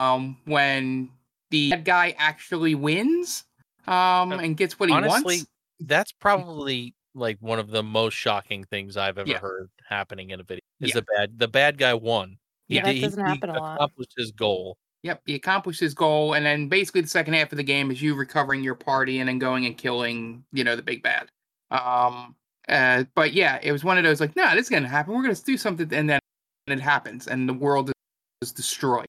um, 0.00 0.36
when 0.44 1.08
the 1.50 1.70
bad 1.70 1.84
guy 1.84 2.14
actually 2.18 2.74
wins 2.74 3.44
um, 3.86 4.32
and 4.32 4.56
gets 4.56 4.78
what 4.78 4.88
he 4.90 4.94
Honestly, 4.94 5.36
wants. 5.36 5.46
that's 5.80 6.12
probably 6.12 6.94
like 7.14 7.38
one 7.40 7.58
of 7.58 7.70
the 7.70 7.82
most 7.82 8.14
shocking 8.14 8.64
things 8.64 8.96
I've 8.96 9.18
ever 9.18 9.30
Yeah. 9.30 9.38
heard 9.38 9.70
happening 9.88 10.30
in 10.30 10.40
a 10.40 10.42
video. 10.42 10.60
Is 10.80 10.90
Yeah. 10.90 10.94
the 11.00 11.06
bad 11.16 11.38
the 11.38 11.48
bad 11.48 11.78
guy 11.78 11.94
won. 11.94 12.36
He 12.68 12.76
Yeah, 12.76 12.84
that 12.84 12.94
he- 12.94 13.00
doesn't 13.00 13.24
he 13.24 13.30
happen 13.30 13.50
a 13.50 13.58
lot. 13.60 13.76
Accomplished 13.76 14.14
his 14.16 14.32
goal. 14.32 14.76
Yep, 15.02 15.20
he 15.26 15.34
accomplished 15.34 15.80
his 15.80 15.92
goal, 15.92 16.32
and 16.32 16.46
then 16.46 16.68
basically 16.68 17.02
the 17.02 17.08
second 17.08 17.34
half 17.34 17.52
of 17.52 17.58
the 17.58 17.62
game 17.62 17.90
is 17.90 18.00
you 18.00 18.14
recovering 18.14 18.64
your 18.64 18.74
party 18.74 19.18
and 19.18 19.28
then 19.28 19.38
going 19.38 19.66
and 19.66 19.76
killing, 19.76 20.42
you 20.52 20.64
know, 20.64 20.76
the 20.76 20.82
big 20.82 21.02
bad. 21.02 21.28
Um, 21.70 22.34
uh, 22.70 23.04
but 23.14 23.34
yeah, 23.34 23.58
it 23.62 23.70
was 23.70 23.84
one 23.84 23.98
of 23.98 24.04
those 24.04 24.18
like, 24.18 24.34
nah, 24.34 24.54
this 24.54 24.62
is 24.64 24.70
gonna 24.70 24.88
happen. 24.88 25.12
We're 25.14 25.22
gonna 25.22 25.34
do 25.34 25.58
something, 25.58 25.92
and 25.92 26.08
then 26.08 26.20
it 26.66 26.80
happens, 26.80 27.26
and 27.28 27.46
the 27.46 27.52
world 27.52 27.92
is 28.40 28.52
destroyed. 28.52 29.06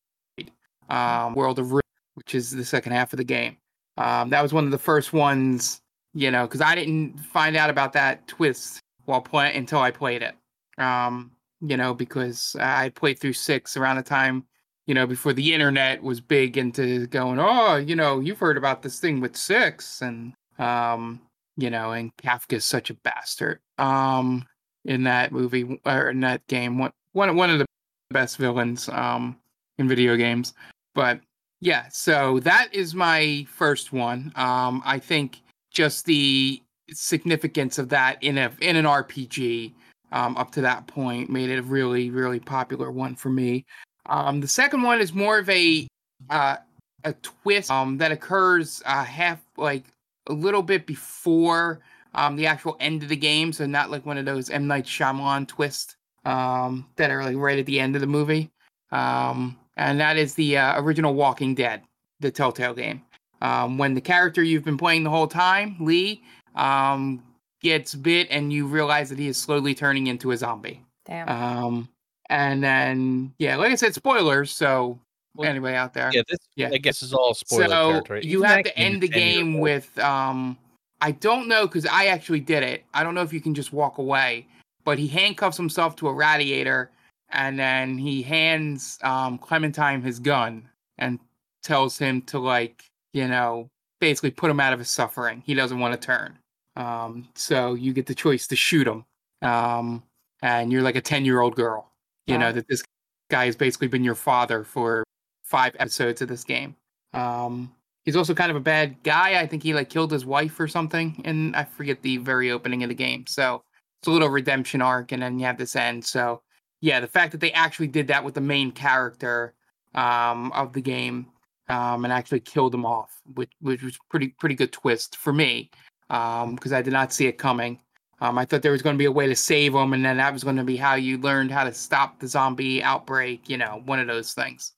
Um, 0.89 1.33
World 1.33 1.59
of 1.59 1.71
Ruin, 1.71 1.81
which 2.15 2.35
is 2.35 2.51
the 2.51 2.65
second 2.65 2.91
half 2.91 3.13
of 3.13 3.17
the 3.17 3.23
game. 3.23 3.57
Um, 3.97 4.29
that 4.31 4.41
was 4.43 4.51
one 4.53 4.65
of 4.65 4.71
the 4.71 4.77
first 4.77 5.13
ones, 5.13 5.79
you 6.13 6.29
know, 6.29 6.45
because 6.45 6.59
I 6.61 6.75
didn't 6.75 7.17
find 7.19 7.55
out 7.55 7.69
about 7.69 7.93
that 7.93 8.27
twist 8.27 8.79
while 9.05 9.21
playing 9.21 9.55
until 9.55 9.79
I 9.79 9.91
played 9.91 10.21
it. 10.23 10.35
Um, 10.77 11.31
you 11.61 11.77
know, 11.77 11.93
because 11.93 12.55
I 12.59 12.89
played 12.89 13.19
through 13.19 13.33
six 13.33 13.77
around 13.77 13.97
the 13.97 14.03
time 14.03 14.45
you 14.85 14.93
know, 14.93 15.07
before 15.07 15.33
the 15.33 15.53
internet 15.53 16.03
was 16.03 16.21
big 16.21 16.57
into 16.57 17.07
going, 17.07 17.39
oh, 17.39 17.75
you 17.75 17.95
know, 17.95 18.19
you've 18.19 18.39
heard 18.39 18.57
about 18.57 18.83
this 18.83 18.99
thing 18.99 19.19
with 19.19 19.35
six, 19.35 20.01
and 20.01 20.33
um, 20.59 21.21
you 21.57 21.69
know, 21.69 21.91
and 21.91 22.15
Kefka's 22.17 22.65
such 22.65 22.89
a 22.89 22.93
bastard. 22.95 23.59
Um, 23.77 24.45
in 24.85 25.03
that 25.03 25.31
movie 25.31 25.79
or 25.85 26.11
in 26.11 26.19
that 26.21 26.45
game, 26.47 26.77
one 26.77 26.91
one 27.13 27.35
one 27.35 27.49
of 27.49 27.59
the 27.59 27.65
best 28.11 28.37
villains 28.37 28.87
um 28.89 29.37
in 29.79 29.87
video 29.87 30.15
games. 30.15 30.53
But 30.93 31.19
yeah, 31.61 31.87
so 31.89 32.39
that 32.41 32.69
is 32.71 32.93
my 32.93 33.47
first 33.49 33.91
one. 33.91 34.31
Um, 34.35 34.83
I 34.85 34.99
think 34.99 35.41
just 35.71 36.05
the 36.05 36.61
significance 36.91 37.79
of 37.79 37.89
that 37.89 38.21
in 38.21 38.37
a 38.37 38.51
in 38.61 38.75
an 38.75 38.85
RPG 38.85 39.73
um, 40.15 40.37
up 40.37 40.51
to 40.51 40.61
that 40.61 40.87
point 40.87 41.29
made 41.29 41.49
it 41.49 41.59
a 41.59 41.63
really 41.63 42.09
really 42.09 42.39
popular 42.39 42.89
one 42.91 43.15
for 43.15 43.29
me. 43.29 43.65
Um, 44.07 44.39
the 44.39 44.47
second 44.47 44.81
one 44.81 45.01
is 45.01 45.13
more 45.13 45.37
of 45.37 45.49
a 45.49 45.87
uh, 46.29 46.57
a 47.03 47.13
twist 47.13 47.69
um, 47.69 47.97
that 47.97 48.11
occurs 48.11 48.81
uh, 48.85 49.03
half 49.03 49.43
like 49.57 49.83
a 50.27 50.33
little 50.33 50.63
bit 50.63 50.87
before 50.87 51.81
um, 52.15 52.35
the 52.37 52.47
actual 52.47 52.77
end 52.79 53.03
of 53.03 53.09
the 53.09 53.15
game, 53.15 53.51
so 53.51 53.65
not 53.65 53.91
like 53.91 54.05
one 54.05 54.17
of 54.17 54.25
those 54.25 54.49
M 54.49 54.67
Night 54.67 54.85
Shyamalan 54.85 55.47
twists 55.47 55.95
um, 56.23 56.87
that 56.95 57.11
are 57.11 57.23
like 57.23 57.35
right 57.35 57.59
at 57.59 57.65
the 57.65 57.79
end 57.79 57.95
of 57.95 58.01
the 58.01 58.07
movie. 58.07 58.49
Um, 58.91 59.57
and 59.75 59.99
that 59.99 60.15
is 60.15 60.33
the 60.35 60.57
uh, 60.57 60.81
original 60.81 61.13
Walking 61.13 61.53
Dead, 61.53 61.81
the 62.21 62.31
Telltale 62.31 62.73
game. 62.73 63.03
Um, 63.41 63.77
when 63.77 63.93
the 63.93 64.01
character 64.01 64.41
you've 64.41 64.63
been 64.63 64.77
playing 64.77 65.03
the 65.03 65.09
whole 65.09 65.27
time, 65.27 65.75
Lee, 65.81 66.23
um, 66.55 67.21
gets 67.61 67.95
bit, 67.95 68.27
and 68.29 68.51
you 68.51 68.67
realize 68.67 69.09
that 69.09 69.19
he 69.19 69.27
is 69.27 69.37
slowly 69.37 69.73
turning 69.73 70.07
into 70.07 70.31
a 70.31 70.37
zombie. 70.37 70.83
Damn. 71.05 71.29
Um, 71.29 71.89
and 72.29 72.63
then 72.63 73.33
yeah, 73.37 73.55
like 73.55 73.71
I 73.71 73.75
said, 73.75 73.93
spoilers. 73.93 74.51
So 74.51 74.99
Well, 75.35 75.49
anybody 75.49 75.75
out 75.75 75.93
there, 75.93 76.09
Yeah, 76.13 76.23
this 76.27 76.39
Yeah. 76.55 76.69
I 76.71 76.77
guess 76.77 77.01
is 77.03 77.13
all 77.13 77.33
spoiler 77.33 77.67
so 77.67 77.91
territory. 77.91 78.21
you 78.23 78.39
Even 78.39 78.49
have 78.49 78.63
to 78.63 78.77
end 78.77 79.01
the 79.01 79.07
game 79.07 79.59
with 79.59 79.97
um, 79.99 80.57
I 81.01 81.11
don't 81.11 81.47
know 81.47 81.67
because 81.67 81.85
I 81.85 82.05
actually 82.07 82.39
did 82.39 82.63
it. 82.63 82.83
I 82.93 83.03
don't 83.03 83.15
know 83.15 83.21
if 83.21 83.33
you 83.33 83.41
can 83.41 83.53
just 83.53 83.73
walk 83.73 83.97
away, 83.97 84.47
but 84.83 84.97
he 84.97 85.07
handcuffs 85.07 85.57
himself 85.57 85.95
to 85.97 86.07
a 86.07 86.13
radiator, 86.13 86.91
and 87.29 87.59
then 87.59 87.97
he 87.97 88.21
hands 88.23 88.97
um 89.03 89.37
Clementine 89.37 90.01
his 90.01 90.19
gun 90.19 90.67
and 90.97 91.19
tells 91.63 91.97
him 91.97 92.21
to 92.23 92.39
like 92.39 92.85
you 93.13 93.29
know, 93.29 93.69
basically 94.01 94.29
put 94.29 94.51
him 94.51 94.59
out 94.59 94.73
of 94.73 94.79
his 94.79 94.89
suffering. 94.89 95.41
He 95.45 95.53
doesn't 95.53 95.79
want 95.79 95.99
to 95.99 96.05
turn. 96.05 96.37
Um, 96.75 97.27
so 97.35 97.73
you 97.73 97.93
get 97.93 98.05
the 98.05 98.15
choice 98.15 98.47
to 98.47 98.55
shoot 98.55 98.87
him. 98.87 99.05
Um, 99.41 100.03
and 100.41 100.71
you're 100.71 100.81
like 100.81 100.95
a 100.95 101.01
10 101.01 101.25
year 101.25 101.41
old 101.41 101.55
girl, 101.55 101.91
you 102.27 102.37
know, 102.37 102.51
that 102.51 102.67
this 102.67 102.83
guy 103.29 103.45
has 103.45 103.55
basically 103.55 103.87
been 103.87 104.03
your 104.03 104.15
father 104.15 104.63
for 104.63 105.03
five 105.43 105.75
episodes 105.79 106.21
of 106.21 106.27
this 106.27 106.43
game. 106.43 106.75
Um, 107.13 107.73
he's 108.03 108.15
also 108.15 108.33
kind 108.33 108.51
of 108.51 108.57
a 108.57 108.61
bad 108.61 109.01
guy. 109.03 109.39
I 109.39 109.47
think 109.47 109.63
he 109.63 109.73
like 109.73 109.89
killed 109.89 110.11
his 110.11 110.25
wife 110.25 110.59
or 110.59 110.67
something. 110.67 111.21
And 111.25 111.55
I 111.55 111.63
forget 111.63 112.01
the 112.01 112.17
very 112.17 112.51
opening 112.51 112.83
of 112.83 112.89
the 112.89 112.95
game. 112.95 113.25
So 113.27 113.63
it's 114.01 114.07
a 114.07 114.11
little 114.11 114.29
redemption 114.29 114.81
arc. 114.81 115.11
And 115.11 115.21
then 115.21 115.39
you 115.39 115.45
have 115.45 115.57
this 115.57 115.75
end. 115.75 116.03
So 116.05 116.41
yeah, 116.81 116.99
the 116.99 117.07
fact 117.07 117.31
that 117.31 117.41
they 117.41 117.51
actually 117.53 117.87
did 117.87 118.07
that 118.07 118.23
with 118.23 118.33
the 118.33 118.41
main 118.41 118.71
character 118.71 119.53
um, 119.93 120.51
of 120.51 120.73
the 120.73 120.81
game 120.81 121.27
um, 121.69 122.03
and 122.03 122.13
actually 122.13 122.41
killed 122.41 122.75
him 122.75 122.85
off, 122.85 123.21
which, 123.33 123.51
which 123.61 123.81
was 123.81 123.97
pretty 124.09 124.27
pretty 124.39 124.55
good 124.55 124.71
twist 124.71 125.15
for 125.15 125.33
me 125.33 125.71
because 126.07 126.73
I 126.73 126.81
did 126.81 126.93
not 126.93 127.13
see 127.13 127.27
it 127.27 127.37
coming. 127.37 127.79
Um, 128.21 128.37
I 128.37 128.45
thought 128.45 128.61
there 128.61 128.71
was 128.71 128.81
going 128.81 128.95
to 128.95 128.97
be 128.97 129.05
a 129.05 129.11
way 129.11 129.27
to 129.27 129.35
save 129.35 129.73
them, 129.73 129.93
and 129.93 130.03
then 130.03 130.17
that 130.17 130.31
was 130.31 130.43
going 130.43 130.55
to 130.55 130.63
be 130.63 130.77
how 130.77 130.95
you 130.95 131.17
learned 131.17 131.51
how 131.51 131.63
to 131.65 131.73
stop 131.73 132.19
the 132.19 132.27
zombie 132.27 132.81
outbreak. 132.81 133.49
You 133.49 133.57
know, 133.57 133.81
one 133.85 133.99
of 133.99 134.07
those 134.07 134.33
things. 134.33 134.73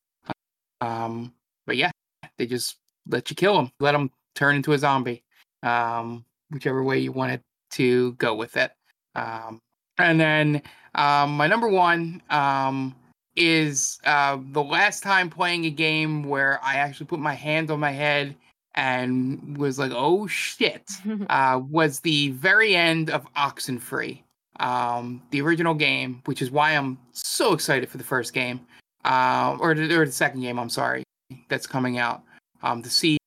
Um, 0.81 1.33
but 1.65 1.77
yeah, 1.77 1.91
they 2.37 2.45
just 2.45 2.77
let 3.07 3.29
you 3.29 3.35
kill 3.35 3.55
them, 3.55 3.71
let 3.79 3.93
them 3.93 4.11
turn 4.35 4.55
into 4.55 4.73
a 4.73 4.77
zombie, 4.77 5.23
um, 5.63 6.25
whichever 6.51 6.83
way 6.83 6.99
you 6.99 7.11
wanted 7.11 7.41
to 7.71 8.13
go 8.13 8.35
with 8.35 8.57
it. 8.57 8.71
Um, 9.15 9.59
and 9.97 10.19
then 10.19 10.61
um, 10.95 11.31
my 11.37 11.47
number 11.47 11.67
one 11.67 12.21
um, 12.29 12.95
is 13.35 13.99
uh, 14.05 14.37
the 14.51 14.63
last 14.63 15.03
time 15.03 15.29
playing 15.29 15.65
a 15.65 15.69
game 15.69 16.23
where 16.23 16.59
I 16.63 16.75
actually 16.75 17.07
put 17.07 17.19
my 17.19 17.33
hand 17.33 17.71
on 17.71 17.79
my 17.79 17.91
head 17.91 18.35
and 18.77 19.57
was 19.57 19.77
like, 19.77 19.91
"Oh 19.93 20.27
shit." 20.27 20.89
uh, 21.29 21.59
was 21.69 21.99
the 21.99 22.29
very 22.31 22.75
end 22.75 23.09
of 23.09 23.31
Oxenfree, 23.33 24.21
um, 24.61 25.21
the 25.31 25.41
original 25.41 25.73
game, 25.73 26.21
which 26.25 26.41
is 26.41 26.51
why 26.51 26.71
I'm 26.71 26.97
so 27.11 27.53
excited 27.53 27.89
for 27.89 27.97
the 27.97 28.03
first 28.03 28.33
game, 28.33 28.61
uh, 29.03 29.57
or, 29.59 29.73
the, 29.73 29.93
or 29.97 30.05
the 30.05 30.11
second 30.11 30.41
game. 30.41 30.57
I'm 30.59 30.69
sorry, 30.69 31.03
that's 31.49 31.67
coming 31.67 31.97
out 31.97 32.21
um, 32.63 32.81
to 32.83 32.89
see 32.89 33.17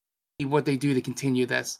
what 0.44 0.64
they 0.64 0.76
do 0.76 0.94
to 0.94 1.02
continue 1.02 1.44
this. 1.44 1.78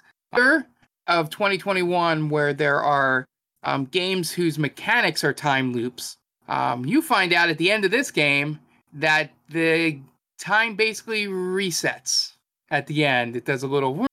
Of 1.06 1.30
2021, 1.30 2.28
where 2.28 2.52
there 2.52 2.80
are 2.80 3.24
um, 3.64 3.86
games 3.86 4.30
whose 4.30 4.58
mechanics 4.58 5.24
are 5.24 5.32
time 5.32 5.72
loops. 5.72 6.16
Um, 6.48 6.84
you 6.84 7.02
find 7.02 7.32
out 7.32 7.48
at 7.48 7.58
the 7.58 7.70
end 7.70 7.84
of 7.84 7.90
this 7.90 8.10
game 8.10 8.58
that 8.92 9.30
the 9.48 9.98
time 10.38 10.74
basically 10.74 11.26
resets 11.26 12.32
at 12.70 12.86
the 12.86 13.04
end. 13.04 13.36
It 13.36 13.44
does 13.44 13.62
a 13.62 13.68
little 13.68 14.06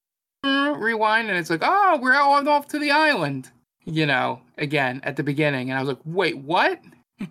rewind 0.44 1.30
and 1.30 1.38
it's 1.38 1.50
like, 1.50 1.62
oh, 1.64 2.00
we're 2.02 2.16
all 2.16 2.48
off 2.48 2.68
to 2.70 2.80
the 2.80 2.92
island. 2.92 3.52
You 3.86 4.06
know, 4.06 4.42
again 4.58 5.00
at 5.04 5.16
the 5.16 5.24
beginning, 5.24 5.70
and 5.70 5.78
I 5.78 5.82
was 5.82 5.88
like, 5.88 6.00
wait, 6.04 6.38
what? 6.38 6.82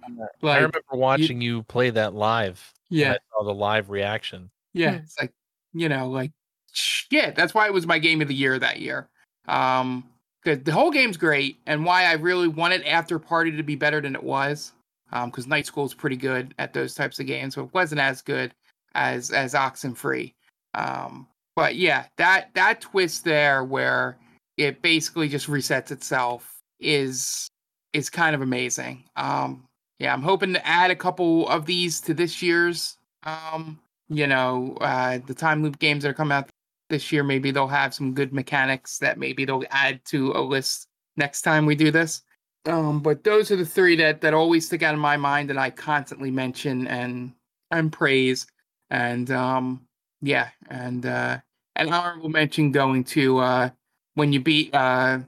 I 0.43 0.57
remember 0.57 0.81
watching 0.93 1.41
you 1.43 1.63
play 1.65 1.91
that 1.91 2.15
live. 2.15 2.73
yeah, 2.89 3.13
I 3.13 3.19
saw 3.31 3.45
the 3.45 3.53
live 3.53 3.91
reaction. 3.91 4.51
yeah. 4.73 4.93
Hmm. 4.93 4.97
It's 4.97 5.21
like, 5.21 5.33
you 5.75 5.91
know, 5.91 6.09
like 6.09 6.33
shit. 6.73 7.35
That's 7.35 7.53
why 7.53 7.67
it 7.67 7.75
was 7.75 7.87
my 7.87 7.99
game 7.99 8.23
of 8.23 8.29
the 8.29 8.35
year 8.35 8.59
that 8.59 8.81
year. 8.81 9.09
Um, 9.47 10.09
the, 10.45 10.55
the 10.57 10.73
whole 10.73 10.91
game's 10.91 11.19
great, 11.19 11.59
and 11.67 11.85
why 11.85 12.05
I 12.05 12.15
really 12.15 12.49
wanted 12.49 12.85
Afterparty 12.85 13.55
to 13.57 13.63
be 13.63 13.77
better 13.77 14.01
than 14.01 14.15
it 14.15 14.23
was. 14.23 14.73
Um, 15.13 15.31
because 15.31 15.47
Night 15.47 15.67
School's 15.67 15.95
pretty 15.95 16.17
good 16.17 16.55
at 16.59 16.73
those 16.73 16.95
types 16.95 17.21
of 17.21 17.27
games, 17.27 17.55
so 17.55 17.65
it 17.65 17.75
wasn't 17.75 18.01
as 18.01 18.23
good 18.23 18.55
as 18.95 19.31
as 19.31 19.53
Oxenfree. 19.55 20.33
Um, 20.77 21.27
but 21.57 21.77
yeah, 21.77 22.07
that 22.19 22.55
that 22.55 22.81
twist 22.81 23.25
there 23.25 23.65
where 23.65 24.17
it 24.57 24.83
basically 24.83 25.29
just 25.29 25.49
resets 25.49 25.91
itself 25.91 26.59
is 26.81 27.49
is 27.93 28.11
kind 28.11 28.35
of 28.35 28.43
amazing. 28.43 29.05
Um, 29.17 29.65
yeah, 29.99 30.13
I'm 30.13 30.23
hoping 30.23 30.53
to 30.53 30.67
add 30.67 30.91
a 30.91 30.97
couple 30.97 31.49
of 31.49 31.67
these 31.67 32.01
to 32.03 32.15
this 32.15 32.43
year's 32.43 32.99
um, 33.27 33.81
you 34.09 34.27
know, 34.27 34.77
uh, 34.81 35.19
the 35.27 35.35
time 35.35 35.63
loop 35.63 35.79
games 35.79 36.05
that 36.05 36.11
are 36.11 36.15
coming 36.15 36.37
out 36.37 36.49
this 36.89 37.11
year. 37.13 37.25
Maybe 37.25 37.51
they'll 37.51 37.67
have 37.67 37.93
some 37.93 38.15
good 38.15 38.33
mechanics 38.33 38.99
that 38.99 39.19
maybe 39.19 39.45
they'll 39.45 39.65
add 39.71 40.05
to 40.07 40.33
a 40.33 40.41
list 40.41 40.87
next 41.17 41.43
time 41.43 41.67
we 41.67 41.75
do 41.75 41.91
this. 41.91 42.23
Um, 42.67 43.01
but 43.01 43.25
those 43.25 43.51
are 43.51 43.57
the 43.57 43.67
three 43.67 43.97
that 43.97 44.21
that 44.21 44.35
always 44.35 44.67
stick 44.67 44.83
out 44.83 44.95
in 44.95 45.01
my 45.01 45.17
mind 45.17 45.51
and 45.51 45.59
I 45.59 45.71
constantly 45.71 46.31
mention 46.31 46.87
and 46.87 47.33
and 47.71 47.93
praise. 47.93 48.47
And 48.91 49.31
um, 49.31 49.86
yeah, 50.23 50.49
and 50.71 51.05
uh, 51.07 51.39
an 51.77 51.93
honorable 51.93 52.29
mention 52.29 52.73
going 52.73 53.05
to 53.05 53.39
uh, 53.39 53.71
when 54.15 54.33
you 54.33 54.41
beat 54.41 54.75
uh, 54.75 55.19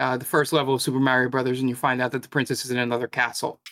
uh, 0.00 0.16
the 0.16 0.24
first 0.24 0.52
level 0.52 0.74
of 0.74 0.82
Super 0.82 1.00
Mario 1.00 1.28
Brothers 1.28 1.60
and 1.60 1.68
you 1.68 1.74
find 1.74 2.00
out 2.00 2.12
that 2.12 2.22
the 2.22 2.28
princess 2.28 2.64
is 2.64 2.70
in 2.70 2.78
another 2.78 3.08
castle. 3.08 3.60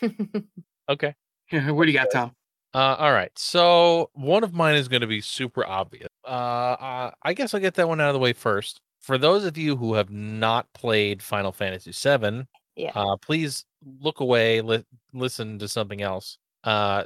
Okay. 0.89 1.15
what 1.51 1.85
do 1.87 1.91
you 1.91 1.99
got, 1.99 2.13
Tom? 2.13 2.33
Uh, 2.73 2.95
all 2.99 3.13
right. 3.13 3.37
So 3.37 4.11
one 4.13 4.45
of 4.45 4.53
mine 4.55 4.77
is 4.77 4.87
going 4.87 5.01
to 5.01 5.07
be 5.09 5.21
super 5.21 5.67
obvious. 5.67 6.07
Uh, 6.25 6.29
uh, 6.29 7.11
I 7.23 7.35
guess 7.35 7.55
I'll 7.55 7.61
get 7.61 7.75
that 7.75 7.89
one 7.89 8.01
out 8.01 8.09
of 8.09 8.15
the 8.15 8.21
way 8.21 8.33
first. 8.33 8.81
For 9.01 9.19
those 9.19 9.45
of 9.45 9.57
you 9.59 9.77
who 9.77 9.95
have 9.95 10.11
not 10.11 10.73
played 10.75 11.23
Final 11.23 11.53
Fantasy 11.53 11.91
VII, 11.91 12.47
Yeah. 12.77 12.93
uh, 12.95 13.17
please 13.17 13.65
look 14.01 14.21
away, 14.21 14.61
li- 14.61 14.85
listen 15.13 15.59
to 15.59 15.67
something 15.69 16.03
else. 16.03 16.39
Uh, 16.65 17.05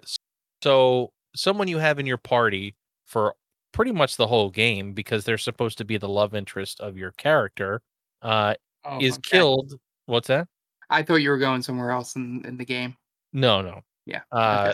so 0.62 1.12
someone 1.34 1.68
you 1.68 1.78
have 1.78 1.98
in 1.98 2.04
your 2.06 2.18
party 2.18 2.74
for 3.06 3.34
pretty 3.72 3.92
much 3.92 4.16
the 4.16 4.26
whole 4.26 4.50
game, 4.50 4.92
because 4.92 5.24
they're 5.24 5.38
supposed 5.38 5.78
to 5.78 5.84
be 5.84 5.96
the 5.96 6.08
love 6.08 6.34
interest 6.34 6.80
of 6.80 6.96
your 6.96 7.12
character, 7.12 7.82
uh, 8.22 8.54
Oh, 8.84 8.98
is 9.00 9.14
okay. 9.14 9.36
killed. 9.38 9.74
What's 10.06 10.28
that? 10.28 10.48
I 10.88 11.02
thought 11.02 11.16
you 11.16 11.30
were 11.30 11.38
going 11.38 11.62
somewhere 11.62 11.90
else 11.90 12.16
in, 12.16 12.44
in 12.46 12.56
the 12.56 12.64
game. 12.64 12.96
No, 13.32 13.60
no. 13.60 13.82
Yeah. 14.06 14.22
Uh, 14.32 14.72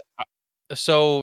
so 0.74 1.20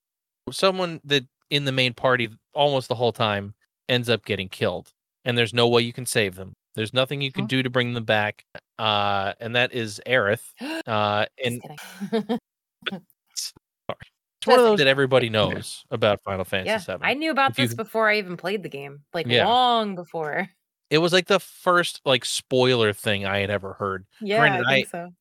someone 0.51 0.99
that 1.05 1.25
in 1.49 1.65
the 1.65 1.71
main 1.71 1.93
party 1.93 2.29
almost 2.53 2.89
the 2.89 2.95
whole 2.95 3.13
time 3.13 3.53
ends 3.89 4.09
up 4.09 4.25
getting 4.25 4.49
killed, 4.49 4.91
and 5.25 5.37
there's 5.37 5.53
no 5.53 5.67
way 5.67 5.81
you 5.81 5.93
can 5.93 6.05
save 6.05 6.35
them. 6.35 6.53
There's 6.75 6.93
nothing 6.93 7.21
you 7.21 7.31
can 7.31 7.45
do 7.45 7.63
to 7.63 7.69
bring 7.69 7.93
them 7.93 8.03
back. 8.03 8.43
Uh, 8.79 9.33
and 9.39 9.55
that 9.55 9.73
is 9.73 10.01
Aerith. 10.05 10.43
Uh, 10.87 11.25
and. 11.43 11.61
it's 14.43 14.47
one 14.47 14.59
of 14.59 14.65
those 14.65 14.77
that 14.79 14.87
everybody 14.87 15.29
knows 15.29 15.83
about 15.91 16.21
Final 16.23 16.45
Fantasy 16.45 16.69
yeah, 16.87 16.97
VII. 16.97 17.01
I 17.03 17.13
knew 17.13 17.31
about 17.31 17.51
If 17.51 17.59
you- 17.59 17.67
this 17.67 17.75
before 17.75 18.09
I 18.09 18.17
even 18.17 18.37
played 18.37 18.63
the 18.63 18.69
game, 18.69 19.01
like 19.13 19.27
Yeah. 19.27 19.47
long 19.47 19.95
before. 19.95 20.49
It 20.89 20.99
was 20.99 21.11
like 21.13 21.27
the 21.27 21.39
first 21.39 22.01
like 22.05 22.23
spoiler 22.25 22.93
thing 22.93 23.25
I 23.25 23.39
had 23.39 23.49
ever 23.49 23.73
heard. 23.73 24.05
Yeah, 24.21 24.39
Granted, 24.39 24.65
I 24.67 24.73
think 24.75 24.87
so. 24.89 25.13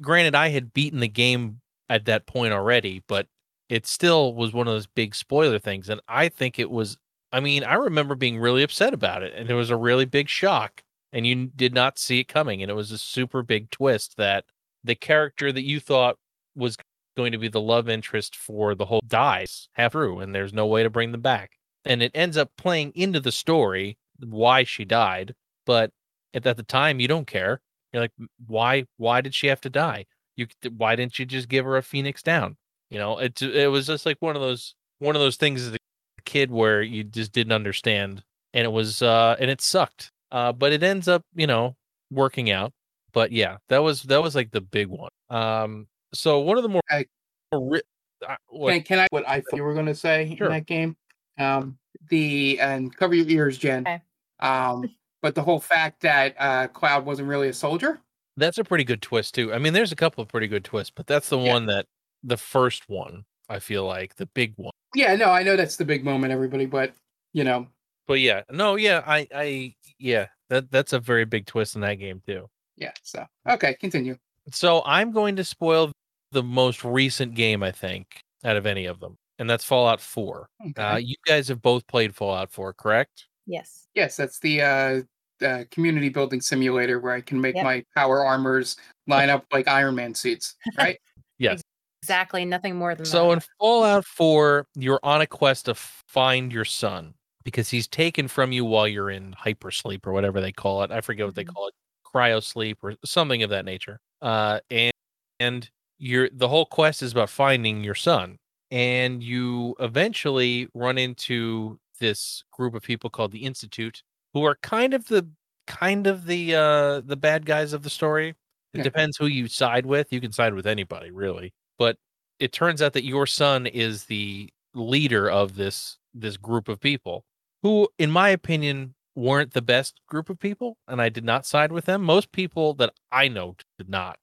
Granted, 0.00 0.34
I 0.34 0.48
had 0.48 0.72
beaten 0.72 1.00
the 1.00 1.08
game 1.08 1.60
at 1.88 2.06
that 2.06 2.26
point 2.26 2.52
already, 2.52 3.02
but 3.06 3.26
it 3.68 3.86
still 3.86 4.34
was 4.34 4.52
one 4.52 4.66
of 4.66 4.72
those 4.74 4.86
big 4.86 5.14
spoiler 5.14 5.58
things. 5.58 5.88
And 5.88 6.00
I 6.08 6.28
think 6.28 6.58
it 6.58 6.70
was, 6.70 6.96
I 7.32 7.40
mean, 7.40 7.64
I 7.64 7.74
remember 7.74 8.14
being 8.14 8.38
really 8.38 8.62
upset 8.62 8.94
about 8.94 9.22
it, 9.22 9.32
and 9.34 9.48
it 9.50 9.54
was 9.54 9.70
a 9.70 9.76
really 9.76 10.06
big 10.06 10.28
shock, 10.28 10.82
and 11.12 11.26
you 11.26 11.46
did 11.54 11.74
not 11.74 11.98
see 11.98 12.20
it 12.20 12.24
coming. 12.28 12.62
And 12.62 12.70
it 12.70 12.74
was 12.74 12.90
a 12.90 12.98
super 12.98 13.42
big 13.42 13.70
twist 13.70 14.16
that 14.16 14.44
the 14.82 14.94
character 14.94 15.52
that 15.52 15.62
you 15.64 15.78
thought 15.80 16.16
was 16.56 16.76
going 17.16 17.32
to 17.32 17.38
be 17.38 17.48
the 17.48 17.60
love 17.60 17.88
interest 17.88 18.36
for 18.36 18.74
the 18.74 18.86
whole 18.86 19.02
dies 19.06 19.68
half 19.72 19.92
through, 19.92 20.20
and 20.20 20.34
there's 20.34 20.52
no 20.52 20.66
way 20.66 20.82
to 20.82 20.90
bring 20.90 21.12
them 21.12 21.20
back. 21.20 21.52
And 21.84 22.02
it 22.02 22.12
ends 22.14 22.36
up 22.36 22.50
playing 22.56 22.92
into 22.94 23.20
the 23.20 23.32
story 23.32 23.98
why 24.18 24.64
she 24.64 24.84
died, 24.84 25.34
but 25.66 25.90
at, 26.34 26.46
at 26.46 26.56
the 26.56 26.62
time, 26.62 27.00
you 27.00 27.08
don't 27.08 27.26
care. 27.26 27.60
You're 27.92 28.02
like, 28.02 28.12
why? 28.46 28.86
Why 28.96 29.20
did 29.20 29.34
she 29.34 29.48
have 29.48 29.60
to 29.62 29.70
die? 29.70 30.06
You, 30.36 30.46
why 30.76 30.96
didn't 30.96 31.18
you 31.18 31.26
just 31.26 31.48
give 31.48 31.64
her 31.64 31.76
a 31.76 31.82
phoenix 31.82 32.22
down? 32.22 32.56
You 32.90 32.98
know, 32.98 33.18
it 33.18 33.40
it 33.42 33.70
was 33.70 33.86
just 33.86 34.06
like 34.06 34.16
one 34.20 34.36
of 34.36 34.42
those 34.42 34.74
one 34.98 35.16
of 35.16 35.22
those 35.22 35.36
things 35.36 35.66
as 35.66 35.74
a 35.74 35.78
kid 36.24 36.50
where 36.50 36.82
you 36.82 37.04
just 37.04 37.32
didn't 37.32 37.52
understand, 37.52 38.22
and 38.52 38.64
it 38.64 38.70
was 38.70 39.02
uh 39.02 39.36
and 39.40 39.50
it 39.50 39.60
sucked. 39.60 40.12
Uh, 40.32 40.52
but 40.52 40.72
it 40.72 40.82
ends 40.82 41.08
up, 41.08 41.24
you 41.34 41.46
know, 41.46 41.76
working 42.10 42.50
out. 42.50 42.72
But 43.12 43.32
yeah, 43.32 43.56
that 43.68 43.78
was 43.78 44.02
that 44.04 44.22
was 44.22 44.34
like 44.34 44.52
the 44.52 44.60
big 44.60 44.88
one. 44.88 45.10
Um, 45.28 45.88
so 46.14 46.40
one 46.40 46.56
of 46.56 46.62
the 46.62 46.68
more, 46.68 46.82
Okay. 46.92 47.06
more 47.52 47.70
ri- 47.70 47.82
uh, 48.26 48.36
what- 48.48 48.72
Can, 48.72 48.82
can 48.82 48.98
I 49.00 49.06
what 49.10 49.26
I 49.28 49.40
thought 49.40 49.56
you 49.56 49.62
were 49.64 49.74
going 49.74 49.86
to 49.86 49.94
say 49.94 50.34
Sure. 50.36 50.46
in 50.48 50.52
that 50.52 50.66
game? 50.66 50.96
Um, 51.38 51.78
the 52.08 52.60
and 52.60 52.94
cover 52.96 53.14
your 53.14 53.28
ears, 53.28 53.56
Jen. 53.58 53.86
Okay. 53.86 54.00
Um, 54.40 54.84
but 55.22 55.34
the 55.34 55.42
whole 55.42 55.60
fact 55.60 56.00
that 56.02 56.34
uh, 56.38 56.68
Cloud 56.68 57.04
wasn't 57.06 57.28
really 57.28 57.48
a 57.48 57.52
soldier. 57.52 58.00
that's 58.36 58.58
a 58.58 58.64
pretty 58.64 58.84
good 58.84 59.02
twist 59.02 59.34
too. 59.34 59.52
I 59.52 59.58
mean, 59.58 59.72
there's 59.74 59.92
a 59.92 59.96
couple 59.96 60.22
of 60.22 60.28
pretty 60.28 60.46
good 60.48 60.64
twists, 60.64 60.92
but 60.94 61.06
that's 61.06 61.28
the 61.28 61.38
Yeah. 61.38 61.52
one 61.52 61.66
that 61.66 61.86
the 62.22 62.36
first 62.38 62.88
one 62.88 63.24
I 63.48 63.58
feel 63.58 63.84
like 63.84 64.14
the 64.16 64.26
big 64.26 64.54
one. 64.56 64.72
Yeah, 64.94 65.14
no, 65.16 65.26
I 65.30 65.42
know 65.42 65.56
that's 65.56 65.76
the 65.76 65.84
big 65.84 66.04
moment, 66.04 66.32
everybody, 66.32 66.64
but 66.66 66.92
you 67.32 67.44
know, 67.44 67.66
But 68.06 68.20
yeah, 68.20 68.42
no, 68.50 68.76
yeah, 68.76 69.02
I, 69.06 69.26
I, 69.34 69.74
yeah, 69.98 70.26
that 70.48 70.70
that's 70.70 70.92
a 70.92 70.98
very 71.00 71.24
big 71.24 71.46
twist 71.46 71.74
in 71.74 71.80
that 71.82 71.94
game 71.94 72.22
too. 72.26 72.48
yeah. 72.76 72.92
So 73.02 73.26
okay, 73.48 73.74
continue. 73.74 74.16
So 74.52 74.82
I'm 74.86 75.10
going 75.12 75.36
to 75.36 75.44
spoil 75.44 75.92
the 76.32 76.42
most 76.42 76.84
recent 76.84 77.34
game 77.34 77.62
I 77.62 77.72
think 77.72 78.20
out 78.44 78.56
of 78.56 78.66
any 78.66 78.86
of 78.86 79.00
them, 79.00 79.16
and 79.38 79.48
that's 79.48 79.64
Fallout 79.64 80.00
4. 80.00 80.48
Okay. 80.70 80.82
Uh, 80.82 80.96
you 80.96 81.16
guys 81.26 81.48
have 81.48 81.60
both 81.62 81.86
played 81.86 82.14
Fallout 82.14 82.50
4, 82.52 82.72
correct? 82.74 83.26
Yes. 83.46 83.86
Yes, 83.94 84.16
that's 84.16 84.38
the 84.38 84.62
uh, 84.62 85.02
uh, 85.44 85.64
community 85.70 86.08
building 86.08 86.40
simulator 86.40 87.00
where 87.00 87.14
I 87.14 87.20
can 87.20 87.40
make 87.40 87.56
Yep. 87.56 87.64
my 87.64 87.84
power 87.96 88.24
armors 88.24 88.76
line 89.06 89.30
up 89.30 89.44
like 89.52 89.66
Iron 89.68 89.94
Man 89.96 90.14
suits, 90.14 90.54
right? 90.78 90.98
Yes. 91.38 91.60
Exactly. 92.02 92.44
Nothing 92.44 92.76
more 92.76 92.94
than 92.94 93.04
So 93.04 93.18
that. 93.18 93.18
So 93.26 93.32
in 93.32 93.40
Fallout 93.58 94.06
4, 94.06 94.66
you're 94.76 95.00
on 95.02 95.20
a 95.20 95.26
quest 95.26 95.66
to 95.66 95.74
find 95.74 96.52
your 96.52 96.64
son 96.64 97.12
because 97.44 97.68
he's 97.68 97.88
taken 97.88 98.28
from 98.28 98.52
you 98.52 98.64
while 98.64 98.86
you're 98.88 99.10
in 99.10 99.32
hypersleep 99.34 100.06
or 100.06 100.12
whatever 100.12 100.40
they 100.40 100.52
call 100.52 100.82
it. 100.82 100.90
I 100.90 101.00
forget 101.00 101.26
what 101.26 101.34
they 101.34 101.44
Mhm. 101.44 101.54
call 101.54 101.68
it, 101.68 101.74
cryosleep 102.06 102.76
or 102.82 102.94
something 103.04 103.42
of 103.42 103.50
that 103.50 103.64
nature. 103.64 104.00
Uh, 104.22 104.60
and 104.70 104.92
and 105.40 105.70
you're 106.00 106.30
the 106.32 106.48
whole 106.48 106.66
quest 106.66 107.02
is 107.02 107.12
about 107.12 107.30
finding 107.30 107.84
your 107.84 107.94
son, 107.96 108.38
and 108.72 109.22
you 109.22 109.76
eventually 109.80 110.68
run 110.74 110.98
into 110.98 111.78
this 112.00 112.44
group 112.52 112.74
of 112.74 112.82
people 112.82 113.10
called 113.10 113.32
the 113.32 113.44
Institute, 113.44 114.02
who 114.34 114.44
are 114.44 114.56
kind 114.62 114.94
of 114.94 115.06
the 115.08 115.28
kind 115.68 116.06
of 116.08 116.26
the 116.26 116.54
uh 116.56 117.00
the 117.02 117.16
bad 117.16 117.46
guys 117.46 117.72
of 117.74 117.82
the 117.84 117.90
story. 117.90 118.30
It 118.74 118.78
Yeah. 118.78 118.84
depends 118.84 119.16
who 119.18 119.26
you 119.26 119.48
side 119.48 119.86
with. 119.86 120.12
You 120.12 120.20
can 120.20 120.32
side 120.32 120.54
with 120.54 120.66
anybody, 120.66 121.10
really. 121.12 121.52
But 121.78 121.98
it 122.40 122.52
turns 122.52 122.82
out 122.82 122.92
that 122.94 123.04
your 123.04 123.26
son 123.26 123.66
is 123.66 124.04
the 124.06 124.50
leader 124.74 125.30
of 125.30 125.56
this 125.56 125.98
this 126.14 126.36
group 126.36 126.68
of 126.68 126.80
people 126.80 127.24
who 127.62 127.88
in 127.98 128.10
my 128.10 128.30
opinion 128.30 128.94
weren't 129.16 129.52
the 129.52 129.62
best 129.62 130.00
group 130.08 130.30
of 130.30 130.38
people 130.38 130.76
and 130.88 131.02
I 131.02 131.08
did 131.10 131.24
not 131.24 131.46
side 131.46 131.72
with 131.72 131.84
them. 131.86 132.02
Most 132.02 132.32
people 132.32 132.74
that 132.74 132.92
I 133.12 133.28
know 133.28 133.56
did 133.78 133.88
not 133.88 134.18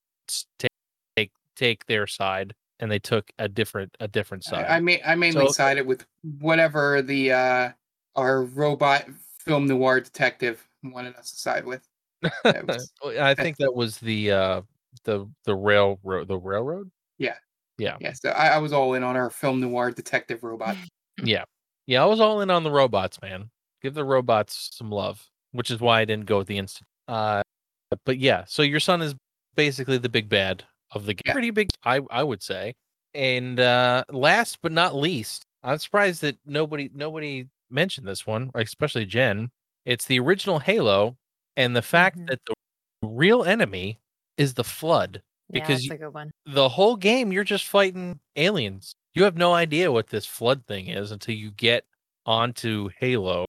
take 1.58 1.68
take, 1.70 1.80
take 1.80 1.86
their 1.88 2.08
side 2.08 2.54
and 2.80 2.92
they 2.92 3.00
took 3.00 3.32
a 3.40 3.48
different 3.50 3.96
a 4.00 4.08
different 4.08 4.44
side. 4.44 4.66
I, 4.68 4.80
ma- 4.80 5.04
I 5.06 5.16
mainly 5.16 5.48
So- 5.48 5.52
sided 5.52 5.86
with 5.88 6.06
whatever 6.40 7.02
the 7.02 7.32
uh, 7.32 7.70
our 8.16 8.44
robot 8.44 9.06
film 9.40 9.66
noir 9.68 10.00
detective 10.02 10.68
wanted 10.84 11.16
us 11.16 11.32
to 11.32 11.38
side 11.38 11.66
with. 11.66 11.88
Was- 12.46 12.92
I 13.20 13.34
think 13.36 13.58
that 13.58 13.74
was 13.74 13.98
the 14.00 14.32
uh 14.32 14.62
the 15.04 15.28
the 15.46 15.56
railroad 15.56 16.28
the 16.28 16.38
railroad. 16.38 16.90
yeah, 17.20 18.14
so 18.14 18.30
I, 18.30 18.48
I 18.48 18.58
was 18.58 18.74
all 18.74 18.96
in 18.96 19.04
on 19.04 19.16
our 19.16 19.30
film 19.30 19.60
noir 19.60 19.92
detective 19.92 20.44
robot. 20.44 20.76
Yeah. 21.24 21.44
Yeah, 21.88 22.04
I 22.04 22.06
was 22.06 22.20
all 22.20 22.42
in 22.42 22.50
on 22.52 22.64
the 22.64 22.70
robots, 22.72 23.20
man. 23.24 23.50
Give 23.82 23.94
the 23.96 24.04
robots 24.04 24.70
some 24.74 24.92
love, 24.92 25.28
which 25.52 25.72
is 25.72 25.80
why 25.80 26.02
I 26.02 26.06
didn't 26.06 26.26
go 26.28 26.38
with 26.40 26.48
the 26.48 26.58
instant. 26.60 26.88
Uh 27.08 27.42
but 28.06 28.18
yeah, 28.20 28.44
so 28.48 28.62
your 28.64 28.80
son 28.80 29.02
is 29.02 29.16
basically 29.56 29.98
the 29.98 30.10
big 30.10 30.28
bad 30.30 30.64
of 30.91 31.05
the 31.05 31.14
game. 31.14 31.34
Pretty 31.34 31.51
big 31.51 31.69
I 31.84 32.01
I 32.11 32.23
would 32.23 32.41
say. 32.43 32.73
And 33.14 33.59
uh 33.59 34.03
last 34.11 34.59
but 34.61 34.72
not 34.72 34.95
least, 34.95 35.43
I'm 35.64 35.77
surprised 35.80 36.22
that 36.22 36.38
nobody 36.45 36.89
nobody 36.93 37.47
mentioned 37.69 38.07
this 38.07 38.26
one, 38.27 38.51
especially 38.55 39.05
Jen. 39.05 39.49
It's 39.85 40.05
the 40.05 40.19
original 40.19 40.59
Halo 40.59 41.18
and 41.55 41.76
the 41.76 41.81
fact 41.81 42.18
Mhm. 42.19 42.27
that 42.30 42.39
the 42.45 42.53
real 43.03 43.43
enemy 43.43 43.99
is 44.38 44.53
the 44.53 44.64
flood. 44.64 45.22
yeah, 45.49 45.61
because 45.61 45.80
that's 45.80 45.85
you- 45.85 45.93
a 45.93 45.97
good 45.97 46.14
one. 46.14 46.31
the 46.45 46.69
whole 46.69 46.95
game 46.97 47.31
you're 47.31 47.43
just 47.45 47.65
fighting 47.65 48.19
aliens. 48.35 48.93
You 49.15 49.23
have 49.23 49.38
no 49.38 49.53
idea 49.53 49.91
what 49.91 50.07
this 50.07 50.26
flood 50.26 50.65
thing 50.68 50.88
is 50.88 51.11
until 51.11 51.35
you 51.35 51.51
get 51.51 51.85
onto 52.26 52.89
Halo 52.99 53.45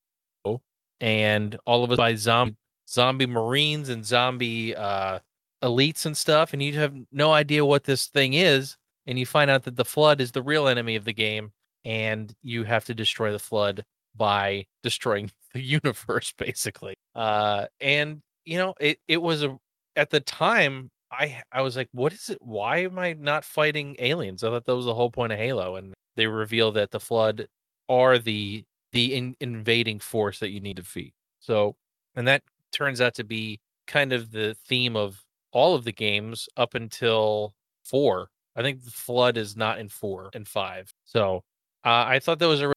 and 1.00 1.56
all 1.66 1.84
of 1.84 1.90
us 1.92 1.96
by 1.96 2.14
zombie 2.14 2.56
zombie 2.88 3.26
marines 3.26 3.88
and 3.88 4.04
zombie 4.04 4.74
uh 4.74 5.18
elites 5.62 6.06
and 6.06 6.16
stuff 6.16 6.52
and 6.52 6.62
you 6.62 6.72
have 6.74 6.94
no 7.12 7.32
idea 7.32 7.64
what 7.64 7.84
this 7.84 8.06
thing 8.06 8.34
is 8.34 8.76
and 9.06 9.18
you 9.18 9.26
find 9.26 9.50
out 9.50 9.64
that 9.64 9.76
the 9.76 9.84
flood 9.84 10.20
is 10.20 10.32
the 10.32 10.42
real 10.42 10.68
enemy 10.68 10.94
of 10.96 11.04
the 11.04 11.12
game 11.12 11.50
and 11.84 12.34
you 12.42 12.64
have 12.64 12.84
to 12.84 12.94
destroy 12.94 13.32
the 13.32 13.38
flood 13.38 13.84
by 14.16 14.64
destroying 14.82 15.30
the 15.54 15.62
universe 15.62 16.32
basically 16.36 16.94
uh 17.14 17.66
and 17.80 18.20
you 18.44 18.58
know 18.58 18.74
it 18.80 18.98
it 19.08 19.20
was 19.20 19.42
a 19.42 19.58
at 19.96 20.10
the 20.10 20.20
time 20.20 20.90
I 21.10 21.42
I 21.52 21.62
was 21.62 21.76
like, 21.76 21.88
what 21.92 22.12
is 22.12 22.30
it? 22.30 22.38
Why 22.40 22.78
am 22.78 22.98
I 22.98 23.14
not 23.14 23.44
fighting 23.44 23.96
aliens? 23.98 24.44
I 24.44 24.48
thought 24.48 24.66
that 24.66 24.76
was 24.76 24.84
the 24.84 24.94
whole 24.94 25.10
point 25.10 25.32
of 25.32 25.38
Halo, 25.38 25.76
and 25.76 25.94
they 26.16 26.26
reveal 26.26 26.72
that 26.72 26.90
the 26.90 27.00
Flood 27.00 27.48
are 27.88 28.18
the 28.18 28.64
the 28.92 29.14
in, 29.14 29.36
invading 29.40 30.00
force 30.00 30.38
that 30.40 30.50
you 30.50 30.60
need 30.60 30.76
to 30.76 30.82
defeat. 30.82 31.14
So, 31.40 31.76
and 32.14 32.26
that 32.28 32.42
turns 32.72 33.00
out 33.00 33.14
to 33.14 33.24
be 33.24 33.60
kind 33.86 34.12
of 34.12 34.30
the 34.30 34.56
theme 34.66 34.96
of 34.96 35.22
all 35.52 35.74
of 35.74 35.84
the 35.84 35.92
games 35.92 36.48
up 36.56 36.74
until 36.74 37.54
four. 37.84 38.28
I 38.56 38.62
think 38.62 38.84
the 38.84 38.90
Flood 38.90 39.36
is 39.36 39.56
not 39.56 39.78
in 39.78 39.88
four 39.88 40.30
and 40.34 40.46
five. 40.46 40.92
So, 41.04 41.42
uh, 41.84 42.04
I 42.06 42.18
thought 42.18 42.38
that 42.40 42.48
was 42.48 42.60
a 42.62 42.72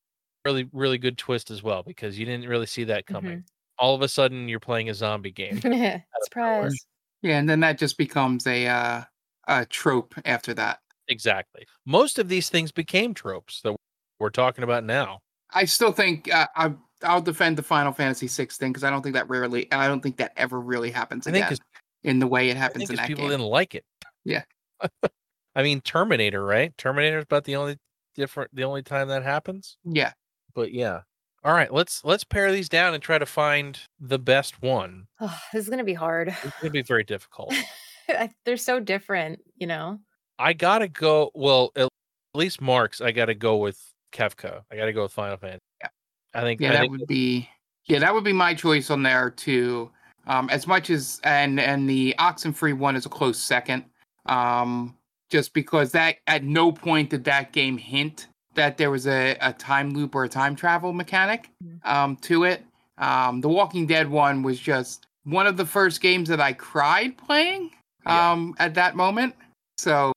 really 0.45 0.69
really 0.73 0.97
good 0.97 1.17
twist 1.17 1.51
as 1.51 1.61
well 1.63 1.83
because 1.83 2.17
you 2.19 2.25
didn't 2.25 2.47
really 2.47 2.65
see 2.65 2.83
that 2.85 3.05
coming. 3.05 3.43
All 3.79 3.95
of 3.95 4.01
a 4.03 4.07
sudden, 4.07 4.47
you're 4.47 4.59
playing 4.59 4.89
a 4.89 4.93
zombie 4.93 5.31
game. 5.31 5.59
Surprise. 6.23 6.85
Yeah, 7.23 7.39
and 7.39 7.49
then 7.49 7.59
that 7.61 7.77
just 7.79 7.97
becomes 7.97 8.45
a 8.47 8.67
uh, 8.67 9.03
a 9.47 9.65
trope 9.65 10.13
after 10.25 10.53
that. 10.53 10.79
Exactly. 11.07 11.65
Most 11.85 12.19
of 12.19 12.29
these 12.29 12.49
things 12.49 12.71
became 12.71 13.13
tropes 13.13 13.61
that 13.61 13.75
we're 14.19 14.29
talking 14.29 14.63
about 14.63 14.83
now. 14.83 15.19
I 15.53 15.65
still 15.65 15.91
think 15.91 16.33
uh, 16.33 16.47
I 16.55 16.73
I'll 17.03 17.21
defend 17.21 17.57
the 17.57 17.63
Final 17.63 17.91
Fantasy 17.91 18.27
VI 18.27 18.49
thing 18.51 18.71
because 18.71 18.83
I 18.83 18.89
don't 18.91 19.01
think 19.01 19.15
that 19.15 19.27
rarely 19.29 19.71
I 19.71 19.87
don't 19.87 20.01
think 20.01 20.17
that 20.17 20.31
ever 20.37 20.59
really 20.59 20.91
happens 20.91 21.25
I 21.27 21.31
think 21.31 21.45
again 21.45 21.57
'cause- 21.57 21.80
in 22.03 22.19
the 22.19 22.27
way 22.27 22.49
it 22.49 22.57
I 22.57 22.59
happens 22.59 22.77
think 22.87 22.89
in 22.91 22.95
'cause 22.97 23.03
that 23.03 23.07
people 23.07 23.23
game. 23.23 23.31
didn't 23.31 23.45
like 23.47 23.75
it. 23.75 23.85
Yeah. 24.25 24.43
I 25.55 25.63
mean, 25.63 25.81
Terminator, 25.81 26.43
right? 26.43 26.75
Terminator 26.77 27.17
is 27.19 27.23
about 27.23 27.43
the 27.43 27.55
only 27.57 27.77
different, 28.15 28.53
the 28.55 28.63
only 28.63 28.81
time 28.83 29.07
that 29.09 29.23
happens. 29.23 29.77
Yeah, 29.83 30.13
But 30.55 30.71
yeah. 30.73 31.01
All 31.43 31.53
right, 31.53 31.73
let's 31.73 32.03
let's 32.05 32.23
pare 32.23 32.51
these 32.51 32.69
down 32.69 32.93
and 32.93 33.01
try 33.01 33.17
to 33.17 33.25
find 33.25 33.79
the 33.99 34.19
best 34.19 34.61
one. 34.61 35.07
Oh, 35.19 35.35
this 35.53 35.63
is 35.63 35.69
gonna 35.69 35.83
be 35.83 35.93
hard. 35.95 36.27
It's 36.43 36.55
gonna 36.61 36.69
be 36.71 36.83
very 36.83 37.03
difficult. 37.03 37.53
I- 38.09 38.29
They're 38.45 38.57
so 38.57 38.79
different, 38.79 39.39
you 39.57 39.65
know. 39.67 39.99
I 40.37 40.53
gotta 40.53 40.87
go. 40.87 41.31
Well, 41.33 41.71
at 41.75 41.89
least 42.35 42.61
Mark's. 42.61 43.01
I 43.01 43.11
gotta 43.11 43.33
go 43.35 43.57
with 43.57 43.79
Kefka. 44.13 44.61
I 44.71 44.75
gotta 44.75 44.93
go 44.93 45.03
with 45.03 45.13
Final 45.13 45.37
Fantasy. 45.37 45.59
Yeah. 45.81 45.87
I 46.35 46.41
think. 46.41 46.61
yeah, 46.61 46.69
I 46.69 46.71
that 46.73 46.79
think 46.81 46.91
would 46.91 47.07
be 47.07 47.49
yeah, 47.85 47.99
that 47.99 48.13
would 48.13 48.23
be 48.23 48.33
my 48.33 48.53
choice 48.53 48.89
on 48.91 49.01
there 49.03 49.31
too. 49.31 49.91
Um, 50.27 50.49
as 50.49 50.67
much 50.67 50.89
as 50.89 51.19
and 51.23 51.59
and 51.59 51.89
the 51.89 52.13
Oxenfree 52.19 52.77
one 52.77 52.95
is 52.95 53.05
a 53.05 53.09
close 53.09 53.39
second. 53.39 53.85
Um, 54.27 54.95
just 55.29 55.53
because 55.53 55.91
that 55.93 56.17
at 56.27 56.43
no 56.43 56.71
point 56.71 57.09
did 57.09 57.23
that 57.23 57.53
game 57.53 57.77
hint 57.77 58.27
that 58.53 58.77
there 58.77 58.91
was 58.91 59.07
a, 59.07 59.37
a 59.39 59.53
time 59.53 59.91
loop 59.93 60.13
or 60.13 60.25
a 60.25 60.29
time 60.29 60.55
travel 60.55 60.91
mechanic 60.93 61.49
Mhm. 61.63 61.85
um 61.85 62.15
to 62.17 62.43
it. 62.43 62.65
Um, 62.97 63.41
the 63.41 63.49
Walking 63.49 63.87
Dead 63.87 64.09
one 64.09 64.43
was 64.43 64.59
just 64.59 65.07
one 65.23 65.47
of 65.47 65.55
the 65.57 65.65
first 65.65 66.01
games 66.01 66.27
that 66.29 66.39
I 66.41 66.53
cried 66.53 67.17
playing 67.17 67.71
Yeah. 68.05 68.31
um 68.31 68.55
at 68.59 68.73
that 68.75 68.95
moment. 68.95 69.35
So 69.77 70.11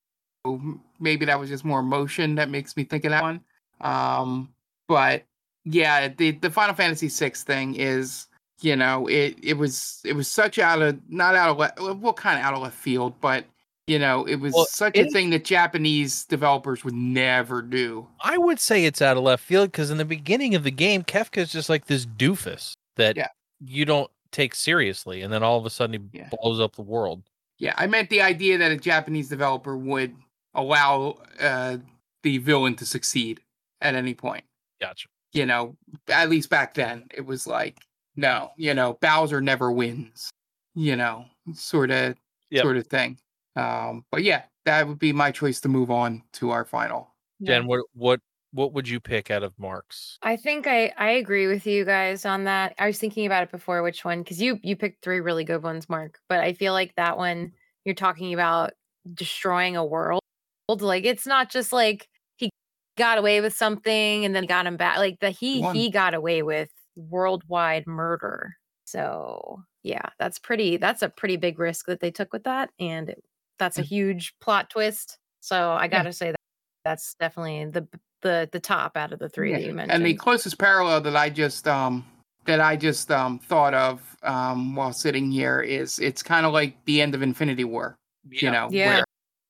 maybe 1.01 1.25
that 1.27 1.39
was 1.39 1.49
just 1.49 1.65
more 1.65 1.81
emotion 1.81 2.35
that 2.35 2.51
makes 2.51 2.77
me 2.77 2.85
think 2.85 3.05
of 3.05 3.11
that 3.11 3.23
one. 3.23 3.41
Um, 3.81 4.53
but 4.89 5.25
yeah, 5.65 6.09
the 6.09 6.33
the 6.33 6.51
Final 6.51 6.75
Fantasy 6.75 7.09
VI 7.09 7.31
thing 7.37 7.75
is, 7.77 8.27
you 8.61 8.77
know, 8.77 9.07
it 9.07 9.37
it 9.43 9.55
was 9.55 10.01
it 10.05 10.15
was 10.15 10.31
such 10.31 10.59
out 10.59 10.81
of 10.83 10.99
not 11.09 11.35
out 11.35 11.51
of 11.51 11.59
left, 11.59 11.81
well, 11.81 12.13
kind 12.13 12.39
of 12.39 12.45
out 12.45 12.55
of 12.55 12.63
left 12.63 12.77
field, 12.77 13.21
but 13.21 13.45
you 13.87 13.99
know, 13.99 14.25
it 14.25 14.37
was 14.37 14.55
Well, 14.55 14.65
such 14.67 14.97
it 14.97 15.09
a 15.09 15.11
thing 15.11 15.31
that 15.31 15.45
Japanese 15.45 16.25
developers 16.25 16.85
would 16.85 16.95
never 16.95 17.61
do. 17.61 18.09
I 18.23 18.39
would 18.39 18.59
say 18.59 18.87
it's 18.87 19.03
out 19.03 19.17
of 19.19 19.23
left 19.23 19.43
field 19.45 19.71
because 19.73 19.91
in 19.91 19.99
the 19.99 20.05
beginning 20.07 20.55
of 20.55 20.65
the 20.65 20.71
game, 20.71 21.03
Kefka 21.03 21.39
is 21.39 21.53
just 21.53 21.69
like 21.69 21.87
this 21.87 22.07
doofus 22.07 22.73
that 22.97 23.17
Yeah. 23.17 23.29
you 23.61 23.85
don't 23.85 24.11
take 24.33 24.55
seriously, 24.55 25.21
and 25.23 25.33
then 25.33 25.43
all 25.43 25.59
of 25.59 25.67
a 25.67 25.71
sudden 25.71 26.09
he 26.13 26.19
Yeah. 26.19 26.29
blows 26.41 26.61
up 26.61 26.77
the 26.77 26.83
world. 26.83 27.23
Yeah, 27.59 27.75
I 27.77 27.87
meant 27.87 28.09
the 28.11 28.21
idea 28.23 28.57
that 28.59 28.73
a 28.73 28.77
Japanese 28.77 29.29
developer 29.29 29.77
would 29.77 30.17
allow 30.55 31.19
uh, 31.41 31.77
the 32.23 32.39
villain 32.39 32.75
to 32.77 32.87
succeed 32.87 33.41
at 33.81 33.95
any 33.95 34.15
point. 34.15 34.45
Gotcha. 34.81 35.09
You 35.33 35.45
know, 35.47 35.77
at 36.09 36.31
least 36.31 36.49
back 36.49 36.75
then, 36.75 37.05
it 37.13 37.27
was 37.27 37.47
like, 37.47 37.79
no, 38.17 38.51
you 38.57 38.75
know, 38.75 38.95
Bowser 39.01 39.41
never 39.41 39.71
wins. 39.73 40.31
You 40.75 40.97
know, 40.97 41.27
sort 41.55 41.91
of, 41.91 42.17
Yep. 42.51 42.63
sort 42.63 42.77
of 42.77 42.87
thing. 42.87 43.19
Um, 43.57 44.05
but 44.11 44.23
yeah, 44.23 44.43
that 44.65 44.87
would 44.87 44.99
be 44.99 45.13
my 45.13 45.31
choice 45.31 45.61
to 45.63 45.69
move 45.69 45.91
on 45.91 46.23
to 46.35 46.51
our 46.51 46.65
final. 46.65 47.15
Yeah. 47.41 47.59
Jen, 47.59 47.67
what 47.67 47.81
what 47.95 48.21
what 48.53 48.73
would 48.73 48.89
you 48.89 49.01
pick 49.01 49.31
out 49.31 49.43
of 49.43 49.53
Mark's? 49.59 50.19
I 50.23 50.37
think 50.37 50.67
I 50.67 50.93
I 50.97 51.11
agree 51.11 51.47
with 51.49 51.67
you 51.67 51.85
guys 51.85 52.25
on 52.25 52.45
that. 52.45 52.75
I 52.79 52.87
was 52.87 52.99
thinking 52.99 53.27
about 53.27 53.43
it 53.43 53.51
before 53.51 53.83
which 53.83 54.05
one 54.05 54.23
cuz 54.25 54.41
you 54.41 54.59
you 54.63 54.77
picked 54.77 55.03
three 55.03 55.21
really 55.21 55.45
good 55.45 55.63
ones, 55.63 55.89
Mark, 55.89 56.19
but 56.29 56.41
I 56.41 56.53
feel 56.53 56.73
like 56.73 56.95
that 56.97 57.17
one 57.17 57.53
you're 57.85 57.95
talking 57.95 58.33
about 58.35 58.73
destroying 59.13 59.77
a 59.77 59.85
world. 59.85 60.21
Like 60.69 61.05
it's 61.05 61.27
not 61.27 61.51
just 61.51 61.73
like 61.73 62.09
he 62.37 62.51
got 62.97 63.19
away 63.19 63.41
with 63.41 63.55
something 63.57 64.25
and 64.25 64.35
then 64.35 64.47
got 64.47 64.67
him 64.67 64.77
back. 64.77 64.99
Like 64.99 65.19
the 65.21 65.31
he 65.31 65.61
One. 65.61 65.75
he 65.75 65.91
got 65.91 66.15
away 66.15 66.43
with 66.43 66.71
worldwide 66.97 67.87
murder. 67.87 68.55
So, 68.87 69.63
yeah, 69.83 70.03
that's 70.19 70.39
pretty 70.39 70.77
that's 70.77 71.03
a 71.03 71.09
pretty 71.09 71.37
big 71.37 71.59
risk 71.59 71.87
that 71.87 72.01
they 72.01 72.11
took 72.11 72.33
with 72.33 72.45
that 72.45 72.71
and 72.79 73.11
it- 73.11 73.25
that's 73.59 73.79
a 73.79 73.83
Mm. 73.83 73.87
huge 73.87 74.35
plot 74.41 74.69
twist. 74.71 75.19
So, 75.41 75.73
I 75.73 75.87
got 75.89 76.03
to 76.03 76.13
say 76.13 76.31
that 76.33 76.37
that's 76.85 77.15
definitely 77.15 77.67
the 77.67 77.87
the 78.23 78.49
the 78.53 78.61
top 78.61 78.97
out 78.97 79.13
of 79.13 79.19
the 79.19 79.29
three 79.29 79.51
Yeah, 79.53 79.59
that 79.59 79.67
you 79.67 79.73
mentioned. 79.75 79.93
And 79.93 80.07
the 80.07 80.15
closest 80.15 80.59
parallel 80.59 81.01
that 81.03 81.15
I 81.17 81.31
just 81.31 81.69
um 81.69 82.05
that 82.47 82.61
I 82.61 82.77
just 82.77 83.11
um, 83.11 83.39
thought 83.39 83.73
of 83.73 84.17
um, 84.23 84.75
while 84.77 84.93
sitting 84.93 85.31
here 85.31 85.63
is 85.63 85.99
it's 85.99 86.23
kind 86.23 86.45
of 86.45 86.53
like 86.53 86.77
the 86.85 87.01
end 87.01 87.15
of 87.15 87.23
Infinity 87.23 87.65
War. 87.65 87.97
You 88.29 88.51
know, 88.51 88.69
Yeah. 88.71 89.03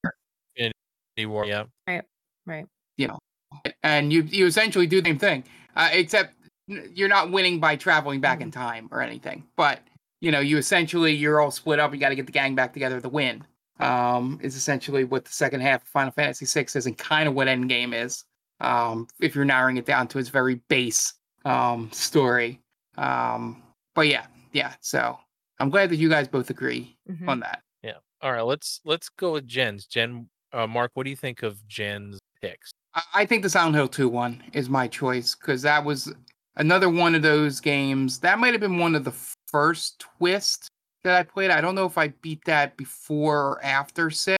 where 0.04 0.12
Infinity 0.56 1.26
War, 1.26 1.44
yeah. 1.46 1.64
Right. 1.88 2.04
Right. 2.46 2.66
You 2.96 3.08
know, 3.08 3.18
and 3.82 4.12
you 4.12 4.22
you 4.22 4.46
essentially 4.46 4.86
do 4.86 5.00
the 5.00 5.08
same 5.10 5.18
thing, 5.18 5.44
uh, 5.76 5.88
except 5.92 6.34
n- 6.42 6.43
you're 6.66 7.08
not 7.08 7.30
winning 7.30 7.60
by 7.60 7.76
traveling 7.76 8.20
back 8.20 8.40
in 8.40 8.50
time 8.50 8.88
or 8.90 9.00
anything. 9.00 9.44
But 9.56 9.80
you 10.20 10.30
know, 10.30 10.40
you 10.40 10.56
essentially 10.56 11.12
you're 11.14 11.40
all 11.40 11.50
split 11.50 11.78
up. 11.78 11.92
You 11.92 12.00
got 12.00 12.08
to 12.10 12.14
get 12.14 12.26
the 12.26 12.32
gang 12.32 12.54
back 12.54 12.72
together 12.72 13.00
to 13.00 13.08
win. 13.08 13.44
Um, 13.80 14.38
is 14.42 14.54
essentially 14.56 15.02
what 15.04 15.24
the 15.24 15.32
second 15.32 15.60
half 15.60 15.82
of 15.82 15.88
Final 15.88 16.12
Fantasy 16.12 16.46
VI 16.46 16.66
is, 16.74 16.86
and 16.86 16.96
kind 16.96 17.28
of 17.28 17.34
what 17.34 17.48
Endgame 17.48 17.92
is. 17.94 18.24
Um, 18.60 19.08
if 19.20 19.34
you're 19.34 19.44
narrowing 19.44 19.76
it 19.78 19.84
down 19.84 20.06
to 20.08 20.18
its 20.18 20.28
very 20.28 20.56
base 20.68 21.12
um 21.44 21.90
story. 21.92 22.60
Um, 22.96 23.62
but 23.94 24.06
yeah, 24.08 24.26
yeah. 24.52 24.74
So 24.80 25.18
I'm 25.58 25.70
glad 25.70 25.90
that 25.90 25.96
you 25.96 26.08
guys 26.08 26.28
both 26.28 26.50
agree 26.50 26.96
Mhm. 27.10 27.28
on 27.28 27.40
that. 27.40 27.62
Yeah. 27.82 27.98
All 28.22 28.32
right, 28.32 28.42
let's 28.42 28.80
let's 28.84 29.08
go 29.08 29.32
with 29.32 29.46
Jen's. 29.46 29.86
Jen 29.86 30.28
uh, 30.52 30.66
Mark, 30.68 30.92
what 30.94 31.02
do 31.02 31.10
you 31.10 31.16
think 31.16 31.42
of 31.42 31.66
Jen's 31.66 32.20
picks? 32.40 32.70
I- 32.94 33.02
I 33.12 33.26
think 33.26 33.42
the 33.42 33.50
Silent 33.50 33.74
Hill 33.74 33.88
2 33.88 34.08
one 34.08 34.42
is 34.52 34.70
my 34.70 34.86
choice 34.86 35.34
because 35.34 35.62
that 35.62 35.84
was 35.84 36.12
another 36.56 36.88
one 36.88 37.14
of 37.14 37.22
those 37.22 37.60
games. 37.60 38.20
That 38.20 38.38
might 38.38 38.52
have 38.52 38.60
been 38.60 38.78
one 38.78 38.94
of 38.94 39.04
the 39.04 39.14
first 39.46 40.04
twist 40.18 40.68
that 41.02 41.16
I 41.16 41.22
played. 41.22 41.50
I 41.50 41.60
don't 41.60 41.74
know 41.74 41.86
if 41.86 41.98
I 41.98 42.08
beat 42.08 42.44
that 42.44 42.76
before 42.76 43.40
or 43.40 43.64
after 43.64 44.10
six. 44.10 44.38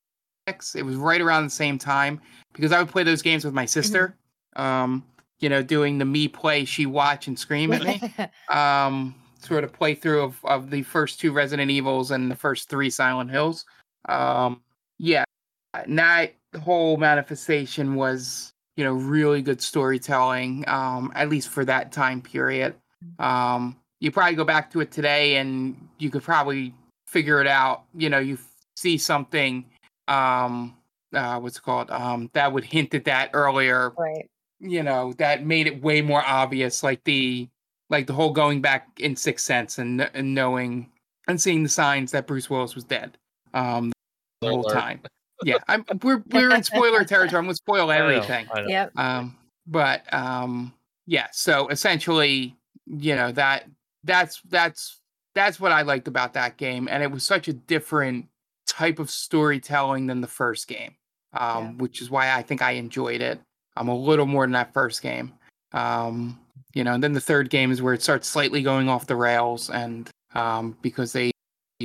It 0.75 0.85
was 0.85 0.95
right 0.95 1.21
around 1.21 1.43
the 1.43 1.49
same 1.49 1.77
time 1.77 2.21
because 2.53 2.71
I 2.71 2.79
would 2.79 2.89
play 2.89 3.03
those 3.03 3.21
games 3.21 3.45
with 3.45 3.53
my 3.53 3.65
sister. 3.65 4.15
Um, 4.55 5.03
you 5.39 5.49
know, 5.49 5.61
doing 5.61 5.97
the 5.97 6.05
me 6.05 6.27
play, 6.27 6.65
she 6.65 6.85
watch 6.85 7.27
and 7.27 7.37
scream 7.37 7.73
at 7.73 7.83
me. 7.83 8.01
um, 8.49 9.15
sort 9.39 9.63
of 9.63 9.71
playthrough 9.73 10.23
of, 10.23 10.39
of 10.43 10.69
the 10.69 10.83
first 10.83 11.19
two 11.19 11.31
Resident 11.31 11.69
Evils 11.69 12.11
and 12.11 12.29
the 12.31 12.35
first 12.35 12.69
three 12.69 12.89
Silent 12.89 13.29
Hills. 13.29 13.65
Um, 14.07 14.61
yeah, 14.97 15.23
and 15.73 15.99
that 15.99 16.35
whole 16.61 16.97
manifestation 16.97 17.95
was, 17.95 18.51
you 18.75 18.83
know, 18.83 18.93
really 18.93 19.41
good 19.41 19.61
storytelling, 19.61 20.63
um, 20.67 21.11
at 21.15 21.29
least 21.29 21.49
for 21.49 21.65
that 21.65 21.91
time 21.91 22.21
period. 22.21 22.75
Um, 23.19 23.77
you 23.99 24.11
probably 24.11 24.35
go 24.35 24.43
back 24.43 24.71
to 24.71 24.81
it 24.81 24.91
today 24.91 25.37
and 25.37 25.87
you 25.99 26.09
could 26.09 26.23
probably 26.23 26.73
figure 27.07 27.39
it 27.41 27.47
out. 27.47 27.83
You 27.93 28.09
know, 28.09 28.19
you 28.19 28.35
f- 28.35 28.51
see 28.75 28.97
something, 28.97 29.65
um, 30.07 30.75
uh, 31.13 31.39
what's 31.39 31.57
it 31.57 31.61
called, 31.63 31.89
um, 31.91 32.29
that 32.33 32.51
would 32.51 32.65
hint 32.65 32.93
at 32.93 33.05
that 33.05 33.29
earlier 33.33 33.93
right. 33.97 34.29
you 34.59 34.83
know 34.83 35.13
that 35.13 35.45
made 35.45 35.67
it 35.67 35.81
way 35.81 36.01
more 36.01 36.23
obvious 36.25 36.83
like 36.83 37.03
the 37.03 37.47
like 37.89 38.07
the 38.07 38.13
whole 38.13 38.31
going 38.31 38.61
back 38.61 38.87
in 38.99 39.15
sixth 39.15 39.45
sense 39.45 39.77
and, 39.77 40.01
and 40.13 40.33
knowing 40.33 40.89
and 41.27 41.41
seeing 41.41 41.63
the 41.63 41.69
signs 41.69 42.11
that 42.11 42.27
bruce 42.27 42.49
willis 42.49 42.75
was 42.75 42.83
dead 42.83 43.17
um 43.53 43.91
the 44.41 44.49
whole 44.49 44.63
time 44.63 45.01
yeah 45.43 45.57
i'm 45.67 45.83
we're 46.03 46.23
we're 46.31 46.53
in 46.53 46.63
spoiler 46.63 47.03
territory 47.03 47.37
i'm 47.39 47.45
gonna 47.45 47.55
spoil 47.55 47.89
I 47.91 47.97
know, 47.97 48.05
everything 48.05 48.47
I 48.53 48.61
know. 48.61 48.67
Yep. 48.67 48.91
um 48.97 49.37
but 49.67 50.13
um 50.13 50.73
yeah 51.07 51.27
so 51.31 51.67
essentially 51.69 52.55
you 52.85 53.15
know 53.15 53.31
that 53.33 53.65
that's 54.03 54.41
that's 54.49 55.01
that's 55.33 55.59
what 55.59 55.71
i 55.71 55.81
liked 55.81 56.07
about 56.07 56.33
that 56.33 56.57
game 56.57 56.87
and 56.89 57.03
it 57.03 57.11
was 57.11 57.23
such 57.23 57.47
a 57.47 57.53
different 57.53 58.27
type 58.67 58.99
of 58.99 59.09
storytelling 59.09 60.07
than 60.07 60.21
the 60.21 60.27
first 60.27 60.67
game 60.67 60.95
um 61.33 61.63
Yeah. 61.65 61.71
which 61.77 62.01
is 62.01 62.09
why 62.09 62.31
i 62.33 62.41
think 62.41 62.61
i 62.61 62.71
enjoyed 62.71 63.21
it 63.21 63.39
um 63.77 63.89
a 63.89 63.95
little 63.95 64.25
more 64.25 64.43
than 64.45 64.53
that 64.53 64.73
first 64.73 65.01
game 65.01 65.33
um 65.73 66.39
you 66.73 66.83
know 66.83 66.93
and 66.93 67.03
then 67.03 67.13
the 67.13 67.19
third 67.21 67.49
game 67.49 67.71
is 67.71 67.81
where 67.81 67.93
it 67.93 68.01
starts 68.01 68.27
slightly 68.27 68.61
going 68.61 68.87
off 68.87 69.07
the 69.07 69.15
rails 69.15 69.69
and 69.69 70.09
um 70.33 70.77
because 70.81 71.11
they 71.13 71.31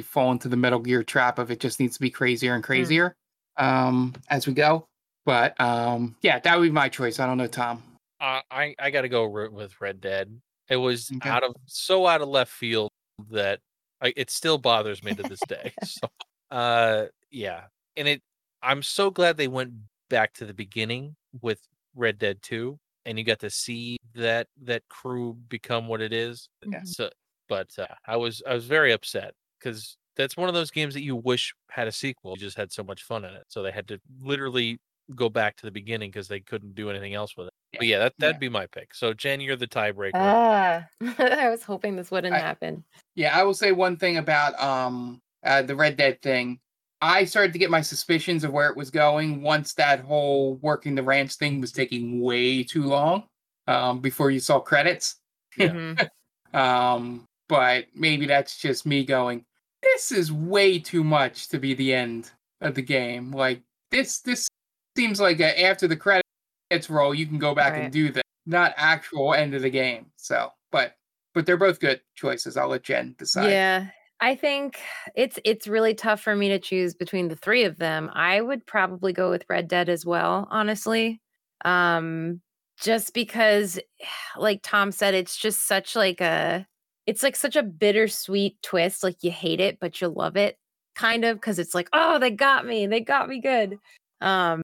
fall 0.04 0.30
into 0.32 0.48
the 0.48 0.56
metal 0.56 0.78
gear 0.78 1.02
trap 1.02 1.38
of 1.38 1.50
it 1.50 1.58
just 1.60 1.80
needs 1.80 1.94
to 1.96 2.00
be 2.00 2.08
crazier 2.08 2.54
and 2.54 2.62
crazier 2.64 3.12
um 3.56 4.14
as 4.28 4.46
we 4.46 4.52
go 4.52 4.86
but 5.26 5.58
um 5.60 6.16
yeah 6.22 6.38
that 6.38 6.58
would 6.58 6.64
be 6.66 6.70
my 6.70 6.88
choice 6.88 7.18
i 7.20 7.26
don't 7.26 7.38
know 7.38 7.46
tom 7.46 7.82
Uh, 8.20 8.40
I 8.50 8.74
I 8.78 8.90
got 8.90 9.02
to 9.02 9.08
go 9.08 9.26
with 9.48 9.80
Red 9.80 10.00
Dead. 10.00 10.28
It 10.68 10.76
was 10.76 11.10
Okay. 11.16 11.30
out 11.30 11.42
of 11.42 11.54
so 11.66 12.06
out 12.06 12.20
of 12.20 12.28
left 12.28 12.52
field 12.52 12.90
that 13.30 13.60
I, 14.02 14.12
it 14.14 14.28
still 14.30 14.58
bothers 14.58 15.02
me 15.02 15.14
to 15.14 15.22
this 15.22 15.40
day. 15.48 15.72
so, 15.84 16.06
uh, 16.50 17.06
yeah, 17.30 17.64
and 17.96 18.06
it. 18.08 18.22
I'm 18.62 18.82
so 18.82 19.10
glad 19.10 19.36
they 19.38 19.48
went 19.48 19.72
back 20.10 20.34
to 20.34 20.44
the 20.44 20.52
beginning 20.52 21.16
with 21.40 21.60
Red 21.96 22.18
Dead 22.18 22.42
Two, 22.42 22.78
and 23.06 23.18
you 23.18 23.24
got 23.24 23.38
to 23.40 23.48
see 23.50 23.96
that 24.14 24.48
that 24.64 24.82
crew 24.88 25.32
become 25.48 25.88
what 25.88 26.02
it 26.02 26.12
is. 26.12 26.48
Mhm. 26.62 26.86
So, 26.86 27.08
but 27.48 27.70
uh, 27.78 27.86
I 28.06 28.16
was 28.16 28.42
I 28.46 28.52
was 28.52 28.66
very 28.66 28.92
upset 28.92 29.32
because 29.58 29.96
that's 30.16 30.36
one 30.36 30.48
of 30.48 30.54
those 30.54 30.70
games 30.70 30.94
that 30.94 31.02
you 31.02 31.16
wish 31.16 31.54
had 31.70 31.88
a 31.88 31.92
sequel. 31.92 32.32
You 32.32 32.38
just 32.40 32.56
had 32.56 32.72
so 32.72 32.82
much 32.82 33.02
fun 33.02 33.24
in 33.24 33.32
it, 33.34 33.44
so 33.48 33.62
they 33.62 33.70
had 33.72 33.88
to 33.88 34.00
literally 34.22 34.78
go 35.14 35.28
back 35.28 35.56
to 35.56 35.66
the 35.66 35.72
beginning 35.72 36.10
because 36.10 36.28
they 36.28 36.40
couldn't 36.40 36.74
do 36.74 36.88
anything 36.90 37.14
else 37.14 37.36
with 37.36 37.48
it. 37.48 37.52
But 37.78 37.86
yeah, 37.86 37.98
that, 37.98 38.14
that'd 38.18 38.40
be 38.40 38.48
my 38.48 38.66
pick. 38.66 38.94
So 38.94 39.12
Jen, 39.12 39.40
you're 39.40 39.56
the 39.56 39.66
tiebreaker. 39.66 40.10
Ah, 40.14 40.86
I 41.18 41.48
was 41.48 41.62
hoping 41.62 41.96
this 41.96 42.10
wouldn't 42.10 42.34
I- 42.34 42.38
happen. 42.38 42.84
Yeah, 43.14 43.36
I 43.36 43.42
will 43.44 43.54
say 43.54 43.72
one 43.72 43.96
thing 43.96 44.16
about 44.18 44.60
um 44.60 45.20
uh, 45.44 45.62
the 45.62 45.74
Red 45.76 45.96
Dead 45.96 46.20
thing. 46.22 46.58
I 47.02 47.24
started 47.24 47.52
to 47.54 47.58
get 47.58 47.70
my 47.70 47.80
suspicions 47.80 48.44
of 48.44 48.52
where 48.52 48.68
it 48.68 48.76
was 48.76 48.90
going 48.90 49.40
once 49.42 49.72
that 49.74 50.00
whole 50.00 50.56
working 50.56 50.94
the 50.94 51.02
ranch 51.02 51.34
thing 51.36 51.60
was 51.60 51.72
taking 51.72 52.20
way 52.20 52.62
too 52.62 52.84
long. 52.84 53.24
Um, 53.66 54.00
before 54.00 54.30
you 54.30 54.40
saw 54.40 54.60
credits. 54.60 55.16
Yeah. 55.56 55.68
Mhm. 56.52 56.58
Um, 56.58 57.24
but 57.48 57.86
maybe 57.94 58.26
that's 58.26 58.58
just 58.58 58.84
me 58.86 59.04
going. 59.04 59.44
This 59.82 60.12
is 60.12 60.30
way 60.32 60.78
too 60.78 61.02
much 61.04 61.48
to 61.48 61.58
be 61.58 61.74
the 61.74 61.94
end 61.94 62.30
of 62.60 62.74
the 62.74 62.82
game. 62.82 63.32
Like 63.32 63.62
this, 63.90 64.20
this 64.20 64.48
seems 64.96 65.20
like 65.20 65.40
a, 65.40 65.62
after 65.64 65.88
the 65.88 65.96
credits 65.96 66.90
roll, 66.90 67.14
you 67.14 67.26
can 67.26 67.38
go 67.38 67.54
back 67.54 67.72
Right. 67.72 67.84
and 67.84 67.92
do 67.92 68.10
that, 68.12 68.24
not 68.46 68.74
actual 68.76 69.34
end 69.34 69.54
of 69.54 69.62
the 69.62 69.70
game. 69.70 70.06
So, 70.16 70.50
but 70.70 70.96
but 71.32 71.46
they're 71.46 71.56
both 71.56 71.80
good 71.80 72.00
choices. 72.14 72.56
I'll 72.56 72.68
let 72.68 72.82
Jen 72.82 73.14
decide. 73.18 73.50
Yeah. 73.50 73.86
I 74.22 74.34
think 74.34 74.78
it's 75.14 75.38
it's 75.44 75.66
really 75.66 75.94
tough 75.94 76.20
for 76.20 76.36
me 76.36 76.48
to 76.50 76.58
choose 76.58 76.94
between 76.94 77.28
the 77.28 77.36
three 77.36 77.64
of 77.64 77.78
them. 77.78 78.10
I 78.12 78.42
would 78.42 78.66
probably 78.66 79.14
go 79.14 79.30
with 79.30 79.46
Red 79.48 79.66
Dead 79.66 79.88
as 79.88 80.04
well, 80.04 80.46
honestly. 80.50 81.20
Um 81.64 82.42
just 82.82 83.14
because 83.14 83.78
like 84.36 84.60
Tom 84.62 84.92
said 84.92 85.14
it's 85.14 85.36
just 85.38 85.66
such 85.66 85.96
like 85.96 86.20
a 86.20 86.66
it's 87.10 87.24
like 87.24 87.34
such 87.34 87.56
a 87.56 87.62
bittersweet 87.64 88.62
twist 88.62 89.02
like 89.02 89.16
you 89.24 89.32
hate 89.32 89.58
it 89.58 89.80
but 89.80 90.00
you 90.00 90.06
love 90.06 90.36
it 90.36 90.56
kind 90.94 91.24
of 91.24 91.40
cuz 91.40 91.58
it's 91.58 91.74
like 91.74 91.88
oh 91.92 92.20
they 92.20 92.30
got 92.30 92.64
me. 92.64 92.86
They 92.86 93.00
got 93.00 93.28
me 93.28 93.40
good. 93.40 93.78
Um 94.20 94.62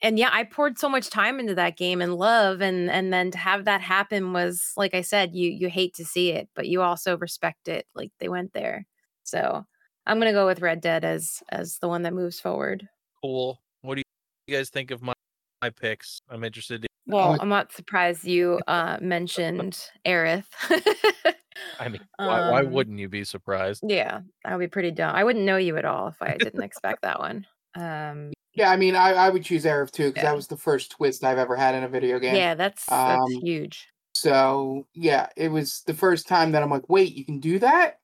and 0.00 0.18
yeah, 0.18 0.30
I 0.32 0.44
poured 0.44 0.78
so 0.78 0.88
much 0.88 1.10
time 1.10 1.38
into 1.38 1.54
that 1.56 1.76
game 1.76 2.00
and 2.00 2.14
love 2.14 2.62
and 2.62 2.90
and 2.90 3.12
then 3.12 3.30
to 3.32 3.38
have 3.38 3.66
that 3.66 3.82
happen 3.82 4.32
was 4.32 4.72
like 4.74 4.94
I 4.94 5.02
said, 5.02 5.34
you 5.34 5.50
you 5.50 5.68
hate 5.68 5.94
to 5.96 6.04
see 6.06 6.30
it, 6.30 6.48
but 6.54 6.66
you 6.66 6.80
also 6.80 7.18
respect 7.18 7.68
it 7.68 7.86
like 7.94 8.10
they 8.20 8.30
went 8.30 8.54
there. 8.54 8.86
So, 9.24 9.66
I'm 10.06 10.20
to 10.22 10.32
go 10.32 10.46
with 10.46 10.62
Red 10.62 10.80
Dead 10.80 11.04
as 11.04 11.42
as 11.50 11.78
the 11.80 11.88
one 11.88 12.02
that 12.04 12.14
moves 12.14 12.40
forward. 12.40 12.88
Cool. 13.22 13.60
What 13.82 13.96
do 13.96 14.02
you 14.46 14.56
guys 14.56 14.70
think 14.70 14.90
of 14.90 15.02
my 15.02 15.12
my 15.60 15.68
picks? 15.68 16.20
I'm 16.30 16.44
interested. 16.44 16.87
In, 17.16 17.36
Well, 17.36 17.36
I'm 17.40 17.48
not 17.48 17.72
surprised 17.72 18.24
you 18.24 18.60
uh 18.66 18.98
mentioned 19.00 19.90
Aerith. 20.06 20.46
I 21.78 21.88
mean, 21.88 22.00
why, 22.22 22.40
why 22.42 22.62
Um, 22.62 22.62
wouldn't 22.62 22.98
you 22.98 23.08
be 23.08 23.24
surprised? 23.24 23.82
Yeah, 23.82 24.22
that 24.44 24.52
would 24.52 24.60
be 24.64 24.68
pretty 24.68 24.90
dumb. 24.90 25.14
I 25.14 25.24
wouldn't 25.24 25.44
know 25.44 25.56
you 25.56 25.76
at 25.76 25.84
all 25.84 26.08
if 26.08 26.20
I 26.22 26.38
didn't 26.38 26.62
expect 26.62 27.02
that 27.02 27.20
one. 27.20 27.46
Um 27.74 28.32
Yeah, 28.54 28.70
I 28.70 28.76
mean, 28.76 28.96
I, 28.96 29.10
I 29.12 29.30
would 29.30 29.44
choose 29.44 29.64
Aerith 29.64 29.90
too 29.92 30.08
because 30.08 30.22
Yeah. 30.22 30.22
that 30.22 30.34
was 30.36 30.48
the 30.48 30.56
first 30.56 30.90
twist 30.92 31.22
I've 31.24 31.38
ever 31.38 31.56
had 31.56 31.74
in 31.74 31.84
a 31.84 31.88
video 31.88 32.18
game. 32.18 32.34
yeah, 32.34 32.54
that's 32.54 33.02
that's 33.04 33.30
Um, 33.30 33.42
huge. 33.42 33.88
So 34.14 34.88
yeah, 34.94 35.28
it 35.36 35.48
was 35.50 35.82
the 35.86 35.94
first 35.94 36.28
time 36.28 36.52
that 36.52 36.62
I'm 36.62 36.70
like, 36.70 36.88
wait, 36.88 37.14
you 37.14 37.24
can 37.24 37.40
do 37.40 37.58
that? 37.60 38.00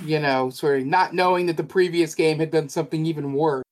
You 0.00 0.20
know, 0.20 0.50
sort 0.50 0.80
of 0.80 0.86
not 0.86 1.14
knowing 1.14 1.46
that 1.46 1.56
the 1.58 1.64
previous 1.64 2.14
game 2.14 2.38
had 2.40 2.50
done 2.52 2.68
something 2.70 3.06
even 3.06 3.34
worse. 3.34 3.64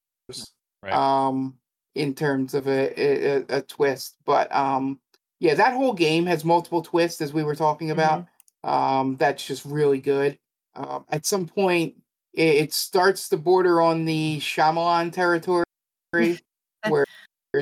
Right. 0.83 1.03
Um, 1.29 1.59
in 1.95 2.15
terms 2.15 2.55
of 2.55 2.66
a, 2.66 3.01
a, 3.01 3.37
a- 3.37 3.59
a 3.59 3.62
twist, 3.62 4.16
but 4.25 4.55
um, 4.55 5.01
yeah, 5.41 5.55
that 5.55 5.75
whole 5.75 5.93
game 5.93 6.27
has 6.27 6.45
multiple 6.45 6.83
twists 6.83 7.21
as 7.21 7.33
we 7.33 7.45
were 7.45 7.55
talking 7.55 7.91
about. 7.91 8.27
Um, 8.65 9.16
that's 9.16 9.47
just 9.47 9.65
really 9.65 10.01
good. 10.01 10.39
Um, 10.75 11.05
at 11.11 11.27
some 11.27 11.47
point, 11.47 11.95
it, 12.33 12.57
it 12.57 12.73
starts 12.73 13.29
to 13.29 13.37
border 13.37 13.81
on 13.83 14.05
the 14.07 14.39
Shyamalan 14.41 15.12
territory, 15.12 15.65
where 16.89 17.05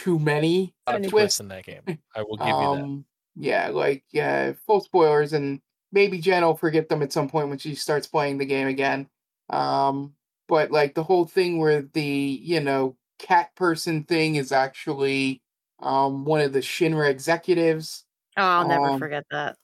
too 0.00 0.18
many 0.18 0.74
A 0.86 0.92
lot 0.92 1.04
of 1.04 1.10
twists 1.10 1.40
in 1.40 1.48
that 1.48 1.64
game. 1.64 1.82
I 2.16 2.22
will 2.22 2.36
give 2.36 2.46
you 2.46 2.52
that. 2.52 2.82
um, 2.82 3.04
yeah, 3.36 3.68
like 3.68 4.04
yeah, 4.12 4.52
full 4.66 4.80
spoilers, 4.80 5.32
and 5.32 5.60
maybe 5.90 6.18
Jen 6.20 6.42
will 6.44 6.54
forget 6.56 6.88
them 6.88 7.02
at 7.02 7.12
some 7.12 7.28
point 7.28 7.48
when 7.48 7.58
she 7.58 7.74
starts 7.74 8.06
playing 8.06 8.38
the 8.38 8.46
game 8.46 8.68
again. 8.68 9.08
Um, 9.50 10.14
but 10.48 10.70
like 10.70 10.94
the 10.94 11.02
whole 11.02 11.24
thing 11.26 11.58
where 11.58 11.82
the 11.82 12.02
you 12.02 12.60
know 12.60 12.96
cat 13.22 13.54
person 13.54 14.04
thing 14.04 14.34
is 14.36 14.52
actually 14.52 15.40
um 15.80 16.24
one 16.24 16.40
of 16.40 16.52
the 16.52 16.58
Shinra 16.60 17.08
executives. 17.08 18.04
Oh, 18.36 18.42
I'll 18.42 18.68
never 18.68 18.90
um, 18.90 18.98
forget 18.98 19.24
that. 19.30 19.56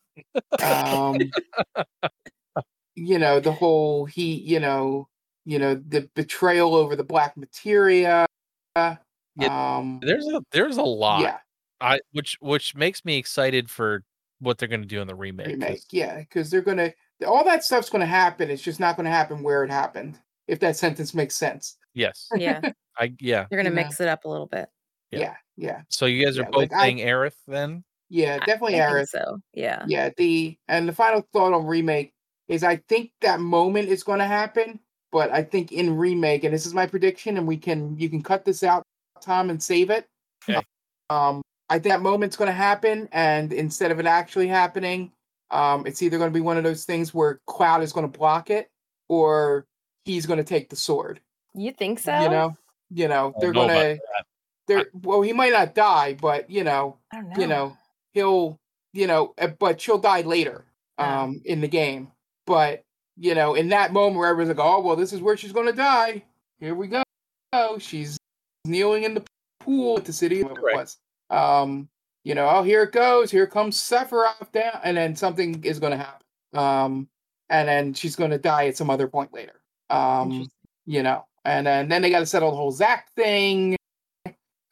Um, 0.63 1.19
you 2.95 3.19
know, 3.19 3.41
the 3.41 3.53
whole 3.53 4.05
he, 4.05 4.35
you 4.35 4.61
know, 4.61 5.09
you 5.45 5.59
know, 5.59 5.75
the 5.75 6.09
betrayal 6.15 6.75
over 6.75 6.97
the 6.97 7.05
black 7.05 7.37
materia. 7.37 8.27
Um, 8.77 10.01
There's 10.03 10.27
a 10.27 10.43
there's 10.53 10.77
a 10.77 10.83
lot. 10.83 11.23
yeah, 11.23 11.39
I 11.81 12.01
which 12.13 12.37
which 12.41 12.75
makes 12.75 13.05
me 13.05 13.17
excited 13.19 13.71
for 13.71 14.03
what 14.41 14.59
they're 14.59 14.69
going 14.69 14.83
to 14.83 14.87
do 14.87 15.01
in 15.01 15.07
the 15.07 15.15
remake. 15.15 15.47
'cause- 15.47 15.55
remake. 15.55 15.83
Yeah, 15.93 16.19
because 16.19 16.51
they're 16.51 16.61
gonna 16.61 16.93
all 17.27 17.45
that 17.45 17.65
stuff's 17.65 17.89
gonna 17.91 18.07
happen. 18.07 18.51
It's 18.51 18.63
just 18.63 18.81
not 18.81 18.97
gonna 18.97 19.11
happen 19.11 19.43
where 19.43 19.65
it 19.65 19.71
happened. 19.71 20.19
If 20.49 20.61
that 20.61 20.77
sentence 20.77 21.15
makes 21.15 21.37
sense. 21.37 21.78
Yes. 21.95 22.29
Yeah, 22.37 22.61
I 22.99 23.13
yeah. 23.21 23.47
You're 23.51 23.63
gonna 23.63 23.75
Yeah. 23.75 23.83
mix 23.83 24.01
it 24.01 24.09
up 24.09 24.25
a 24.25 24.29
little 24.29 24.47
bit. 24.47 24.69
Yeah. 25.11 25.19
Yeah, 25.21 25.35
yeah, 25.57 25.83
So 25.89 26.05
you 26.07 26.25
guys 26.25 26.37
are 26.39 26.43
Yeah, 26.43 26.49
both 26.51 26.57
like, 26.71 26.73
I- 26.75 26.83
saying 26.83 26.99
Aerith 26.99 27.37
then? 27.47 27.83
yeah. 28.11 28.39
I- 28.43 28.45
Definitely, 28.45 28.81
I 28.81 28.87
think 28.87 28.99
Aerith. 28.99 29.09
so. 29.09 29.39
Yeah. 29.55 29.85
Yeah, 29.89 30.11
the 30.17 30.57
and 30.69 30.89
the 30.89 30.93
final 30.93 31.27
thought 31.33 31.53
on 31.55 31.65
remake 31.67 32.13
is 32.49 32.63
I 32.63 32.77
think 32.89 33.13
that 33.23 33.41
moment 33.41 33.89
is 33.89 34.03
going 34.03 34.19
to 34.21 34.27
happen, 34.27 34.81
but 35.13 35.31
I 35.33 35.43
think 35.43 35.73
in 35.73 35.97
remake, 35.97 36.45
and 36.45 36.53
this 36.55 36.67
is 36.67 36.75
my 36.75 36.87
prediction, 36.87 37.37
and 37.39 37.47
we 37.47 37.57
can 37.57 37.97
you 37.99 38.09
can 38.11 38.23
cut 38.23 38.45
this 38.45 38.63
out, 38.63 38.83
Tom, 39.23 39.49
and 39.51 39.63
save 39.63 39.91
it. 39.91 40.07
Okay. 40.49 40.61
Um, 41.11 41.43
I 41.71 41.75
think 41.79 41.93
that 41.95 42.01
moment's 42.03 42.37
going 42.37 42.49
to 42.49 42.53
happen, 42.55 43.09
and 43.13 43.53
instead 43.53 43.91
of 43.91 43.99
it 44.01 44.07
actually 44.07 44.49
happening, 44.49 45.13
um, 45.51 45.87
it's 45.87 46.03
either 46.03 46.17
going 46.19 46.31
to 46.31 46.35
be 46.35 46.41
one 46.43 46.57
of 46.59 46.65
those 46.65 46.85
things 46.85 47.13
where 47.15 47.41
Cloud 47.47 47.83
is 47.83 47.93
going 47.93 48.11
to 48.11 48.19
block 48.19 48.49
it, 48.51 48.69
or 49.09 49.67
he's 50.05 50.25
going 50.27 50.39
to 50.39 50.45
take 50.45 50.69
the 50.71 50.77
sword. 50.77 51.21
You 51.55 51.73
think 51.73 51.99
so? 51.99 52.19
You 52.21 52.29
know, 52.29 52.57
you 52.91 53.09
know, 53.09 53.35
they're 53.41 53.53
know 53.53 53.67
gonna. 53.67 53.99
They're 54.67 54.87
well, 54.93 55.23
he 55.23 55.33
might 55.33 55.53
not 55.53 55.75
die, 55.75 56.17
but 56.21 56.51
you 56.51 56.63
know, 56.63 56.99
know. 57.13 57.33
you 57.39 57.47
know. 57.47 57.77
he'll 58.13 58.59
you 58.93 59.07
know 59.07 59.35
uh, 59.39 59.49
but 59.49 59.81
she'll 59.81 59.99
die 59.99 60.23
later 60.23 60.65
Oh. 60.99 61.05
um 61.05 61.41
in 61.45 61.61
the 61.61 61.69
game. 61.69 62.11
But 62.47 62.83
you 63.17 63.35
know 63.35 63.55
in 63.55 63.69
that 63.69 63.93
moment 63.93 64.17
where 64.17 64.29
everyone's 64.29 64.57
like 64.57 64.65
oh 64.65 64.81
well 64.81 64.97
this 64.97 65.13
is 65.13 65.21
where 65.21 65.37
she's 65.37 65.53
going 65.53 65.67
to 65.67 65.73
die. 65.73 66.25
Here 66.61 66.75
we 66.75 66.89
go. 66.89 67.03
Oh, 67.53 67.79
she's 67.79 68.19
kneeling 68.65 69.05
in 69.05 69.15
the 69.15 69.25
pool 69.61 69.99
at 69.99 70.05
the 70.05 70.13
city 70.13 70.43
whatever 70.43 70.71
it 70.71 70.77
was. 70.77 70.97
Um 71.31 71.89
you 72.25 72.35
know 72.35 72.49
oh 72.49 72.63
here 72.63 72.83
it 72.83 72.93
goes. 72.93 73.31
Here 73.31 73.47
comes 73.47 73.81
sephiroth 73.81 74.51
down 74.53 74.81
and 74.83 74.97
then 74.97 75.15
something 75.15 75.63
is 75.65 75.79
going 75.79 75.93
to 75.93 75.99
happen. 75.99 76.27
Um 76.55 77.09
and 77.51 77.69
then 77.69 77.95
she's 77.95 78.17
going 78.17 78.33
to 78.33 78.39
die 78.39 78.67
at 78.67 78.77
some 78.77 78.91
other 78.91 79.09
point 79.09 79.33
later. 79.33 79.61
Um 79.91 80.49
you 80.85 81.03
know 81.03 81.25
and 81.49 81.67
then 81.67 81.89
then 81.89 82.03
they 82.03 82.11
got 82.11 82.21
to 82.21 82.27
settle 82.27 82.51
the 82.51 82.57
whole 82.57 82.71
Zack 82.71 83.11
thing 83.17 83.77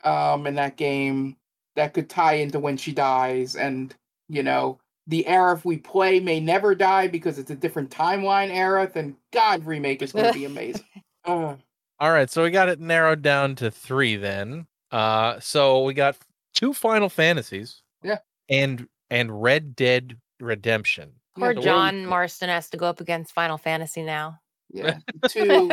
um 0.05 0.47
in 0.47 0.55
that 0.55 0.77
game 0.77 1.36
that 1.74 1.94
could 1.94 2.09
tie 2.09 2.35
into 2.35 2.59
when 2.59 2.77
she 2.77 2.93
dies 2.93 3.57
and 3.57 3.94
you 4.28 4.43
know 4.43 4.78
the 5.07 5.24
Aerith 5.28 5.65
we 5.65 5.78
play 5.78 6.20
may 6.20 6.39
never 6.40 6.74
die 6.74 7.09
because 7.09 7.39
it's 7.39 7.51
a 7.51 7.57
different 7.57 7.90
timeline 7.90 8.53
Aerith 8.53 8.97
and 8.97 9.16
god 9.32 9.65
remake 9.65 10.03
is 10.03 10.12
going 10.12 10.27
to 10.27 10.39
be 10.39 10.44
amazing 10.53 10.85
uh, 11.24 11.57
All 11.98 12.12
right, 12.12 12.31
so 12.31 12.44
we 12.44 12.51
got 12.51 12.69
it 12.69 12.78
narrowed 12.78 13.23
down 13.23 13.57
to 13.57 13.70
3 13.70 14.16
then. 14.16 14.66
Uh 14.93 15.40
so 15.40 15.82
we 15.82 15.94
got 15.94 16.16
two 16.55 16.73
Final 16.73 17.09
Fantasies. 17.09 17.82
Yeah. 18.03 18.19
And 18.48 18.86
and 19.11 19.43
Red 19.43 19.74
Dead 19.74 20.19
Redemption. 20.40 21.12
Poor 21.39 21.55
the 21.55 21.61
John 21.61 22.07
Marston 22.07 22.48
has 22.48 22.70
to 22.70 22.77
go 22.77 22.86
up 22.86 23.01
against 23.01 23.32
Final 23.32 23.59
Fantasy 23.59 24.03
now. 24.03 24.39
Yeah 24.70 24.98
the 25.22 25.28
two 25.28 25.70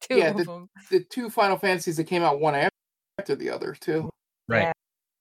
Two 0.00 0.16
yeah, 0.18 0.28
of 0.30 0.46
them. 0.46 0.68
the 0.90 1.00
two 1.00 1.28
final 1.28 1.56
fantasies 1.58 1.96
that 1.96 2.04
came 2.04 2.22
out 2.22 2.40
one 2.40 2.54
after 3.18 3.34
the 3.34 3.50
other 3.50 3.74
too 3.74 4.08
Right. 4.48 4.72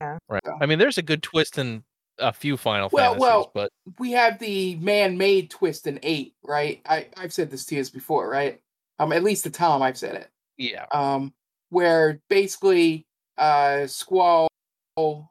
Yeah. 0.01 0.17
Right. 0.29 0.41
So- 0.45 0.57
I 0.61 0.65
mean, 0.67 0.79
there's 0.79 0.97
a 0.97 1.01
good 1.01 1.21
twist 1.23 1.57
in 1.57 1.83
a 2.19 2.31
few 2.31 2.55
Final 2.57 2.89
Well, 2.91 3.13
Fantasies, 3.13 3.21
well, 3.21 3.51
but 3.53 3.71
we 3.99 4.11
have 4.11 4.39
the 4.39 4.75
man-made 4.75 5.49
twist 5.51 5.85
in 5.87 5.99
eight 6.03 6.33
right 6.43 6.81
i 6.87 7.07
i've 7.17 7.31
said 7.33 7.51
this 7.51 7.65
to 7.65 7.75
you 7.75 7.83
before 7.93 8.27
right 8.29 8.59
um 8.99 9.11
at 9.11 9.23
least 9.23 9.43
to 9.43 9.51
tom 9.51 9.81
i've 9.83 9.97
said 9.97 10.15
it 10.15 10.29
yeah. 10.57 10.85
um, 10.91 11.31
where 11.69 12.19
basically 12.29 13.05
uh, 13.37 13.85
Squall, 13.85 14.47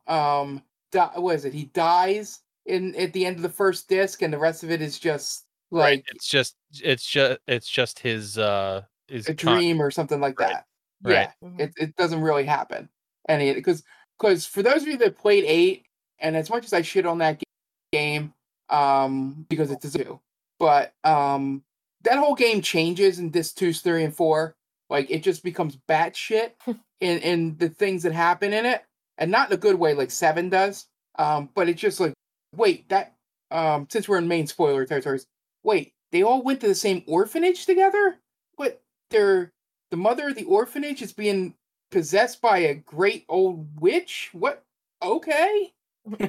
um, 0.07 0.63
di- 0.93 1.11
what 1.17 1.35
is 1.35 1.45
it? 1.45 1.53
He 1.53 1.65
dies 1.67 2.41
in 2.67 2.95
at 2.97 3.13
the 3.13 3.27
end 3.27 3.37
of 3.37 3.43
the 3.43 3.49
first 3.49 3.89
disc, 3.89 4.23
and 4.23 4.33
the 4.33 4.39
rest 4.39 4.63
of 4.63 4.71
it 4.71 4.81
is 4.81 4.99
just 4.99 5.46
like 5.46 5.46
right. 5.71 6.03
It's 6.09 6.29
just 6.29 6.57
it's 6.83 7.09
just 7.09 7.39
it's 7.47 7.69
just 7.69 7.99
his 7.99 8.39
uh 8.39 8.83
his 9.09 9.29
a 9.29 9.35
con- 9.35 9.55
dream 9.57 9.81
or 9.81 9.91
something 9.91 10.21
like 10.21 10.39
Right, 10.39 10.51
that. 10.51 10.67
right. 11.03 11.31
Yeah, 11.43 11.49
Mhm. 11.49 11.61
it 11.61 11.73
it 11.77 11.97
doesn't 11.97 12.21
really 12.23 12.45
happen. 12.45 12.89
Any 13.29 13.53
because 13.55 13.83
because 14.19 14.47
for 14.47 14.63
those 14.63 14.83
of 14.83 14.89
you 14.89 14.97
that 14.99 15.19
played 15.19 15.45
eight, 15.45 15.85
and 16.19 16.37
as 16.37 16.51
much 16.51 16.65
as 16.65 16.73
I 16.73 16.83
shit 16.83 17.07
on 17.07 17.19
that 17.19 17.39
ga- 17.39 17.45
game, 17.93 18.35
um, 18.71 19.47
because 19.49 19.71
it's 19.71 19.85
a 19.85 19.89
zoo, 19.91 20.21
but 20.59 20.95
um, 21.05 21.63
that 22.03 22.19
whole 22.19 22.35
game 22.35 22.61
changes 22.63 23.19
in 23.19 23.31
disc 23.31 23.57
two, 23.57 23.73
three, 23.73 24.05
and 24.05 24.15
four. 24.15 24.55
Like 24.89 25.11
it 25.11 25.23
just 25.23 25.43
becomes 25.43 25.77
batshit 25.89 26.53
in 27.01 27.19
in 27.19 27.57
the 27.59 27.69
things 27.69 28.05
that 28.05 28.13
happen 28.13 28.53
in 28.53 28.65
it, 28.67 28.85
and 29.19 29.31
not 29.31 29.49
in 29.51 29.55
a 29.55 29.59
good 29.61 29.75
way 29.77 29.95
like 29.95 30.11
seven 30.13 30.49
does. 30.49 30.87
Um, 31.19 31.51
but 31.55 31.69
it's 31.69 31.81
just 31.81 31.99
like 32.01 32.15
wait 32.55 32.89
that 32.91 33.15
um 33.51 33.87
since 33.91 34.09
we're 34.09 34.19
in 34.19 34.29
main 34.29 34.47
spoiler 34.47 34.85
territories, 34.87 35.27
wait 35.67 35.93
they 36.13 36.23
all 36.23 36.43
went 36.43 36.61
to 36.63 36.69
the 36.69 36.75
same 36.75 37.03
orphanage 37.07 37.67
together, 37.67 38.17
but 38.57 38.81
they're 39.11 39.53
the 39.91 39.97
mother 39.97 40.29
of 40.29 40.37
the 40.37 40.45
orphanage 40.45 41.03
is 41.03 41.13
being 41.13 41.55
possessed 41.91 42.41
by 42.41 42.59
a 42.59 42.75
great 42.75 43.25
old 43.29 43.69
witch. 43.81 44.31
What? 44.33 44.63
Okay. 45.03 45.73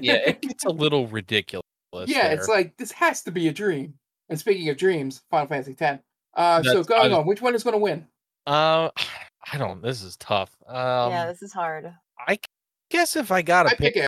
yeah, 0.02 0.14
it 0.16 0.42
gets 0.42 0.66
a 0.66 0.70
little 0.70 1.08
ridiculous. 1.08 1.64
yeah, 2.08 2.28
it's 2.30 2.48
like 2.48 2.76
this 2.78 2.92
has 2.92 3.22
to 3.24 3.32
be 3.32 3.48
a 3.48 3.54
dream. 3.54 3.94
And 4.30 4.38
speaking 4.40 4.68
of 4.70 4.78
dreams, 4.78 5.22
Final 5.30 5.48
Fantasy 5.48 5.76
X. 5.80 6.04
Uh, 6.36 6.62
so 6.64 6.70
That's- 6.82 6.86
I 6.86 6.90
going 6.90 7.10
was- 7.12 7.20
on, 7.20 7.26
which 7.28 7.42
one 7.42 7.56
is 7.56 7.64
going 7.64 7.74
to 7.76 7.78
win? 7.80 8.08
uh 8.48 8.90
I 9.54 9.58
don't 9.58 9.82
this 9.82 10.02
is 10.02 10.18
tough. 10.18 10.56
Um 10.68 11.12
yeah, 11.12 11.28
this 11.28 11.42
is 11.42 11.54
hard. 11.54 11.94
I 12.28 12.40
guess 12.90 13.16
if 13.16 13.32
I 13.32 13.42
gotta 13.44 13.70
I 13.70 13.76
pick, 13.76 13.94
pick 13.94 14.04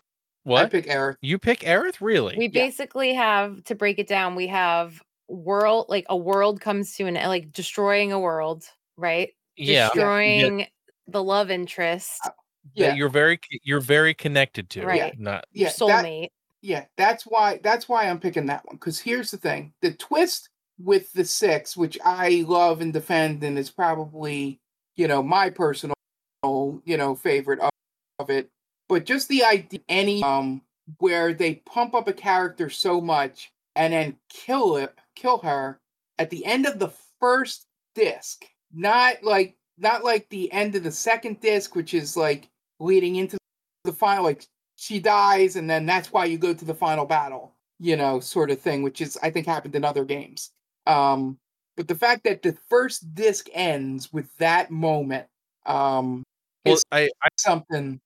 Aerith. 0.48 0.58
I 0.58 0.66
pick 0.68 0.88
Aerith. 0.88 1.16
you 1.22 1.38
pick 1.38 1.60
Aerith, 1.62 2.02
really? 2.02 2.36
We 2.38 2.46
Yeah. 2.46 2.66
basically 2.66 3.14
have 3.14 3.64
to 3.66 3.76
break 3.76 4.00
it 4.00 4.08
down. 4.08 4.36
We 4.36 4.48
have 4.48 5.02
world 5.30 5.86
like 5.90 6.06
a 6.10 6.18
world 6.18 6.60
comes 6.60 6.96
to 6.96 7.06
an 7.06 7.16
end, 7.16 7.30
like 7.30 7.52
destroying 7.54 8.12
a 8.12 8.20
world, 8.20 8.66
right? 8.98 9.30
yeah, 9.56 9.90
Destroying 9.90 10.66
the 11.08 11.24
love 11.24 11.52
interest, 11.52 12.20
Uh, 12.26 12.30
that 12.76 12.86
Yeah, 12.90 12.96
you're 12.96 13.10
very 13.10 13.40
you're 13.64 13.80
very 13.80 14.14
connected 14.14 14.70
to. 14.72 14.86
Right. 14.86 15.20
Not 15.20 15.46
your 15.52 15.68
yeah, 15.68 15.74
that, 15.88 16.06
soulmate. 16.06 16.30
yeah. 16.62 16.86
That's 16.98 17.24
why. 17.24 17.60
That's 17.64 17.88
why 17.90 18.08
I'm 18.10 18.20
picking 18.20 18.48
that 18.48 18.66
one. 18.66 18.76
Because 18.76 19.00
here's 19.00 19.32
the 19.32 19.38
thing: 19.38 19.74
the 19.82 19.94
twist 19.94 20.50
with 20.78 21.12
the 21.14 21.26
six, 21.26 21.76
which 21.76 21.98
I 22.04 22.46
love 22.48 22.82
and 22.82 22.94
defend, 22.94 23.44
and 23.44 23.58
is 23.58 23.70
probably 23.70 24.60
you 24.96 25.08
know 25.08 25.22
my 25.24 25.50
personal 25.50 25.96
you 26.44 26.98
know 26.98 27.16
favorite 27.16 27.60
of, 27.60 27.72
of 28.20 28.30
it. 28.30 28.50
But 28.88 29.06
just 29.06 29.28
the 29.28 29.44
idea, 29.44 29.82
any 29.90 30.24
um, 30.24 30.62
where 30.98 31.34
they 31.34 31.56
pump 31.56 31.94
up 31.94 32.08
a 32.08 32.14
character 32.14 32.70
so 32.70 33.00
much 33.02 33.52
and 33.76 33.94
then 33.94 34.18
kill 34.30 34.78
it, 34.78 34.94
kill 35.20 35.40
her 35.40 35.80
at 36.18 36.30
the 36.30 36.46
end 36.46 36.66
of 36.66 36.80
the 36.80 36.92
first 37.20 37.68
disc, 37.96 38.46
not 38.74 39.24
like 39.24 39.56
not 39.78 40.04
like 40.04 40.28
the 40.30 40.52
end 40.52 40.76
of 40.76 40.84
the 40.84 40.92
second 40.92 41.40
disc, 41.40 41.76
which 41.76 41.94
is 41.94 42.16
like 42.18 42.50
leading 42.80 43.16
into 43.18 43.38
the 43.84 43.94
final. 43.94 44.24
Like 44.24 44.46
she 44.76 45.00
dies, 45.00 45.56
and 45.56 45.70
then 45.70 45.86
that's 45.86 46.12
why 46.12 46.26
you 46.26 46.38
go 46.38 46.54
to 46.54 46.66
the 46.66 46.74
final 46.74 47.06
battle, 47.06 47.56
you 47.80 47.96
know, 47.96 48.20
sort 48.20 48.52
of 48.52 48.60
thing, 48.60 48.84
which 48.84 49.02
is 49.02 49.18
I 49.22 49.30
think 49.30 49.46
happened 49.46 49.76
in 49.76 49.84
other 49.84 50.06
games. 50.06 50.52
Um, 50.88 51.38
but 51.78 51.88
the 51.88 51.96
fact 51.96 52.24
that 52.26 52.42
the 52.42 52.58
first 52.70 53.14
disc 53.16 53.48
ends 53.54 54.12
with 54.12 54.36
that 54.38 54.72
moment, 54.72 55.28
um, 55.66 56.24
well, 56.66 56.76
is 56.76 56.84
I, 56.92 57.10
I 57.24 57.28
something. 57.38 58.00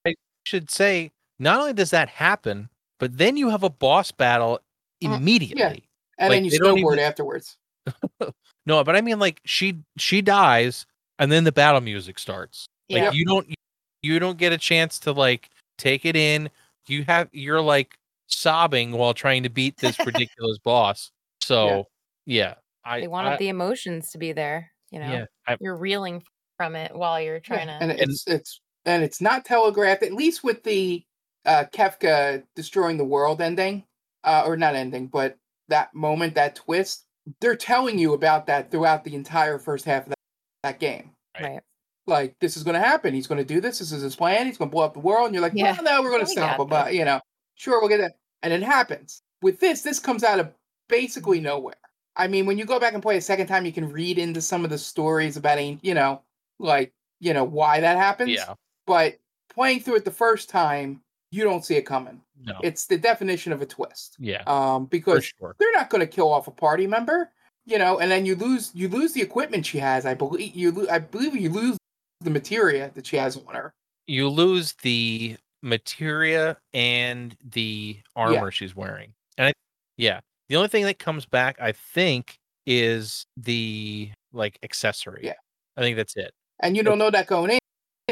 should 0.45 0.69
say 0.69 1.11
not 1.39 1.59
only 1.59 1.73
does 1.73 1.91
that 1.91 2.09
happen, 2.09 2.69
but 2.99 3.17
then 3.17 3.35
you 3.37 3.49
have 3.49 3.63
a 3.63 3.69
boss 3.69 4.11
battle 4.11 4.59
immediately. 5.01 5.83
And 6.17 6.29
Like, 6.29 6.37
then 6.37 6.45
you 6.45 6.51
they 6.51 6.57
don't 6.57 6.77
snowboard 6.79 6.93
even- 6.93 6.99
afterwards. 7.05 7.57
No, 8.65 8.81
but 8.83 8.95
I 8.95 9.01
mean 9.01 9.19
like 9.19 9.41
she 9.43 9.79
she 9.97 10.21
dies 10.21 10.85
and 11.19 11.29
then 11.29 11.43
the 11.43 11.51
battle 11.51 11.81
music 11.81 12.17
starts. 12.17 12.65
Like 12.89 13.01
Yeah. 13.03 13.11
you 13.11 13.25
don't 13.25 13.53
you 14.01 14.19
don't 14.19 14.37
get 14.37 14.53
a 14.53 14.57
chance 14.57 14.99
to 14.99 15.11
like 15.11 15.49
take 15.77 16.05
it 16.05 16.15
in. 16.15 16.49
You 16.87 17.03
have 17.03 17.27
you're 17.33 17.59
like 17.61 17.95
sobbing 18.27 18.93
while 18.93 19.13
trying 19.13 19.43
to 19.43 19.49
beat 19.49 19.75
this 19.77 19.97
ridiculous 20.05 20.59
boss. 20.59 21.11
So 21.41 21.87
yeah, 22.25 22.53
I 22.85 23.01
They 23.01 23.07
wanted 23.09 23.31
I- 23.33 23.37
the 23.37 23.49
emotions 23.49 24.11
to 24.11 24.17
be 24.17 24.31
there, 24.31 24.71
you 24.91 24.99
know. 24.99 25.11
yeah. 25.11 25.25
I, 25.45 25.57
You're 25.59 25.75
reeling 25.75 26.23
from 26.55 26.77
it 26.77 26.95
while 26.95 27.19
you're 27.21 27.41
trying 27.41 27.67
Yeah, 27.67 27.79
to 27.79 27.83
and 27.83 27.91
it's 27.91 28.23
it's 28.27 28.61
and 28.85 29.03
it's 29.03 29.19
not 29.19 29.43
telegraphed. 29.43 30.03
At 30.03 30.13
least 30.13 30.41
with 30.41 30.63
the 30.63 31.03
uh, 31.45 31.65
Kefka 31.73 32.43
destroying 32.55 32.95
the 32.95 33.03
world 33.03 33.41
ending, 33.41 33.83
uh, 34.23 34.43
or 34.45 34.55
not 34.55 34.75
ending, 34.75 35.07
but 35.07 35.35
that 35.73 35.93
moment, 35.93 36.35
that 36.35 36.55
twist. 36.55 37.05
They're 37.41 37.55
telling 37.55 37.97
you 37.99 38.13
about 38.13 38.45
that 38.47 38.69
throughout 38.71 39.03
the 39.03 39.15
entire 39.15 39.57
first 39.59 39.85
half 39.85 40.03
of 40.03 40.09
that, 40.09 40.19
that 40.63 40.79
game. 40.79 41.11
Right. 41.39 41.53
right. 41.53 41.61
Like 42.05 42.35
this 42.39 42.57
is 42.57 42.63
going 42.63 42.73
to 42.75 42.85
happen. 42.85 43.13
He's 43.13 43.27
going 43.27 43.37
to 43.39 43.45
do 43.45 43.61
this. 43.61 43.79
This 43.79 43.91
is 43.91 44.01
his 44.01 44.15
plan. 44.15 44.45
He's 44.45 44.57
going 44.57 44.69
to 44.69 44.73
blow 44.73 44.83
up 44.83 44.93
the 44.93 44.99
world. 44.99 45.27
And 45.27 45.33
you're 45.33 45.41
like, 45.41 45.53
Yeah. 45.55 45.73
well, 45.73 45.83
no, 45.83 46.01
we're 46.01 46.09
going 46.09 46.21
We 46.21 46.25
to 46.25 46.31
stop 46.31 46.57
got 46.57 46.63
him. 46.63 46.69
But 46.69 46.93
you 46.93 47.05
know, 47.05 47.21
sure, 47.55 47.79
we'll 47.79 47.89
get 47.89 47.99
that. 48.01 48.15
And 48.41 48.51
it 48.53 48.61
happens. 48.63 49.21
with 49.41 49.59
this, 49.59 49.81
this 49.81 49.99
comes 49.99 50.23
out 50.23 50.39
of 50.39 50.51
basically 50.89 51.39
nowhere. 51.39 51.75
I 52.15 52.27
mean, 52.27 52.45
when 52.45 52.57
you 52.57 52.65
go 52.65 52.79
back 52.79 52.93
and 52.93 53.01
play 53.01 53.17
a 53.17 53.21
second 53.21 53.47
time, 53.47 53.65
you 53.65 53.71
can 53.71 53.89
read 53.89 54.19
into 54.19 54.41
some 54.41 54.63
of 54.63 54.69
the 54.69 54.77
stories 54.77 55.37
about, 55.37 55.59
you 55.83 55.93
know, 55.93 56.21
like, 56.59 56.93
you 57.19 57.33
know, 57.33 57.43
why 57.43 57.79
that 57.79 57.97
happens. 57.97 58.31
Yeah. 58.31 58.53
But 58.85 59.17
playing 59.49 59.79
through 59.79 59.95
it 59.95 60.05
the 60.05 60.11
first 60.11 60.49
time, 60.49 61.01
you 61.33 61.43
don't 61.43 61.65
see 61.65 61.75
it 61.75 61.81
coming. 61.81 62.21
No. 62.45 62.59
It's 62.61 62.85
the 62.85 62.97
definition 62.97 63.51
of 63.51 63.61
a 63.61 63.65
twist. 63.65 64.17
yeah. 64.19 64.43
Um, 64.45 64.85
because 64.85 65.25
sure. 65.25 65.55
they're 65.57 65.71
not 65.73 65.89
going 65.89 66.01
to 66.01 66.07
kill 66.07 66.31
off 66.31 66.47
a 66.47 66.51
party 66.51 66.85
member, 66.85 67.31
you 67.65 67.79
know, 67.79 67.99
and 67.99 68.11
then 68.11 68.25
you 68.25 68.35
lose 68.35 68.71
you 68.75 68.87
lose 68.87 69.13
the 69.13 69.21
equipment 69.21 69.65
she 69.65 69.79
has. 69.79 70.05
I 70.05 70.13
believe 70.13 70.55
you 70.55 70.71
lo- 70.71 70.87
I 70.91 70.99
believe 70.99 71.35
you 71.35 71.49
lose 71.49 71.77
the 72.21 72.29
materia 72.29 72.91
that 72.93 73.07
she 73.07 73.17
has 73.17 73.35
on 73.35 73.55
her. 73.55 73.73
You 74.05 74.29
lose 74.29 74.73
the 74.83 75.37
materia 75.63 76.57
and 76.73 77.35
the 77.51 77.99
armor 78.15 78.51
she's 78.51 78.75
wearing. 78.75 79.13
And 79.37 79.47
I 79.47 79.53
yeah. 79.97 80.19
The 80.49 80.57
only 80.57 80.67
thing 80.67 80.83
that 80.83 80.99
comes 80.99 81.25
back, 81.25 81.57
I 81.59 81.71
think, 81.71 82.37
is 82.67 83.25
the 83.37 84.11
like 84.33 84.59
accessory. 84.61 85.21
Yeah. 85.23 85.33
I 85.77 85.81
think 85.81 85.97
that's 85.97 86.15
it. 86.15 86.31
And 86.61 86.77
you 86.77 86.83
don't 86.83 86.99
know 86.99 87.09
that 87.09 87.25
going 87.25 87.51
in. 87.51 87.59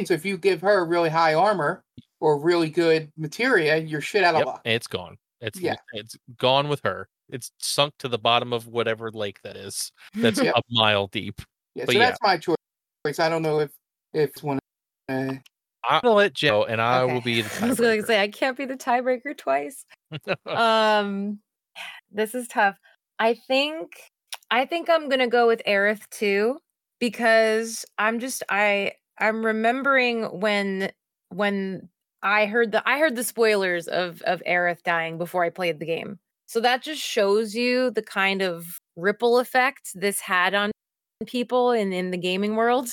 So 0.05 0.13
if 0.13 0.25
you 0.25 0.37
give 0.37 0.61
her 0.61 0.85
really 0.85 1.09
high 1.09 1.33
armor 1.33 1.83
or 2.19 2.39
really 2.39 2.69
good 2.69 3.11
materia, 3.17 3.77
you're 3.77 4.01
shit 4.01 4.23
out 4.23 4.35
of 4.35 4.39
Yep. 4.39 4.47
luck. 4.47 4.61
It's 4.63 4.87
gone. 4.87 5.17
It's 5.41 5.59
Yeah. 5.59 5.75
it's 5.93 6.15
gone 6.37 6.69
with 6.69 6.81
her. 6.83 7.09
It's 7.29 7.51
sunk 7.59 7.93
to 7.99 8.07
the 8.07 8.17
bottom 8.17 8.53
of 8.53 8.67
whatever 8.67 9.11
lake 9.11 9.41
that 9.43 9.57
is. 9.57 9.91
That's 10.13 10.39
Yep. 10.43 10.55
a 10.55 10.61
mile 10.69 11.07
deep. 11.07 11.41
Yeah, 11.75 11.85
but 11.85 11.93
so 11.93 11.99
yeah. 11.99 12.05
that's 12.05 12.19
my 12.21 12.37
choice. 12.37 13.19
I 13.19 13.29
don't 13.29 13.41
know 13.41 13.59
if 13.59 13.71
if 14.13 14.29
it's 14.29 14.43
one. 14.43 14.59
Uh, 15.09 15.33
I'm 15.83 16.01
gonna 16.03 16.13
let 16.13 16.33
Joe 16.33 16.63
and 16.63 16.79
I 16.79 17.03
will 17.03 17.21
be 17.21 17.41
the 17.41 17.65
I 17.65 17.67
was 17.69 17.79
going 17.79 17.99
to 18.01 18.07
say 18.07 18.21
I 18.21 18.27
can't 18.27 18.55
be 18.55 18.65
the 18.65 18.75
tiebreaker 18.77 19.35
twice. 19.35 19.83
um, 20.45 21.39
this 22.11 22.35
is 22.35 22.47
tough. 22.47 22.75
I 23.19 23.33
think 23.33 23.93
I 24.49 24.65
think 24.65 24.89
I'm 24.89 25.09
gonna 25.09 25.27
go 25.27 25.47
with 25.47 25.61
Aerith 25.67 26.07
too 26.11 26.59
because 26.99 27.83
I'm 27.97 28.19
just 28.19 28.43
I 28.49 28.93
I'm 29.21 29.45
remembering 29.45 30.23
when 30.39 30.91
when 31.29 31.89
I 32.23 32.45
heard 32.47 32.71
the 32.71 32.87
I 32.87 32.99
heard 32.99 33.15
the 33.15 33.23
spoilers 33.23 33.87
of 33.87 34.21
of 34.23 34.41
Aerith 34.47 34.83
dying 34.83 35.17
before 35.17 35.43
I 35.43 35.49
played 35.49 35.79
the 35.79 35.85
game. 35.85 36.19
So 36.47 36.59
that 36.61 36.83
just 36.83 37.01
shows 37.01 37.55
you 37.55 37.91
the 37.91 38.01
kind 38.01 38.41
of 38.41 38.79
ripple 38.97 39.39
effect 39.39 39.91
this 39.95 40.19
had 40.19 40.53
on 40.53 40.71
people 41.25 41.71
in 41.71 41.93
in 41.93 42.11
the 42.11 42.17
gaming 42.17 42.55
world. 42.55 42.89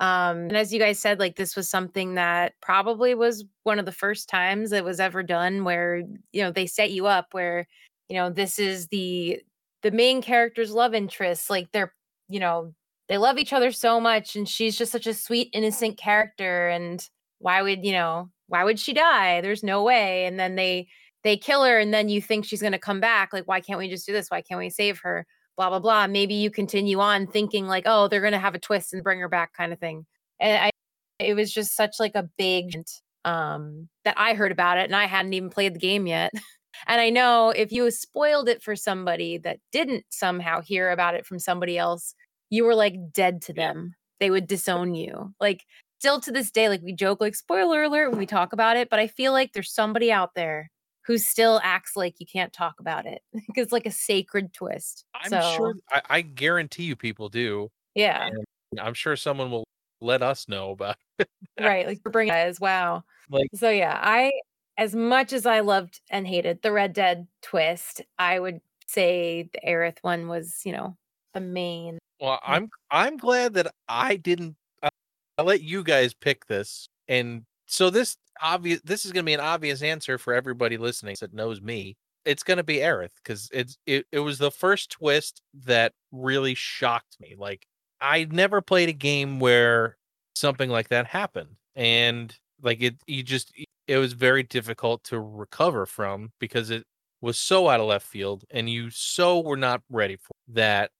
Um, 0.00 0.38
and 0.44 0.56
as 0.56 0.72
you 0.72 0.78
guys 0.78 0.98
said, 0.98 1.18
like 1.18 1.36
this 1.36 1.56
was 1.56 1.68
something 1.68 2.14
that 2.14 2.54
probably 2.62 3.14
was 3.14 3.44
one 3.64 3.78
of 3.78 3.84
the 3.84 3.92
first 3.92 4.28
times 4.30 4.72
it 4.72 4.84
was 4.84 4.98
ever 4.98 5.22
done 5.22 5.62
where, 5.64 5.98
you 6.32 6.42
know, 6.42 6.50
they 6.50 6.66
set 6.66 6.90
you 6.90 7.06
up 7.06 7.28
where, 7.32 7.66
you 8.08 8.16
know, 8.16 8.30
this 8.30 8.58
is 8.58 8.88
the 8.88 9.42
the 9.82 9.90
main 9.90 10.22
character's 10.22 10.72
love 10.72 10.94
interest. 10.94 11.50
Like 11.50 11.70
they're, 11.72 11.92
you 12.28 12.40
know, 12.40 12.74
they 13.10 13.18
love 13.18 13.36
each 13.36 13.52
other 13.52 13.72
so 13.72 14.00
much 14.00 14.36
and 14.36 14.48
she's 14.48 14.78
just 14.78 14.92
such 14.92 15.06
a 15.06 15.12
sweet, 15.12 15.50
innocent 15.52 15.98
character. 15.98 16.68
And 16.68 17.06
why 17.40 17.60
would, 17.60 17.84
you 17.84 17.92
know, 17.92 18.30
why 18.46 18.64
would 18.64 18.80
she 18.80 18.94
die? 18.94 19.42
There's 19.42 19.62
no 19.62 19.82
way. 19.82 20.24
And 20.24 20.40
then 20.40 20.54
they 20.54 20.88
they 21.22 21.36
kill 21.36 21.64
her 21.64 21.78
and 21.78 21.92
then 21.92 22.08
you 22.08 22.22
think 22.22 22.46
she's 22.46 22.62
gonna 22.62 22.78
come 22.78 23.00
back. 23.00 23.34
Like, 23.34 23.46
why 23.46 23.60
can't 23.60 23.78
we 23.78 23.90
just 23.90 24.06
do 24.06 24.12
this? 24.14 24.28
Why 24.30 24.40
can't 24.40 24.58
we 24.58 24.70
save 24.70 25.00
her? 25.00 25.26
blah 25.60 25.68
blah 25.68 25.78
blah 25.78 26.06
maybe 26.06 26.32
you 26.32 26.50
continue 26.50 27.00
on 27.00 27.26
thinking 27.26 27.66
like 27.66 27.82
oh 27.84 28.08
they're 28.08 28.22
gonna 28.22 28.38
have 28.38 28.54
a 28.54 28.58
twist 28.58 28.94
and 28.94 29.02
bring 29.02 29.20
her 29.20 29.28
back 29.28 29.52
kind 29.52 29.74
of 29.74 29.78
thing 29.78 30.06
and 30.38 30.56
i 30.56 30.70
it 31.18 31.34
was 31.34 31.52
just 31.52 31.76
such 31.76 31.96
like 32.00 32.14
a 32.14 32.30
big 32.38 32.82
um 33.26 33.86
that 34.04 34.14
i 34.16 34.32
heard 34.32 34.52
about 34.52 34.78
it 34.78 34.84
and 34.84 34.96
i 34.96 35.04
hadn't 35.04 35.34
even 35.34 35.50
played 35.50 35.74
the 35.74 35.78
game 35.78 36.06
yet 36.06 36.32
and 36.86 36.98
i 36.98 37.10
know 37.10 37.50
if 37.50 37.72
you 37.72 37.90
spoiled 37.90 38.48
it 38.48 38.62
for 38.62 38.74
somebody 38.74 39.36
that 39.36 39.58
didn't 39.70 40.02
somehow 40.08 40.62
hear 40.62 40.90
about 40.90 41.14
it 41.14 41.26
from 41.26 41.38
somebody 41.38 41.76
else 41.76 42.14
you 42.50 42.64
were 42.64 42.74
like 42.74 43.12
dead 43.12 43.40
to 43.42 43.52
them. 43.52 43.94
They 44.18 44.30
would 44.30 44.46
disown 44.46 44.94
you. 44.94 45.32
Like 45.40 45.64
still 45.98 46.20
to 46.20 46.32
this 46.32 46.50
day 46.50 46.68
like 46.70 46.80
we 46.82 46.94
joke 46.94 47.20
like 47.20 47.34
spoiler 47.34 47.82
alert 47.82 48.08
when 48.10 48.18
we 48.18 48.24
talk 48.24 48.54
about 48.54 48.74
it 48.74 48.88
but 48.88 48.98
i 48.98 49.06
feel 49.06 49.32
like 49.32 49.52
there's 49.52 49.70
somebody 49.70 50.10
out 50.10 50.30
there 50.34 50.70
who 51.06 51.18
still 51.18 51.60
acts 51.62 51.94
like 51.94 52.14
you 52.18 52.24
can't 52.24 52.54
talk 52.54 52.72
about 52.80 53.04
it 53.04 53.20
because 53.34 53.64
it's 53.64 53.72
like 53.72 53.84
a 53.84 53.90
sacred 53.90 54.50
twist. 54.54 55.04
I'm 55.14 55.28
so 55.28 55.52
sure 55.56 55.74
I, 55.92 56.00
I 56.08 56.20
guarantee 56.22 56.84
you 56.84 56.96
people 56.96 57.28
do. 57.28 57.68
yeah. 57.94 58.28
and 58.72 58.80
I'm 58.80 58.94
sure 58.94 59.14
someone 59.14 59.50
will 59.50 59.64
let 60.00 60.22
us 60.22 60.48
know 60.48 60.70
about 60.70 60.96
It. 61.18 61.28
right 61.60 61.86
like 61.86 62.00
we're 62.02 62.12
bringing 62.12 62.32
guys 62.32 62.58
wow 62.58 63.02
Like- 63.28 63.48
so 63.54 63.68
yeah 63.68 64.00
i 64.02 64.32
as 64.78 64.94
much 64.94 65.34
as 65.34 65.44
i 65.44 65.60
loved 65.60 66.00
and 66.10 66.26
hated 66.26 66.62
the 66.62 66.72
red 66.72 66.94
dead 66.94 67.26
twist 67.42 68.00
i 68.18 68.40
would 68.40 68.60
say 68.86 69.50
the 69.52 69.60
aerith 69.68 69.98
one 70.00 70.28
was 70.28 70.62
you 70.64 70.72
know 70.72 70.96
the 71.34 71.40
main 71.40 71.98
Well, 72.20 72.38
I'm 72.44 72.68
I'm 72.90 73.16
glad 73.16 73.54
that 73.54 73.72
I 73.88 74.16
didn't. 74.16 74.56
Uh, 74.82 74.90
I, 75.38 75.42
I 75.42 75.44
let 75.44 75.62
you 75.62 75.82
guys 75.82 76.12
pick 76.14 76.46
this, 76.46 76.88
and 77.08 77.42
so 77.66 77.88
this 77.90 78.16
obvious. 78.42 78.80
This 78.84 79.04
is 79.04 79.12
going 79.12 79.24
to 79.24 79.28
be 79.28 79.34
an 79.34 79.40
obvious 79.40 79.82
answer 79.82 80.18
for 80.18 80.34
everybody 80.34 80.76
listening 80.76 81.16
that 81.20 81.32
knows 81.32 81.62
me. 81.62 81.96
It's 82.26 82.42
going 82.42 82.58
to 82.58 82.64
be 82.64 82.76
Aerith 82.76 83.14
because 83.22 83.48
it's 83.52 83.78
it. 83.86 84.06
It 84.12 84.20
was 84.20 84.38
the 84.38 84.50
first 84.50 84.90
twist 84.90 85.40
that 85.64 85.92
really 86.12 86.54
shocked 86.54 87.16
me. 87.20 87.34
Like 87.38 87.66
I 88.00 88.26
never 88.30 88.60
played 88.60 88.90
a 88.90 88.94
game 88.94 89.40
where 89.40 89.96
something 90.34 90.68
like 90.68 90.88
that 90.88 91.06
happened, 91.06 91.56
and 91.74 92.34
like 92.62 92.82
it, 92.82 92.96
you 93.06 93.22
just 93.22 93.52
it 93.88 93.96
was 93.96 94.12
very 94.12 94.42
difficult 94.42 95.04
to 95.04 95.18
recover 95.18 95.86
from 95.86 96.32
because 96.38 96.70
it 96.70 96.84
was 97.22 97.38
so 97.38 97.68
out 97.68 97.80
of 97.80 97.86
left 97.86 98.06
field, 98.06 98.44
and 98.50 98.68
you 98.68 98.90
so 98.90 99.40
were 99.40 99.56
not 99.56 99.82
ready 99.88 100.16
for 100.16 100.32
that 100.48 100.90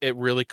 it 0.00 0.14
really 0.16 0.46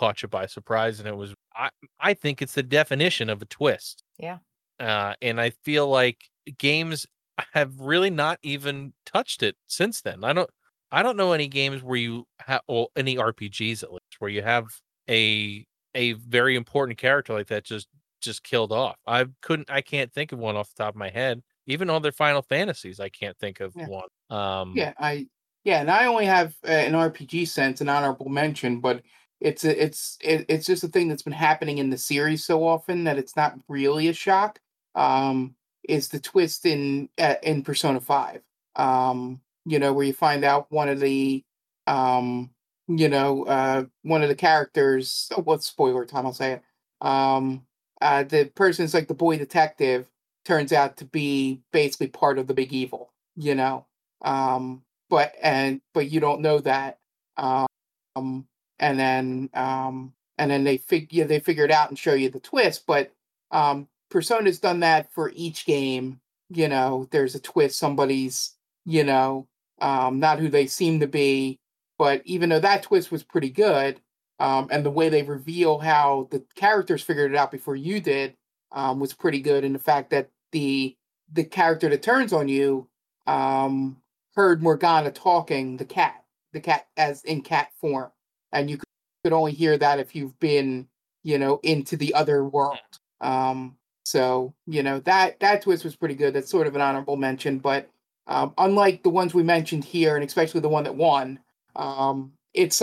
caught 0.00 0.22
you 0.22 0.28
by 0.28 0.46
surprise 0.46 0.98
and 1.00 1.08
it 1.08 1.16
was 1.16 1.34
i 1.54 1.70
i 2.00 2.12
think 2.14 2.42
it's 2.42 2.54
the 2.54 2.62
definition 2.62 3.30
of 3.30 3.40
a 3.42 3.46
twist. 3.46 4.02
Yeah. 4.18 4.38
uh 4.80 5.14
and 5.22 5.40
i 5.40 5.50
feel 5.64 5.88
like 5.88 6.24
games 6.58 7.06
have 7.52 7.78
really 7.80 8.10
not 8.10 8.38
even 8.42 8.92
touched 9.06 9.42
it 9.42 9.56
since 9.66 10.00
then. 10.02 10.24
I 10.24 10.32
don't 10.32 10.50
i 10.92 11.02
don't 11.02 11.16
know 11.16 11.32
any 11.32 11.48
games 11.48 11.82
where 11.82 11.96
you 11.98 12.26
have 12.40 12.60
well 12.68 12.88
any 12.96 13.16
rpgs 13.16 13.82
at 13.82 13.90
least 13.92 14.16
where 14.20 14.30
you 14.30 14.42
have 14.42 14.66
a 15.08 15.64
a 15.94 16.12
very 16.14 16.56
important 16.56 16.98
character 16.98 17.32
like 17.34 17.46
that 17.48 17.64
just 17.64 17.88
just 18.22 18.42
killed 18.42 18.72
off. 18.72 18.96
I 19.06 19.26
couldn't 19.42 19.70
i 19.70 19.80
can't 19.82 20.12
think 20.12 20.32
of 20.32 20.38
one 20.38 20.56
off 20.56 20.74
the 20.74 20.82
top 20.84 20.94
of 20.94 20.98
my 20.98 21.10
head. 21.10 21.42
Even 21.66 21.90
on 21.90 22.02
their 22.02 22.12
final 22.12 22.42
fantasies 22.42 23.00
i 23.00 23.08
can't 23.08 23.38
think 23.38 23.60
of 23.60 23.74
Yeah. 23.76 23.86
one. 23.86 24.08
Um 24.30 24.72
yeah, 24.76 24.92
I 24.98 25.28
yeah, 25.66 25.80
and 25.80 25.90
I 25.90 26.06
only 26.06 26.26
have 26.26 26.54
uh, 26.64 26.70
an 26.70 26.94
RPG 26.94 27.48
sense, 27.48 27.80
an 27.80 27.88
honorable 27.88 28.28
mention, 28.28 28.80
but 28.80 29.02
it's 29.40 29.64
a, 29.64 29.82
it's 29.84 30.16
it, 30.22 30.46
it's 30.48 30.64
just 30.64 30.84
a 30.84 30.88
thing 30.88 31.08
that's 31.08 31.24
been 31.24 31.32
happening 31.32 31.78
in 31.78 31.90
the 31.90 31.98
series 31.98 32.44
so 32.44 32.64
often 32.64 33.02
that 33.04 33.18
it's 33.18 33.34
not 33.36 33.58
really 33.68 34.06
a 34.06 34.12
shock. 34.12 34.60
Um, 34.94 35.56
is 35.88 36.08
the 36.08 36.20
twist 36.20 36.66
in 36.66 37.08
uh, 37.18 37.34
in 37.42 37.62
Persona 37.64 38.00
Five? 38.00 38.42
Um, 38.76 39.40
you 39.64 39.80
know, 39.80 39.92
where 39.92 40.06
you 40.06 40.12
find 40.12 40.44
out 40.44 40.70
one 40.70 40.88
of 40.88 41.00
the 41.00 41.44
um, 41.88 42.50
you 42.86 43.08
know, 43.08 43.44
uh, 43.46 43.86
one 44.02 44.22
of 44.22 44.28
the 44.28 44.36
characters. 44.36 45.28
Oh, 45.36 45.56
spoiler 45.56 46.06
time? 46.06 46.26
I'll 46.26 46.32
say 46.32 46.52
it. 46.52 46.62
Um, 47.00 47.66
uh, 48.00 48.22
the 48.22 48.44
person's 48.54 48.94
like 48.94 49.08
the 49.08 49.14
boy 49.14 49.36
detective 49.36 50.06
turns 50.44 50.72
out 50.72 50.96
to 50.98 51.04
be 51.06 51.60
basically 51.72 52.06
part 52.06 52.38
of 52.38 52.46
the 52.46 52.54
big 52.54 52.72
evil. 52.72 53.12
You 53.34 53.56
know, 53.56 53.86
um, 54.22 54.82
but 55.08 55.34
and 55.42 55.80
but 55.94 56.10
you 56.10 56.20
don't 56.20 56.40
know 56.40 56.58
that. 56.60 56.98
Um, 57.36 58.46
and 58.78 58.98
then 58.98 59.50
um, 59.54 60.12
and 60.38 60.50
then 60.50 60.64
they 60.64 60.78
figure 60.78 61.24
they 61.24 61.40
figure 61.40 61.64
it 61.64 61.70
out 61.70 61.88
and 61.88 61.98
show 61.98 62.14
you 62.14 62.28
the 62.28 62.40
twist. 62.40 62.84
But 62.86 63.12
um, 63.50 63.88
Persona's 64.10 64.58
done 64.58 64.80
that 64.80 65.12
for 65.12 65.32
each 65.34 65.66
game. 65.66 66.20
You 66.50 66.68
know, 66.68 67.08
there's 67.10 67.34
a 67.34 67.40
twist. 67.40 67.78
Somebody's 67.78 68.54
you 68.84 69.04
know 69.04 69.46
um, 69.80 70.20
not 70.20 70.38
who 70.38 70.48
they 70.48 70.66
seem 70.66 71.00
to 71.00 71.06
be. 71.06 71.58
But 71.98 72.22
even 72.24 72.50
though 72.50 72.60
that 72.60 72.82
twist 72.82 73.10
was 73.10 73.22
pretty 73.22 73.48
good, 73.48 74.00
um, 74.38 74.68
and 74.70 74.84
the 74.84 74.90
way 74.90 75.08
they 75.08 75.22
reveal 75.22 75.78
how 75.78 76.28
the 76.30 76.44
characters 76.54 77.02
figured 77.02 77.32
it 77.32 77.36
out 77.36 77.50
before 77.50 77.76
you 77.76 78.00
did 78.00 78.36
um, 78.72 79.00
was 79.00 79.14
pretty 79.14 79.40
good, 79.40 79.64
and 79.64 79.74
the 79.74 79.80
fact 79.80 80.10
that 80.10 80.28
the 80.52 80.96
the 81.32 81.44
character 81.44 81.88
that 81.88 82.02
turns 82.02 82.32
on 82.32 82.48
you 82.48 82.88
um, 83.26 83.96
heard 84.36 84.62
Morgana 84.62 85.10
talking, 85.10 85.76
the 85.76 85.84
cat, 85.84 86.22
the 86.52 86.60
cat 86.60 86.86
as 86.96 87.24
in 87.24 87.40
cat 87.42 87.68
form, 87.80 88.10
and 88.52 88.70
you 88.70 88.76
could, 88.76 88.86
only 89.32 89.50
hear 89.50 89.76
that 89.76 89.98
if 89.98 90.14
you've 90.14 90.38
been, 90.38 90.86
you 91.24 91.36
know, 91.36 91.58
into 91.64 91.96
the 91.96 92.14
other 92.14 92.44
world. 92.44 92.78
Um, 93.20 93.76
so 94.04 94.54
you 94.68 94.84
know 94.84 95.00
that 95.00 95.40
that 95.40 95.62
twist 95.62 95.82
was 95.82 95.96
pretty 95.96 96.14
good. 96.14 96.32
That's 96.32 96.48
sort 96.48 96.68
of 96.68 96.76
an 96.76 96.80
honorable 96.80 97.16
mention, 97.16 97.58
but 97.58 97.90
um, 98.28 98.54
unlike 98.56 99.02
the 99.02 99.10
ones 99.10 99.34
we 99.34 99.42
mentioned 99.42 99.84
here, 99.84 100.14
and 100.14 100.24
especially 100.24 100.60
the 100.60 100.68
one 100.68 100.84
that 100.84 100.94
won, 100.94 101.40
um, 101.74 102.30
it's 102.54 102.80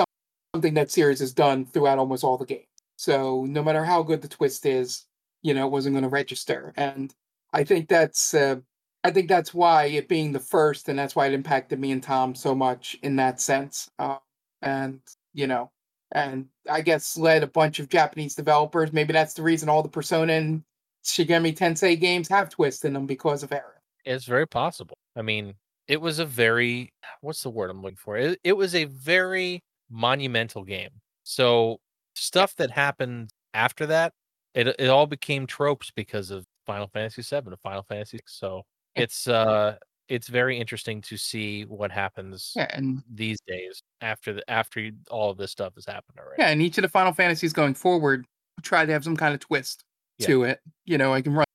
something 0.53 0.73
that 0.73 0.91
series 0.91 1.21
has 1.21 1.31
done 1.31 1.65
throughout 1.65 1.97
almost 1.97 2.25
all 2.25 2.37
the 2.37 2.45
games. 2.45 2.67
So 2.97 3.45
no 3.45 3.63
matter 3.63 3.85
how 3.85 4.03
good 4.03 4.21
the 4.21 4.27
twist 4.27 4.65
is, 4.65 5.05
you 5.43 5.53
know, 5.53 5.65
it 5.65 5.71
wasn't 5.71 5.93
going 5.93 6.03
to 6.03 6.09
register, 6.09 6.73
and 6.75 7.15
I 7.53 7.63
think 7.63 7.87
that's 7.87 8.33
uh, 8.33 8.57
I 9.03 9.11
think 9.11 9.27
that's 9.27 9.53
why 9.53 9.85
it 9.85 10.07
being 10.07 10.31
the 10.31 10.39
first, 10.39 10.87
and 10.87 10.97
that's 10.97 11.15
why 11.15 11.27
it 11.27 11.33
impacted 11.33 11.79
me 11.79 11.91
and 11.91 12.01
Tom 12.01 12.35
so 12.35 12.55
much 12.55 12.97
in 13.03 13.17
that 13.17 13.41
sense. 13.41 13.89
Uh, 13.99 14.17
and 14.61 15.01
you 15.33 15.47
know, 15.47 15.71
and 16.13 16.47
I 16.69 16.81
guess 16.81 17.17
led 17.17 17.43
a 17.43 17.47
bunch 17.47 17.79
of 17.79 17.89
Japanese 17.89 18.35
developers. 18.35 18.93
Maybe 18.93 19.13
that's 19.13 19.33
the 19.33 19.43
reason 19.43 19.67
all 19.67 19.83
the 19.83 19.89
Persona 19.89 20.33
and 20.33 20.63
Shin 21.03 21.27
Megami 21.27 21.55
Tensei 21.55 21.99
games 21.99 22.29
have 22.29 22.49
twists 22.49 22.85
in 22.85 22.93
them 22.93 23.05
because 23.05 23.43
of 23.43 23.49
Aerith. 23.49 23.81
It's 24.05 24.25
very 24.25 24.47
possible. 24.47 24.97
I 25.15 25.21
mean, 25.21 25.53
it 25.87 25.99
was 25.99 26.19
a 26.19 26.25
very 26.25 26.93
what's 27.21 27.43
the 27.43 27.49
word 27.49 27.69
I'm 27.69 27.81
looking 27.81 27.97
for? 27.97 28.17
It, 28.17 28.39
it 28.43 28.53
was 28.53 28.73
a 28.75 28.85
very 28.85 29.61
monumental 29.89 30.63
game. 30.63 30.89
So 31.23 31.79
stuff 32.15 32.55
that 32.55 32.71
happened 32.71 33.31
after 33.53 33.85
that, 33.87 34.13
it 34.53 34.67
it 34.79 34.87
all 34.87 35.07
became 35.07 35.45
tropes 35.45 35.91
because 35.93 36.31
of 36.31 36.45
Final 36.65 36.87
Fantasy 36.87 37.21
VII 37.21 37.47
and 37.47 37.59
Final 37.59 37.83
Fantasy. 37.83 38.19
So 38.25 38.63
it's 38.95 39.27
uh 39.27 39.75
it's 40.09 40.27
very 40.27 40.57
interesting 40.59 41.01
to 41.01 41.17
see 41.17 41.63
what 41.63 41.91
happens 41.91 42.51
Yeah, 42.55 42.67
and 42.71 43.01
these 43.13 43.39
days 43.47 43.81
after 44.01 44.33
the 44.33 44.49
after 44.49 44.89
all 45.09 45.31
of 45.31 45.37
this 45.37 45.51
stuff 45.51 45.73
has 45.75 45.85
happened 45.85 46.19
already. 46.19 46.41
yeah, 46.41 46.49
and 46.49 46.61
each 46.61 46.77
of 46.77 46.81
the 46.81 46.89
Final 46.89 47.13
Fantasies 47.13 47.53
going 47.53 47.73
forward 47.73 48.25
try 48.61 48.85
to 48.85 48.91
have 48.91 49.03
some 49.03 49.15
kind 49.17 49.33
of 49.33 49.39
twist 49.39 49.83
Yeah. 50.19 50.27
to 50.27 50.43
it. 50.43 50.59
You 50.85 50.97
know, 50.97 51.13
I 51.13 51.21
can 51.21 51.33
run 51.33 51.45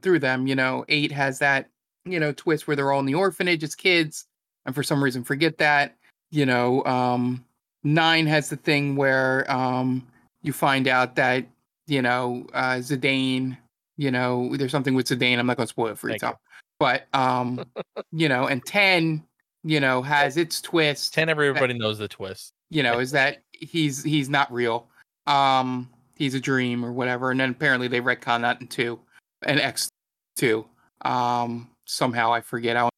through 0.00 0.18
them. 0.20 0.46
You 0.46 0.54
know, 0.56 0.84
eight 0.88 1.12
has 1.12 1.38
that 1.40 1.68
you 2.06 2.18
know 2.18 2.32
twist 2.32 2.66
where 2.66 2.74
they're 2.76 2.90
all 2.92 3.00
in 3.00 3.06
the 3.06 3.14
orphanage 3.14 3.62
as 3.62 3.74
kids, 3.74 4.24
and 4.66 4.74
for 4.74 4.82
some 4.82 5.02
reason 5.04 5.22
forget 5.22 5.58
that. 5.58 5.96
You 6.32 6.46
know, 6.46 6.82
um, 6.84 7.44
nine 7.84 8.26
has 8.26 8.48
the 8.48 8.56
thing 8.56 8.96
where 8.96 9.48
um, 9.50 10.06
you 10.42 10.52
find 10.52 10.88
out 10.88 11.16
that 11.16 11.44
you 11.86 12.00
know 12.02 12.46
uh, 12.54 12.76
Zidane. 12.76 13.56
You 13.98 14.10
know, 14.10 14.56
there's 14.56 14.72
something 14.72 14.94
with 14.94 15.06
Zidane. 15.08 15.38
I'm 15.38 15.46
not 15.46 15.58
going 15.58 15.66
to 15.66 15.70
spoil 15.70 15.88
it 15.88 15.98
for 15.98 16.08
you, 16.08 16.12
Thank 16.14 16.22
you. 16.22 16.28
Tom. 16.28 16.36
But 16.80 17.06
um, 17.14 17.64
you 18.10 18.28
know, 18.28 18.46
and 18.46 18.64
ten, 18.64 19.22
you 19.62 19.78
know, 19.78 20.02
has 20.02 20.36
its 20.36 20.60
twist 20.60 21.14
Ten 21.14 21.28
everybody 21.28 21.78
knows 21.78 21.98
the 21.98 22.08
twist. 22.08 22.54
you 22.70 22.82
know, 22.82 22.98
is 22.98 23.12
that 23.12 23.42
he's 23.52 24.02
he's 24.02 24.28
not 24.28 24.50
real. 24.52 24.88
Um, 25.26 25.90
he's 26.16 26.34
a 26.34 26.40
dream 26.40 26.84
or 26.84 26.92
whatever. 26.92 27.30
And 27.30 27.38
then 27.38 27.50
apparently 27.50 27.86
they 27.86 28.00
retcon 28.00 28.40
that 28.40 28.60
in 28.60 28.66
two 28.66 28.98
and 29.42 29.60
X 29.60 29.90
two. 30.36 30.64
Um, 31.02 31.68
somehow 31.84 32.32
I 32.32 32.40
forget. 32.40 32.76
I 32.76 32.88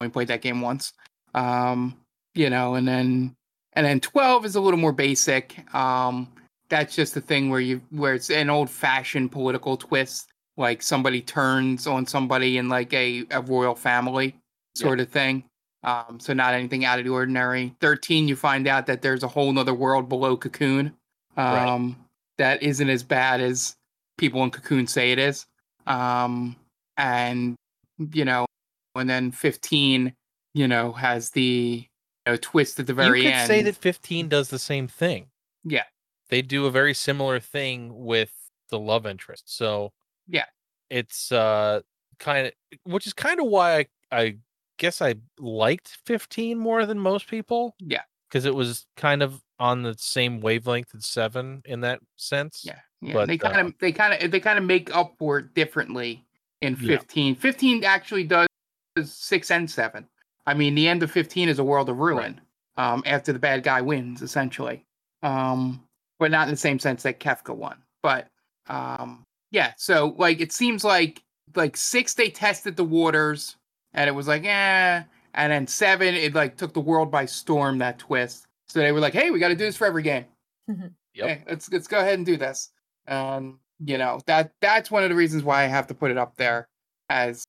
only 0.00 0.12
played 0.12 0.28
that 0.28 0.40
game 0.40 0.60
once. 0.60 0.92
Um, 1.34 1.96
you 2.34 2.48
know, 2.48 2.76
and 2.76 2.86
then 2.86 3.34
and 3.72 3.84
then 3.84 4.00
twelve 4.00 4.44
is 4.44 4.54
a 4.54 4.60
little 4.60 4.80
more 4.80 4.92
basic. 4.92 5.74
Um, 5.74 6.32
that's 6.68 6.94
just 6.94 7.14
the 7.14 7.20
thing 7.20 7.50
where 7.50 7.60
you 7.60 7.82
where 7.90 8.14
it's 8.14 8.30
an 8.30 8.50
old 8.50 8.70
fashioned 8.70 9.32
political 9.32 9.76
twist, 9.76 10.31
like 10.56 10.82
somebody 10.82 11.20
turns 11.20 11.86
on 11.86 12.06
somebody 12.06 12.58
in 12.58 12.68
like 12.68 12.92
a, 12.92 13.24
a 13.30 13.40
royal 13.42 13.74
family 13.74 14.36
sort 14.74 15.00
of 15.00 15.08
thing. 15.08 15.44
Um, 15.84 16.20
so 16.20 16.32
not 16.32 16.54
anything 16.54 16.84
out 16.84 16.98
of 16.98 17.04
the 17.04 17.10
ordinary. 17.10 17.74
Thirteen, 17.80 18.28
you 18.28 18.36
find 18.36 18.68
out 18.68 18.86
that 18.86 19.02
there's 19.02 19.22
a 19.22 19.28
whole 19.28 19.52
nother 19.52 19.74
world 19.74 20.08
below 20.08 20.36
Cocoon. 20.36 20.92
Right. 21.36 21.66
Um, 21.66 21.96
that 22.38 22.62
isn't 22.62 22.88
as 22.88 23.02
bad 23.02 23.40
as 23.40 23.76
people 24.18 24.44
in 24.44 24.50
Cocoon 24.50 24.86
say 24.86 25.12
it 25.12 25.18
is. 25.18 25.46
Um, 25.86 26.56
and 26.96 27.56
you 28.12 28.24
know, 28.24 28.46
and 28.94 29.10
then 29.10 29.32
fifteen, 29.32 30.14
you 30.54 30.68
know, 30.68 30.92
has 30.92 31.30
the 31.30 31.88
you 32.26 32.32
know, 32.32 32.38
twist 32.40 32.78
at 32.78 32.86
the 32.86 32.94
very 32.94 33.18
you 33.18 33.24
could 33.24 33.34
end. 33.34 33.46
say 33.46 33.62
that 33.62 33.76
15 33.76 34.28
does 34.28 34.48
the 34.48 34.58
same 34.58 34.86
thing. 34.86 35.26
Yeah. 35.64 35.84
They 36.28 36.42
do 36.42 36.66
a 36.66 36.70
very 36.70 36.94
similar 36.94 37.40
thing 37.40 38.04
with 38.04 38.32
the 38.70 38.78
love 38.78 39.06
interest. 39.06 39.44
So 39.54 39.92
Yeah. 40.32 40.46
It's 40.90 41.30
uh 41.30 41.82
kind 42.18 42.48
of 42.48 42.52
which 42.84 43.06
is 43.06 43.12
kind 43.12 43.38
of 43.40 43.46
why 43.46 43.78
I 43.78 43.86
I 44.10 44.36
guess 44.78 45.00
I 45.00 45.14
liked 45.38 45.96
15 46.06 46.58
more 46.58 46.84
than 46.86 46.98
most 46.98 47.28
people 47.28 47.76
Yeah, 47.78 48.02
because 48.28 48.44
it 48.46 48.54
was 48.54 48.86
kind 48.96 49.22
of 49.22 49.40
on 49.60 49.82
the 49.82 49.94
same 49.98 50.40
wavelength 50.40 50.92
as 50.96 51.06
7 51.06 51.62
in 51.66 51.80
that 51.82 52.00
sense. 52.16 52.62
yeah, 52.64 52.80
yeah. 53.00 53.12
But, 53.12 53.28
they 53.28 53.38
kind 53.38 53.60
of 53.60 53.66
uh, 53.68 53.70
they 53.78 53.92
kind 53.92 54.20
of 54.24 54.30
they 54.32 54.40
kind 54.40 54.58
of 54.58 54.64
make 54.64 54.94
up 54.96 55.14
for 55.18 55.38
it 55.38 55.54
differently 55.54 56.24
in 56.60 56.76
Yeah. 56.80 56.98
15. 56.98 57.36
15 57.36 57.84
actually 57.84 58.24
does 58.24 58.48
six 59.04 59.50
and 59.50 59.70
seven. 59.70 60.08
I 60.46 60.54
mean, 60.54 60.74
the 60.74 60.88
end 60.88 61.02
of 61.04 61.10
15 61.10 61.48
is 61.48 61.58
a 61.60 61.64
world 61.64 61.88
of 61.88 61.98
ruin. 61.98 62.40
Um, 62.76 63.02
after 63.06 63.32
the 63.32 63.38
bad 63.38 63.62
guy 63.62 63.80
wins, 63.82 64.22
essentially. 64.22 64.84
Um, 65.22 65.84
but 66.18 66.30
not 66.30 66.48
in 66.48 66.54
the 66.54 66.56
same 66.58 66.78
sense 66.78 67.02
that 67.02 67.20
Kefka 67.20 67.54
won. 67.54 67.76
But 68.02 68.28
um, 68.66 69.24
yeah, 69.52 69.74
so 69.76 70.16
like 70.18 70.40
it 70.40 70.50
seems 70.50 70.82
like 70.82 71.22
like 71.54 71.76
six 71.76 72.14
they 72.14 72.30
tested 72.30 72.74
the 72.76 72.84
waters 72.84 73.56
and 73.92 74.08
it 74.08 74.12
was 74.12 74.26
like 74.26 74.44
eh, 74.44 75.02
and 75.34 75.52
then 75.52 75.66
seven 75.66 76.14
it 76.14 76.34
like 76.34 76.56
took 76.56 76.72
the 76.72 76.80
world 76.80 77.10
by 77.10 77.26
storm 77.26 77.78
that 77.78 77.98
twist. 77.98 78.46
So 78.66 78.80
they 78.80 78.90
were 78.90 79.00
like, 79.00 79.12
hey, 79.12 79.30
we 79.30 79.38
got 79.38 79.48
to 79.48 79.54
do 79.54 79.66
this 79.66 79.76
for 79.76 79.86
every 79.86 80.02
game. 80.02 80.24
Yep. 81.14 81.28
Hey, 81.28 81.44
let's 81.46 81.70
let's 81.70 81.86
go 81.86 81.98
ahead 81.98 82.14
and 82.14 82.24
do 82.24 82.38
this. 82.38 82.70
Um, 83.06 83.60
you 83.84 83.98
know 83.98 84.20
that 84.26 84.52
that's 84.60 84.90
one 84.90 85.02
of 85.02 85.10
the 85.10 85.16
reasons 85.16 85.42
why 85.42 85.62
I 85.62 85.66
have 85.66 85.86
to 85.88 85.94
put 85.94 86.10
it 86.10 86.16
up 86.16 86.34
there 86.36 86.68
as 87.10 87.44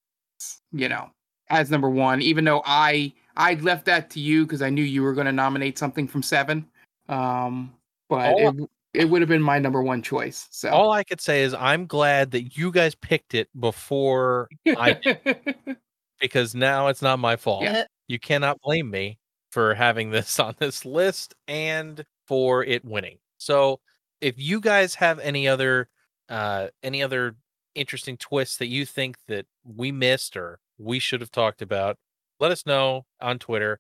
you 0.74 0.90
know 0.90 1.10
as 1.50 1.72
number 1.72 1.90
one. 1.90 2.22
Even 2.22 2.44
though 2.44 2.62
I 2.66 3.14
I 3.38 3.54
left 3.56 3.86
that 3.86 4.10
to 4.12 4.20
you 4.20 4.44
because 4.46 4.62
I 4.62 4.70
knew 4.70 4.84
you 4.84 5.04
were 5.04 5.14
going 5.14 5.28
to 5.28 5.32
nominate 5.32 5.78
something 5.78 6.08
from 6.08 6.22
seven. 6.22 6.68
Um, 7.08 7.74
but 8.10 8.34
All- 8.34 8.60
it 8.60 8.70
it 8.94 9.10
would 9.10 9.22
have 9.22 9.30
been 9.30 9.42
my 9.42 9.60
number 9.60 9.82
one 9.82 10.02
choice. 10.02 10.48
So 10.52 10.70
All 10.70 10.92
I 10.92 11.04
could 11.04 11.22
say 11.22 11.44
is 11.44 11.54
I'm 11.54 11.86
glad 11.88 12.32
that 12.32 12.56
you 12.58 12.72
guys 12.72 12.96
picked 12.96 13.34
it 13.34 13.50
before 13.60 14.50
I 14.78 14.94
did, 14.94 15.18
because 16.22 16.54
now 16.54 16.88
it's 16.88 17.02
not 17.02 17.20
my 17.20 17.36
fault. 17.36 17.64
Yeah. 17.64 17.86
You 18.08 18.20
cannot 18.20 18.62
blame 18.62 18.90
me 18.90 19.20
for 19.52 19.74
having 19.74 20.12
this 20.12 20.40
on 20.40 20.56
this 20.60 20.86
list 20.86 21.34
and 21.48 22.06
for 22.28 22.64
it 22.64 22.86
winning. 22.86 23.18
So, 23.38 23.80
if 24.22 24.36
you 24.38 24.62
guys 24.62 24.96
have 24.96 25.20
any 25.20 25.48
other 25.48 25.90
uh 26.30 26.68
any 26.82 27.04
other 27.04 27.36
interesting 27.76 28.16
twists 28.18 28.58
that 28.58 28.68
you 28.68 28.86
think 28.86 29.18
that 29.28 29.46
we 29.66 29.92
missed 29.92 30.38
or 30.38 30.60
we 30.78 31.00
should 31.00 31.20
have 31.22 31.32
talked 31.32 31.62
about, 31.62 31.98
let 32.40 32.52
us 32.52 32.66
know 32.66 33.06
on 33.20 33.40
Twitter 33.40 33.80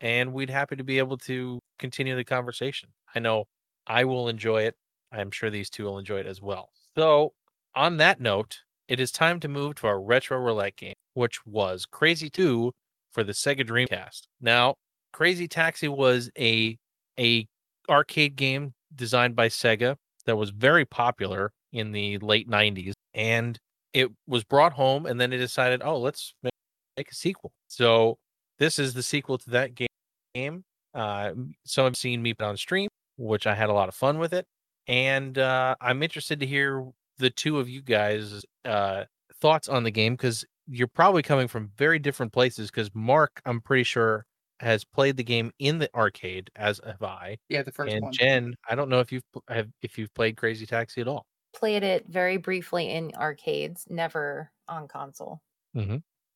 and 0.00 0.32
we'd 0.32 0.50
happy 0.50 0.76
to 0.76 0.84
be 0.84 0.98
able 0.98 1.16
to 1.16 1.60
continue 1.78 2.14
the 2.14 2.24
conversation. 2.24 2.90
I 3.14 3.20
know 3.20 3.46
I 3.86 4.04
will 4.04 4.28
enjoy 4.28 4.62
it. 4.62 4.76
I'm 5.12 5.30
sure 5.30 5.50
these 5.50 5.70
two 5.70 5.84
will 5.84 5.98
enjoy 5.98 6.18
it 6.18 6.26
as 6.26 6.42
well. 6.42 6.70
So, 6.96 7.32
on 7.74 7.96
that 7.98 8.20
note, 8.20 8.60
it 8.88 9.00
is 9.00 9.10
time 9.10 9.40
to 9.40 9.48
move 9.48 9.76
to 9.76 9.86
our 9.86 10.00
retro 10.00 10.38
roulette 10.38 10.76
game, 10.76 10.94
which 11.14 11.44
was 11.46 11.86
Crazy 11.86 12.30
2 12.30 12.72
for 13.12 13.24
the 13.24 13.32
Sega 13.32 13.66
Dreamcast. 13.66 14.22
Now, 14.40 14.74
Crazy 15.12 15.48
Taxi 15.48 15.88
was 15.88 16.30
a 16.38 16.76
a 17.18 17.46
arcade 17.88 18.34
game 18.36 18.74
designed 18.94 19.36
by 19.36 19.48
Sega 19.48 19.96
that 20.26 20.36
was 20.36 20.50
very 20.50 20.84
popular 20.84 21.52
in 21.72 21.92
the 21.92 22.18
late 22.18 22.48
90s 22.48 22.92
and 23.14 23.58
it 23.92 24.10
was 24.26 24.42
brought 24.42 24.72
home 24.72 25.06
and 25.06 25.20
then 25.20 25.30
they 25.30 25.36
decided, 25.36 25.82
"Oh, 25.84 25.98
let's 25.98 26.34
make, 26.42 26.52
make 26.96 27.10
a 27.10 27.14
sequel." 27.14 27.52
So, 27.68 28.18
this 28.58 28.78
is 28.78 28.94
the 28.94 29.02
sequel 29.02 29.38
to 29.38 29.50
that 29.50 29.70
game. 30.34 30.64
Uh, 30.94 31.32
some 31.64 31.84
have 31.86 31.96
seen 31.96 32.22
me 32.22 32.34
on 32.40 32.56
stream, 32.56 32.88
which 33.16 33.46
I 33.46 33.54
had 33.54 33.68
a 33.70 33.72
lot 33.72 33.88
of 33.88 33.94
fun 33.94 34.18
with 34.18 34.32
it, 34.32 34.46
and 34.86 35.38
uh, 35.38 35.76
I'm 35.80 36.02
interested 36.02 36.40
to 36.40 36.46
hear 36.46 36.86
the 37.18 37.30
two 37.30 37.58
of 37.58 37.68
you 37.68 37.82
guys' 37.82 38.44
uh, 38.64 39.04
thoughts 39.40 39.68
on 39.68 39.84
the 39.84 39.90
game 39.90 40.14
because 40.14 40.44
you're 40.68 40.88
probably 40.88 41.22
coming 41.22 41.48
from 41.48 41.70
very 41.76 41.98
different 41.98 42.32
places. 42.32 42.70
Because 42.70 42.90
Mark, 42.94 43.40
I'm 43.44 43.60
pretty 43.60 43.84
sure, 43.84 44.26
has 44.60 44.84
played 44.84 45.16
the 45.16 45.24
game 45.24 45.50
in 45.58 45.78
the 45.78 45.92
arcade, 45.94 46.50
as 46.56 46.80
have 46.86 47.02
I, 47.02 47.38
yeah, 47.48 47.62
the 47.62 47.72
first 47.72 47.92
and 47.92 48.04
one. 48.04 48.12
Jen, 48.12 48.54
I 48.68 48.74
don't 48.74 48.88
know 48.88 49.00
if 49.00 49.12
you've 49.12 49.24
have 49.48 49.68
if 49.82 49.98
you've 49.98 50.14
played 50.14 50.36
Crazy 50.36 50.66
Taxi 50.66 51.00
at 51.00 51.08
all. 51.08 51.26
Played 51.54 51.84
it 51.84 52.06
very 52.08 52.36
briefly 52.36 52.90
in 52.90 53.12
arcades, 53.16 53.86
never 53.88 54.50
on 54.68 54.88
console. 54.88 55.40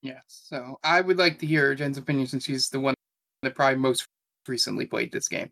Yes. 0.03 0.23
So 0.29 0.79
I 0.85 1.01
would 1.01 1.19
like 1.19 1.39
to 1.41 1.47
hear 1.47 1.75
Jen's 1.75 1.99
opinion 1.99 2.27
since 2.27 2.45
she's 2.45 2.69
the 2.69 2.81
one 2.81 2.95
that 3.43 3.55
probably 3.55 3.79
most 3.79 4.07
recently 4.47 4.87
played 4.87 5.13
this 5.13 5.29
game. 5.29 5.51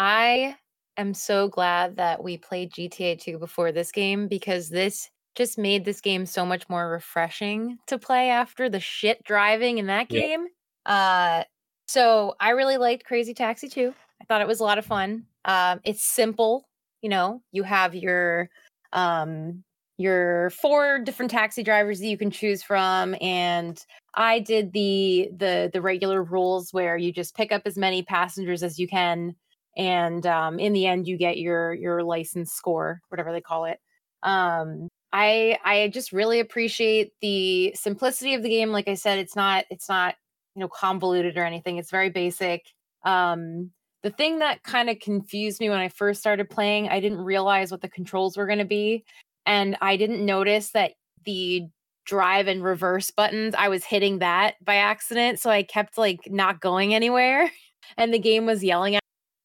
I 0.00 0.56
am 0.96 1.14
so 1.14 1.48
glad 1.48 1.96
that 1.96 2.24
we 2.24 2.38
played 2.38 2.72
GTA 2.72 3.16
2 3.16 3.38
before 3.38 3.72
this 3.72 3.92
game 3.92 4.28
because 4.28 4.70
this 4.70 5.10
just 5.36 5.58
made 5.58 5.84
this 5.84 6.00
game 6.00 6.26
so 6.26 6.46
much 6.46 6.68
more 6.70 6.88
refreshing 6.90 7.78
to 7.86 7.98
play 7.98 8.30
after 8.30 8.68
the 8.70 8.80
shit 8.80 9.22
driving 9.24 9.78
in 9.78 9.86
that 9.88 10.08
Yep. 10.08 10.24
game. 10.24 10.46
Uh 10.86 11.44
so 11.86 12.34
I 12.40 12.50
really 12.50 12.78
liked 12.78 13.04
Crazy 13.04 13.34
Taxi 13.34 13.68
2. 13.68 13.94
I 14.22 14.24
thought 14.24 14.40
it 14.40 14.48
was 14.48 14.60
a 14.60 14.64
lot 14.64 14.78
of 14.78 14.86
fun. 14.86 15.26
Um 15.44 15.80
it's 15.84 16.02
simple, 16.04 16.68
you 17.02 17.10
know, 17.10 17.42
you 17.52 17.62
have 17.64 17.94
your 17.94 18.48
um 18.94 19.64
your 19.98 20.50
four 20.50 20.98
different 20.98 21.30
taxi 21.30 21.62
drivers 21.62 22.00
that 22.00 22.06
you 22.06 22.16
can 22.18 22.30
choose 22.30 22.62
from 22.62 23.14
and 23.20 23.84
I 24.14 24.40
did 24.40 24.72
the 24.72 25.30
the 25.36 25.70
the 25.72 25.82
regular 25.82 26.22
rules 26.24 26.72
where 26.72 26.96
you 26.96 27.12
just 27.12 27.36
pick 27.36 27.52
up 27.52 27.62
as 27.66 27.76
many 27.76 28.02
passengers 28.02 28.62
as 28.62 28.78
you 28.78 28.88
can 28.88 29.36
and 29.76 30.26
um, 30.26 30.58
in 30.58 30.72
the 30.72 30.86
end 30.86 31.06
you 31.06 31.16
get 31.16 31.38
your 31.38 31.72
your 31.74 32.02
license 32.02 32.52
score 32.52 33.00
whatever 33.08 33.32
they 33.32 33.40
call 33.40 33.64
it 33.64 33.78
Um, 34.22 34.88
I 35.12 35.58
I 35.64 35.88
just 35.88 36.12
really 36.12 36.40
appreciate 36.40 37.12
the 37.20 37.72
simplicity 37.74 38.34
of 38.34 38.42
the 38.42 38.48
game. 38.48 38.70
Like 38.70 38.88
I 38.88 38.94
said, 38.94 39.18
it's 39.18 39.36
not 39.36 39.64
it's 39.70 39.88
not 39.88 40.14
you 40.54 40.60
know 40.60 40.68
convoluted 40.68 41.36
or 41.36 41.44
anything. 41.44 41.78
It's 41.78 41.90
very 41.90 42.10
basic. 42.10 42.62
Um, 43.04 43.70
the 44.02 44.10
thing 44.10 44.38
that 44.38 44.62
kind 44.62 44.88
of 44.88 44.98
confused 45.00 45.60
me 45.60 45.68
when 45.68 45.78
I 45.80 45.88
first 45.88 46.20
started 46.20 46.48
playing, 46.48 46.88
I 46.88 47.00
didn't 47.00 47.18
realize 47.20 47.70
what 47.70 47.82
the 47.82 47.88
controls 47.88 48.36
were 48.36 48.46
going 48.46 48.58
to 48.60 48.64
be, 48.64 49.04
and 49.46 49.76
I 49.80 49.96
didn't 49.96 50.24
notice 50.24 50.70
that 50.72 50.92
the 51.24 51.66
drive 52.06 52.48
and 52.48 52.64
reverse 52.64 53.10
buttons 53.10 53.54
I 53.56 53.68
was 53.68 53.84
hitting 53.84 54.18
that 54.20 54.54
by 54.64 54.76
accident, 54.76 55.40
so 55.40 55.50
I 55.50 55.62
kept 55.64 55.98
like 55.98 56.20
not 56.28 56.60
going 56.60 56.94
anywhere, 56.94 57.50
and 57.96 58.14
the 58.14 58.18
game 58.18 58.46
was 58.46 58.62
yelling 58.64 58.99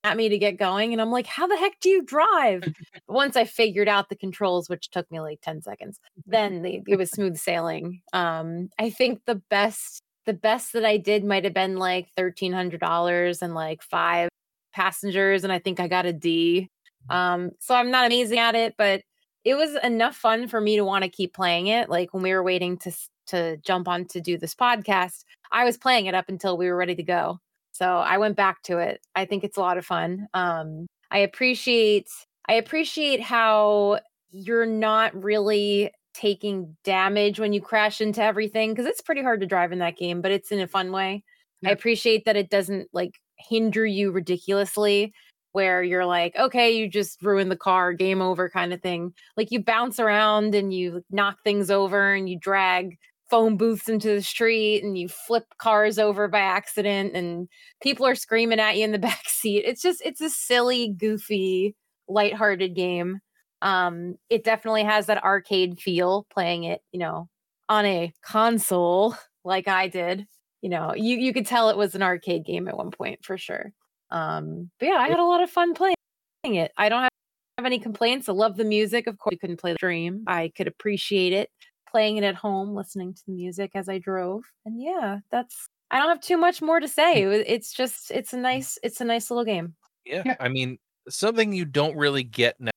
at 0.06 0.18
me 0.18 0.30
to 0.30 0.38
get 0.38 0.58
going 0.58 0.94
and 0.94 1.02
i'm 1.02 1.12
like 1.12 1.26
how 1.26 1.48
the 1.48 1.58
heck 1.58 1.80
do 1.80 1.90
you 1.90 2.02
drive? 2.04 2.64
Once 3.08 3.36
i 3.36 3.44
figured 3.44 3.88
out 3.88 4.10
the 4.10 4.16
controls 4.16 4.70
which 4.70 4.90
took 4.90 5.10
me 5.12 5.20
like 5.20 5.42
10 5.42 5.62
seconds 5.62 6.00
then 6.26 6.62
they, 6.62 6.84
it 6.88 6.98
was 6.98 7.12
smooth 7.12 7.38
sailing. 7.38 8.02
Um 8.14 8.70
i 8.80 8.90
think 8.90 9.22
the 9.26 9.42
best 9.50 10.02
the 10.26 10.34
best 10.34 10.74
that 10.74 10.86
i 10.86 10.98
did 10.98 11.24
might 11.24 11.44
have 11.44 11.54
been 11.54 11.78
like 11.78 12.08
$1300 12.18 13.42
and 13.42 13.56
like 13.56 13.82
five 13.82 14.30
passengers 14.74 15.44
and 15.44 15.52
i 15.52 15.60
think 15.60 15.80
i 15.80 15.88
got 15.88 16.06
a 16.06 16.14
d. 16.14 16.70
Um 17.10 17.52
so 17.60 17.76
i'm 17.76 17.92
not 17.92 18.06
amazing 18.06 18.40
at 18.40 18.56
it 18.56 18.76
but 18.78 19.02
it 19.44 19.56
was 19.56 19.76
enough 19.84 20.16
fun 20.16 20.48
for 20.48 20.60
me 20.62 20.76
to 20.76 20.84
want 20.84 21.04
to 21.04 21.10
keep 21.10 21.36
playing 21.36 21.68
it. 21.68 21.88
Like 21.88 22.12
when 22.16 22.24
we 22.24 22.34
were 22.34 22.42
waiting 22.42 22.78
to 22.80 22.92
to 23.28 23.58
jump 23.58 23.88
on 23.88 24.06
to 24.06 24.22
do 24.22 24.38
this 24.38 24.54
podcast 24.56 25.24
i 25.52 25.64
was 25.64 25.78
playing 25.78 26.06
it 26.06 26.14
up 26.14 26.30
until 26.30 26.58
we 26.58 26.68
were 26.68 26.76
ready 26.76 26.96
to 26.96 27.04
go 27.04 27.40
so 27.76 27.98
I 27.98 28.18
went 28.18 28.38
back 28.38 28.62
to 28.64 28.78
it. 28.78 29.02
I 29.16 29.26
think 29.26 29.44
it's 29.44 29.58
a 29.58 29.62
lot 29.62 29.78
of 29.78 29.86
fun. 29.86 30.28
Um, 30.34 30.88
I 31.12 31.20
appreciate 31.20 32.08
I 32.48 32.54
appreciate 32.54 33.22
how 33.22 34.00
you're 34.32 34.66
not 34.66 35.14
really 35.22 35.92
taking 36.14 36.78
damage 36.86 37.38
when 37.38 37.52
you 37.52 37.60
crash 37.60 38.00
into 38.00 38.24
everything 38.24 38.72
because 38.72 38.86
it's 38.86 39.02
pretty 39.02 39.22
hard 39.22 39.42
to 39.42 39.46
drive 39.46 39.74
in 39.74 39.80
that 39.80 39.98
game, 39.98 40.22
but 40.22 40.32
it's 40.32 40.54
in 40.54 40.62
a 40.62 40.68
fun 40.68 40.94
way. 40.94 41.26
Yeah. 41.62 41.70
I 41.70 41.72
appreciate 41.74 42.24
that 42.24 42.38
it 42.38 42.50
doesn't 42.50 42.88
like 42.94 43.20
hinder 43.38 43.86
you 43.86 44.12
ridiculously 44.12 45.14
where 45.52 45.84
you're 45.84 46.06
like, 46.06 46.34
okay, 46.38 46.72
you 46.78 46.90
just 46.90 47.22
ruined 47.22 47.52
the 47.52 47.58
car, 47.58 47.92
game 47.92 48.22
over 48.22 48.50
kind 48.50 48.72
of 48.72 48.82
thing. 48.82 49.14
Like 49.36 49.52
you 49.52 49.62
bounce 49.62 50.00
around 50.00 50.56
and 50.56 50.74
you 50.74 51.04
knock 51.12 51.40
things 51.44 51.70
over 51.70 52.14
and 52.14 52.30
you 52.30 52.40
drag 52.40 52.98
phone 53.30 53.58
booths 53.58 53.90
into 53.90 54.10
the 54.10 54.22
street 54.22 54.84
and 54.84 54.98
you 54.98 55.08
flip 55.10 55.46
cars 55.58 55.98
over 55.98 56.28
by 56.28 56.40
accident 56.40 57.16
and 57.16 57.48
people 57.82 58.06
are 58.06 58.16
screaming 58.16 58.60
at 58.60 58.78
you 58.78 58.84
in 58.84 58.92
the 58.92 59.00
back 59.10 59.28
seat. 59.28 59.64
It's 59.66 59.82
just 59.82 60.02
it's 60.06 60.22
a 60.22 60.30
silly, 60.30 60.90
goofy, 60.90 61.76
lighthearted 62.08 62.76
game. 62.76 63.20
Um 63.62 64.16
it 64.30 64.44
definitely 64.44 64.84
has 64.84 65.08
that 65.08 65.24
arcade 65.24 65.80
feel 65.80 66.28
playing 66.32 66.66
it, 66.66 66.82
you 66.92 67.00
know, 67.00 67.30
on 67.70 67.86
a 67.86 68.14
console 68.24 69.16
like 69.46 69.68
I 69.68 69.88
did. 69.88 70.26
You 70.62 70.70
know, 70.70 70.94
you 70.96 71.18
you 71.18 71.34
could 71.34 71.46
tell 71.46 71.70
it 71.70 71.78
was 71.78 71.96
an 71.96 72.04
arcade 72.04 72.46
game 72.46 72.68
at 72.68 72.78
one 72.78 72.92
point 72.92 73.24
for 73.24 73.38
sure. 73.38 73.72
Um 74.12 74.70
but 74.80 74.88
yeah, 74.88 74.96
I 74.96 75.10
had 75.10 75.20
a 75.20 75.26
lot 75.26 75.42
of 75.42 75.50
fun 75.50 75.74
playing 75.74 75.96
it. 76.44 76.72
I 76.78 76.90
don't 76.90 77.02
have 77.02 77.10
have 77.58 77.66
any 77.66 77.80
complaints. 77.80 78.28
I 78.28 78.34
love 78.34 78.58
the 78.58 78.66
music. 78.66 79.08
Of 79.08 79.18
course, 79.18 79.32
you 79.32 79.40
couldn't 79.40 79.62
play 79.62 79.72
the 79.72 79.78
stream. 79.78 80.26
I 80.28 80.52
could 80.58 80.68
appreciate 80.68 81.32
it 81.32 81.50
playing 81.96 82.18
it 82.18 82.26
at 82.26 82.36
home, 82.36 82.76
listening 82.76 83.14
to 83.14 83.22
the 83.26 83.32
music 83.32 83.72
as 83.74 83.88
I 83.88 84.00
drove. 84.00 84.44
And 84.66 84.82
yeah, 84.82 85.20
that's 85.32 85.70
I 85.90 85.98
don't 85.98 86.10
have 86.10 86.20
too 86.20 86.36
much 86.36 86.62
more 86.62 86.82
to 86.82 86.90
say. 86.90 87.24
Hmm. 87.24 87.44
It's 87.48 87.72
just 87.72 88.12
it's 88.12 88.34
a 88.34 88.36
hmm. 88.36 88.42
nice 88.42 88.78
it's 88.84 89.00
a 89.00 89.06
nice 89.06 89.32
little 89.32 89.46
game. 89.46 89.76
Yeah, 90.06 90.24
yeah. 90.26 90.36
I 90.42 90.50
mean, 90.50 90.78
something 91.08 91.54
you 91.54 91.64
don't 91.64 91.96
really 91.96 92.24
get 92.24 92.60
now, 92.60 92.72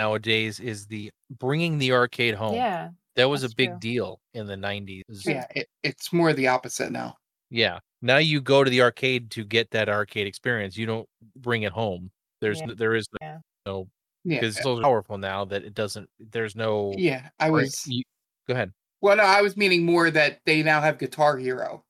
nowadays 0.00 0.58
is 0.58 0.86
the 0.86 1.12
bringing 1.38 1.78
the 1.78 1.92
arcade 1.92 2.34
home. 2.34 2.56
Yeah. 2.56 2.88
That 3.14 3.28
was 3.28 3.44
a 3.44 3.54
big 3.54 3.70
true. 3.70 3.78
deal 3.78 4.20
in 4.34 4.48
the 4.48 4.56
90s. 4.56 5.02
Yeah, 5.24 5.46
it, 5.54 5.68
it's 5.84 6.12
more 6.12 6.32
the 6.32 6.48
opposite 6.48 6.90
now. 6.90 7.14
Yeah. 7.48 7.78
Now 8.02 8.16
you 8.16 8.40
go 8.40 8.64
to 8.64 8.70
the 8.70 8.82
arcade 8.82 9.30
to 9.30 9.44
get 9.44 9.70
that 9.70 9.88
arcade 9.88 10.26
experience. 10.26 10.76
You 10.76 10.86
don't 10.86 11.08
bring 11.36 11.62
it 11.62 11.70
home. 11.70 12.10
There's 12.40 12.58
yeah. 12.58 12.74
there 12.76 12.96
is 12.96 13.06
no, 13.12 13.26
yeah. 13.26 13.38
no 13.66 13.88
yeah. 14.24 14.40
because 14.40 14.56
it's 14.56 14.64
so 14.64 14.82
powerful 14.82 15.16
now 15.16 15.44
that 15.44 15.62
it 15.62 15.74
doesn't 15.74 16.10
there's 16.18 16.56
no 16.56 16.92
Yeah, 16.96 17.28
I 17.38 17.50
was 17.50 17.80
you, 17.86 18.02
Go 18.46 18.54
ahead. 18.54 18.72
Well, 19.00 19.16
no, 19.16 19.22
I 19.22 19.42
was 19.42 19.56
meaning 19.56 19.84
more 19.84 20.10
that 20.10 20.40
they 20.46 20.62
now 20.62 20.80
have 20.80 20.98
Guitar 20.98 21.36
Hero. 21.36 21.84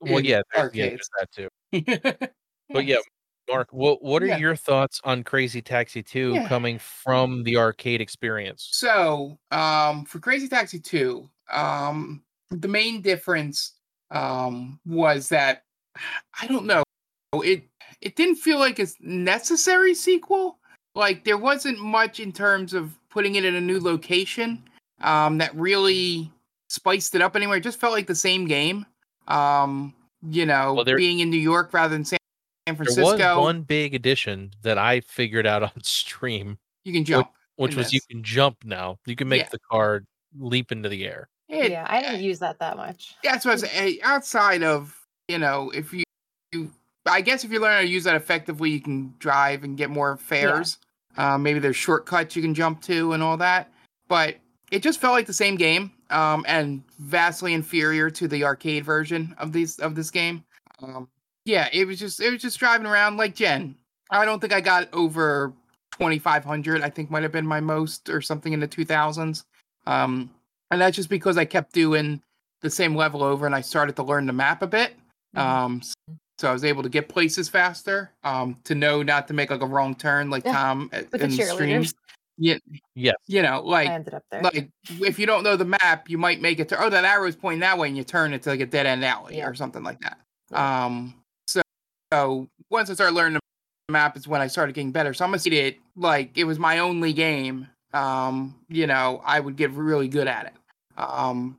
well, 0.00 0.20
yeah, 0.20 0.42
yeah, 0.72 0.96
that 1.18 1.30
too. 1.32 1.48
but 2.70 2.84
yeah, 2.84 2.98
Mark, 3.48 3.68
what 3.72 4.02
what 4.02 4.22
are 4.22 4.26
yeah. 4.26 4.38
your 4.38 4.56
thoughts 4.56 5.00
on 5.04 5.24
Crazy 5.24 5.62
Taxi 5.62 6.02
2 6.02 6.34
yeah. 6.34 6.48
coming 6.48 6.78
from 6.78 7.42
the 7.44 7.56
arcade 7.56 8.00
experience? 8.00 8.68
So, 8.72 9.38
um, 9.50 10.04
for 10.04 10.18
Crazy 10.18 10.48
Taxi 10.48 10.78
2, 10.78 11.28
um, 11.50 12.22
the 12.50 12.68
main 12.68 13.00
difference 13.00 13.74
um 14.10 14.80
was 14.86 15.28
that 15.28 15.64
I 16.40 16.46
don't 16.46 16.66
know, 16.66 16.82
it 17.34 17.64
it 18.00 18.16
didn't 18.16 18.36
feel 18.36 18.58
like 18.58 18.78
a 18.78 18.86
necessary 19.00 19.94
sequel. 19.94 20.58
Like 20.94 21.24
there 21.24 21.38
wasn't 21.38 21.78
much 21.78 22.20
in 22.20 22.32
terms 22.32 22.74
of 22.74 22.94
putting 23.10 23.36
it 23.36 23.44
in 23.44 23.54
a 23.54 23.60
new 23.60 23.80
location 23.80 24.62
um, 25.00 25.38
that 25.38 25.54
really 25.54 26.30
spiced 26.68 27.14
it 27.14 27.22
up 27.22 27.36
anyway. 27.36 27.58
It 27.58 27.62
just 27.62 27.80
felt 27.80 27.92
like 27.92 28.06
the 28.06 28.14
same 28.14 28.46
game. 28.46 28.86
Um, 29.26 29.94
you 30.22 30.46
know, 30.46 30.74
well, 30.74 30.84
there, 30.84 30.96
being 30.96 31.20
in 31.20 31.30
New 31.30 31.38
York 31.40 31.72
rather 31.72 31.94
than 31.94 32.04
San 32.04 32.18
Francisco. 32.66 33.16
There 33.16 33.36
was 33.36 33.42
one 33.42 33.62
big 33.62 33.94
addition 33.94 34.52
that 34.62 34.78
I 34.78 35.00
figured 35.00 35.46
out 35.46 35.62
on 35.62 35.82
stream. 35.82 36.58
You 36.84 36.92
can 36.92 37.04
jump. 37.04 37.28
Which, 37.56 37.70
which 37.70 37.76
was 37.76 37.86
this. 37.86 37.94
you 37.94 38.00
can 38.08 38.22
jump 38.22 38.58
now. 38.64 38.98
You 39.06 39.16
can 39.16 39.28
make 39.28 39.42
yeah. 39.42 39.48
the 39.50 39.58
car 39.70 40.04
leap 40.38 40.72
into 40.72 40.88
the 40.88 41.06
air. 41.06 41.28
It, 41.48 41.70
yeah, 41.70 41.86
I 41.88 42.02
didn't 42.02 42.20
use 42.20 42.38
that 42.40 42.58
that 42.58 42.76
much. 42.76 43.16
That's 43.24 43.44
what 43.44 43.52
I 43.52 43.84
was. 43.84 43.98
Outside 44.02 44.62
of, 44.62 44.94
you 45.28 45.38
know, 45.38 45.70
if 45.70 45.92
you, 45.92 46.04
you 46.52 46.70
I 47.06 47.20
guess 47.20 47.44
if 47.44 47.50
you 47.50 47.60
learn 47.60 47.74
how 47.74 47.80
to 47.80 47.88
use 47.88 48.04
that 48.04 48.16
effectively, 48.16 48.70
you 48.70 48.80
can 48.80 49.14
drive 49.18 49.64
and 49.64 49.76
get 49.76 49.90
more 49.90 50.16
fares. 50.16 50.78
Yeah. 51.16 51.34
Uh, 51.34 51.38
maybe 51.38 51.58
there's 51.58 51.76
shortcuts 51.76 52.36
you 52.36 52.42
can 52.42 52.54
jump 52.54 52.82
to 52.82 53.12
and 53.12 53.22
all 53.22 53.36
that. 53.38 53.72
But 54.08 54.36
it 54.70 54.82
just 54.82 55.00
felt 55.00 55.14
like 55.14 55.26
the 55.26 55.32
same 55.32 55.56
game 55.56 55.92
um, 56.10 56.44
and 56.48 56.82
vastly 56.98 57.54
inferior 57.54 58.10
to 58.10 58.28
the 58.28 58.44
arcade 58.44 58.84
version 58.84 59.34
of 59.38 59.52
these 59.52 59.78
of 59.78 59.94
this 59.94 60.10
game. 60.10 60.44
Um, 60.82 61.08
yeah, 61.44 61.68
it 61.72 61.86
was 61.86 61.98
just 61.98 62.20
it 62.20 62.30
was 62.30 62.42
just 62.42 62.58
driving 62.58 62.86
around 62.86 63.16
like 63.16 63.34
Jen. 63.34 63.74
I 64.10 64.24
don't 64.24 64.40
think 64.40 64.52
I 64.52 64.60
got 64.60 64.88
over 64.92 65.52
2500. 65.92 66.82
I 66.82 66.90
think 66.90 67.10
might 67.10 67.22
have 67.22 67.32
been 67.32 67.46
my 67.46 67.60
most 67.60 68.08
or 68.08 68.20
something 68.20 68.52
in 68.52 68.60
the 68.60 68.68
2000s. 68.68 69.44
Um, 69.86 70.30
and 70.70 70.80
that's 70.80 70.96
just 70.96 71.08
because 71.08 71.38
I 71.38 71.44
kept 71.44 71.72
doing 71.72 72.22
the 72.60 72.70
same 72.70 72.94
level 72.94 73.22
over 73.22 73.46
and 73.46 73.54
I 73.54 73.60
started 73.60 73.96
to 73.96 74.02
learn 74.02 74.26
the 74.26 74.32
map 74.32 74.62
a 74.62 74.66
bit. 74.66 74.92
Mm-hmm. 75.36 75.38
Um, 75.38 75.82
so 76.38 76.48
I 76.48 76.52
was 76.52 76.64
able 76.64 76.82
to 76.82 76.88
get 76.88 77.08
places 77.08 77.48
faster. 77.48 78.12
Um, 78.22 78.56
to 78.64 78.74
know 78.74 79.02
not 79.02 79.28
to 79.28 79.34
make 79.34 79.50
like 79.50 79.62
a 79.62 79.66
wrong 79.66 79.94
turn, 79.94 80.30
like 80.30 80.44
Tom 80.44 80.90
uh, 80.92 81.02
in 81.18 81.30
the 81.30 81.44
stream. 81.44 81.84
Yeah. 82.38 82.58
Yes. 82.94 83.16
You 83.26 83.42
know, 83.42 83.60
like 83.62 83.88
I 83.88 83.94
ended 83.94 84.14
up 84.14 84.22
there. 84.30 84.42
Like 84.42 84.70
if 85.00 85.18
you 85.18 85.26
don't 85.26 85.42
know 85.42 85.56
the 85.56 85.64
map, 85.64 86.08
you 86.08 86.16
might 86.16 86.40
make 86.40 86.60
it 86.60 86.68
to 86.70 86.82
oh 86.82 86.88
that 86.88 87.04
arrow's 87.04 87.36
pointing 87.36 87.60
that 87.60 87.76
way 87.76 87.88
and 87.88 87.96
you 87.96 88.04
turn 88.04 88.32
it 88.32 88.42
to 88.42 88.50
like 88.50 88.60
a 88.60 88.66
dead 88.66 88.86
end 88.86 89.04
alley 89.04 89.38
yeah. 89.38 89.46
or 89.46 89.54
something 89.54 89.82
like 89.82 90.00
that. 90.00 90.18
Yeah. 90.52 90.84
Um 90.84 91.14
so 91.46 91.60
so 92.12 92.48
once 92.70 92.90
I 92.90 92.94
started 92.94 93.14
learning 93.14 93.40
the 93.88 93.92
map 93.92 94.16
is 94.16 94.28
when 94.28 94.40
I 94.40 94.46
started 94.46 94.74
getting 94.74 94.92
better. 94.92 95.12
So 95.12 95.24
I'm 95.24 95.30
gonna 95.30 95.40
see 95.40 95.58
it 95.58 95.78
like 95.96 96.30
it 96.38 96.44
was 96.44 96.58
my 96.58 96.78
only 96.78 97.12
game. 97.12 97.66
Um, 97.92 98.54
you 98.68 98.86
know, 98.86 99.20
I 99.24 99.40
would 99.40 99.56
get 99.56 99.72
really 99.72 100.08
good 100.08 100.28
at 100.28 100.46
it. 100.46 100.52
Um 100.96 101.58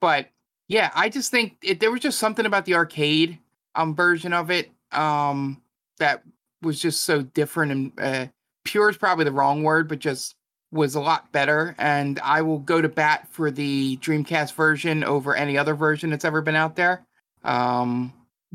but 0.00 0.30
yeah, 0.66 0.90
I 0.94 1.08
just 1.08 1.30
think 1.30 1.56
it, 1.62 1.78
there 1.78 1.92
was 1.92 2.00
just 2.00 2.18
something 2.18 2.44
about 2.44 2.64
the 2.64 2.74
arcade 2.74 3.38
um 3.76 3.94
version 3.94 4.32
of 4.32 4.50
it 4.50 4.70
um 4.90 5.62
that 5.98 6.24
was 6.62 6.80
just 6.80 7.02
so 7.02 7.22
different 7.22 7.70
and 7.70 7.92
uh, 8.00 8.26
pure 8.68 8.90
is 8.90 8.96
probably 8.96 9.24
the 9.24 9.32
wrong 9.32 9.62
word, 9.62 9.88
but 9.88 9.98
just 9.98 10.34
was 10.70 10.94
a 10.94 11.00
lot 11.00 11.32
better. 11.32 11.74
And 11.78 12.20
I 12.20 12.42
will 12.42 12.58
go 12.58 12.82
to 12.82 12.88
bat 12.88 13.26
for 13.30 13.50
the 13.50 13.96
Dreamcast 13.98 14.54
version 14.54 15.02
over 15.02 15.34
any 15.34 15.56
other 15.56 15.74
version 15.74 16.10
that's 16.10 16.24
ever 16.24 16.42
been 16.42 16.54
out 16.54 16.76
there. 16.76 17.06
Um, 17.44 18.12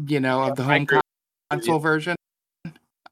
you 0.07 0.19
know, 0.19 0.43
of 0.43 0.55
the 0.55 0.63
home 0.63 0.87
console 1.49 1.79
version. 1.79 2.15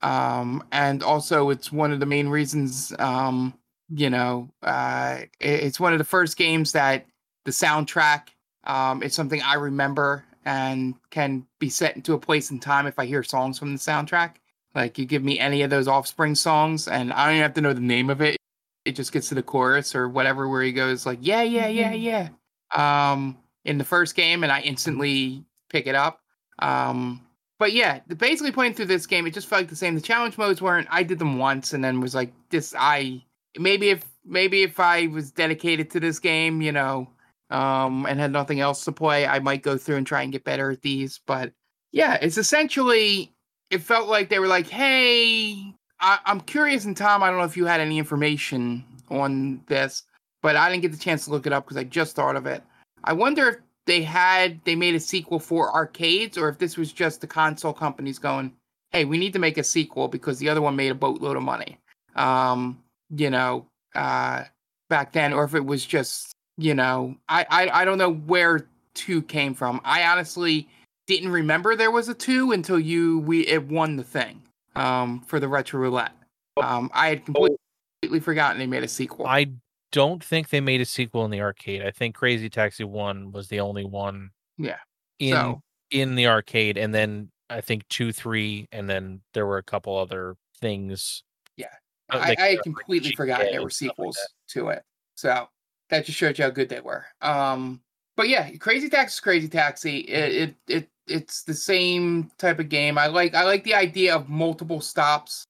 Um, 0.02 0.64
and 0.72 1.04
also 1.04 1.50
it's 1.50 1.72
one 1.72 1.92
of 1.92 2.00
the 2.00 2.06
main 2.06 2.28
reasons, 2.28 2.94
um, 2.98 3.54
you 3.90 4.10
know, 4.10 4.50
uh, 4.64 5.20
it's 5.40 5.80
one 5.80 5.94
of 5.94 6.00
the 6.00 6.06
first 6.06 6.38
games 6.38 6.72
that 6.72 7.06
the 7.46 7.52
soundtrack 7.52 8.30
um, 8.64 9.04
is 9.04 9.14
something 9.14 9.42
I 9.42 9.56
remember 9.56 10.24
and 10.46 10.96
can 11.12 11.46
be 11.60 11.70
set 11.70 11.96
into 11.96 12.14
a 12.14 12.20
place 12.20 12.50
in 12.52 12.60
time 12.60 12.88
if 12.88 12.98
I 12.98 13.06
hear 13.06 13.22
songs 13.24 13.60
from 13.60 13.74
the 13.74 13.80
soundtrack. 13.80 14.36
Like 14.74 14.98
you 14.98 15.06
give 15.06 15.24
me 15.24 15.40
any 15.40 15.62
of 15.64 15.70
those 15.70 15.88
Offspring 15.88 16.36
songs, 16.36 16.88
and 16.88 17.12
I 17.12 17.26
don't 17.26 17.36
even 17.36 17.44
have 17.44 17.54
to 17.56 17.62
know 17.62 17.74
the 17.74 17.82
name 17.82 18.10
of 18.10 18.22
it. 18.22 18.38
It 18.86 18.96
just 18.96 19.12
gets 19.12 19.30
to 19.30 19.36
the 19.36 19.44
chorus 19.44 19.96
or 19.96 20.08
whatever, 20.08 20.48
where 20.48 20.64
he 20.64 20.72
goes 20.72 21.06
like, 21.06 21.20
"Yeah, 21.22 21.42
yeah, 21.42 21.68
yeah, 21.68 21.94
mm-hmm. 21.94 22.30
yeah." 22.76 23.12
Um, 23.12 23.38
in 23.66 23.78
the 23.78 23.84
first 23.84 24.16
game, 24.16 24.44
and 24.44 24.52
I 24.52 24.62
instantly 24.62 25.44
pick 25.70 25.88
it 25.88 25.96
up. 25.96 26.22
Um, 26.60 27.22
but 27.60 27.74
yeah, 27.74 28.00
basically 28.18 28.52
playing 28.52 28.74
through 28.74 28.86
this 28.86 29.06
game, 29.06 29.28
it 29.28 29.34
just 29.34 29.48
felt 29.48 29.62
like 29.62 29.70
the 29.70 29.76
same. 29.76 29.96
The 29.96 30.02
challenge 30.02 30.38
modes 30.38 30.62
weren't. 30.62 30.88
I 30.90 31.04
did 31.04 31.20
them 31.20 31.38
once, 31.38 31.74
and 31.74 31.84
then 31.84 32.00
was 32.00 32.16
like, 32.16 32.32
"This." 32.50 32.74
I 32.78 33.24
maybe 33.58 33.90
if 33.90 34.04
maybe 34.26 34.64
if 34.64 34.80
I 34.80 35.08
was 35.08 35.32
dedicated 35.32 35.90
to 35.92 36.00
this 36.00 36.20
game, 36.20 36.62
you 36.62 36.72
know, 36.72 37.10
um, 37.50 38.06
and 38.08 38.20
had 38.20 38.32
nothing 38.32 38.62
else 38.62 38.86
to 38.86 38.92
play, 38.92 39.28
I 39.28 39.40
might 39.40 39.64
go 39.64 39.78
through 39.78 39.98
and 39.98 40.08
try 40.08 40.22
and 40.22 40.32
get 40.32 40.44
better 40.44 40.72
at 40.72 40.82
these. 40.82 41.20
But 41.26 41.52
yeah, 41.92 42.18
it's 42.22 42.38
essentially 42.38 43.34
it 43.72 43.82
felt 43.82 44.10
like 44.10 44.30
they 44.30 44.40
were 44.40 44.48
like, 44.48 44.68
hey, 44.68 45.74
I, 46.00 46.20
am 46.26 46.42
curious, 46.42 46.86
and 46.86 46.96
Tom, 46.96 47.24
I 47.24 47.30
don't 47.30 47.40
know 47.40 47.46
if 47.46 47.58
you 47.58 47.66
had 47.66 47.80
any 47.80 47.98
information 47.98 48.84
on 49.10 49.62
this, 49.68 50.04
but 50.42 50.56
I 50.56 50.70
didn't 50.70 50.82
get 50.82 50.92
the 50.92 50.98
chance 50.98 51.26
to 51.26 51.32
look 51.32 51.48
it 51.48 51.54
up 51.54 51.66
because 51.66 51.78
I 51.78 51.86
just 51.86 52.16
thought 52.16 52.36
of 52.36 52.46
it. 52.46 52.62
I 53.04 53.14
wonder 53.14 53.48
if 53.48 53.56
they 53.86 54.04
had 54.04 54.60
they 54.66 54.76
made 54.76 54.94
a 54.94 55.00
sequel 55.00 55.40
for 55.40 55.74
arcades, 55.74 56.38
or 56.38 56.50
if 56.50 56.58
this 56.58 56.78
was 56.78 56.92
just 56.92 57.22
the 57.22 57.28
console 57.28 57.74
companies 57.74 58.20
going, 58.20 58.54
hey, 58.92 59.06
we 59.06 59.18
need 59.18 59.34
to 59.34 59.40
make 59.40 59.58
a 59.58 59.64
sequel 59.64 60.08
because 60.08 60.38
the 60.38 60.50
other 60.50 60.62
one 60.62 60.76
made 60.76 60.92
a 60.92 60.96
boatload 60.96 61.38
of 61.38 61.44
money. 61.44 61.78
Um, 62.16 62.84
you 63.10 63.30
know, 63.30 63.66
uh, 63.96 64.44
back 64.90 65.14
then, 65.14 65.34
or 65.34 65.46
if 65.46 65.56
it 65.56 65.66
was 65.66 65.86
just, 65.86 66.34
you 66.58 66.76
know, 66.76 67.16
I, 67.30 67.46
I, 67.50 67.70
I 67.82 67.86
don't 67.86 67.98
know 67.98 68.14
where 68.14 68.68
two 68.94 69.22
came 69.22 69.54
from. 69.54 69.80
I 69.86 70.04
honestly 70.04 70.68
didn't 71.08 71.32
remember 71.32 71.76
there 71.76 71.92
was 71.92 72.10
a 72.10 72.14
two 72.14 72.52
until 72.52 72.80
you 72.80 73.20
we 73.20 73.48
it 73.48 73.68
won 73.68 73.96
the 73.96 74.04
thing 74.04 74.42
um, 74.76 75.22
for 75.22 75.40
the 75.40 75.48
retro 75.48 75.80
roulette. 75.80 76.14
Um, 76.62 76.90
I 76.94 77.10
had 77.10 77.26
completely, 77.26 77.58
completely 78.02 78.20
forgotten 78.20 78.60
they 78.60 78.68
made 78.68 78.84
a 78.84 78.88
sequel. 78.88 79.26
I 79.28 79.52
don't 79.92 80.24
think 80.24 80.50
they 80.50 80.62
made 80.62 80.82
a 80.82 80.86
sequel 80.86 81.26
in 81.26 81.32
the 81.32 81.42
arcade. 81.42 81.82
I 81.82 81.92
think 81.92 82.16
Crazy 82.16 82.50
Taxi 82.50 82.84
One 82.84 83.32
was 83.32 83.48
the 83.48 83.60
only 83.60 83.84
one. 83.84 84.32
Yeah. 84.58 84.78
In 85.20 85.34
so, 85.34 85.62
in 85.92 86.16
the 86.16 86.28
arcade, 86.28 86.78
and 86.78 86.94
then 86.94 87.30
I 87.50 87.62
think 87.62 87.88
two, 87.90 88.12
three, 88.12 88.68
and 88.72 88.90
then 88.90 89.22
there 89.34 89.46
were 89.46 89.58
a 89.58 89.64
couple 89.64 89.96
other 89.98 90.36
things. 90.60 91.24
Yeah, 91.58 91.68
uh, 92.10 92.18
I, 92.18 92.36
I 92.40 92.58
completely 92.64 93.12
forgot 93.12 93.42
there 93.42 93.62
were 93.62 93.70
sequels 93.70 94.18
like 94.18 94.28
to 94.50 94.70
it. 94.70 94.84
So 95.16 95.48
that 95.90 96.06
just 96.06 96.18
shows 96.18 96.40
you 96.40 96.46
how 96.46 96.50
good 96.50 96.70
they 96.70 96.80
were. 96.80 97.06
Um, 97.22 97.82
but 98.22 98.30
yeah, 98.30 98.52
Crazy 98.58 98.88
Taxi 98.88 99.20
Crazy 99.20 99.48
Taxi. 99.48 99.98
It, 100.02 100.32
mm-hmm. 100.32 100.44
it 100.44 100.78
it 100.78 100.90
it's 101.08 101.42
the 101.42 101.56
same 101.56 102.30
type 102.38 102.60
of 102.60 102.70
game. 102.70 103.00
I 103.00 103.08
like 103.08 103.34
I 103.34 103.46
like 103.46 103.64
the 103.64 103.74
idea 103.74 104.16
of 104.16 104.30
multiple 104.30 104.80
stops 104.80 105.48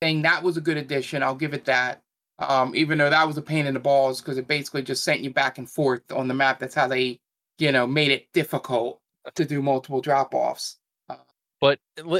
thing. 0.00 0.22
That 0.22 0.42
was 0.42 0.56
a 0.56 0.62
good 0.62 0.78
addition. 0.78 1.22
I'll 1.22 1.34
give 1.34 1.52
it 1.52 1.66
that. 1.66 2.00
Um, 2.38 2.74
even 2.74 2.96
though 2.96 3.10
that 3.10 3.26
was 3.26 3.36
a 3.36 3.42
pain 3.42 3.66
in 3.66 3.74
the 3.74 3.80
balls 3.80 4.22
because 4.22 4.38
it 4.38 4.48
basically 4.48 4.80
just 4.80 5.04
sent 5.04 5.20
you 5.20 5.28
back 5.28 5.58
and 5.58 5.68
forth 5.68 6.10
on 6.10 6.26
the 6.26 6.32
map. 6.32 6.58
That's 6.58 6.74
how 6.74 6.88
they, 6.88 7.20
you 7.58 7.70
know, 7.70 7.86
made 7.86 8.10
it 8.10 8.32
difficult 8.32 9.02
to 9.34 9.44
do 9.44 9.60
multiple 9.60 10.00
drop 10.00 10.32
offs. 10.32 10.78
Uh, 11.10 11.16
but 11.60 11.80
uh, 11.98 12.18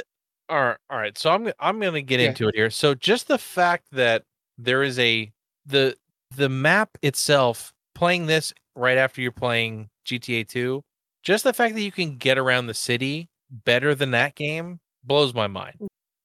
all 0.50 0.60
right, 0.60 0.76
all 0.90 0.98
right. 0.98 1.16
So 1.16 1.30
I'm 1.30 1.50
I'm 1.58 1.80
going 1.80 1.94
to 1.94 2.02
get 2.02 2.20
yeah. 2.20 2.28
into 2.28 2.48
it 2.48 2.54
here. 2.54 2.68
So 2.68 2.94
just 2.94 3.28
the 3.28 3.38
fact 3.38 3.86
that 3.92 4.24
there 4.58 4.82
is 4.82 4.98
a 4.98 5.32
the 5.64 5.96
the 6.36 6.50
map 6.50 6.98
itself 7.00 7.72
playing 7.94 8.26
this 8.26 8.52
right 8.76 8.98
after 8.98 9.20
you're 9.20 9.32
playing 9.32 9.88
GTA 10.06 10.48
2, 10.48 10.82
just 11.22 11.44
the 11.44 11.52
fact 11.52 11.74
that 11.74 11.82
you 11.82 11.92
can 11.92 12.16
get 12.16 12.38
around 12.38 12.66
the 12.66 12.74
city 12.74 13.28
better 13.50 13.94
than 13.94 14.10
that 14.12 14.34
game 14.34 14.80
blows 15.04 15.34
my 15.34 15.46
mind. 15.46 15.76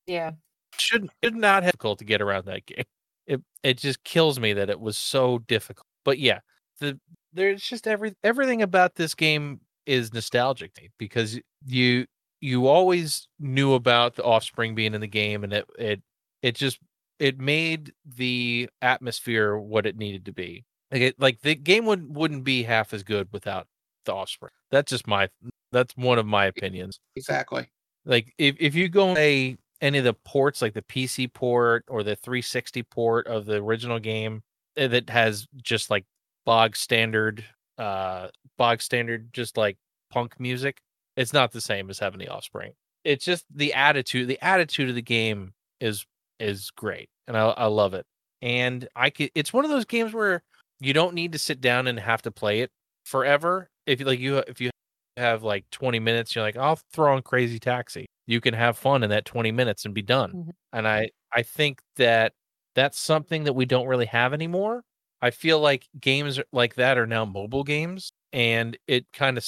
Yeah. 0.07 0.31
Should 0.77 1.09
should 1.23 1.35
not 1.35 1.63
have 1.63 1.71
difficult 1.71 1.99
to 1.99 2.05
get 2.05 2.21
around 2.21 2.45
that 2.45 2.65
game. 2.65 2.85
It 3.27 3.41
it 3.63 3.77
just 3.77 4.03
kills 4.03 4.39
me 4.39 4.53
that 4.53 4.69
it 4.69 4.79
was 4.79 4.97
so 4.97 5.39
difficult. 5.39 5.85
But 6.05 6.19
yeah, 6.19 6.39
the 6.79 6.99
there's 7.33 7.61
just 7.61 7.87
every 7.87 8.15
everything 8.23 8.61
about 8.61 8.95
this 8.95 9.13
game 9.13 9.59
is 9.85 10.13
nostalgic 10.13 10.71
because 10.97 11.39
you 11.65 12.05
you 12.41 12.67
always 12.67 13.27
knew 13.39 13.73
about 13.73 14.15
the 14.15 14.23
offspring 14.23 14.75
being 14.75 14.93
in 14.93 15.01
the 15.01 15.07
game 15.07 15.43
and 15.43 15.53
it 15.53 15.65
it 15.77 16.01
it 16.41 16.55
just 16.55 16.79
it 17.19 17.39
made 17.39 17.91
the 18.05 18.69
atmosphere 18.81 19.57
what 19.57 19.85
it 19.85 19.97
needed 19.97 20.25
to 20.25 20.31
be 20.31 20.63
like 20.91 21.01
it, 21.01 21.19
like 21.19 21.41
the 21.41 21.55
game 21.55 21.85
would 21.85 22.15
wouldn't 22.15 22.43
be 22.43 22.63
half 22.63 22.93
as 22.93 23.03
good 23.03 23.27
without 23.31 23.67
the 24.05 24.13
offspring 24.13 24.51
that's 24.71 24.89
just 24.89 25.07
my 25.07 25.29
that's 25.71 25.95
one 25.95 26.17
of 26.17 26.25
my 26.25 26.45
opinions 26.45 26.99
exactly 27.15 27.67
like 28.05 28.33
if, 28.37 28.55
if 28.59 28.75
you 28.75 28.89
go 28.89 29.15
a 29.17 29.57
any 29.81 29.97
of 29.97 30.03
the 30.03 30.13
ports 30.13 30.61
like 30.61 30.73
the 30.73 30.81
pc 30.83 31.31
port 31.33 31.83
or 31.87 32.03
the 32.03 32.15
360 32.15 32.83
port 32.83 33.27
of 33.27 33.45
the 33.45 33.57
original 33.57 33.99
game 33.99 34.41
eh, 34.77 34.87
that 34.87 35.09
has 35.09 35.47
just 35.61 35.89
like 35.89 36.05
bog 36.45 36.75
standard 36.75 37.43
uh 37.77 38.27
bog 38.57 38.81
standard 38.81 39.31
just 39.33 39.57
like 39.57 39.77
punk 40.09 40.39
music 40.39 40.81
it's 41.19 41.33
not 41.33 41.51
the 41.51 41.59
same 41.59 41.89
as 41.89 41.99
having 41.99 42.19
the 42.19 42.29
offspring. 42.29 42.71
It's 43.03 43.25
just 43.25 43.45
the 43.53 43.73
attitude. 43.73 44.29
The 44.29 44.41
attitude 44.41 44.87
of 44.87 44.95
the 44.95 45.01
game 45.01 45.53
is 45.81 46.05
is 46.39 46.71
great, 46.71 47.09
and 47.27 47.35
I, 47.35 47.49
I 47.49 47.65
love 47.65 47.93
it. 47.93 48.05
And 48.41 48.87
I 48.95 49.09
could. 49.09 49.29
It's 49.35 49.51
one 49.51 49.65
of 49.65 49.69
those 49.69 49.83
games 49.83 50.13
where 50.13 50.41
you 50.79 50.93
don't 50.93 51.13
need 51.13 51.31
to 51.33 51.39
sit 51.39 51.61
down 51.61 51.87
and 51.87 51.99
have 51.99 52.21
to 52.23 52.31
play 52.31 52.61
it 52.61 52.71
forever. 53.05 53.69
If 53.85 53.99
you 53.99 54.05
like, 54.05 54.19
you 54.19 54.37
if 54.37 54.61
you 54.61 54.69
have 55.17 55.43
like 55.43 55.65
20 55.71 55.99
minutes, 55.99 56.35
you're 56.35 56.43
like, 56.43 56.57
I'll 56.57 56.79
throw 56.93 57.15
on 57.15 57.21
Crazy 57.21 57.59
Taxi. 57.59 58.05
You 58.27 58.41
can 58.41 58.53
have 58.53 58.77
fun 58.77 59.03
in 59.03 59.09
that 59.09 59.25
20 59.25 59.51
minutes 59.51 59.85
and 59.85 59.93
be 59.93 60.01
done. 60.01 60.31
Mm-hmm. 60.31 60.49
And 60.73 60.87
I 60.87 61.09
I 61.33 61.43
think 61.43 61.81
that 61.97 62.33
that's 62.75 62.99
something 62.99 63.43
that 63.43 63.53
we 63.53 63.65
don't 63.65 63.87
really 63.87 64.05
have 64.05 64.33
anymore. 64.33 64.83
I 65.21 65.31
feel 65.31 65.59
like 65.59 65.87
games 65.99 66.39
like 66.53 66.75
that 66.75 66.97
are 66.97 67.07
now 67.07 67.25
mobile 67.25 67.63
games, 67.63 68.11
and 68.31 68.77
it 68.87 69.05
kind 69.11 69.37
of 69.37 69.45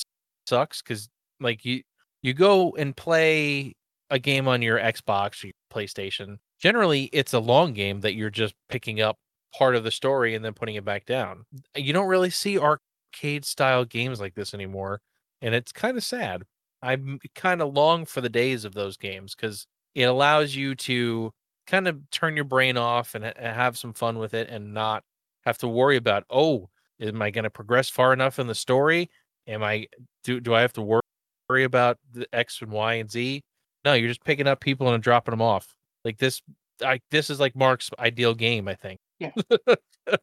sucks 0.48 0.82
because 0.82 1.08
like 1.40 1.64
you 1.64 1.82
you 2.22 2.34
go 2.34 2.72
and 2.78 2.95
play 2.95 3.74
a 4.10 4.20
game 4.20 4.48
on 4.48 4.62
your 4.62 4.78
Xbox 4.78 5.44
or 5.44 5.48
your 5.48 5.53
PlayStation. 5.74 6.38
Generally, 6.60 7.10
it's 7.14 7.34
a 7.34 7.40
long 7.40 7.74
game 7.74 8.02
that 8.02 8.14
you're 8.14 8.30
just 8.30 8.53
picking 8.70 9.02
up 9.02 9.18
part 9.57 9.76
of 9.76 9.84
the 9.84 9.91
story 9.91 10.36
and 10.36 10.44
then 10.44 10.53
putting 10.53 10.76
it 10.76 10.86
back 10.86 11.06
down. 11.06 11.45
You 11.76 11.94
don't 11.94 12.07
really 12.07 12.30
see 12.30 12.57
arcade 12.60 13.45
style 13.45 13.86
games 13.86 14.19
like 14.19 14.36
this 14.36 14.53
anymore, 14.53 15.02
and 15.41 15.56
it's 15.56 15.72
kind 15.72 15.98
of 15.98 16.03
sad. 16.03 16.44
I'm 16.82 17.19
kind 17.36 17.61
of 17.61 17.73
long 17.73 18.06
for 18.06 18.22
the 18.22 18.30
days 18.30 18.65
of 18.65 18.73
those 18.73 18.98
games 18.98 19.36
because 19.36 19.68
it 19.94 20.03
allows 20.03 20.56
you 20.56 20.73
to 20.76 21.32
kind 21.68 21.88
of 21.88 21.99
turn 22.10 22.36
your 22.36 22.45
brain 22.45 22.76
off 22.78 23.14
and 23.14 23.26
have 23.38 23.78
some 23.78 23.94
fun 23.94 24.18
with 24.18 24.34
it 24.34 24.49
and 24.49 24.73
not 24.73 25.03
have 25.45 25.57
to 25.60 25.68
worry 25.68 25.95
about 25.95 26.23
oh 26.30 26.68
am 26.99 27.22
i 27.22 27.30
going 27.30 27.44
to 27.44 27.49
progress 27.49 27.88
far 27.88 28.14
enough 28.14 28.40
in 28.40 28.48
the 28.48 28.56
story 28.56 29.10
am 29.48 29.64
i 29.64 29.86
do 30.23 30.40
do 30.40 30.56
i 30.56 30.61
have 30.61 30.73
to 30.73 30.82
worry 30.82 31.64
about 31.64 31.98
the 32.14 32.28
X 32.34 32.61
and 32.61 32.72
Y 32.72 32.94
and 32.95 33.11
Z. 33.11 33.44
No, 33.84 33.94
you're 33.94 34.07
just 34.07 34.23
picking 34.23 34.48
up 34.48 34.61
people 34.61 34.94
and 34.94 35.03
dropping 35.03 35.34
them 35.34 35.41
off. 35.41 35.76
Like 36.06 36.18
this, 36.18 36.41
I 36.84 36.99
this 37.11 37.30
is 37.30 37.40
like 37.40 37.56
Mark's 37.56 37.90
ideal 37.99 38.34
game. 38.34 38.68
I 38.68 38.76
think. 38.76 38.99
Yeah. 39.22 39.31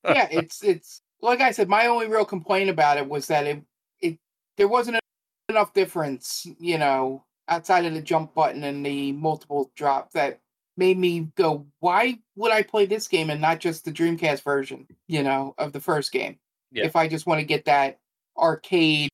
yeah, 0.04 0.28
it's 0.30 0.62
it's 0.64 1.02
like 1.22 1.40
I 1.40 1.52
said. 1.52 1.68
My 1.68 1.86
only 1.86 2.08
real 2.08 2.24
complaint 2.24 2.68
about 2.68 2.98
it 2.98 3.08
was 3.08 3.28
that 3.28 3.46
it 3.46 3.62
it 4.00 4.18
there 4.56 4.68
wasn't 4.68 4.98
enough 5.48 5.72
difference, 5.72 6.46
you 6.58 6.78
know, 6.78 7.24
outside 7.48 7.84
of 7.84 7.94
the 7.94 8.02
jump 8.02 8.34
button 8.34 8.64
and 8.64 8.84
the 8.84 9.12
multiple 9.12 9.70
drop 9.76 10.10
that 10.12 10.40
made 10.76 10.98
me 10.98 11.28
go, 11.36 11.66
why 11.80 12.18
would 12.36 12.52
I 12.52 12.62
play 12.62 12.86
this 12.86 13.08
game 13.08 13.30
and 13.30 13.40
not 13.40 13.60
just 13.60 13.84
the 13.84 13.92
Dreamcast 13.92 14.42
version, 14.42 14.86
you 15.06 15.22
know, 15.22 15.54
of 15.58 15.72
the 15.72 15.80
first 15.80 16.12
game? 16.12 16.38
Yeah. 16.72 16.84
If 16.84 16.96
I 16.96 17.08
just 17.08 17.26
want 17.26 17.40
to 17.40 17.46
get 17.46 17.64
that 17.66 17.98
arcade 18.36 19.10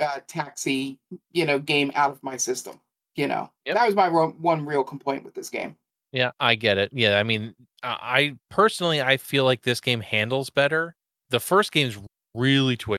uh, 0.00 0.20
taxi, 0.26 0.98
you 1.32 1.46
know, 1.46 1.58
game 1.58 1.92
out 1.94 2.10
of 2.10 2.22
my 2.22 2.36
system. 2.36 2.80
You 3.16 3.26
know, 3.26 3.50
yep. 3.66 3.76
that 3.76 3.86
was 3.86 3.94
my 3.94 4.08
one 4.08 4.64
real 4.64 4.84
complaint 4.84 5.24
with 5.24 5.34
this 5.34 5.50
game. 5.50 5.76
Yeah, 6.12 6.32
I 6.40 6.54
get 6.54 6.78
it. 6.78 6.90
Yeah, 6.92 7.18
I 7.18 7.22
mean, 7.22 7.54
I 7.82 8.36
personally 8.50 9.00
I 9.00 9.16
feel 9.16 9.44
like 9.44 9.62
this 9.62 9.80
game 9.80 10.00
handles 10.00 10.50
better. 10.50 10.94
The 11.30 11.40
first 11.40 11.72
game's 11.72 11.98
really 12.34 12.76
twitchy. 12.76 12.98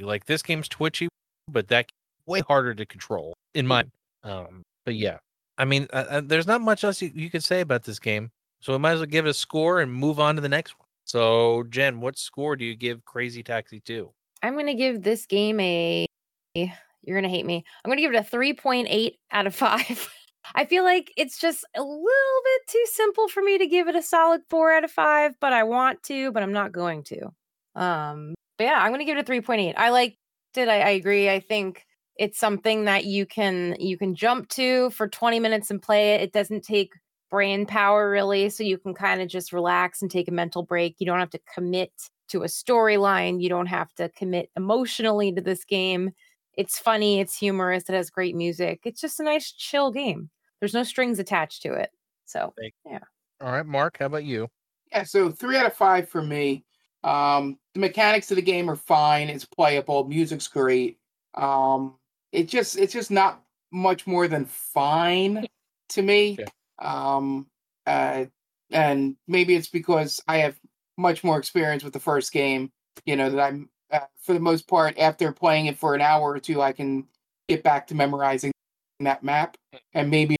Like 0.00 0.26
this 0.26 0.42
game's 0.42 0.68
twitchy, 0.68 1.08
but 1.48 1.68
that 1.68 1.90
way 2.26 2.40
harder 2.40 2.74
to 2.74 2.86
control 2.86 3.34
in 3.54 3.66
my. 3.66 3.84
Um, 4.22 4.62
but 4.84 4.94
yeah, 4.94 5.18
I 5.58 5.64
mean, 5.64 5.88
uh, 5.92 6.04
uh, 6.08 6.20
there's 6.24 6.46
not 6.46 6.60
much 6.60 6.84
else 6.84 7.02
you, 7.02 7.10
you 7.14 7.30
could 7.30 7.44
say 7.44 7.60
about 7.60 7.84
this 7.84 7.98
game, 7.98 8.30
so 8.60 8.72
we 8.72 8.78
might 8.78 8.92
as 8.92 9.00
well 9.00 9.06
give 9.06 9.26
it 9.26 9.30
a 9.30 9.34
score 9.34 9.80
and 9.80 9.92
move 9.92 10.20
on 10.20 10.36
to 10.36 10.40
the 10.40 10.48
next 10.48 10.78
one. 10.78 10.86
So, 11.04 11.64
Jen, 11.70 12.00
what 12.00 12.18
score 12.18 12.56
do 12.56 12.64
you 12.64 12.74
give 12.74 13.04
Crazy 13.04 13.42
Taxi 13.42 13.80
2? 13.80 14.10
I'm 14.42 14.54
going 14.54 14.66
to 14.66 14.74
give 14.74 15.02
this 15.02 15.24
game 15.24 15.60
a 15.60 16.06
you're 16.54 17.20
going 17.20 17.30
to 17.30 17.36
hate 17.36 17.46
me. 17.46 17.64
I'm 17.84 17.88
going 17.88 17.98
to 17.98 18.02
give 18.02 18.14
it 18.14 18.32
a 18.32 18.36
3.8 18.36 19.12
out 19.30 19.46
of 19.46 19.54
5. 19.54 20.10
I 20.54 20.64
feel 20.64 20.84
like 20.84 21.12
it's 21.16 21.38
just 21.38 21.64
a 21.74 21.82
little 21.82 21.98
bit 22.00 22.62
too 22.68 22.84
simple 22.86 23.28
for 23.28 23.42
me 23.42 23.58
to 23.58 23.66
give 23.66 23.88
it 23.88 23.96
a 23.96 24.02
solid 24.02 24.42
4 24.48 24.72
out 24.72 24.84
of 24.84 24.90
5, 24.90 25.34
but 25.40 25.52
I 25.52 25.64
want 25.64 26.02
to, 26.04 26.32
but 26.32 26.42
I'm 26.42 26.52
not 26.52 26.72
going 26.72 27.02
to. 27.04 27.32
Um, 27.74 28.34
but 28.58 28.64
yeah, 28.64 28.78
I'm 28.80 28.96
to 28.96 29.04
give 29.04 29.18
it 29.18 29.28
a 29.28 29.32
3.8. 29.32 29.74
I 29.76 29.90
liked 29.90 30.16
it. 30.56 30.68
I, 30.68 30.80
I 30.80 30.90
agree. 30.90 31.28
I 31.28 31.40
think 31.40 31.84
it's 32.16 32.38
something 32.38 32.84
that 32.86 33.04
you 33.04 33.26
can 33.26 33.76
you 33.78 33.98
can 33.98 34.14
jump 34.14 34.48
to 34.48 34.90
for 34.90 35.08
20 35.08 35.40
minutes 35.40 35.70
and 35.70 35.82
play 35.82 36.14
it. 36.14 36.22
It 36.22 36.32
doesn't 36.32 36.64
take 36.64 36.94
brain 37.30 37.66
power 37.66 38.10
really, 38.10 38.48
so 38.50 38.62
you 38.64 38.78
can 38.78 38.94
kind 38.94 39.20
of 39.20 39.28
just 39.28 39.52
relax 39.52 40.00
and 40.00 40.10
take 40.10 40.28
a 40.28 40.32
mental 40.32 40.62
break. 40.62 40.96
You 40.98 41.06
don't 41.06 41.18
have 41.18 41.30
to 41.30 41.40
commit 41.52 41.90
to 42.28 42.42
a 42.42 42.46
storyline. 42.46 43.42
You 43.42 43.48
don't 43.48 43.66
have 43.66 43.92
to 43.94 44.08
commit 44.10 44.50
emotionally 44.56 45.32
to 45.32 45.40
this 45.40 45.64
game. 45.64 46.10
It's 46.54 46.78
funny, 46.78 47.20
it's 47.20 47.36
humorous, 47.36 47.88
it 47.88 47.94
has 47.94 48.08
great 48.08 48.34
music. 48.34 48.80
It's 48.84 49.00
just 49.00 49.20
a 49.20 49.24
nice 49.24 49.52
chill 49.52 49.90
game. 49.90 50.30
There's 50.60 50.74
no 50.74 50.82
strings 50.82 51.18
attached 51.18 51.62
to 51.62 51.72
it. 51.72 51.90
So, 52.24 52.52
yeah. 52.84 52.98
All 53.40 53.52
right, 53.52 53.66
Mark, 53.66 53.98
how 53.98 54.06
about 54.06 54.24
you? 54.24 54.48
Yeah, 54.92 55.02
so 55.02 55.30
three 55.30 55.56
out 55.56 55.66
of 55.66 55.74
five 55.74 56.08
for 56.08 56.22
me. 56.22 56.64
Um, 57.04 57.58
the 57.74 57.80
mechanics 57.80 58.30
of 58.30 58.36
the 58.36 58.42
game 58.42 58.70
are 58.70 58.76
fine. 58.76 59.28
It's 59.28 59.44
playable. 59.44 60.04
Music's 60.04 60.48
great. 60.48 60.98
Um, 61.34 61.94
it 62.32 62.48
just 62.48 62.78
it's 62.78 62.92
just 62.92 63.10
not 63.10 63.42
much 63.72 64.06
more 64.06 64.28
than 64.28 64.44
fine 64.44 65.46
to 65.90 66.02
me. 66.02 66.38
Yeah. 66.38 66.46
Um, 66.78 67.46
uh, 67.86 68.24
and 68.70 69.16
maybe 69.28 69.54
it's 69.54 69.68
because 69.68 70.20
I 70.26 70.38
have 70.38 70.58
much 70.96 71.22
more 71.22 71.38
experience 71.38 71.84
with 71.84 71.92
the 71.92 72.00
first 72.00 72.32
game. 72.32 72.72
You 73.04 73.16
know 73.16 73.30
that 73.30 73.40
I'm 73.40 73.68
uh, 73.92 74.00
for 74.20 74.32
the 74.32 74.40
most 74.40 74.66
part 74.66 74.98
after 74.98 75.30
playing 75.32 75.66
it 75.66 75.78
for 75.78 75.94
an 75.94 76.00
hour 76.00 76.32
or 76.32 76.40
two, 76.40 76.60
I 76.60 76.72
can 76.72 77.06
get 77.48 77.62
back 77.62 77.86
to 77.88 77.94
memorizing 77.94 78.52
that 79.00 79.22
map. 79.22 79.56
And 79.94 80.10
maybe 80.10 80.36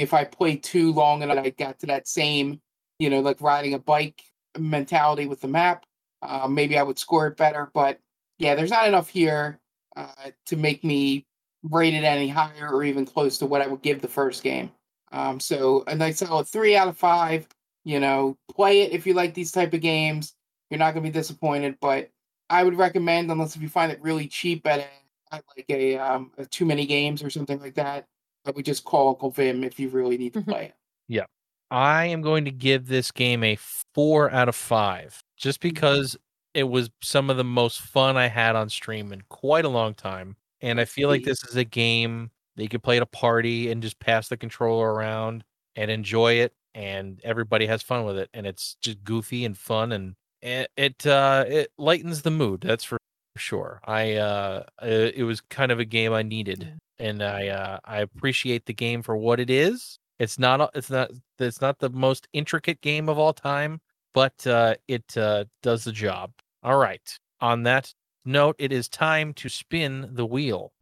if 0.00 0.14
I 0.14 0.24
play 0.24 0.56
too 0.56 0.92
long 0.92 1.22
and 1.22 1.30
I 1.30 1.50
got 1.50 1.78
to 1.80 1.86
that 1.86 2.08
same, 2.08 2.60
you 2.98 3.10
know, 3.10 3.20
like 3.20 3.40
riding 3.42 3.74
a 3.74 3.78
bike 3.78 4.22
mentality 4.58 5.26
with 5.26 5.42
the 5.42 5.48
map, 5.48 5.84
uh, 6.22 6.48
maybe 6.48 6.78
I 6.78 6.82
would 6.82 6.98
score 6.98 7.26
it 7.26 7.36
better. 7.36 7.70
But 7.74 8.00
yeah, 8.38 8.54
there's 8.54 8.70
not 8.70 8.88
enough 8.88 9.10
here 9.10 9.60
uh, 9.96 10.30
to 10.46 10.56
make 10.56 10.82
me 10.82 11.26
rate 11.62 11.92
it 11.92 12.02
any 12.02 12.28
higher 12.28 12.70
or 12.72 12.82
even 12.82 13.04
close 13.04 13.36
to 13.38 13.46
what 13.46 13.60
I 13.60 13.66
would 13.66 13.82
give 13.82 14.00
the 14.00 14.08
first 14.08 14.42
game. 14.42 14.72
Um, 15.12 15.38
so 15.38 15.84
a 15.86 15.94
nice 15.94 16.18
solid 16.18 16.48
three 16.48 16.76
out 16.76 16.88
of 16.88 16.96
five. 16.96 17.46
You 17.84 18.00
know, 18.00 18.36
play 18.50 18.82
it 18.82 18.92
if 18.92 19.06
you 19.06 19.12
like 19.12 19.34
these 19.34 19.52
type 19.52 19.74
of 19.74 19.82
games. 19.82 20.34
You're 20.70 20.78
not 20.78 20.94
going 20.94 21.04
to 21.04 21.10
be 21.10 21.18
disappointed, 21.18 21.76
but 21.80 22.10
I 22.48 22.64
would 22.64 22.78
recommend, 22.78 23.30
unless 23.30 23.54
if 23.54 23.62
you 23.62 23.68
find 23.68 23.92
it 23.92 24.00
really 24.00 24.28
cheap 24.28 24.66
at, 24.66 24.80
a, 24.80 25.34
at 25.34 25.44
like 25.56 25.66
a, 25.68 25.98
um, 25.98 26.30
a 26.38 26.46
too 26.46 26.64
many 26.64 26.86
games 26.86 27.22
or 27.22 27.30
something 27.30 27.60
like 27.60 27.74
that, 27.74 28.06
I 28.46 28.50
would 28.52 28.64
just 28.64 28.84
call 28.84 29.08
Uncle 29.08 29.30
Vim 29.30 29.64
if 29.64 29.78
you 29.78 29.88
really 29.88 30.16
need 30.18 30.32
to 30.34 30.40
Mhm. 30.40 30.44
play 30.48 30.64
it. 30.66 30.74
Yeah. 31.08 31.26
I 31.70 32.06
am 32.06 32.20
going 32.22 32.44
to 32.46 32.50
give 32.50 32.86
this 32.88 33.10
game 33.12 33.44
a 33.44 33.56
four 33.94 34.30
out 34.30 34.48
of 34.48 34.56
five, 34.56 35.22
just 35.36 35.60
because 35.60 36.16
it 36.54 36.64
was 36.64 36.90
some 37.02 37.30
of 37.30 37.36
the 37.36 37.44
most 37.44 37.80
fun 37.80 38.16
I 38.16 38.26
had 38.26 38.56
on 38.56 38.68
stream 38.68 39.12
in 39.12 39.22
quite 39.28 39.64
a 39.64 39.68
long 39.68 39.94
time. 39.94 40.36
And 40.60 40.80
I 40.80 40.84
feel 40.84 41.08
like 41.08 41.24
this 41.24 41.44
is 41.44 41.56
a 41.56 41.64
game 41.64 42.30
that 42.56 42.62
you 42.64 42.68
could 42.68 42.82
play 42.82 42.96
at 42.96 43.02
a 43.02 43.06
party 43.06 43.70
and 43.70 43.82
just 43.82 43.98
pass 44.00 44.28
the 44.28 44.36
controller 44.36 44.92
around 44.92 45.44
and 45.76 45.90
enjoy 45.90 46.34
it, 46.34 46.52
and 46.74 47.20
everybody 47.22 47.66
has 47.66 47.82
fun 47.82 48.04
with 48.04 48.18
it. 48.18 48.28
And 48.34 48.46
it's 48.46 48.74
just 48.80 49.02
goofy 49.04 49.44
and 49.44 49.56
fun, 49.56 49.92
and 49.92 50.16
it 50.42 50.70
it, 50.76 51.06
uh, 51.06 51.44
it 51.46 51.72
lightens 51.78 52.22
the 52.22 52.30
mood. 52.32 52.62
That's 52.62 52.84
for 52.84 52.98
sure. 53.36 53.80
I 53.84 54.14
uh, 54.14 54.64
uh, 54.82 54.86
it 55.14 55.22
was 55.22 55.40
kind 55.40 55.70
of 55.70 55.78
a 55.78 55.84
game 55.84 56.12
I 56.12 56.22
needed, 56.22 56.72
and 57.00 57.22
I 57.22 57.48
uh, 57.48 57.78
I 57.84 58.00
appreciate 58.00 58.66
the 58.66 58.74
game 58.74 59.02
for 59.02 59.16
what 59.16 59.40
it 59.40 59.50
is. 59.50 59.98
It's 60.18 60.38
not 60.38 60.70
it's 60.74 60.90
not 60.90 61.10
it's 61.38 61.60
not 61.60 61.78
the 61.78 61.90
most 61.90 62.28
intricate 62.32 62.80
game 62.82 63.08
of 63.08 63.18
all 63.18 63.32
time, 63.32 63.80
but 64.12 64.46
uh, 64.46 64.74
it 64.86 65.16
uh, 65.16 65.46
does 65.62 65.84
the 65.84 65.92
job. 65.92 66.32
All 66.62 66.76
right. 66.76 67.18
On 67.40 67.62
that 67.62 67.92
note, 68.24 68.56
it 68.58 68.70
is 68.70 68.88
time 68.88 69.32
to 69.34 69.48
spin 69.48 70.10
the 70.12 70.26
wheel. 70.26 70.72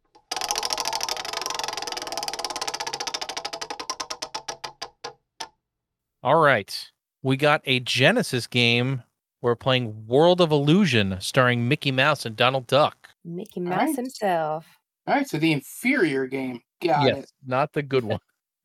All 6.21 6.41
right. 6.41 6.91
We 7.23 7.37
got 7.37 7.61
a 7.65 7.79
Genesis 7.79 8.45
game. 8.45 9.03
We're 9.41 9.55
playing 9.55 10.05
World 10.05 10.41
of 10.41 10.51
Illusion 10.51 11.15
starring 11.21 11.69
Mickey 11.69 11.91
Mouse 11.91 12.25
and 12.25 12.35
Donald 12.35 12.67
Duck. 12.67 13.09
Mickey 13.23 13.61
Mouse 13.61 13.79
right. 13.79 13.95
himself. 13.95 14.78
All 15.09 15.15
right, 15.15 15.27
so 15.27 15.39
the 15.39 15.51
inferior 15.51 16.27
game. 16.27 16.61
Got 16.83 17.07
yes, 17.07 17.23
it. 17.23 17.31
not 17.47 17.73
the 17.73 17.81
good 17.81 18.03
one. 18.03 18.19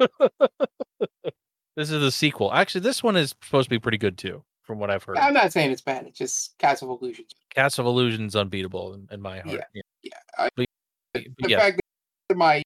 this 1.74 1.90
is 1.90 2.02
the 2.02 2.10
sequel. 2.10 2.52
Actually, 2.52 2.82
this 2.82 3.02
one 3.02 3.16
is 3.16 3.34
supposed 3.42 3.64
to 3.64 3.70
be 3.70 3.78
pretty 3.78 3.96
good 3.96 4.18
too, 4.18 4.44
from 4.62 4.78
what 4.78 4.90
I've 4.90 5.02
heard. 5.02 5.16
I'm 5.16 5.32
not 5.32 5.54
saying 5.54 5.70
it's 5.70 5.80
bad. 5.80 6.06
It's 6.06 6.18
just 6.18 6.58
Castle 6.58 6.92
of 6.92 7.00
Illusions. 7.00 7.30
Cast 7.54 7.78
of 7.78 7.86
Illusion's 7.86 8.36
unbeatable 8.36 8.92
in, 8.92 9.08
in 9.10 9.22
my 9.22 9.38
heart. 9.40 9.62
Yeah. 9.72 9.82
Yeah. 10.02 10.10
I- 10.36 10.50
But, 10.54 10.66
but 11.14 11.22
the 11.38 11.48
yes, 11.48 11.62
fact 11.62 11.80
that 12.28 12.36
my 12.36 12.62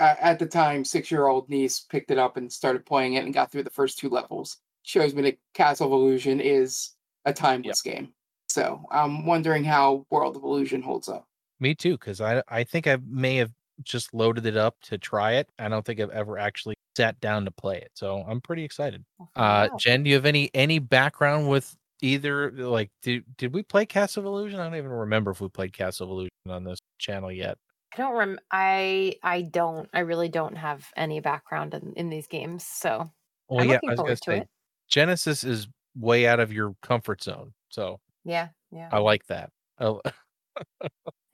at 0.00 0.40
the 0.40 0.46
time 0.46 0.84
six 0.84 1.12
year 1.12 1.28
old 1.28 1.48
niece 1.48 1.86
picked 1.88 2.10
it 2.10 2.18
up 2.18 2.36
and 2.38 2.52
started 2.52 2.84
playing 2.84 3.14
it 3.14 3.24
and 3.24 3.32
got 3.32 3.52
through 3.52 3.62
the 3.62 3.70
first 3.70 3.98
two 4.00 4.08
levels 4.08 4.56
shows 4.82 5.14
me 5.14 5.22
that 5.22 5.38
Castle 5.54 5.86
of 5.86 5.92
Illusion 5.92 6.40
is 6.40 6.90
a 7.24 7.32
timeless 7.32 7.82
game. 7.82 8.12
So 8.48 8.82
I'm 8.90 9.26
wondering 9.26 9.62
how 9.62 10.06
World 10.10 10.34
of 10.34 10.42
Illusion 10.42 10.82
holds 10.82 11.08
up. 11.08 11.28
Me 11.60 11.74
too, 11.74 11.92
because 11.92 12.20
I 12.20 12.42
I 12.48 12.64
think 12.64 12.86
I 12.86 12.98
may 13.06 13.36
have 13.36 13.52
just 13.82 14.12
loaded 14.12 14.46
it 14.46 14.56
up 14.56 14.76
to 14.82 14.98
try 14.98 15.32
it. 15.32 15.48
I 15.58 15.68
don't 15.68 15.84
think 15.84 16.00
I've 16.00 16.10
ever 16.10 16.38
actually 16.38 16.74
sat 16.96 17.18
down 17.20 17.44
to 17.46 17.50
play 17.50 17.78
it. 17.78 17.90
So 17.94 18.24
I'm 18.28 18.40
pretty 18.40 18.64
excited. 18.64 19.04
Uh. 19.36 19.68
Jen, 19.78 20.02
do 20.02 20.10
you 20.10 20.16
have 20.16 20.26
any 20.26 20.50
any 20.54 20.78
background 20.78 21.48
with 21.48 21.74
either 22.02 22.50
like 22.52 22.90
did 23.02 23.24
did 23.36 23.54
we 23.54 23.62
play 23.62 23.86
Castle 23.86 24.20
of 24.20 24.26
Illusion? 24.26 24.60
I 24.60 24.64
don't 24.64 24.76
even 24.76 24.90
remember 24.90 25.30
if 25.30 25.40
we 25.40 25.48
played 25.48 25.72
Castle 25.72 26.06
of 26.06 26.10
Illusion 26.10 26.30
on 26.48 26.64
this 26.64 26.78
channel 26.98 27.32
yet. 27.32 27.58
I 27.94 27.96
don't 27.96 28.16
rem. 28.16 28.38
I 28.50 29.16
I 29.22 29.42
don't. 29.42 29.88
I 29.92 30.00
really 30.00 30.28
don't 30.28 30.56
have 30.56 30.88
any 30.96 31.20
background 31.20 31.74
in, 31.74 31.92
in 31.94 32.08
these 32.08 32.26
games, 32.26 32.64
so 32.64 33.10
Well, 33.48 33.60
I'm 33.60 33.68
yeah, 33.68 33.74
looking 33.74 33.90
I 33.90 33.92
was 33.92 33.98
forward 33.98 34.16
to 34.16 34.22
say 34.24 34.38
it. 34.38 34.48
Genesis 34.88 35.44
is 35.44 35.68
way 35.96 36.26
out 36.26 36.40
of 36.40 36.52
your 36.52 36.74
comfort 36.82 37.22
zone. 37.22 37.52
So 37.68 38.00
Yeah, 38.24 38.48
yeah. 38.70 38.88
I 38.92 38.98
like 38.98 39.26
that. 39.26 39.50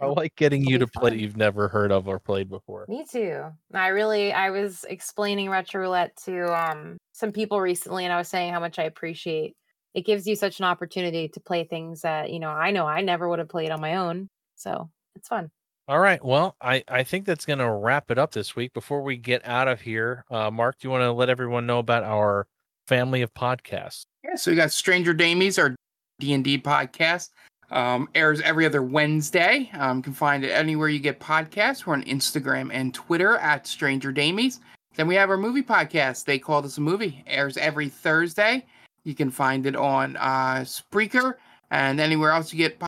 I, 0.00 0.04
I 0.04 0.08
like 0.08 0.36
getting 0.36 0.62
it'll 0.62 0.72
you 0.72 0.78
to 0.78 0.86
play 0.86 1.10
fun. 1.10 1.18
you've 1.18 1.36
never 1.36 1.68
heard 1.68 1.92
of 1.92 2.08
or 2.08 2.18
played 2.18 2.48
before. 2.48 2.86
Me 2.88 3.04
too. 3.10 3.44
I 3.72 3.88
really 3.88 4.32
I 4.32 4.50
was 4.50 4.84
explaining 4.88 5.50
retro 5.50 5.82
roulette 5.82 6.16
to 6.24 6.52
um 6.54 6.96
some 7.12 7.32
people 7.32 7.60
recently 7.60 8.04
and 8.04 8.12
I 8.12 8.18
was 8.18 8.28
saying 8.28 8.52
how 8.52 8.60
much 8.60 8.78
I 8.78 8.84
appreciate 8.84 9.54
it 9.96 10.04
gives 10.04 10.26
you 10.26 10.36
such 10.36 10.58
an 10.58 10.66
opportunity 10.66 11.26
to 11.28 11.40
play 11.40 11.64
things 11.64 12.02
that, 12.02 12.30
you 12.30 12.38
know, 12.38 12.50
I 12.50 12.70
know 12.70 12.86
I 12.86 13.00
never 13.00 13.30
would 13.30 13.38
have 13.38 13.48
played 13.48 13.70
on 13.70 13.80
my 13.80 13.96
own. 13.96 14.28
So 14.54 14.90
it's 15.14 15.26
fun. 15.26 15.50
All 15.88 15.98
right. 15.98 16.22
Well, 16.22 16.54
I, 16.60 16.84
I 16.86 17.02
think 17.02 17.24
that's 17.24 17.46
going 17.46 17.60
to 17.60 17.70
wrap 17.70 18.10
it 18.10 18.18
up 18.18 18.32
this 18.32 18.54
week. 18.54 18.74
Before 18.74 19.00
we 19.00 19.16
get 19.16 19.46
out 19.46 19.68
of 19.68 19.80
here, 19.80 20.26
uh, 20.30 20.50
Mark, 20.50 20.78
do 20.78 20.86
you 20.86 20.90
want 20.90 21.02
to 21.02 21.12
let 21.12 21.30
everyone 21.30 21.64
know 21.64 21.78
about 21.78 22.04
our 22.04 22.46
family 22.86 23.22
of 23.22 23.32
podcasts? 23.32 24.02
Yeah, 24.22 24.34
so 24.34 24.50
we 24.50 24.56
got 24.56 24.70
Stranger 24.70 25.14
Damies, 25.14 25.58
our 25.58 25.74
D 26.18 26.34
and 26.34 26.44
D 26.44 26.58
podcast. 26.58 27.30
Um, 27.70 28.08
airs 28.14 28.40
every 28.42 28.64
other 28.64 28.82
Wednesday. 28.82 29.68
Um, 29.74 29.98
you 29.98 30.02
can 30.04 30.12
find 30.12 30.44
it 30.44 30.50
anywhere 30.50 30.88
you 30.88 31.00
get 31.00 31.18
podcasts. 31.18 31.84
We're 31.84 31.94
on 31.94 32.04
Instagram 32.04 32.70
and 32.72 32.94
Twitter 32.94 33.36
at 33.38 33.66
Stranger 33.66 34.12
Damies. 34.12 34.60
Then 34.94 35.08
we 35.08 35.14
have 35.16 35.30
our 35.30 35.36
movie 35.36 35.62
podcast. 35.62 36.24
They 36.24 36.38
call 36.38 36.62
this 36.62 36.78
a 36.78 36.80
movie. 36.80 37.22
Airs 37.26 37.56
every 37.56 37.88
Thursday. 37.88 38.64
You 39.04 39.14
can 39.14 39.30
find 39.30 39.66
it 39.66 39.76
on 39.76 40.16
uh, 40.16 40.64
Spreaker 40.64 41.34
and 41.70 42.00
anywhere 42.00 42.30
else 42.30 42.52
you 42.52 42.58
get 42.58 42.78
po- 42.78 42.86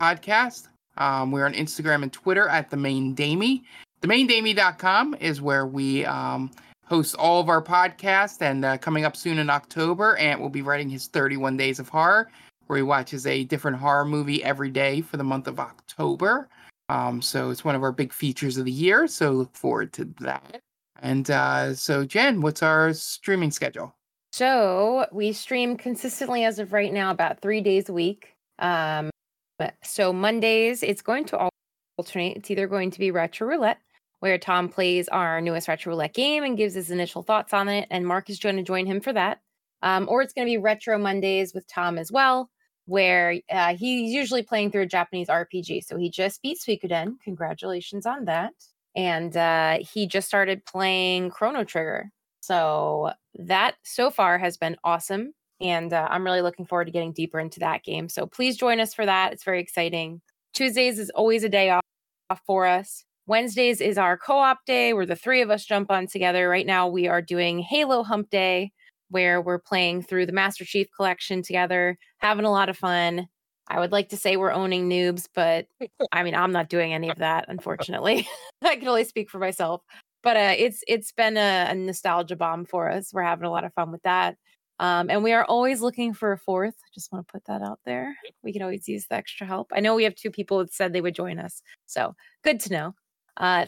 podcast. 0.00 0.68
Um, 0.96 1.30
we're 1.30 1.46
on 1.46 1.54
Instagram 1.54 2.02
and 2.02 2.12
Twitter 2.12 2.48
at 2.48 2.70
the 2.70 2.76
Main 2.76 3.14
Damie. 3.14 3.64
TheMainDamie.com 4.02 5.16
is 5.20 5.40
where 5.40 5.66
we 5.66 6.04
um, 6.06 6.50
hosts 6.86 7.14
all 7.14 7.40
of 7.40 7.48
our 7.48 7.62
podcasts. 7.62 8.40
And 8.40 8.64
uh, 8.64 8.78
coming 8.78 9.04
up 9.04 9.16
soon 9.16 9.38
in 9.38 9.50
October, 9.50 10.16
Ant 10.16 10.40
will 10.40 10.48
be 10.48 10.62
writing 10.62 10.88
his 10.88 11.06
31 11.08 11.56
Days 11.56 11.78
of 11.78 11.88
Horror, 11.88 12.30
where 12.70 12.76
he 12.76 12.84
watches 12.84 13.26
a 13.26 13.42
different 13.42 13.76
horror 13.76 14.04
movie 14.04 14.44
every 14.44 14.70
day 14.70 15.00
for 15.00 15.16
the 15.16 15.24
month 15.24 15.48
of 15.48 15.58
October. 15.58 16.48
Um, 16.88 17.20
so 17.20 17.50
it's 17.50 17.64
one 17.64 17.74
of 17.74 17.82
our 17.82 17.90
big 17.90 18.12
features 18.12 18.58
of 18.58 18.64
the 18.64 18.70
year. 18.70 19.08
So 19.08 19.32
look 19.32 19.56
forward 19.56 19.92
to 19.94 20.04
that. 20.20 20.60
And 21.02 21.28
uh, 21.32 21.74
so, 21.74 22.04
Jen, 22.04 22.42
what's 22.42 22.62
our 22.62 22.92
streaming 22.92 23.50
schedule? 23.50 23.92
So 24.30 25.06
we 25.10 25.32
stream 25.32 25.76
consistently 25.76 26.44
as 26.44 26.60
of 26.60 26.72
right 26.72 26.92
now 26.92 27.10
about 27.10 27.40
three 27.40 27.60
days 27.60 27.88
a 27.88 27.92
week. 27.92 28.36
Um, 28.60 29.10
but- 29.58 29.74
so 29.82 30.12
Mondays, 30.12 30.84
it's 30.84 31.02
going 31.02 31.24
to 31.24 31.50
alternate. 31.98 32.36
It's 32.36 32.52
either 32.52 32.68
going 32.68 32.92
to 32.92 33.00
be 33.00 33.10
Retro 33.10 33.48
Roulette, 33.48 33.80
where 34.20 34.38
Tom 34.38 34.68
plays 34.68 35.08
our 35.08 35.40
newest 35.40 35.66
Retro 35.66 35.90
Roulette 35.90 36.14
game 36.14 36.44
and 36.44 36.56
gives 36.56 36.74
his 36.74 36.92
initial 36.92 37.24
thoughts 37.24 37.52
on 37.52 37.68
it, 37.68 37.88
and 37.90 38.06
Mark 38.06 38.30
is 38.30 38.38
going 38.38 38.58
to 38.58 38.62
join 38.62 38.86
him 38.86 39.00
for 39.00 39.12
that. 39.12 39.40
Um, 39.82 40.06
or 40.08 40.22
it's 40.22 40.34
going 40.34 40.46
to 40.46 40.52
be 40.52 40.58
Retro 40.58 40.98
Mondays 40.98 41.52
with 41.52 41.66
Tom 41.66 41.98
as 41.98 42.12
well, 42.12 42.48
where 42.90 43.36
uh, 43.52 43.76
he's 43.76 44.12
usually 44.12 44.42
playing 44.42 44.72
through 44.72 44.82
a 44.82 44.86
Japanese 44.86 45.28
RPG. 45.28 45.84
So 45.84 45.96
he 45.96 46.10
just 46.10 46.42
beat 46.42 46.58
Suikoden. 46.58 47.14
Congratulations 47.22 48.04
on 48.04 48.24
that. 48.24 48.52
And 48.96 49.36
uh, 49.36 49.78
he 49.80 50.08
just 50.08 50.26
started 50.26 50.66
playing 50.66 51.30
Chrono 51.30 51.62
Trigger. 51.62 52.10
So 52.40 53.12
that 53.38 53.76
so 53.84 54.10
far 54.10 54.38
has 54.38 54.56
been 54.56 54.76
awesome. 54.82 55.34
And 55.60 55.92
uh, 55.92 56.08
I'm 56.10 56.24
really 56.24 56.42
looking 56.42 56.66
forward 56.66 56.86
to 56.86 56.90
getting 56.90 57.12
deeper 57.12 57.38
into 57.38 57.60
that 57.60 57.84
game. 57.84 58.08
So 58.08 58.26
please 58.26 58.56
join 58.56 58.80
us 58.80 58.92
for 58.92 59.06
that. 59.06 59.32
It's 59.32 59.44
very 59.44 59.60
exciting. 59.60 60.20
Tuesdays 60.52 60.98
is 60.98 61.10
always 61.10 61.44
a 61.44 61.48
day 61.48 61.70
off 61.70 62.40
for 62.44 62.66
us. 62.66 63.04
Wednesdays 63.28 63.80
is 63.80 63.98
our 63.98 64.18
co 64.18 64.38
op 64.38 64.64
day 64.66 64.94
where 64.94 65.06
the 65.06 65.14
three 65.14 65.42
of 65.42 65.50
us 65.50 65.64
jump 65.64 65.92
on 65.92 66.08
together. 66.08 66.48
Right 66.48 66.66
now, 66.66 66.88
we 66.88 67.06
are 67.06 67.22
doing 67.22 67.60
Halo 67.60 68.02
Hump 68.02 68.30
Day, 68.30 68.72
where 69.10 69.40
we're 69.40 69.58
playing 69.58 70.02
through 70.02 70.26
the 70.26 70.32
Master 70.32 70.64
Chief 70.64 70.88
collection 70.94 71.42
together, 71.42 71.98
having 72.18 72.44
a 72.44 72.50
lot 72.50 72.68
of 72.68 72.76
fun. 72.76 73.28
I 73.68 73.78
would 73.78 73.92
like 73.92 74.08
to 74.08 74.16
say 74.16 74.36
we're 74.36 74.52
owning 74.52 74.88
noobs, 74.88 75.26
but 75.34 75.66
I 76.12 76.22
mean, 76.22 76.34
I'm 76.34 76.52
not 76.52 76.68
doing 76.68 76.92
any 76.92 77.08
of 77.10 77.18
that, 77.18 77.44
unfortunately. 77.48 78.26
I 78.62 78.76
can 78.76 78.88
only 78.88 79.04
speak 79.04 79.30
for 79.30 79.38
myself 79.38 79.82
but 80.22 80.36
uh, 80.36 80.54
it's 80.56 80.82
it's 80.86 81.12
been 81.12 81.36
a, 81.36 81.68
a 81.70 81.74
nostalgia 81.74 82.36
bomb 82.36 82.64
for 82.64 82.90
us. 82.90 83.12
We're 83.12 83.22
having 83.22 83.46
a 83.46 83.50
lot 83.50 83.64
of 83.64 83.72
fun 83.74 83.90
with 83.90 84.02
that. 84.02 84.36
Um, 84.78 85.10
and 85.10 85.22
we 85.22 85.32
are 85.32 85.44
always 85.44 85.82
looking 85.82 86.14
for 86.14 86.32
a 86.32 86.38
fourth. 86.38 86.74
Just 86.94 87.12
want 87.12 87.26
to 87.26 87.32
put 87.32 87.44
that 87.46 87.60
out 87.60 87.80
there. 87.84 88.16
We 88.42 88.52
can 88.52 88.62
always 88.62 88.88
use 88.88 89.06
the 89.08 89.16
extra 89.16 89.46
help. 89.46 89.70
I 89.74 89.80
know 89.80 89.94
we 89.94 90.04
have 90.04 90.14
two 90.14 90.30
people 90.30 90.58
that 90.58 90.72
said 90.72 90.92
they 90.92 91.02
would 91.02 91.14
join 91.14 91.38
us. 91.38 91.60
So 91.86 92.14
good 92.42 92.60
to 92.60 92.72
know. 92.72 92.94
Uh, 93.36 93.66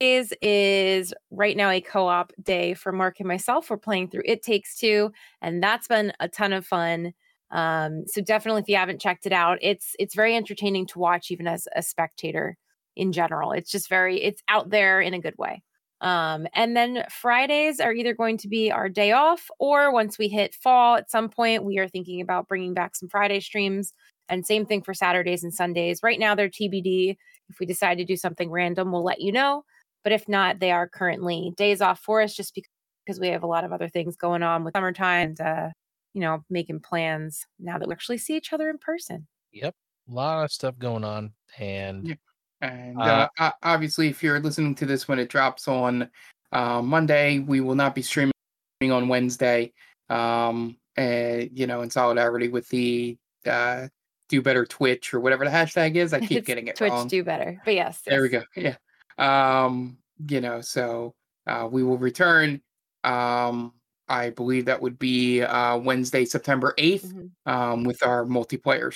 Thursdays 0.00 0.32
is 0.42 1.14
right 1.30 1.56
now 1.56 1.70
a 1.70 1.80
co 1.80 2.06
op 2.06 2.32
day 2.42 2.74
for 2.74 2.92
Mark 2.92 3.20
and 3.20 3.28
myself. 3.28 3.70
We're 3.70 3.76
playing 3.76 4.10
through 4.10 4.22
It 4.24 4.42
Takes 4.42 4.76
Two, 4.76 5.10
and 5.40 5.62
that's 5.62 5.88
been 5.88 6.12
a 6.20 6.28
ton 6.28 6.52
of 6.52 6.66
fun. 6.66 7.12
Um, 7.50 8.04
so 8.06 8.20
definitely, 8.20 8.62
if 8.62 8.68
you 8.68 8.76
haven't 8.76 9.00
checked 9.00 9.26
it 9.26 9.32
out, 9.32 9.58
it's 9.62 9.94
it's 9.98 10.14
very 10.14 10.36
entertaining 10.36 10.86
to 10.88 10.98
watch, 10.98 11.30
even 11.30 11.46
as 11.46 11.66
a 11.74 11.82
spectator 11.82 12.56
in 12.96 13.12
general. 13.12 13.52
It's 13.52 13.70
just 13.70 13.88
very 13.88 14.22
it's 14.22 14.42
out 14.48 14.70
there 14.70 15.00
in 15.00 15.14
a 15.14 15.20
good 15.20 15.36
way. 15.38 15.62
Um, 16.02 16.46
and 16.54 16.76
then 16.76 17.04
Fridays 17.10 17.80
are 17.80 17.92
either 17.92 18.14
going 18.14 18.36
to 18.38 18.48
be 18.48 18.70
our 18.70 18.88
day 18.88 19.12
off, 19.12 19.50
or 19.58 19.92
once 19.92 20.18
we 20.18 20.28
hit 20.28 20.54
fall 20.54 20.96
at 20.96 21.10
some 21.10 21.28
point, 21.30 21.64
we 21.64 21.78
are 21.78 21.88
thinking 21.88 22.20
about 22.20 22.48
bringing 22.48 22.74
back 22.74 22.96
some 22.96 23.08
Friday 23.08 23.40
streams. 23.40 23.92
And 24.28 24.44
same 24.44 24.66
thing 24.66 24.82
for 24.82 24.92
Saturdays 24.92 25.44
and 25.44 25.54
Sundays. 25.54 26.02
Right 26.02 26.18
now, 26.18 26.34
they're 26.34 26.48
TBD. 26.48 27.16
If 27.48 27.60
we 27.60 27.66
decide 27.66 27.96
to 27.98 28.04
do 28.04 28.16
something 28.16 28.50
random, 28.50 28.90
we'll 28.90 29.04
let 29.04 29.20
you 29.20 29.30
know. 29.30 29.64
But 30.06 30.12
if 30.12 30.28
not, 30.28 30.60
they 30.60 30.70
are 30.70 30.88
currently 30.88 31.52
days 31.56 31.80
off 31.80 31.98
for 31.98 32.22
us 32.22 32.32
just 32.32 32.54
because 32.54 33.18
we 33.18 33.26
have 33.26 33.42
a 33.42 33.48
lot 33.48 33.64
of 33.64 33.72
other 33.72 33.88
things 33.88 34.14
going 34.14 34.44
on 34.44 34.62
with 34.62 34.74
summertime 34.76 35.30
and, 35.30 35.40
uh, 35.40 35.68
you 36.14 36.20
know, 36.20 36.44
making 36.48 36.78
plans 36.78 37.44
now 37.58 37.76
that 37.76 37.88
we 37.88 37.92
actually 37.92 38.18
see 38.18 38.36
each 38.36 38.52
other 38.52 38.70
in 38.70 38.78
person. 38.78 39.26
Yep. 39.52 39.74
A 40.08 40.14
lot 40.14 40.44
of 40.44 40.52
stuff 40.52 40.78
going 40.78 41.02
on. 41.02 41.32
And 41.58 42.06
yeah. 42.06 42.14
And 42.60 43.02
uh, 43.02 43.28
uh, 43.36 43.50
obviously, 43.64 44.06
if 44.06 44.22
you're 44.22 44.38
listening 44.38 44.76
to 44.76 44.86
this 44.86 45.08
when 45.08 45.18
it 45.18 45.28
drops 45.28 45.66
on 45.66 46.08
uh, 46.52 46.80
Monday, 46.82 47.40
we 47.40 47.60
will 47.60 47.74
not 47.74 47.96
be 47.96 48.02
streaming 48.02 48.32
on 48.80 49.08
Wednesday. 49.08 49.72
Um, 50.08 50.76
and 50.96 51.50
you 51.52 51.66
know, 51.66 51.82
in 51.82 51.90
solidarity 51.90 52.46
with 52.46 52.68
the 52.68 53.18
uh, 53.44 53.88
do 54.28 54.40
better 54.40 54.64
Twitch 54.66 55.12
or 55.12 55.18
whatever 55.18 55.44
the 55.44 55.50
hashtag 55.50 55.96
is. 55.96 56.12
I 56.12 56.20
keep 56.20 56.30
it's 56.38 56.46
getting 56.46 56.68
it 56.68 56.76
Twitch 56.76 56.92
wrong. 56.92 57.08
do 57.08 57.24
better, 57.24 57.60
but 57.64 57.74
yes, 57.74 58.02
there 58.06 58.24
yes. 58.24 58.32
we 58.32 58.38
go. 58.38 58.44
Yeah. 58.68 58.76
Um, 59.18 59.98
you 60.28 60.40
know, 60.40 60.60
so 60.60 61.14
uh, 61.46 61.68
we 61.70 61.82
will 61.82 61.98
return. 61.98 62.60
Um, 63.04 63.72
I 64.08 64.30
believe 64.30 64.66
that 64.66 64.80
would 64.80 64.98
be 64.98 65.42
uh, 65.42 65.78
Wednesday, 65.78 66.24
September 66.24 66.74
8th, 66.78 67.06
mm-hmm. 67.06 67.50
um, 67.52 67.84
with 67.84 68.02
our 68.04 68.24
multiplayer 68.24 68.94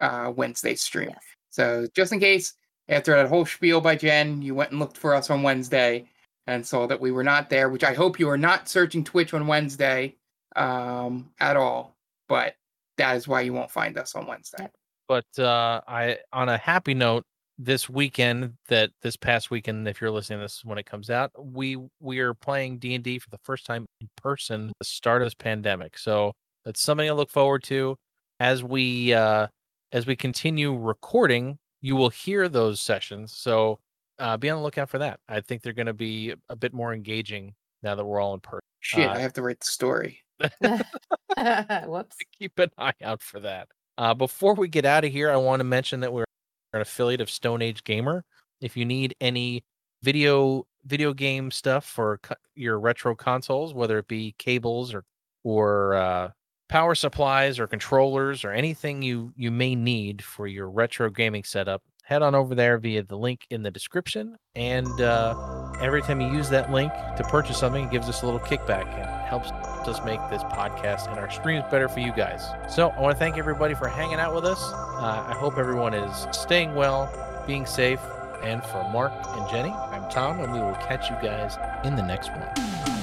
uh, 0.00 0.32
Wednesday 0.34 0.74
stream. 0.74 1.10
Yes. 1.10 1.22
So 1.50 1.86
just 1.94 2.12
in 2.12 2.20
case 2.20 2.54
after 2.88 3.14
that 3.14 3.28
whole 3.28 3.46
spiel 3.46 3.80
by 3.80 3.96
Jen, 3.96 4.42
you 4.42 4.54
went 4.54 4.70
and 4.70 4.80
looked 4.80 4.96
for 4.96 5.14
us 5.14 5.30
on 5.30 5.42
Wednesday 5.42 6.08
and 6.46 6.66
saw 6.66 6.86
that 6.86 7.00
we 7.00 7.10
were 7.10 7.24
not 7.24 7.48
there, 7.48 7.68
which 7.68 7.84
I 7.84 7.94
hope 7.94 8.18
you 8.18 8.28
are 8.28 8.38
not 8.38 8.68
searching 8.68 9.04
Twitch 9.04 9.32
on 9.34 9.46
Wednesday 9.46 10.16
um, 10.56 11.30
at 11.38 11.56
all. 11.56 11.96
But 12.28 12.54
that 12.96 13.16
is 13.16 13.26
why 13.26 13.42
you 13.42 13.52
won't 13.52 13.70
find 13.70 13.96
us 13.98 14.14
on 14.14 14.26
Wednesday. 14.26 14.68
But 15.08 15.26
uh, 15.38 15.80
I, 15.88 16.18
on 16.32 16.48
a 16.48 16.58
happy 16.58 16.94
note, 16.94 17.24
this 17.62 17.88
weekend, 17.88 18.54
that 18.68 18.90
this 19.02 19.16
past 19.16 19.50
weekend, 19.50 19.86
if 19.88 20.00
you're 20.00 20.10
listening 20.10 20.38
to 20.38 20.44
this 20.44 20.64
when 20.64 20.78
it 20.78 20.86
comes 20.86 21.10
out, 21.10 21.30
we 21.38 21.76
we 22.00 22.18
are 22.20 22.34
playing 22.34 22.78
D 22.78 22.94
and 22.94 23.04
D 23.04 23.18
for 23.18 23.30
the 23.30 23.38
first 23.42 23.66
time 23.66 23.86
in 24.00 24.08
person. 24.16 24.72
The 24.78 24.84
start 24.84 25.22
of 25.22 25.26
this 25.26 25.34
pandemic, 25.34 25.98
so 25.98 26.32
that's 26.64 26.82
something 26.82 27.08
to 27.08 27.14
look 27.14 27.30
forward 27.30 27.62
to 27.64 27.96
as 28.38 28.62
we 28.62 29.12
uh, 29.12 29.48
as 29.92 30.06
we 30.06 30.16
continue 30.16 30.76
recording 30.76 31.58
you 31.80 31.96
will 31.96 32.10
hear 32.10 32.48
those 32.48 32.80
sessions. 32.80 33.32
So 33.36 33.78
uh, 34.18 34.36
be 34.36 34.50
on 34.50 34.58
the 34.58 34.62
lookout 34.62 34.90
for 34.90 34.98
that. 34.98 35.20
I 35.28 35.40
think 35.40 35.62
they're 35.62 35.72
going 35.72 35.86
to 35.86 35.94
be 35.94 36.34
a 36.48 36.56
bit 36.56 36.72
more 36.72 36.92
engaging 36.92 37.54
now 37.82 37.94
that 37.94 38.04
we're 38.04 38.20
all 38.20 38.34
in 38.34 38.40
person. 38.40 38.60
Shit, 38.80 39.08
uh, 39.08 39.12
I 39.12 39.18
have 39.18 39.32
to 39.34 39.42
write 39.42 39.60
the 39.60 39.66
story. 39.66 40.20
Whoops. 41.86 42.16
Keep 42.38 42.58
an 42.58 42.70
eye 42.78 42.92
out 43.02 43.22
for 43.22 43.40
that. 43.40 43.68
Uh, 43.98 44.14
before 44.14 44.54
we 44.54 44.68
get 44.68 44.84
out 44.84 45.04
of 45.04 45.12
here, 45.12 45.30
I 45.30 45.36
want 45.36 45.60
to 45.60 45.64
mention 45.64 46.00
that 46.00 46.12
we're 46.12 46.24
an 46.72 46.80
affiliate 46.80 47.20
of 47.20 47.30
Stone 47.30 47.62
Age 47.62 47.84
Gamer. 47.84 48.24
If 48.60 48.76
you 48.76 48.84
need 48.84 49.14
any 49.20 49.64
video 50.02 50.66
video 50.84 51.12
game 51.12 51.50
stuff 51.50 51.84
for 51.84 52.20
your 52.54 52.78
retro 52.78 53.14
consoles, 53.14 53.74
whether 53.74 53.98
it 53.98 54.08
be 54.08 54.34
cables 54.38 54.94
or 54.94 55.04
or 55.42 55.94
uh, 55.94 56.30
power 56.70 56.94
supplies 56.94 57.58
or 57.58 57.66
controllers 57.66 58.44
or 58.44 58.52
anything 58.52 59.02
you 59.02 59.32
you 59.36 59.50
may 59.50 59.74
need 59.74 60.22
for 60.22 60.46
your 60.46 60.70
retro 60.70 61.10
gaming 61.10 61.42
setup 61.42 61.82
head 62.04 62.22
on 62.22 62.34
over 62.34 62.54
there 62.54 62.78
via 62.78 63.02
the 63.02 63.16
link 63.16 63.46
in 63.50 63.62
the 63.62 63.70
description 63.70 64.36
and 64.54 65.00
uh, 65.00 65.34
every 65.80 66.00
time 66.00 66.20
you 66.20 66.28
use 66.28 66.48
that 66.48 66.70
link 66.70 66.92
to 67.16 67.24
purchase 67.24 67.58
something 67.58 67.86
it 67.86 67.90
gives 67.90 68.08
us 68.08 68.22
a 68.22 68.24
little 68.24 68.40
kickback 68.40 68.86
and 68.94 69.06
helps 69.28 69.50
us 69.88 70.04
make 70.04 70.20
this 70.30 70.42
podcast 70.44 71.08
and 71.08 71.18
our 71.18 71.30
streams 71.30 71.64
better 71.70 71.88
for 71.88 72.00
you 72.00 72.12
guys. 72.12 72.46
So 72.68 72.90
i 72.90 73.00
want 73.00 73.14
to 73.14 73.18
thank 73.18 73.38
everybody 73.38 73.74
for 73.74 73.88
hanging 73.88 74.18
out 74.18 74.34
with 74.34 74.44
us. 74.44 74.60
Uh, 74.62 75.24
i 75.26 75.32
hope 75.34 75.56
everyone 75.56 75.94
is 75.94 76.26
staying 76.30 76.74
well 76.74 77.10
being 77.46 77.64
safe 77.64 78.00
and 78.42 78.62
for 78.64 78.86
mark 78.90 79.12
and 79.28 79.50
jenny 79.50 79.70
i'm 79.70 80.08
tom 80.10 80.40
and 80.40 80.52
we 80.52 80.58
will 80.58 80.74
catch 80.74 81.08
you 81.10 81.16
guys 81.22 81.56
in 81.84 81.96
the 81.96 82.02
next 82.02 82.30
one 82.30 82.99